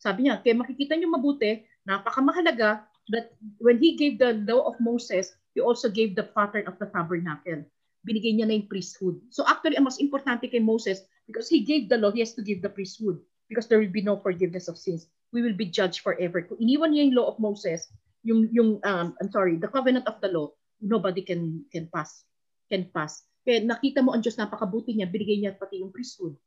Sabi 0.00 0.28
niya, 0.28 0.40
kaya 0.44 0.56
makikita 0.56 0.96
niyo 0.96 1.12
mabuti, 1.12 1.64
napakamahalaga 1.88 2.84
that 3.12 3.36
when 3.60 3.76
he 3.76 3.96
gave 3.96 4.16
the 4.16 4.40
law 4.48 4.64
of 4.68 4.76
Moses, 4.80 5.32
he 5.52 5.60
also 5.60 5.88
gave 5.88 6.16
the 6.16 6.24
pattern 6.24 6.64
of 6.68 6.76
the 6.80 6.88
tabernacle. 6.88 7.64
Binigay 8.04 8.36
niya 8.36 8.48
na 8.48 8.56
yung 8.56 8.68
priesthood. 8.68 9.20
So 9.32 9.44
actually, 9.48 9.80
ang 9.80 9.88
mas 9.88 10.00
importante 10.00 10.48
kay 10.48 10.60
Moses, 10.60 11.04
because 11.24 11.48
he 11.48 11.64
gave 11.64 11.88
the 11.88 11.96
law, 11.96 12.12
he 12.12 12.20
has 12.20 12.36
to 12.36 12.44
give 12.44 12.60
the 12.60 12.68
priesthood 12.68 13.20
because 13.48 13.68
there 13.68 13.80
will 13.80 13.92
be 13.92 14.04
no 14.04 14.20
forgiveness 14.20 14.68
of 14.68 14.76
sins. 14.76 15.08
We 15.34 15.42
will 15.42 15.58
be 15.58 15.66
judged 15.66 16.06
forever. 16.06 16.46
Kung 16.46 16.62
iniwan 16.62 16.94
niya 16.94 17.10
yung 17.10 17.18
law 17.18 17.26
of 17.34 17.42
Moses, 17.42 17.90
yung, 18.22 18.46
yung 18.54 18.78
um, 18.86 19.18
I'm 19.18 19.30
sorry, 19.34 19.58
the 19.58 19.68
covenant 19.68 20.06
of 20.06 20.22
the 20.22 20.30
law, 20.30 20.54
nobody 20.78 21.26
can 21.26 21.66
can 21.74 21.90
pass. 21.90 22.22
Can 22.70 22.86
pass. 22.94 23.26
Kaya 23.42 23.66
nakita 23.66 24.00
mo 24.00 24.14
ang 24.14 24.22
Diyos, 24.22 24.38
napakabuti 24.38 24.94
niya, 24.94 25.10
binigay 25.10 25.42
niya 25.42 25.58
pati 25.58 25.82
yung 25.82 25.92
priesthood. 25.92 26.38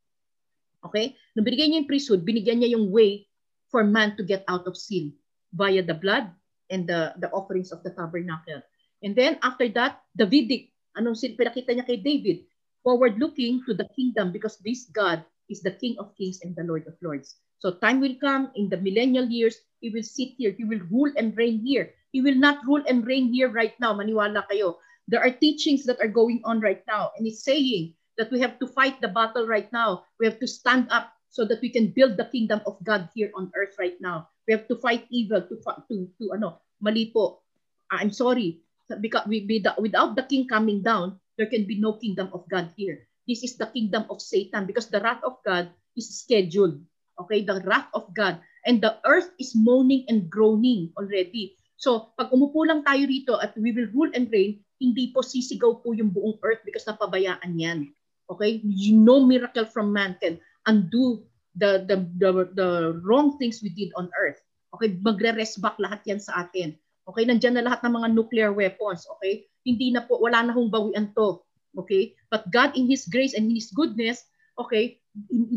Okay? 0.82 1.14
Nung 1.36 1.46
binigay 1.46 1.68
niya 1.70 1.84
yung 1.84 1.90
priesthood, 1.90 2.24
binigyan 2.24 2.64
niya 2.64 2.74
yung 2.74 2.88
way 2.90 3.28
for 3.68 3.84
man 3.84 4.16
to 4.16 4.24
get 4.24 4.42
out 4.48 4.64
of 4.64 4.74
sin 4.74 5.14
via 5.52 5.84
the 5.84 5.94
blood 5.94 6.32
and 6.72 6.88
the, 6.88 7.14
the 7.22 7.28
offerings 7.30 7.70
of 7.70 7.84
the 7.84 7.92
tabernacle. 7.92 8.64
And 9.04 9.14
then 9.14 9.38
after 9.44 9.68
that, 9.78 10.02
Davidic, 10.16 10.74
anong 10.98 11.14
sin 11.14 11.38
pinakita 11.38 11.76
niya 11.76 11.86
kay 11.86 12.00
David? 12.02 12.48
forward-looking 12.82 13.60
to 13.66 13.74
the 13.74 13.86
kingdom 13.92 14.32
because 14.32 14.56
this 14.64 14.88
God 14.88 15.24
is 15.52 15.60
the 15.60 15.76
King 15.76 15.96
of 15.98 16.14
kings 16.16 16.40
and 16.42 16.54
the 16.54 16.64
Lord 16.64 16.86
of 16.86 16.96
lords. 17.02 17.36
So 17.58 17.74
time 17.78 18.00
will 18.00 18.14
come 18.22 18.50
in 18.54 18.68
the 18.70 18.78
millennial 18.78 19.26
years, 19.26 19.58
He 19.80 19.90
will 19.90 20.06
sit 20.06 20.34
here. 20.38 20.54
He 20.54 20.64
will 20.64 20.82
rule 20.90 21.10
and 21.16 21.36
reign 21.36 21.62
here. 21.62 21.94
He 22.10 22.22
will 22.22 22.38
not 22.38 22.64
rule 22.66 22.82
and 22.86 23.06
reign 23.06 23.30
here 23.32 23.50
right 23.50 23.74
now. 23.78 23.94
Maniwala 23.94 24.46
kayo. 24.50 24.78
There 25.06 25.22
are 25.22 25.30
teachings 25.30 25.86
that 25.86 26.00
are 26.02 26.10
going 26.10 26.42
on 26.44 26.60
right 26.60 26.82
now. 26.86 27.10
And 27.16 27.26
He's 27.26 27.42
saying 27.42 27.94
that 28.18 28.30
we 28.30 28.40
have 28.40 28.58
to 28.58 28.66
fight 28.66 29.00
the 29.00 29.08
battle 29.08 29.46
right 29.46 29.70
now. 29.72 30.04
We 30.18 30.26
have 30.26 30.38
to 30.42 30.48
stand 30.50 30.90
up 30.90 31.14
so 31.30 31.44
that 31.46 31.62
we 31.62 31.70
can 31.70 31.94
build 31.94 32.16
the 32.16 32.26
kingdom 32.30 32.60
of 32.66 32.78
God 32.82 33.08
here 33.14 33.30
on 33.36 33.52
earth 33.54 33.76
right 33.78 33.98
now. 34.00 34.28
We 34.46 34.54
have 34.54 34.66
to 34.68 34.76
fight 34.80 35.06
evil 35.10 35.42
to 35.42 35.54
to 35.60 35.94
to 36.18 36.24
ano, 36.34 36.58
mali 36.80 37.12
po. 37.14 37.44
I'm 37.90 38.10
sorry. 38.10 38.62
Because 38.88 39.28
we, 39.28 39.44
without 39.76 40.16
the 40.16 40.24
king 40.24 40.48
coming 40.48 40.80
down, 40.80 41.20
there 41.36 41.46
can 41.46 41.68
be 41.68 41.76
no 41.76 42.00
kingdom 42.00 42.32
of 42.32 42.48
God 42.48 42.72
here. 42.72 43.04
This 43.28 43.44
is 43.44 43.60
the 43.60 43.68
kingdom 43.68 44.08
of 44.08 44.24
Satan 44.24 44.64
because 44.64 44.88
the 44.88 45.04
wrath 45.04 45.20
of 45.20 45.44
God 45.44 45.68
is 45.92 46.08
scheduled. 46.08 46.80
Okay, 47.18 47.42
the 47.42 47.58
wrath 47.66 47.90
of 47.94 48.06
God. 48.14 48.38
And 48.66 48.78
the 48.78 49.02
earth 49.06 49.34
is 49.42 49.56
moaning 49.58 50.06
and 50.06 50.30
groaning 50.30 50.94
already. 50.94 51.58
So, 51.78 52.14
pag 52.18 52.34
umupo 52.34 52.66
lang 52.66 52.82
tayo 52.82 53.06
rito 53.06 53.38
at 53.38 53.54
we 53.58 53.70
will 53.70 53.90
rule 53.94 54.10
and 54.14 54.26
reign, 54.30 54.62
hindi 54.78 55.10
po 55.14 55.22
sisigaw 55.22 55.82
po 55.82 55.94
yung 55.94 56.10
buong 56.10 56.38
earth 56.42 56.62
because 56.62 56.86
napabayaan 56.86 57.54
yan. 57.58 57.90
Okay? 58.30 58.62
No 58.94 59.22
miracle 59.22 59.66
from 59.66 59.90
man 59.90 60.18
can 60.22 60.38
undo 60.66 61.22
the, 61.58 61.86
the, 61.86 61.96
the, 62.18 62.30
the 62.54 62.68
wrong 63.02 63.38
things 63.38 63.62
we 63.62 63.70
did 63.70 63.90
on 63.98 64.10
earth. 64.18 64.38
Okay? 64.74 64.98
Magre-rest 65.02 65.58
back 65.62 65.78
lahat 65.82 66.02
yan 66.06 66.22
sa 66.22 66.46
atin. 66.46 66.78
Okay? 67.10 67.26
Nandiyan 67.26 67.58
na 67.58 67.66
lahat 67.66 67.82
ng 67.82 67.94
mga 67.94 68.08
nuclear 68.14 68.50
weapons. 68.54 69.06
Okay? 69.18 69.46
Hindi 69.66 69.90
na 69.94 70.06
po, 70.06 70.22
wala 70.22 70.46
na 70.46 70.54
hong 70.54 70.70
bawian 70.70 71.10
to. 71.18 71.42
Okay? 71.74 72.14
But 72.30 72.50
God 72.54 72.74
in 72.78 72.86
His 72.86 73.06
grace 73.10 73.34
and 73.34 73.50
His 73.50 73.70
goodness, 73.74 74.26
okay, 74.58 74.98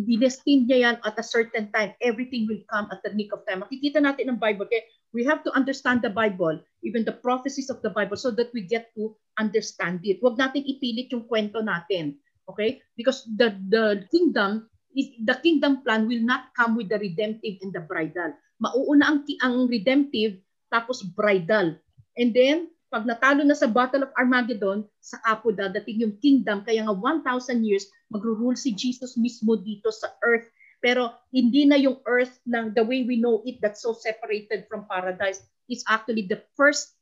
dinestin 0.08 0.70
niya 0.70 0.78
yan 0.88 0.98
at 1.04 1.18
a 1.18 1.26
certain 1.26 1.70
time. 1.74 1.94
Everything 2.00 2.46
will 2.46 2.62
come 2.70 2.88
at 2.94 3.02
the 3.02 3.12
nick 3.14 3.34
of 3.34 3.44
time. 3.50 3.66
Makikita 3.66 4.00
natin 4.00 4.32
ng 4.32 4.40
Bible. 4.40 4.70
Okay? 4.70 4.86
We 5.12 5.28
have 5.28 5.44
to 5.44 5.52
understand 5.52 6.06
the 6.06 6.14
Bible, 6.14 6.62
even 6.86 7.04
the 7.04 7.18
prophecies 7.20 7.68
of 7.68 7.84
the 7.84 7.92
Bible, 7.92 8.16
so 8.16 8.32
that 8.32 8.54
we 8.56 8.64
get 8.64 8.94
to 8.96 9.18
understand 9.42 10.06
it. 10.08 10.24
Huwag 10.24 10.40
natin 10.40 10.64
ipilit 10.64 11.12
yung 11.12 11.28
kwento 11.28 11.60
natin. 11.60 12.16
Okay? 12.48 12.80
Because 12.96 13.28
the, 13.36 13.58
the 13.68 14.08
kingdom 14.14 14.72
is 14.96 15.12
the 15.24 15.36
kingdom 15.40 15.84
plan 15.84 16.08
will 16.08 16.24
not 16.24 16.52
come 16.56 16.76
with 16.76 16.92
the 16.92 17.00
redemptive 17.00 17.60
and 17.64 17.72
the 17.72 17.84
bridal. 17.84 18.32
Mauuna 18.60 19.18
ang, 19.18 19.20
ang 19.44 19.68
redemptive 19.68 20.40
tapos 20.72 21.04
bridal. 21.04 21.76
And 22.16 22.32
then, 22.36 22.72
pag 22.92 23.08
natalo 23.08 23.48
na 23.48 23.56
sa 23.56 23.72
Battle 23.72 24.04
of 24.04 24.16
Armageddon, 24.20 24.84
sa 25.00 25.20
po 25.40 25.56
dadating 25.56 26.04
yung 26.04 26.16
kingdom. 26.20 26.68
Kaya 26.68 26.84
nga 26.84 26.96
1,000 26.96 27.64
years, 27.64 27.88
magro-rule 28.12 28.60
si 28.60 28.76
Jesus 28.76 29.16
mismo 29.16 29.56
dito 29.56 29.90
sa 29.90 30.12
earth. 30.28 30.52
Pero 30.84 31.16
hindi 31.32 31.64
na 31.64 31.80
yung 31.80 32.04
earth 32.06 32.42
ng 32.46 32.76
the 32.76 32.84
way 32.84 33.08
we 33.08 33.16
know 33.16 33.40
it 33.48 33.64
that's 33.64 33.82
so 33.82 33.96
separated 33.96 34.68
from 34.68 34.84
paradise. 34.92 35.42
It's 35.72 35.88
actually 35.88 36.28
the 36.28 36.44
first 36.60 37.00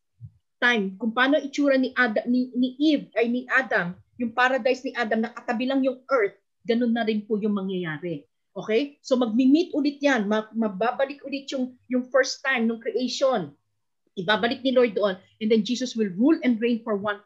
time 0.60 1.00
kung 1.00 1.16
paano 1.16 1.40
itsura 1.40 1.80
ni 1.80 1.96
Adam 1.96 2.28
ni, 2.28 2.52
ni 2.52 2.76
Eve 2.76 3.08
ay 3.16 3.32
ni 3.32 3.48
Adam 3.48 3.96
yung 4.20 4.36
paradise 4.36 4.84
ni 4.84 4.92
Adam 4.92 5.24
nakatabi 5.24 5.72
lang 5.72 5.80
yung 5.88 6.04
earth 6.12 6.36
ganun 6.68 6.94
na 6.94 7.02
rin 7.08 7.24
po 7.24 7.40
yung 7.40 7.56
mangyayari. 7.56 8.30
Okay? 8.54 9.02
So 9.02 9.16
magmi-meet 9.16 9.74
ulit 9.74 9.98
yan. 10.04 10.28
Mababalik 10.30 11.24
ulit 11.24 11.50
yung, 11.50 11.74
yung 11.88 12.06
first 12.12 12.44
time 12.44 12.68
ng 12.68 12.78
creation. 12.78 13.54
Ibabalik 14.20 14.62
ni 14.66 14.76
Lord 14.76 14.94
doon. 14.94 15.16
And 15.40 15.48
then 15.48 15.64
Jesus 15.64 15.96
will 15.96 16.12
rule 16.14 16.36
and 16.44 16.60
reign 16.60 16.84
for 16.84 17.00
1,000 17.00 17.26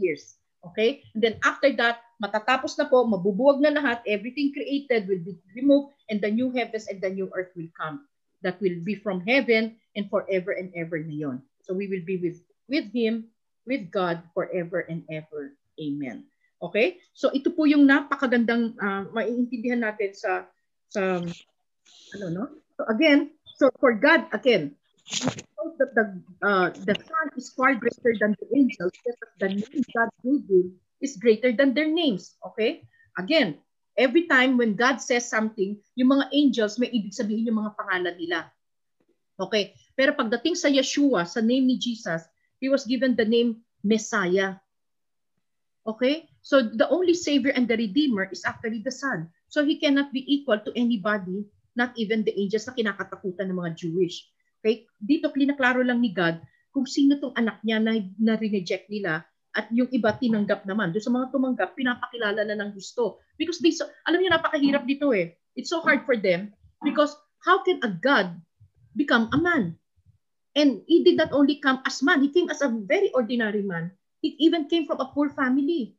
years. 0.00 0.40
Okay? 0.64 1.04
And 1.12 1.20
then 1.20 1.36
after 1.44 1.70
that, 1.76 2.02
matatapos 2.20 2.76
na 2.76 2.86
po, 2.86 3.02
mabubuwag 3.08 3.64
na 3.64 3.72
lahat, 3.72 4.04
everything 4.04 4.52
created 4.52 5.08
will 5.08 5.24
be 5.24 5.34
removed, 5.56 5.96
and 6.12 6.20
the 6.20 6.28
new 6.28 6.52
heavens 6.52 6.86
and 6.86 7.00
the 7.00 7.08
new 7.08 7.32
earth 7.32 7.50
will 7.56 7.72
come. 7.72 8.04
That 8.44 8.60
will 8.60 8.80
be 8.80 8.96
from 8.96 9.24
heaven 9.24 9.76
and 9.96 10.08
forever 10.08 10.52
and 10.52 10.72
ever 10.76 11.00
na 11.00 11.12
yun. 11.12 11.36
So 11.64 11.76
we 11.76 11.88
will 11.88 12.04
be 12.04 12.16
with, 12.20 12.40
with 12.68 12.88
Him, 12.92 13.32
with 13.68 13.92
God, 13.92 14.24
forever 14.32 14.84
and 14.84 15.04
ever. 15.12 15.56
Amen. 15.76 16.28
Okay? 16.60 17.00
So 17.16 17.32
ito 17.32 17.52
po 17.52 17.64
yung 17.64 17.88
napakagandang 17.88 18.76
uh, 18.80 19.08
maiintindihan 19.12 19.80
natin 19.80 20.12
sa 20.12 20.48
sa 20.92 21.20
ano 22.16 22.26
no? 22.32 22.44
So 22.76 22.88
again, 22.88 23.32
so 23.56 23.68
for 23.80 23.96
God 23.96 24.28
again, 24.32 24.76
that 25.80 25.92
the 25.96 26.04
uh, 26.44 26.68
the 26.84 26.96
Son 26.96 27.26
is 27.36 27.48
far 27.56 27.74
greater 27.76 28.12
than 28.20 28.36
the 28.36 28.48
angels 28.52 28.92
because 29.00 29.32
the 29.40 29.48
name 29.56 29.84
God 29.96 30.10
gave 30.20 30.44
him 30.48 30.66
is 31.00 31.16
greater 31.16 31.50
than 31.50 31.72
their 31.72 31.88
names. 31.88 32.36
Okay? 32.52 32.84
Again, 33.18 33.58
every 33.96 34.28
time 34.28 34.56
when 34.56 34.76
God 34.76 35.00
says 35.00 35.26
something, 35.26 35.80
yung 35.96 36.12
mga 36.12 36.28
angels 36.32 36.78
may 36.78 36.92
ibig 36.92 37.16
sabihin 37.16 37.48
yung 37.48 37.60
mga 37.60 37.74
pangalan 37.74 38.16
nila. 38.16 38.48
Okay? 39.40 39.74
Pero 39.96 40.14
pagdating 40.14 40.54
sa 40.54 40.68
Yeshua, 40.68 41.24
sa 41.24 41.40
name 41.40 41.66
ni 41.66 41.76
Jesus, 41.80 42.24
he 42.60 42.68
was 42.68 42.84
given 42.84 43.16
the 43.16 43.24
name 43.24 43.64
Messiah. 43.80 44.60
Okay? 45.84 46.28
So 46.44 46.60
the 46.60 46.88
only 46.88 47.16
Savior 47.16 47.52
and 47.56 47.68
the 47.68 47.76
Redeemer 47.76 48.28
is 48.28 48.44
actually 48.44 48.84
the 48.84 48.92
Son. 48.92 49.28
So 49.50 49.64
He 49.66 49.80
cannot 49.80 50.14
be 50.14 50.22
equal 50.28 50.60
to 50.62 50.72
anybody, 50.78 51.44
not 51.74 51.96
even 51.98 52.22
the 52.22 52.36
angels 52.38 52.68
na 52.68 52.76
kinakatakutan 52.76 53.50
ng 53.50 53.58
mga 53.58 53.74
Jewish. 53.76 54.28
Okay? 54.60 54.86
Dito 55.00 55.32
klinaklaro 55.32 55.82
lang 55.82 56.04
ni 56.04 56.12
God 56.12 56.38
kung 56.70 56.86
sino 56.86 57.18
tong 57.18 57.34
anak 57.34 57.58
niya 57.66 57.82
na, 57.82 57.98
na 58.20 58.38
reject 58.38 58.86
nila 58.86 59.26
at 59.56 59.66
yung 59.74 59.90
iba 59.90 60.14
tinanggap 60.14 60.62
naman. 60.62 60.94
Doon 60.94 61.04
sa 61.04 61.14
mga 61.14 61.26
tumanggap, 61.34 61.74
pinapakilala 61.74 62.46
na 62.46 62.56
ng 62.58 62.70
gusto. 62.70 63.18
Because 63.34 63.58
they, 63.58 63.74
so, 63.74 63.86
alam 64.06 64.22
niyo, 64.22 64.30
napakahirap 64.30 64.86
dito 64.86 65.10
eh. 65.10 65.34
It's 65.58 65.70
so 65.70 65.82
hard 65.82 66.06
for 66.06 66.14
them 66.14 66.54
because 66.86 67.10
how 67.42 67.60
can 67.66 67.82
a 67.82 67.90
God 67.90 68.38
become 68.94 69.26
a 69.34 69.38
man? 69.38 69.74
And 70.54 70.82
he 70.86 71.02
did 71.02 71.18
not 71.18 71.34
only 71.34 71.58
come 71.58 71.82
as 71.86 72.02
man, 72.02 72.22
he 72.22 72.30
came 72.30 72.50
as 72.50 72.62
a 72.62 72.70
very 72.70 73.10
ordinary 73.14 73.62
man. 73.62 73.90
He 74.22 74.38
even 74.38 74.70
came 74.70 74.86
from 74.86 75.02
a 75.02 75.10
poor 75.10 75.30
family. 75.30 75.98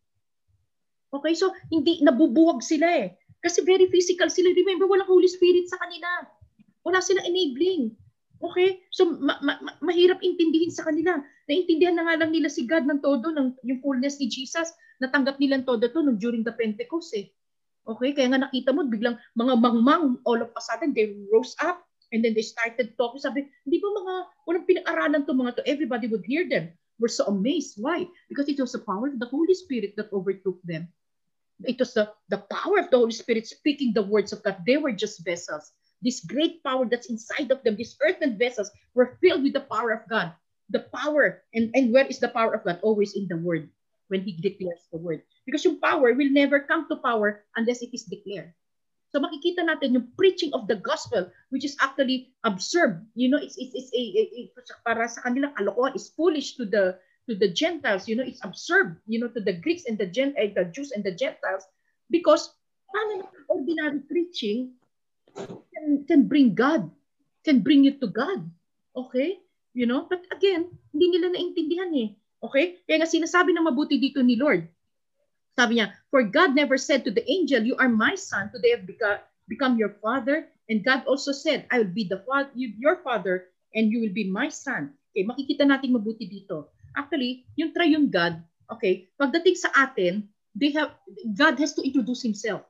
Okay, 1.11 1.35
so 1.35 1.51
hindi 1.67 1.99
nabubuwag 1.99 2.63
sila 2.63 2.87
eh. 2.87 3.19
Kasi 3.43 3.65
very 3.67 3.89
physical 3.91 4.31
sila. 4.31 4.53
Remember, 4.53 4.87
walang 4.87 5.09
Holy 5.09 5.27
Spirit 5.27 5.67
sa 5.67 5.81
kanila. 5.81 6.07
Wala 6.87 7.03
silang 7.03 7.27
enabling. 7.27 7.91
Okay? 8.41 8.85
So 8.93 9.17
ma- 9.17 9.41
ma- 9.41 9.61
ma- 9.61 9.79
mahirap 9.81 10.21
intindihin 10.21 10.73
sa 10.73 10.85
kanila. 10.85 11.21
Naintindihan 11.51 11.99
na 11.99 12.07
nga 12.07 12.23
lang 12.23 12.31
nila 12.31 12.47
si 12.47 12.63
God 12.63 12.87
ng 12.87 13.03
todo, 13.03 13.27
ng, 13.27 13.59
yung 13.67 13.83
fullness 13.83 14.23
ni 14.23 14.31
Jesus. 14.31 14.71
Natanggap 15.03 15.35
nila 15.35 15.59
todo 15.67 15.83
to 15.83 15.99
nung 15.99 16.15
during 16.15 16.47
the 16.47 16.55
Pentecost 16.55 17.11
eh. 17.19 17.27
Okay? 17.83 18.15
Kaya 18.15 18.31
nga 18.31 18.47
nakita 18.47 18.71
mo, 18.71 18.87
biglang 18.87 19.19
mga 19.35 19.59
mangmang, 19.59 20.15
all 20.23 20.39
of 20.39 20.47
a 20.55 20.61
sudden, 20.63 20.95
they 20.95 21.11
rose 21.27 21.51
up 21.59 21.83
and 22.15 22.23
then 22.23 22.31
they 22.31 22.45
started 22.45 22.95
talking. 22.95 23.19
Sabi, 23.19 23.51
hindi 23.67 23.83
ba 23.83 23.91
mga, 23.91 24.15
walang 24.47 24.63
pinag-aralan 24.63 25.27
to 25.27 25.35
mga 25.35 25.59
to, 25.59 25.61
everybody 25.67 26.07
would 26.07 26.23
hear 26.23 26.47
them. 26.47 26.71
We're 27.03 27.11
so 27.11 27.27
amazed. 27.27 27.75
Why? 27.75 28.07
Because 28.31 28.47
it 28.47 28.61
was 28.61 28.71
the 28.71 28.85
power 28.87 29.11
of 29.11 29.19
the 29.19 29.27
Holy 29.27 29.57
Spirit 29.57 29.99
that 29.99 30.13
overtook 30.15 30.63
them. 30.63 30.87
It 31.67 31.83
was 31.83 31.91
the, 31.91 32.13
the 32.31 32.45
power 32.47 32.79
of 32.79 32.93
the 32.93 32.97
Holy 32.97 33.11
Spirit 33.11 33.43
speaking 33.43 33.91
the 33.91 34.07
words 34.07 34.31
of 34.31 34.39
God. 34.45 34.63
They 34.63 34.77
were 34.77 34.95
just 34.95 35.25
vessels. 35.27 35.73
This 36.01 36.23
great 36.23 36.63
power 36.63 36.87
that's 36.87 37.09
inside 37.09 37.51
of 37.51 37.61
them, 37.61 37.75
these 37.75 37.97
earthen 38.01 38.37
vessels, 38.37 38.71
were 38.93 39.17
filled 39.21 39.43
with 39.43 39.53
the 39.53 39.67
power 39.67 39.91
of 39.91 40.07
God. 40.09 40.33
The 40.71 40.87
power, 40.95 41.43
and, 41.53 41.69
and 41.75 41.91
where 41.91 42.07
is 42.07 42.19
the 42.19 42.31
power 42.31 42.55
of 42.55 42.63
God? 42.63 42.79
Always 42.81 43.15
in 43.15 43.27
the 43.27 43.37
word, 43.37 43.69
when 44.07 44.23
he 44.23 44.39
declares 44.39 44.87
the 44.91 44.97
word. 44.97 45.21
Because 45.45 45.65
yung 45.65 45.83
power 45.83 46.15
will 46.15 46.31
never 46.31 46.63
come 46.63 46.87
to 46.87 46.95
power 47.03 47.43
unless 47.55 47.83
it 47.83 47.91
is 47.91 48.07
declared. 48.07 48.55
So 49.11 49.19
makikita 49.19 49.67
natin 49.67 49.91
yung 49.91 50.07
preaching 50.15 50.55
of 50.55 50.71
the 50.71 50.79
gospel, 50.79 51.27
which 51.51 51.67
is 51.67 51.75
actually 51.83 52.31
absurd. 52.47 53.03
You 53.19 53.27
know, 53.27 53.39
it's, 53.43 53.59
it's, 53.59 53.75
it's 53.75 53.91
a, 53.91 54.03
a, 54.15 54.23
a, 54.47 54.63
para 54.87 55.11
sa 55.11 55.27
kanilang 55.27 55.51
kalokohan, 55.59 55.99
is 55.99 56.15
foolish 56.15 56.55
to 56.55 56.63
the 56.63 56.95
to 57.29 57.35
the 57.37 57.47
Gentiles, 57.47 58.07
you 58.07 58.15
know, 58.15 58.25
it's 58.25 58.43
absurd, 58.43 58.97
you 59.05 59.19
know, 59.19 59.29
to 59.29 59.41
the 59.41 59.53
Greeks 59.53 59.85
and 59.85 59.97
the 59.97 60.09
Gen 60.09 60.33
eh, 60.37 60.51
the 60.55 60.65
Jews 60.65 60.91
and 60.91 61.03
the 61.03 61.13
Gentiles, 61.13 61.63
because 62.09 62.55
paano 62.89 63.29
ordinary 63.47 64.01
preaching 64.03 64.73
can, 65.37 66.05
can 66.07 66.27
bring 66.27 66.55
God, 66.55 66.89
can 67.45 67.61
bring 67.61 67.83
you 67.85 67.95
to 67.99 68.07
God. 68.07 68.49
Okay? 68.95 69.39
You 69.71 69.87
know, 69.87 70.07
but 70.07 70.27
again, 70.35 70.67
hindi 70.91 71.15
nila 71.15 71.31
naintindihan 71.31 71.91
eh. 71.95 72.09
Okay? 72.43 72.83
Kaya 72.83 73.03
nga 73.03 73.09
sinasabi 73.09 73.55
ng 73.55 73.63
mabuti 73.63 73.95
dito 73.95 74.19
ni 74.19 74.35
Lord. 74.35 74.67
Sabi 75.55 75.79
niya, 75.79 75.95
For 76.11 76.23
God 76.27 76.55
never 76.55 76.75
said 76.75 77.03
to 77.07 77.11
the 77.11 77.23
angel, 77.27 77.63
You 77.63 77.75
are 77.79 77.91
my 77.91 78.15
son, 78.15 78.51
today 78.51 78.75
I've 78.75 78.87
become, 79.47 79.75
your 79.79 79.95
father. 79.99 80.47
And 80.71 80.83
God 80.83 81.03
also 81.07 81.35
said, 81.35 81.67
I 81.71 81.83
will 81.83 81.91
be 81.91 82.07
the 82.07 82.23
father, 82.23 82.51
your 82.55 83.03
father, 83.03 83.51
and 83.75 83.91
you 83.91 83.99
will 83.99 84.15
be 84.15 84.27
my 84.27 84.47
son. 84.47 84.95
Okay, 85.11 85.27
makikita 85.27 85.67
natin 85.67 85.91
mabuti 85.91 86.23
dito. 86.23 86.71
Actually, 86.95 87.43
yung 87.59 87.75
triune 87.75 88.07
God, 88.07 88.39
okay, 88.71 89.11
pagdating 89.19 89.59
sa 89.59 89.71
atin, 89.75 90.27
they 90.55 90.71
have 90.71 90.95
God 91.35 91.59
has 91.59 91.75
to 91.75 91.83
introduce 91.83 92.23
himself. 92.23 92.63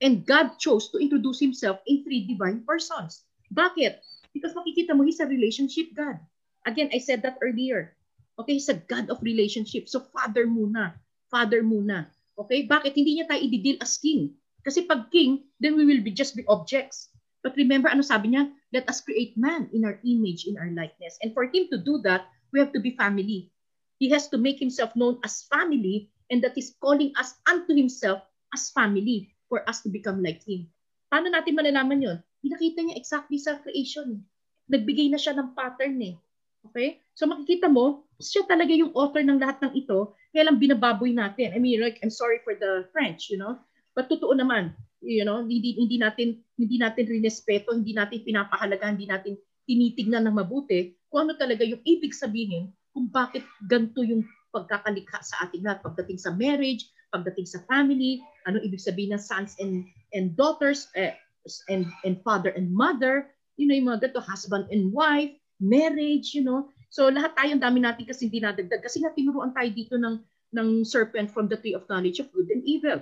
And 0.00 0.24
God 0.24 0.56
chose 0.56 0.88
to 0.92 0.98
introduce 0.98 1.38
himself 1.38 1.84
in 1.84 2.02
three 2.02 2.24
divine 2.24 2.64
persons. 2.64 3.28
Bakit? 3.52 4.00
Because 4.32 4.56
makikita 4.56 4.96
mo, 4.96 5.04
he's 5.04 5.20
a 5.20 5.28
relationship 5.28 5.92
God. 5.92 6.16
Again, 6.64 6.90
I 6.94 6.98
said 6.98 7.22
that 7.22 7.38
earlier. 7.42 7.96
Okay, 8.38 8.56
he's 8.56 8.70
a 8.70 8.78
God 8.78 9.10
of 9.10 9.22
relationship. 9.22 9.88
So, 9.88 10.00
Father 10.00 10.46
muna. 10.46 10.94
Father 11.28 11.62
muna. 11.62 12.08
Okay? 12.38 12.64
Bakit? 12.64 12.96
Hindi 12.96 13.20
niya 13.20 13.26
tayo 13.28 13.40
i-deal 13.42 13.78
as 13.82 13.98
king. 13.98 14.36
Kasi 14.62 14.86
pag 14.86 15.10
king, 15.10 15.42
then 15.58 15.74
we 15.74 15.82
will 15.82 16.00
be 16.00 16.14
just 16.14 16.38
be 16.38 16.46
objects. 16.46 17.10
But 17.42 17.58
remember, 17.58 17.90
ano 17.90 18.06
sabi 18.06 18.32
niya? 18.32 18.54
Let 18.70 18.86
us 18.86 19.02
create 19.02 19.34
man 19.34 19.66
in 19.74 19.82
our 19.82 19.98
image, 20.06 20.46
in 20.46 20.54
our 20.56 20.70
likeness. 20.70 21.18
And 21.20 21.34
for 21.34 21.50
him 21.50 21.66
to 21.74 21.78
do 21.82 21.98
that, 22.06 22.30
we 22.54 22.62
have 22.62 22.70
to 22.72 22.80
be 22.80 22.94
family. 22.94 23.50
He 23.98 24.08
has 24.14 24.30
to 24.30 24.38
make 24.38 24.62
himself 24.62 24.94
known 24.94 25.18
as 25.26 25.46
family 25.50 26.10
and 26.30 26.40
that 26.46 26.54
he's 26.54 26.74
calling 26.78 27.12
us 27.18 27.34
unto 27.44 27.74
himself 27.74 28.22
as 28.54 28.70
family 28.70 29.34
for 29.50 29.66
us 29.68 29.82
to 29.82 29.90
become 29.90 30.22
like 30.22 30.40
him. 30.46 30.70
Paano 31.12 31.28
natin 31.28 31.58
malalaman 31.58 32.00
yun? 32.00 32.18
Pinakita 32.40 32.80
niya 32.80 32.96
exactly 32.96 33.36
sa 33.36 33.60
creation. 33.60 34.22
Nagbigay 34.70 35.12
na 35.12 35.20
siya 35.20 35.36
ng 35.36 35.52
pattern 35.52 36.00
eh. 36.00 36.16
Okay? 36.70 37.02
So 37.18 37.26
makikita 37.26 37.66
mo, 37.66 38.06
siya 38.22 38.46
talaga 38.46 38.70
yung 38.70 38.94
author 38.94 39.24
ng 39.24 39.38
lahat 39.42 39.58
ng 39.66 39.72
ito, 39.74 40.14
kaya 40.30 40.46
lang 40.46 40.62
binababoy 40.62 41.12
natin. 41.12 41.52
I 41.52 41.58
mean, 41.58 41.82
like, 41.82 41.98
I'm 42.00 42.12
sorry 42.12 42.40
for 42.46 42.54
the 42.54 42.88
French, 42.94 43.28
you 43.28 43.36
know? 43.36 43.58
But 43.92 44.08
totoo 44.08 44.32
naman, 44.32 44.72
you 45.04 45.26
know, 45.26 45.44
hindi, 45.44 45.76
hindi 45.76 46.00
natin 46.00 46.40
hindi 46.56 46.80
natin 46.80 47.04
rinespeto, 47.10 47.74
hindi 47.74 47.92
natin 47.92 48.24
pinapahalaga, 48.24 48.88
hindi 48.88 49.04
natin 49.10 49.36
tinitignan 49.66 50.24
ng 50.26 50.38
mabuti 50.38 50.96
kung 51.12 51.28
ano 51.28 51.36
talaga 51.36 51.62
yung 51.62 51.84
ibig 51.84 52.16
sabihin 52.16 52.72
kung 52.96 53.12
bakit 53.12 53.44
ganito 53.68 54.00
yung 54.00 54.24
pagkakalikha 54.52 55.20
sa 55.20 55.44
ating 55.44 55.60
lahat 55.64 55.84
pagdating 55.84 56.16
sa 56.16 56.32
marriage, 56.32 56.88
pagdating 57.12 57.44
sa 57.44 57.60
family, 57.68 58.24
ano 58.48 58.56
ibig 58.64 58.80
sabihin 58.80 59.12
ng 59.12 59.20
sons 59.20 59.52
and 59.60 59.84
and 60.16 60.32
daughters 60.40 60.88
eh, 60.96 61.12
and 61.68 61.84
and 62.08 62.20
father 62.24 62.52
and 62.56 62.72
mother, 62.72 63.28
you 63.60 63.68
know, 63.68 63.76
yung 63.76 63.92
mga 63.92 64.08
ganito, 64.08 64.24
husband 64.24 64.64
and 64.72 64.88
wife, 64.88 65.32
marriage, 65.62 66.34
you 66.34 66.42
know. 66.42 66.68
So 66.90 67.06
lahat 67.08 67.38
tayo, 67.38 67.54
dami 67.56 67.80
natin 67.80 68.04
kasi 68.04 68.26
hindi 68.26 68.42
nadagdag. 68.42 68.82
Kasi 68.82 69.00
nga 69.00 69.14
tinuruan 69.14 69.54
tayo 69.54 69.70
dito 69.70 69.94
ng, 69.94 70.18
ng 70.52 70.68
serpent 70.82 71.30
from 71.30 71.46
the 71.46 71.56
tree 71.56 71.72
of 71.72 71.86
knowledge 71.86 72.18
of 72.18 72.28
good 72.34 72.50
and 72.50 72.66
evil. 72.66 73.00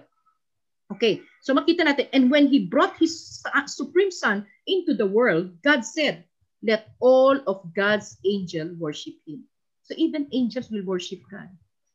Okay, 0.90 1.22
so 1.40 1.54
makita 1.54 1.86
natin, 1.86 2.10
and 2.10 2.34
when 2.34 2.50
he 2.50 2.66
brought 2.66 2.98
his 2.98 3.42
supreme 3.70 4.10
son 4.10 4.42
into 4.66 4.90
the 4.90 5.06
world, 5.06 5.54
God 5.62 5.86
said, 5.86 6.26
let 6.66 6.92
all 6.98 7.38
of 7.46 7.62
God's 7.72 8.18
angel 8.26 8.74
worship 8.74 9.14
him. 9.22 9.46
So 9.86 9.94
even 9.96 10.26
angels 10.34 10.66
will 10.66 10.82
worship 10.82 11.22
God. 11.30 11.46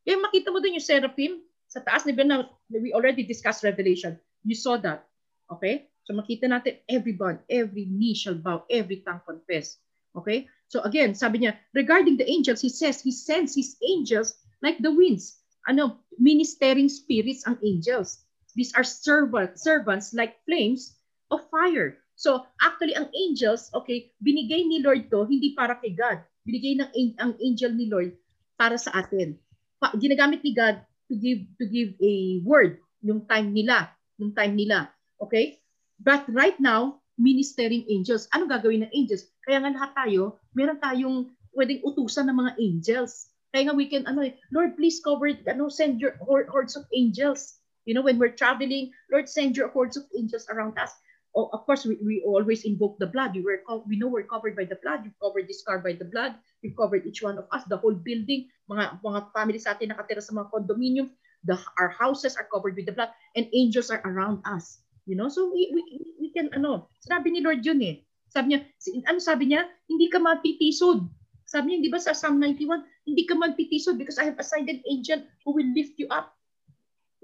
Kaya 0.07 0.15
makita 0.23 0.47
mo 0.47 0.63
din 0.63 0.79
yung 0.79 0.87
seraphim 0.87 1.43
sa 1.67 1.83
taas, 1.83 2.07
di 2.07 2.15
na 2.15 2.47
we 2.71 2.95
already 2.95 3.27
discussed 3.27 3.67
Revelation. 3.67 4.15
You 4.47 4.55
saw 4.55 4.79
that. 4.79 5.03
Okay? 5.51 5.91
So 6.07 6.15
makita 6.15 6.47
natin, 6.47 6.79
everyone, 6.87 7.43
every 7.51 7.91
knee 7.91 8.15
shall 8.15 8.39
bow, 8.39 8.63
every 8.71 9.03
tongue 9.03 9.21
confess. 9.27 9.75
Okay? 10.15 10.47
So 10.67 10.81
again, 10.81 11.13
sabi 11.13 11.45
niya, 11.45 11.57
regarding 11.73 12.17
the 12.17 12.27
angels, 12.27 12.61
he 12.61 12.69
says 12.69 13.01
he 13.01 13.11
sends 13.13 13.53
his 13.53 13.77
angels 13.85 14.35
like 14.61 14.81
the 14.81 14.91
winds. 14.91 15.39
Ano, 15.69 16.01
ministering 16.17 16.89
spirits 16.89 17.45
ang 17.45 17.57
angels. 17.61 18.25
These 18.55 18.73
are 18.73 18.85
servant, 18.85 19.59
servants 19.59 20.13
like 20.13 20.39
flames 20.47 20.95
of 21.29 21.43
fire. 21.51 21.99
So 22.15 22.47
actually, 22.63 22.95
ang 22.95 23.11
angels, 23.11 23.67
okay, 23.75 24.15
binigay 24.23 24.63
ni 24.63 24.79
Lord 24.79 25.11
to 25.11 25.27
hindi 25.27 25.51
para 25.51 25.75
kay 25.83 25.91
God. 25.91 26.23
Binigay 26.47 26.79
ng 26.79 26.89
ang 27.19 27.35
angel 27.43 27.75
ni 27.75 27.91
Lord 27.91 28.15
para 28.55 28.79
sa 28.79 28.95
atin. 28.95 29.35
Pa, 29.83 29.91
ginagamit 29.99 30.39
ni 30.41 30.55
God 30.55 30.79
to 31.11 31.13
give 31.19 31.43
to 31.59 31.67
give 31.67 31.93
a 31.99 32.39
word 32.47 32.79
yung 33.03 33.27
time 33.27 33.51
nila, 33.51 33.91
yung 34.15 34.31
time 34.31 34.55
nila. 34.55 34.89
Okay? 35.19 35.59
But 35.99 36.23
right 36.31 36.55
now, 36.57 37.03
ministering 37.19 37.87
angels. 37.91 38.27
Ano 38.31 38.47
gagawin 38.47 38.87
ng 38.87 38.91
angels? 38.95 39.27
Kaya 39.45 39.61
nga 39.61 39.71
lahat 39.71 39.91
tayo, 39.93 40.41
meron 40.57 40.81
tayong 40.81 41.29
pwedeng 41.53 41.81
utusan 41.85 42.27
ng 42.27 42.37
mga 42.37 42.51
angels. 42.59 43.31
Kaya 43.53 43.71
nga 43.71 43.77
we 43.77 43.87
can, 43.87 44.03
ano 44.09 44.25
eh, 44.25 44.35
Lord, 44.51 44.75
please 44.75 44.99
cover, 44.99 45.31
ano, 45.47 45.71
send 45.71 46.03
your 46.03 46.19
hordes 46.25 46.75
of 46.75 46.83
angels. 46.91 47.61
You 47.87 47.93
know, 47.93 48.03
when 48.03 48.17
we're 48.17 48.33
traveling, 48.33 48.91
Lord, 49.13 49.29
send 49.29 49.55
your 49.55 49.69
hordes 49.69 49.95
of 49.95 50.09
angels 50.17 50.49
around 50.49 50.75
us. 50.81 50.91
Oh, 51.35 51.51
of 51.51 51.67
course, 51.67 51.85
we, 51.85 51.99
we 51.99 52.23
always 52.25 52.63
invoke 52.63 52.97
the 52.97 53.11
blood. 53.11 53.35
We, 53.35 53.43
were, 53.43 53.59
we 53.85 53.99
know 53.99 54.07
we're 54.07 54.27
covered 54.27 54.55
by 54.55 54.65
the 54.65 54.79
blood. 54.79 55.03
You've 55.03 55.19
covered 55.19 55.47
this 55.47 55.63
car 55.63 55.79
by 55.79 55.93
the 55.93 56.07
blood. 56.07 56.35
You've 56.63 56.79
covered 56.79 57.05
each 57.05 57.21
one 57.21 57.37
of 57.37 57.45
us, 57.51 57.63
the 57.67 57.77
whole 57.77 57.93
building, 57.93 58.47
mga, 58.71 59.03
mga 59.03 59.19
family 59.35 59.59
sa 59.59 59.75
atin 59.75 59.91
nakatira 59.91 60.23
sa 60.23 60.33
mga 60.33 60.49
condominium. 60.49 61.11
The, 61.43 61.59
our 61.77 61.91
houses 61.91 62.39
are 62.39 62.47
covered 62.49 62.75
with 62.75 62.87
the 62.87 62.95
blood 62.95 63.11
and 63.35 63.45
angels 63.53 63.91
are 63.91 64.01
around 64.07 64.41
us. 64.47 64.81
You 65.05 65.19
know, 65.19 65.29
so 65.29 65.51
we, 65.53 65.69
we, 65.75 65.83
we 66.17 66.27
can, 66.33 66.49
ano, 66.55 66.89
sabi 67.03 67.29
ni 67.29 67.43
Lord 67.43 67.61
yun 67.61 67.83
eh. 67.83 68.01
Sabi 68.35 68.51
niya, 68.51 68.67
ano 69.07 69.19
sabi 69.23 69.47
niya? 69.47 69.63
Hindi 69.87 70.11
ka 70.11 70.19
magtitisod. 70.19 71.07
Sabi 71.47 71.71
niya, 71.71 71.87
di 71.87 71.91
ba 71.93 72.03
sa 72.03 72.11
Psalm 72.11 72.35
91, 72.43 72.83
hindi 73.07 73.23
ka 73.23 73.39
magtitisod 73.39 73.95
because 73.95 74.19
I 74.19 74.27
have 74.27 74.35
assigned 74.35 74.67
an 74.67 74.83
angel 74.83 75.23
who 75.47 75.55
will 75.55 75.71
lift 75.71 75.95
you 75.95 76.11
up. 76.11 76.35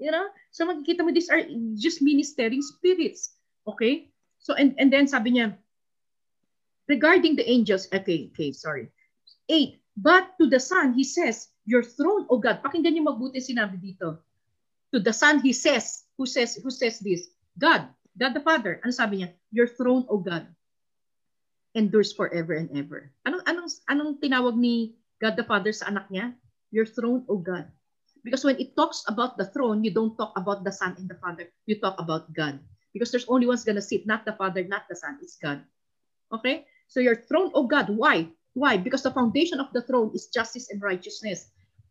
You 0.00 0.08
know? 0.08 0.32
So 0.56 0.64
makikita 0.64 1.04
mo, 1.04 1.12
these 1.12 1.28
are 1.28 1.44
just 1.76 2.00
ministering 2.00 2.64
spirits. 2.64 3.36
Okay? 3.68 4.08
So, 4.40 4.56
and, 4.56 4.72
and 4.80 4.88
then 4.88 5.04
sabi 5.04 5.36
niya, 5.36 5.52
regarding 6.88 7.36
the 7.36 7.44
angels, 7.44 7.92
okay, 7.92 8.32
okay, 8.32 8.56
sorry. 8.56 8.88
Eight, 9.52 9.84
but 9.92 10.32
to 10.40 10.48
the 10.48 10.58
Son, 10.58 10.96
he 10.96 11.04
says, 11.04 11.52
your 11.68 11.84
throne, 11.84 12.24
O 12.32 12.40
God, 12.40 12.64
pakinggan 12.64 12.96
niyo 12.96 13.04
mabuti 13.04 13.38
sinabi 13.38 13.76
dito. 13.76 14.24
To 14.90 14.98
the 14.98 15.12
Son, 15.12 15.44
he 15.44 15.52
says, 15.52 16.08
who 16.16 16.24
says, 16.24 16.56
who 16.56 16.72
says 16.72 17.04
this? 17.04 17.28
God, 17.60 17.92
God 18.16 18.32
the 18.32 18.40
Father, 18.40 18.80
ano 18.80 18.90
sabi 18.96 19.22
niya? 19.22 19.36
Your 19.52 19.68
throne, 19.68 20.08
O 20.08 20.16
God, 20.16 20.48
endures 21.74 22.12
forever 22.12 22.54
and 22.54 22.70
ever. 22.76 23.10
Anong, 23.24 23.44
anong, 23.48 23.68
anong 23.88 24.12
tinawag 24.20 24.56
ni 24.56 24.96
God 25.20 25.36
the 25.36 25.44
Father 25.44 25.72
sa 25.72 25.88
anak 25.88 26.08
niya? 26.12 26.34
Your 26.72 26.88
throne, 26.88 27.24
O 27.28 27.36
God. 27.36 27.68
Because 28.24 28.44
when 28.44 28.58
it 28.60 28.76
talks 28.76 29.02
about 29.08 29.36
the 29.36 29.50
throne, 29.50 29.82
you 29.82 29.90
don't 29.90 30.16
talk 30.16 30.32
about 30.38 30.62
the 30.64 30.72
Son 30.72 30.94
and 30.96 31.10
the 31.10 31.18
Father. 31.18 31.50
You 31.66 31.80
talk 31.80 31.98
about 31.98 32.30
God. 32.32 32.60
Because 32.92 33.10
there's 33.10 33.28
only 33.28 33.46
one's 33.46 33.64
gonna 33.64 33.82
sit, 33.82 34.06
not 34.06 34.24
the 34.24 34.36
Father, 34.36 34.62
not 34.64 34.86
the 34.88 34.96
Son. 34.96 35.18
It's 35.20 35.36
God. 35.36 35.64
Okay? 36.30 36.64
So 36.86 37.00
your 37.00 37.16
throne, 37.16 37.50
O 37.54 37.66
God, 37.66 37.90
why? 37.90 38.28
Why? 38.54 38.76
Because 38.76 39.02
the 39.02 39.10
foundation 39.10 39.60
of 39.60 39.72
the 39.72 39.82
throne 39.82 40.12
is 40.14 40.28
justice 40.28 40.70
and 40.70 40.80
righteousness 40.80 41.50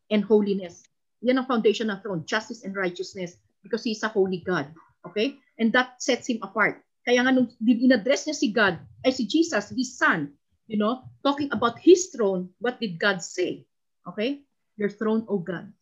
and 0.10 0.24
holiness. 0.24 0.86
Yan 1.22 1.38
ang 1.38 1.50
foundation 1.50 1.90
ng 1.90 2.02
throne, 2.02 2.26
justice 2.26 2.64
and 2.64 2.74
righteousness. 2.78 3.38
Because 3.62 3.84
He's 3.84 4.02
a 4.02 4.10
holy 4.10 4.42
God. 4.42 4.70
Okay? 5.06 5.38
And 5.58 5.74
that 5.74 6.02
sets 6.02 6.30
him 6.30 6.40
apart. 6.42 6.82
Kaya 7.02 7.26
nga 7.26 7.34
nung 7.34 7.50
in-address 7.66 8.30
niya 8.30 8.38
si 8.38 8.54
God, 8.54 8.78
ay 9.02 9.10
si 9.10 9.26
Jesus, 9.26 9.74
his 9.74 9.98
son, 9.98 10.38
you 10.70 10.78
know, 10.78 11.02
talking 11.26 11.50
about 11.50 11.82
his 11.82 12.14
throne, 12.14 12.54
what 12.62 12.78
did 12.78 13.02
God 13.02 13.26
say? 13.26 13.66
Okay? 14.06 14.46
Your 14.78 14.90
throne, 14.90 15.26
O 15.26 15.42
God. 15.42 15.74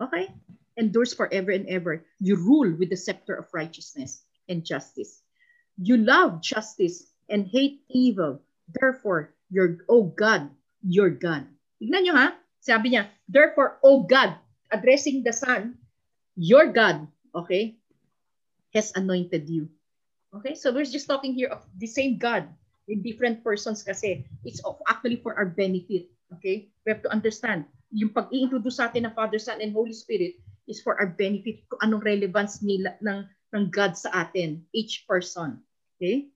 Okay? 0.00 0.28
Endures 0.76 1.16
forever 1.16 1.50
and 1.50 1.66
ever. 1.68 2.04
You 2.20 2.36
rule 2.36 2.70
with 2.76 2.90
the 2.90 3.00
scepter 3.00 3.34
of 3.34 3.48
righteousness 3.52 4.22
and 4.48 4.64
justice. 4.64 5.24
You 5.80 5.96
love 5.96 6.44
justice 6.44 7.08
and 7.28 7.48
hate 7.48 7.82
evil. 7.88 8.44
Therefore, 8.68 9.32
your, 9.50 9.82
O 9.88 10.04
God, 10.04 10.50
your 10.84 11.10
God. 11.10 11.48
Tignan 11.80 12.04
nyo 12.04 12.14
ha, 12.14 12.28
sabi 12.60 12.92
niya, 12.92 13.08
therefore, 13.28 13.80
O 13.82 14.04
God, 14.04 14.36
addressing 14.70 15.24
the 15.24 15.32
Son, 15.32 15.80
your 16.36 16.70
God, 16.70 17.08
okay, 17.34 17.76
has 18.74 18.92
anointed 18.94 19.48
you. 19.48 19.68
Okay, 20.34 20.54
so 20.54 20.74
we're 20.74 20.84
just 20.84 21.06
talking 21.06 21.34
here 21.34 21.48
of 21.48 21.62
the 21.78 21.86
same 21.86 22.18
God 22.18 22.50
in 22.90 23.02
different 23.06 23.46
persons 23.46 23.86
kasi 23.86 24.26
it's 24.42 24.60
actually 24.90 25.22
for 25.22 25.38
our 25.38 25.46
benefit. 25.46 26.10
Okay, 26.34 26.66
we 26.82 26.88
have 26.90 27.02
to 27.06 27.12
understand 27.14 27.64
yung 27.94 28.10
pag-i-introduce 28.10 28.82
sa 28.82 28.90
atin 28.90 29.06
ng 29.06 29.14
Father, 29.14 29.38
Son, 29.38 29.62
and 29.62 29.70
Holy 29.70 29.94
Spirit 29.94 30.34
is 30.66 30.82
for 30.82 30.98
our 30.98 31.06
benefit 31.06 31.62
kung 31.70 31.78
anong 31.86 32.02
relevance 32.02 32.58
nila 32.66 32.98
ng, 32.98 33.22
ng 33.54 33.64
God 33.70 33.94
sa 33.94 34.10
atin, 34.26 34.58
each 34.74 35.06
person. 35.06 35.62
Okay? 35.94 36.26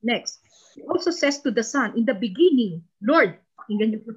Next, 0.00 0.40
it 0.80 0.88
also 0.88 1.12
says 1.12 1.44
to 1.44 1.52
the 1.52 1.66
Son, 1.66 1.92
in 1.92 2.08
the 2.08 2.16
beginning, 2.16 2.80
Lord, 3.04 3.36
pakinggan 3.60 3.92
niyo 3.92 4.00
po, 4.08 4.16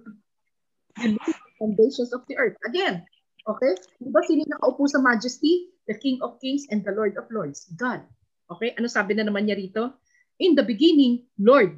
foundations 1.60 2.16
of 2.16 2.24
the 2.32 2.40
earth. 2.40 2.56
Again, 2.64 3.04
okay? 3.44 3.76
Diba 4.00 4.24
sino 4.24 4.48
nakaupo 4.48 4.88
sa 4.88 5.04
majesty? 5.04 5.76
the 5.90 5.98
King 5.98 6.22
of 6.22 6.38
Kings 6.38 6.70
and 6.70 6.86
the 6.86 6.94
Lord 6.94 7.18
of 7.18 7.26
Lords, 7.34 7.66
God. 7.74 8.06
Okay, 8.50 8.74
ano 8.74 8.90
sabi 8.90 9.14
na 9.14 9.26
naman 9.26 9.46
niya 9.46 9.58
rito? 9.58 9.94
In 10.42 10.58
the 10.58 10.66
beginning, 10.66 11.30
Lord, 11.38 11.78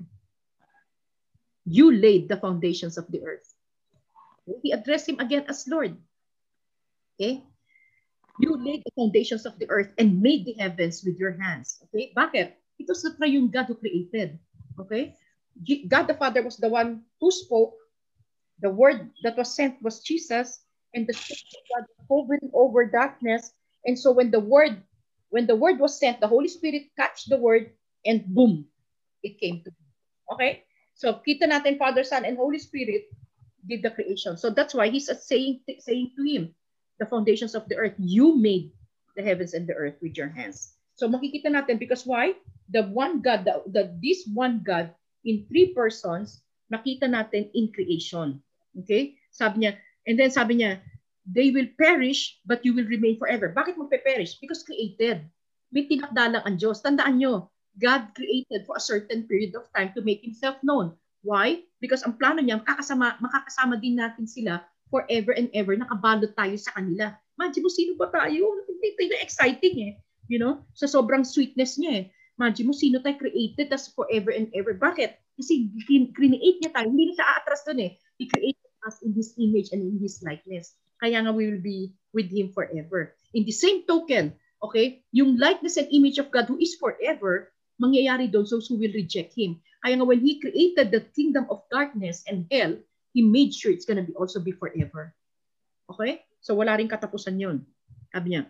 you 1.68 1.92
laid 1.92 2.32
the 2.32 2.40
foundations 2.40 2.96
of 2.96 3.06
the 3.12 3.22
earth. 3.24 3.46
He 4.64 4.72
addressed 4.72 5.10
him 5.10 5.20
again 5.20 5.46
as 5.48 5.68
Lord. 5.68 5.98
Okay? 7.16 7.44
You 8.40 8.58
laid 8.58 8.82
the 8.88 8.94
foundations 8.96 9.46
of 9.46 9.60
the 9.60 9.70
earth 9.70 9.94
and 10.00 10.22
made 10.24 10.46
the 10.46 10.58
heavens 10.58 11.04
with 11.04 11.20
your 11.20 11.38
hands. 11.38 11.84
Okay? 11.90 12.16
Bakit? 12.16 12.58
Ito 12.82 12.94
sa 12.96 13.14
triune 13.14 13.52
God 13.52 13.70
who 13.70 13.78
created. 13.78 14.40
Okay? 14.80 15.14
God 15.86 16.08
the 16.08 16.18
Father 16.18 16.42
was 16.42 16.58
the 16.58 16.72
one 16.72 17.06
who 17.20 17.30
spoke. 17.30 17.76
The 18.64 18.72
word 18.72 19.12
that 19.22 19.38
was 19.38 19.54
sent 19.54 19.82
was 19.84 20.02
Jesus. 20.02 20.66
And 20.96 21.06
the 21.06 21.14
Spirit 21.14 21.52
of 21.56 21.64
God 21.70 21.86
hovering 22.10 22.50
over 22.52 22.84
darkness 22.84 23.54
And 23.86 23.98
so 23.98 24.12
when 24.12 24.32
the 24.32 24.40
word 24.40 24.82
when 25.32 25.48
the 25.48 25.56
word 25.56 25.80
was 25.80 25.98
sent, 25.98 26.20
the 26.20 26.28
Holy 26.28 26.48
Spirit 26.48 26.92
catch 27.00 27.26
the 27.26 27.40
word 27.40 27.72
and 28.06 28.28
boom, 28.28 28.68
it 29.24 29.40
came 29.40 29.64
to 29.64 29.72
be. 29.72 29.84
Okay? 30.36 30.54
So 30.94 31.24
kita 31.26 31.50
natin 31.50 31.80
Father, 31.80 32.04
Son, 32.04 32.28
and 32.28 32.38
Holy 32.38 32.60
Spirit 32.60 33.10
did 33.66 33.82
the 33.82 33.90
creation. 33.90 34.38
So 34.38 34.52
that's 34.52 34.76
why 34.76 34.92
he's 34.92 35.10
saying 35.10 35.64
saying 35.82 36.14
to 36.20 36.22
him 36.22 36.54
the 37.00 37.08
foundations 37.08 37.56
of 37.56 37.66
the 37.72 37.80
earth, 37.80 37.98
you 37.98 38.38
made 38.38 38.76
the 39.16 39.24
heavens 39.24 39.56
and 39.56 39.66
the 39.66 39.74
earth 39.74 39.98
with 40.04 40.20
your 40.20 40.30
hands. 40.30 40.78
So 41.00 41.10
makikita 41.10 41.50
natin 41.50 41.80
because 41.82 42.06
why? 42.06 42.38
The 42.70 42.86
one 42.94 43.24
God, 43.24 43.48
the, 43.48 43.66
the 43.66 43.96
this 44.04 44.28
one 44.30 44.62
God 44.62 44.94
in 45.26 45.48
three 45.48 45.74
persons, 45.74 46.44
nakita 46.70 47.08
natin 47.10 47.50
in 47.56 47.72
creation. 47.74 48.44
Okay? 48.84 49.18
Sabi 49.32 49.66
niya, 49.66 49.80
and 50.06 50.16
then 50.20 50.30
sabi 50.30 50.62
niya, 50.62 50.84
they 51.26 51.54
will 51.54 51.70
perish 51.78 52.42
but 52.46 52.66
you 52.66 52.74
will 52.74 52.88
remain 52.88 53.18
forever. 53.18 53.54
Bakit 53.54 53.78
magpe-perish? 53.78 54.42
Because 54.42 54.66
created. 54.66 55.26
May 55.72 55.88
tinakdalang 55.88 56.44
ang 56.44 56.58
Diyos. 56.60 56.84
Tandaan 56.84 57.22
nyo, 57.22 57.48
God 57.80 58.12
created 58.18 58.68
for 58.68 58.76
a 58.76 58.84
certain 58.84 59.24
period 59.30 59.56
of 59.56 59.70
time 59.72 59.96
to 59.96 60.04
make 60.04 60.20
Himself 60.26 60.60
known. 60.66 60.92
Why? 61.24 61.64
Because 61.80 62.04
ang 62.04 62.18
plano 62.18 62.42
niya, 62.44 62.60
makakasama, 62.60 63.22
makakasama 63.22 63.80
din 63.80 63.96
natin 64.02 64.28
sila 64.28 64.66
forever 64.92 65.32
and 65.32 65.48
ever. 65.56 65.78
Nakabalot 65.78 66.36
tayo 66.36 66.58
sa 66.60 66.76
kanila. 66.76 67.16
Imagine 67.40 67.64
mo, 67.64 67.70
sino 67.72 67.92
ba 67.96 68.12
tayo? 68.12 68.44
Hindi 68.68 69.16
exciting 69.22 69.76
eh. 69.88 69.94
You 70.28 70.42
know? 70.42 70.66
Sa 70.76 70.90
sobrang 70.90 71.24
sweetness 71.24 71.80
niya 71.80 71.92
eh. 71.94 72.06
Imagine 72.36 72.68
mo, 72.68 72.74
sino 72.76 73.00
tayo 73.00 73.16
created 73.22 73.72
as 73.72 73.88
forever 73.94 74.34
and 74.34 74.52
ever. 74.52 74.76
Bakit? 74.76 75.16
Kasi 75.40 75.72
create 76.12 76.60
niya 76.60 76.74
tayo. 76.76 76.92
Hindi 76.92 77.14
na 77.14 77.16
siya 77.16 77.28
aatras 77.38 77.64
doon 77.64 77.80
eh. 77.88 77.92
He 78.20 78.28
created 78.28 78.72
us 78.84 79.00
in 79.06 79.16
His 79.16 79.32
image 79.40 79.72
and 79.72 79.80
in 79.86 79.96
His 80.02 80.20
likeness. 80.26 80.76
Kaya 81.02 81.26
nga 81.26 81.34
we 81.34 81.50
will 81.50 81.64
be 81.64 81.92
with 82.14 82.30
Him 82.30 82.54
forever. 82.54 83.18
In 83.34 83.44
the 83.44 83.52
same 83.52 83.84
token, 83.90 84.38
okay, 84.62 85.02
yung 85.10 85.42
likeness 85.42 85.82
and 85.82 85.90
image 85.90 86.22
of 86.22 86.30
God 86.30 86.46
who 86.46 86.62
is 86.62 86.78
forever, 86.78 87.50
mangyayari 87.82 88.30
doon 88.30 88.46
those 88.46 88.70
who 88.70 88.78
will 88.78 88.94
reject 88.94 89.34
Him. 89.34 89.58
Kaya 89.82 89.98
nga 89.98 90.06
when 90.06 90.22
He 90.22 90.38
created 90.38 90.94
the 90.94 91.02
kingdom 91.18 91.50
of 91.50 91.66
darkness 91.74 92.22
and 92.30 92.46
hell, 92.54 92.78
He 93.12 93.26
made 93.26 93.52
sure 93.52 93.74
it's 93.74 93.90
gonna 93.90 94.06
be 94.06 94.14
also 94.14 94.40
be 94.40 94.54
forever. 94.54 95.12
Okay? 95.90 96.22
So 96.40 96.54
wala 96.54 96.78
rin 96.78 96.88
katapusan 96.88 97.42
yun. 97.42 97.66
Sabi 98.14 98.38
niya, 98.38 98.46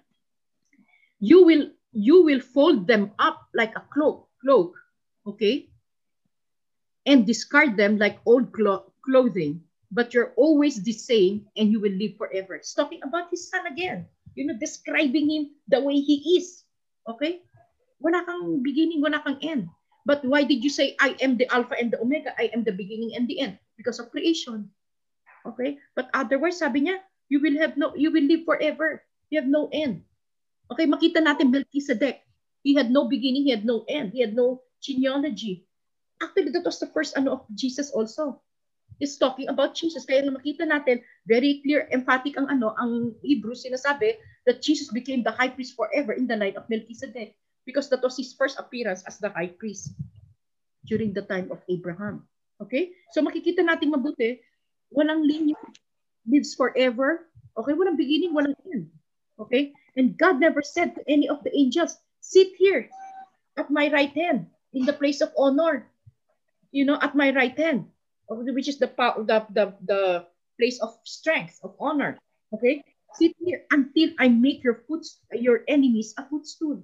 you 1.24 1.48
will 1.48 1.72
you 1.96 2.24
will 2.24 2.40
fold 2.40 2.88
them 2.88 3.12
up 3.20 3.48
like 3.54 3.76
a 3.76 3.84
cloak, 3.92 4.28
cloak, 4.40 4.76
okay? 5.28 5.70
And 7.06 7.28
discard 7.28 7.76
them 7.78 7.98
like 7.98 8.20
old 8.26 8.54
clo- 8.54 8.92
clothing, 9.04 9.64
but 9.92 10.16
you're 10.16 10.32
always 10.40 10.82
the 10.82 10.96
same 10.96 11.46
and 11.60 11.70
you 11.70 11.80
will 11.80 11.94
live 11.94 12.16
forever. 12.18 12.56
It's 12.56 12.74
talking 12.74 13.04
about 13.04 13.30
his 13.30 13.52
son 13.52 13.68
again. 13.68 14.08
You 14.34 14.48
know, 14.48 14.56
describing 14.56 15.30
him 15.30 15.44
the 15.68 15.84
way 15.84 16.00
he 16.00 16.40
is. 16.40 16.64
Okay? 17.08 17.44
Wala 18.00 18.24
kang 18.24 18.64
beginning, 18.64 19.04
wala 19.04 19.20
kang 19.20 19.38
end. 19.44 19.68
But 20.08 20.26
why 20.26 20.48
did 20.48 20.64
you 20.64 20.72
say, 20.72 20.96
I 20.98 21.14
am 21.22 21.38
the 21.38 21.46
Alpha 21.54 21.76
and 21.78 21.92
the 21.92 22.02
Omega, 22.02 22.34
I 22.40 22.50
am 22.56 22.64
the 22.64 22.74
beginning 22.74 23.14
and 23.14 23.28
the 23.28 23.44
end? 23.44 23.60
Because 23.78 24.00
of 24.00 24.10
creation. 24.10 24.72
Okay? 25.46 25.78
But 25.94 26.10
otherwise, 26.16 26.58
sabi 26.58 26.88
niya, 26.88 27.04
you 27.30 27.44
will 27.44 27.60
have 27.60 27.78
no, 27.78 27.94
you 27.94 28.10
will 28.10 28.24
live 28.26 28.48
forever. 28.48 29.04
You 29.30 29.40
have 29.40 29.48
no 29.52 29.70
end. 29.72 30.04
Okay, 30.72 30.88
makita 30.88 31.20
natin 31.20 31.52
Melchizedek. 31.52 32.24
He 32.64 32.76
had 32.76 32.92
no 32.92 33.08
beginning, 33.08 33.44
he 33.44 33.52
had 33.52 33.68
no 33.68 33.84
end, 33.92 34.16
he 34.16 34.24
had 34.24 34.36
no 34.36 34.64
genealogy. 34.80 35.68
Actually, 36.22 36.54
that 36.56 36.64
was 36.64 36.80
the 36.80 36.92
first 36.92 37.18
ano 37.18 37.42
of 37.42 37.42
Jesus 37.56 37.92
also. 37.92 38.40
Is 39.02 39.18
talking 39.18 39.50
about 39.50 39.74
Jesus. 39.74 40.06
Kaya 40.06 40.22
na 40.22 40.38
makita 40.38 40.62
natin, 40.62 41.02
very 41.26 41.66
clear, 41.66 41.90
emphatic 41.90 42.38
ang 42.38 42.54
ano, 42.54 42.78
ang 42.78 43.18
Hebrews 43.26 43.66
sinasabi 43.66 44.22
that 44.46 44.62
Jesus 44.62 44.94
became 44.94 45.26
the 45.26 45.34
high 45.34 45.50
priest 45.50 45.74
forever 45.74 46.14
in 46.14 46.30
the 46.30 46.38
line 46.38 46.54
of 46.54 46.70
Melchizedek 46.70 47.34
because 47.66 47.90
that 47.90 48.06
was 48.06 48.14
his 48.14 48.38
first 48.38 48.62
appearance 48.62 49.02
as 49.10 49.18
the 49.18 49.34
high 49.34 49.50
priest 49.58 49.98
during 50.86 51.14
the 51.18 51.26
time 51.26 51.50
of 51.50 51.66
Abraham. 51.66 52.30
Okay? 52.62 52.94
So 53.14 53.26
makikita 53.26 53.66
natin 53.66 53.90
mabuti, 53.90 54.42
walang 54.94 55.26
linya 55.26 55.58
lives 56.30 56.54
forever. 56.54 57.26
Okay? 57.58 57.74
Walang 57.74 57.98
beginning, 57.98 58.38
walang 58.38 58.58
end. 58.70 58.90
Okay? 59.42 59.74
And 59.98 60.14
God 60.14 60.38
never 60.38 60.62
said 60.62 60.94
to 60.96 61.02
any 61.10 61.26
of 61.26 61.42
the 61.42 61.50
angels, 61.58 61.98
sit 62.22 62.54
here 62.58 62.86
at 63.58 63.74
my 63.74 63.90
right 63.90 64.14
hand 64.14 64.48
in 64.74 64.86
the 64.86 64.94
place 64.94 65.20
of 65.20 65.34
honor, 65.38 65.90
you 66.72 66.86
know, 66.86 67.02
at 67.02 67.18
my 67.18 67.34
right 67.34 67.58
hand, 67.58 67.90
which 68.32 68.68
is 68.68 68.80
the, 68.80 68.88
the, 69.28 69.46
the, 69.52 69.66
the 69.84 70.26
place 70.60 70.80
of 70.80 70.96
strength, 71.04 71.60
of 71.64 71.76
honor. 71.80 72.18
Okay? 72.54 72.84
Sit 73.16 73.36
here 73.44 73.64
until 73.72 74.10
I 74.20 74.30
make 74.30 74.64
your 74.64 74.84
foot, 74.88 75.06
your 75.34 75.64
enemies 75.68 76.14
a 76.18 76.24
footstool. 76.24 76.84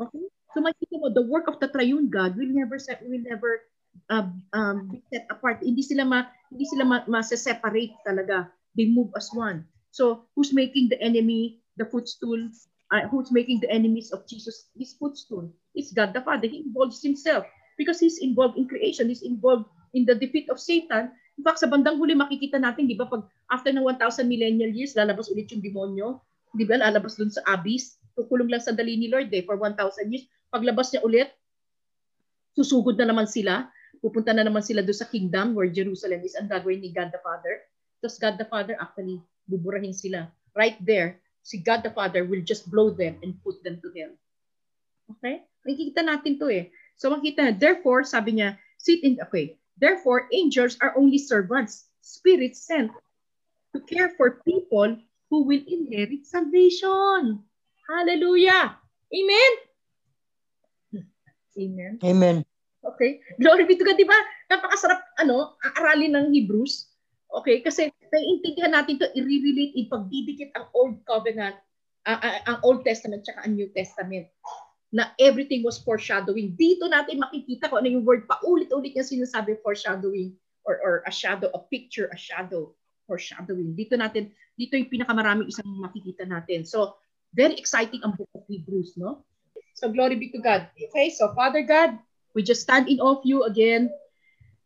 Okay? 0.00 0.26
So 0.54 0.58
makikita 0.58 0.98
mo, 0.98 1.14
the 1.14 1.22
work 1.22 1.46
of 1.46 1.62
the 1.62 1.70
triune 1.70 2.10
God 2.10 2.34
will 2.34 2.50
never 2.50 2.74
will 3.06 3.22
never 3.22 3.62
uh, 4.10 4.26
um, 4.52 4.90
be 4.90 4.98
set 5.12 5.30
apart. 5.30 5.62
Hindi 5.62 5.82
sila 5.82 6.02
ma, 6.02 6.26
hindi 6.50 6.66
sila 6.66 6.82
ma, 6.82 6.96
ma-separate 7.06 7.94
talaga. 8.02 8.50
They 8.74 8.90
move 8.90 9.14
as 9.14 9.30
one. 9.30 9.66
So 9.94 10.26
who's 10.34 10.50
making 10.50 10.90
the 10.90 10.98
enemy 10.98 11.62
the 11.78 11.86
footstool? 11.86 12.50
Uh, 12.90 13.06
who's 13.06 13.30
making 13.30 13.62
the 13.62 13.70
enemies 13.70 14.10
of 14.10 14.26
Jesus 14.26 14.66
his 14.74 14.98
footstool? 14.98 15.46
It's 15.78 15.94
God 15.94 16.10
the 16.10 16.22
Father. 16.26 16.50
He 16.50 16.66
involves 16.66 16.98
himself 16.98 17.46
because 17.78 18.02
he's 18.02 18.18
involved 18.18 18.58
in 18.58 18.66
creation. 18.66 19.06
He's 19.06 19.22
involved 19.22 19.70
in 19.92 20.06
the 20.06 20.14
defeat 20.14 20.50
of 20.50 20.62
Satan. 20.62 21.10
In 21.38 21.42
fact, 21.42 21.62
sa 21.62 21.68
bandang 21.70 21.96
huli 21.96 22.12
makikita 22.14 22.60
natin, 22.60 22.86
di 22.86 22.94
ba, 22.94 23.08
pag 23.08 23.26
after 23.50 23.72
ng 23.72 23.82
1,000 23.82 24.26
millennial 24.28 24.70
years, 24.70 24.94
lalabas 24.94 25.30
ulit 25.32 25.50
yung 25.50 25.64
demonyo. 25.64 26.20
Di 26.54 26.66
ba, 26.66 26.78
lalabas 26.78 27.16
dun 27.16 27.30
sa 27.30 27.42
abyss. 27.48 27.98
Kukulong 28.14 28.50
lang 28.50 28.62
sa 28.62 28.74
dali 28.74 28.98
ni 28.98 29.08
Lord 29.08 29.30
eh, 29.32 29.42
for 29.46 29.56
1,000 29.56 29.78
years. 30.10 30.26
Paglabas 30.50 30.90
niya 30.90 31.02
ulit, 31.06 31.30
susugod 32.58 32.98
na 32.98 33.06
naman 33.06 33.30
sila. 33.30 33.70
Pupunta 34.00 34.34
na 34.34 34.42
naman 34.42 34.64
sila 34.64 34.80
doon 34.82 34.98
sa 34.98 35.06
kingdom 35.06 35.52
where 35.54 35.70
Jerusalem 35.70 36.24
is 36.24 36.34
ang 36.34 36.48
gagawin 36.48 36.82
ni 36.82 36.90
God 36.90 37.12
the 37.14 37.20
Father. 37.22 37.62
Tapos 38.00 38.16
God 38.16 38.34
the 38.40 38.48
Father 38.48 38.74
actually 38.80 39.20
buburahin 39.46 39.92
sila. 39.92 40.32
Right 40.56 40.80
there, 40.80 41.20
si 41.44 41.60
God 41.60 41.84
the 41.84 41.92
Father 41.92 42.24
will 42.24 42.42
just 42.42 42.66
blow 42.72 42.90
them 42.90 43.20
and 43.20 43.36
put 43.44 43.60
them 43.62 43.78
to 43.84 43.88
hell. 43.92 44.12
Okay? 45.16 45.44
Nakikita 45.62 46.00
natin 46.00 46.40
to 46.40 46.48
eh. 46.48 46.72
So 46.96 47.12
makita 47.12 47.52
therefore, 47.52 48.08
sabi 48.08 48.40
niya, 48.40 48.56
sit 48.80 49.04
in, 49.04 49.20
okay, 49.20 49.59
therefore, 49.80 50.28
angels 50.32 50.76
are 50.80 50.94
only 50.96 51.18
servants, 51.18 51.88
spirits 52.00 52.62
sent 52.62 52.92
to 53.74 53.80
care 53.82 54.12
for 54.14 54.44
people 54.46 54.96
who 55.30 55.44
will 55.44 55.62
inherit 55.66 56.26
salvation. 56.26 57.42
Hallelujah! 57.88 58.78
Amen? 59.10 59.52
Amen. 61.58 61.92
Amen. 62.04 62.36
Okay. 62.80 63.20
Glory 63.40 63.64
be 63.66 63.76
to 63.76 63.84
God, 63.84 63.98
di 63.98 64.06
ba? 64.06 64.16
Napakasarap, 64.48 65.00
ano, 65.20 65.58
aralin 65.76 66.16
ng 66.16 66.26
Hebrews. 66.32 66.90
Okay, 67.30 67.62
kasi 67.62 67.94
naiintindihan 68.10 68.74
natin 68.74 68.98
to 68.98 69.06
i-relate, 69.14 69.74
ipagdidikit 69.78 70.50
ang 70.58 70.66
Old 70.74 70.98
Covenant, 71.06 71.54
uh, 72.10 72.18
uh, 72.18 72.38
ang 72.50 72.58
Old 72.66 72.82
Testament 72.82 73.22
tsaka 73.22 73.46
ang 73.46 73.54
New 73.54 73.70
Testament 73.70 74.26
na 74.90 75.14
everything 75.22 75.62
was 75.62 75.78
foreshadowing. 75.78 76.58
Dito 76.58 76.90
natin 76.90 77.22
makikita 77.22 77.70
kung 77.70 77.86
ano 77.86 77.90
yung 77.94 78.06
word 78.06 78.26
pa. 78.26 78.42
Ulit-ulit 78.42 78.94
niya 78.94 79.06
sinasabi 79.06 79.62
foreshadowing 79.62 80.34
or, 80.66 80.82
or 80.82 80.94
a 81.06 81.12
shadow, 81.14 81.46
a 81.54 81.60
picture, 81.62 82.10
a 82.10 82.18
shadow, 82.18 82.74
foreshadowing. 83.06 83.72
Dito 83.78 83.94
natin, 83.94 84.34
dito 84.58 84.74
yung 84.74 84.90
pinakamaraming 84.90 85.46
isang 85.46 85.66
makikita 85.78 86.26
natin. 86.26 86.66
So, 86.66 86.98
very 87.30 87.54
exciting 87.54 88.02
ang 88.02 88.18
book 88.18 88.30
of 88.34 88.42
Hebrews, 88.50 88.98
no? 88.98 89.22
So, 89.78 89.86
glory 89.94 90.18
be 90.18 90.34
to 90.34 90.42
God. 90.42 90.66
Okay, 90.74 91.14
so 91.14 91.30
Father 91.38 91.62
God, 91.62 91.94
we 92.34 92.42
just 92.42 92.66
stand 92.66 92.90
in 92.90 92.98
awe 92.98 93.22
of 93.22 93.22
you 93.22 93.46
again, 93.46 93.94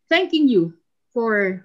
thanking 0.09 0.48
you 0.48 0.72
for 1.12 1.64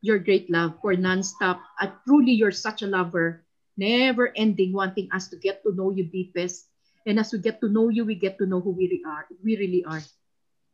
your 0.00 0.22
great 0.22 0.46
love, 0.48 0.78
for 0.78 0.94
nonstop. 0.94 1.60
At 1.82 1.98
truly, 2.06 2.32
you're 2.32 2.54
such 2.54 2.86
a 2.86 2.88
lover, 2.88 3.42
never 3.76 4.30
ending, 4.38 4.72
wanting 4.72 5.10
us 5.10 5.28
to 5.34 5.36
get 5.36 5.62
to 5.66 5.74
know 5.74 5.90
you 5.90 6.06
deepest. 6.06 6.69
And 7.06 7.18
as 7.18 7.32
we 7.32 7.38
get 7.38 7.60
to 7.60 7.68
know 7.68 7.88
you, 7.88 8.04
we 8.04 8.14
get 8.14 8.38
to 8.38 8.46
know 8.46 8.60
who 8.60 8.70
we 8.70 8.88
really 8.88 9.02
are. 9.06 9.26
We 9.42 9.56
really 9.56 9.84
are. 9.84 10.02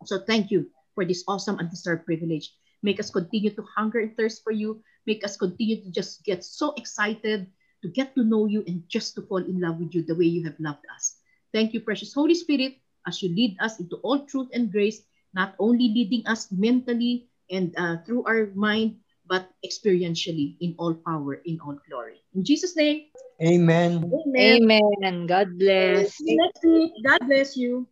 So 0.04 0.18
thank 0.18 0.50
you 0.50 0.70
for 0.94 1.04
this 1.04 1.24
awesome 1.28 1.58
and 1.58 1.70
deserved 1.70 2.04
privilege. 2.04 2.52
Make 2.82 3.00
us 3.00 3.10
continue 3.10 3.50
to 3.54 3.64
hunger 3.76 4.00
and 4.00 4.16
thirst 4.16 4.42
for 4.42 4.52
you. 4.52 4.82
Make 5.06 5.24
us 5.24 5.36
continue 5.36 5.82
to 5.82 5.90
just 5.90 6.24
get 6.24 6.44
so 6.44 6.74
excited 6.76 7.46
to 7.82 7.88
get 7.88 8.14
to 8.14 8.24
know 8.24 8.46
you 8.46 8.64
and 8.66 8.82
just 8.88 9.14
to 9.14 9.22
fall 9.22 9.42
in 9.42 9.60
love 9.60 9.78
with 9.78 9.94
you 9.94 10.02
the 10.02 10.14
way 10.14 10.26
you 10.26 10.42
have 10.44 10.58
loved 10.58 10.84
us. 10.94 11.18
Thank 11.52 11.72
you, 11.72 11.80
precious 11.80 12.12
Holy 12.12 12.34
Spirit, 12.34 12.76
as 13.06 13.22
you 13.22 13.30
lead 13.30 13.56
us 13.60 13.78
into 13.78 13.96
all 14.02 14.26
truth 14.26 14.48
and 14.52 14.72
grace, 14.72 15.02
not 15.34 15.54
only 15.58 15.88
leading 15.88 16.26
us 16.26 16.50
mentally 16.50 17.28
and 17.50 17.72
uh, 17.78 18.02
through 18.04 18.24
our 18.24 18.50
mind, 18.54 18.98
but 19.28 19.50
experientially 19.64 20.56
in 20.60 20.74
all 20.78 20.94
power, 20.94 21.42
in 21.44 21.58
all 21.60 21.76
glory. 21.88 22.22
In 22.34 22.44
Jesus' 22.44 22.76
name, 22.76 23.10
Amen. 23.42 24.08
amen. 24.08 24.62
Amen. 24.62 25.26
God 25.26 25.58
bless. 25.58 26.16
Next 26.22 26.62
week, 26.64 26.92
God 27.04 27.20
bless 27.26 27.56
you. 27.56 27.86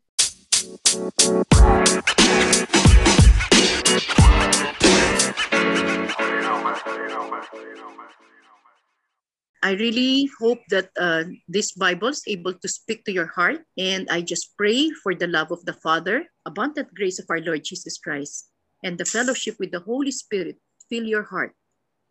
I 9.64 9.72
really 9.80 10.28
hope 10.38 10.60
that 10.68 10.92
uh, 11.00 11.24
this 11.48 11.72
Bible 11.72 12.08
is 12.08 12.20
able 12.28 12.52
to 12.52 12.68
speak 12.68 13.04
to 13.04 13.12
your 13.12 13.32
heart. 13.32 13.64
And 13.78 14.06
I 14.10 14.20
just 14.20 14.52
pray 14.58 14.92
for 15.02 15.14
the 15.14 15.26
love 15.26 15.50
of 15.50 15.64
the 15.64 15.72
Father, 15.72 16.28
abundant 16.44 16.92
grace 16.92 17.18
of 17.18 17.24
our 17.30 17.40
Lord 17.40 17.64
Jesus 17.64 17.96
Christ, 17.96 18.52
and 18.84 18.98
the 19.00 19.08
fellowship 19.08 19.56
with 19.58 19.72
the 19.72 19.80
Holy 19.80 20.12
Spirit 20.12 20.60
fill 20.88 21.04
your 21.04 21.24
heart 21.24 21.54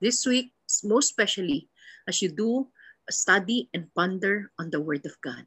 this 0.01 0.25
week, 0.25 0.53
most 0.83 1.11
especially 1.11 1.69
as 2.07 2.21
you 2.21 2.29
do 2.29 2.67
study 3.09 3.69
and 3.73 3.93
ponder 3.95 4.51
on 4.59 4.69
the 4.69 4.79
Word 4.79 5.05
of 5.05 5.15
God. 5.21 5.45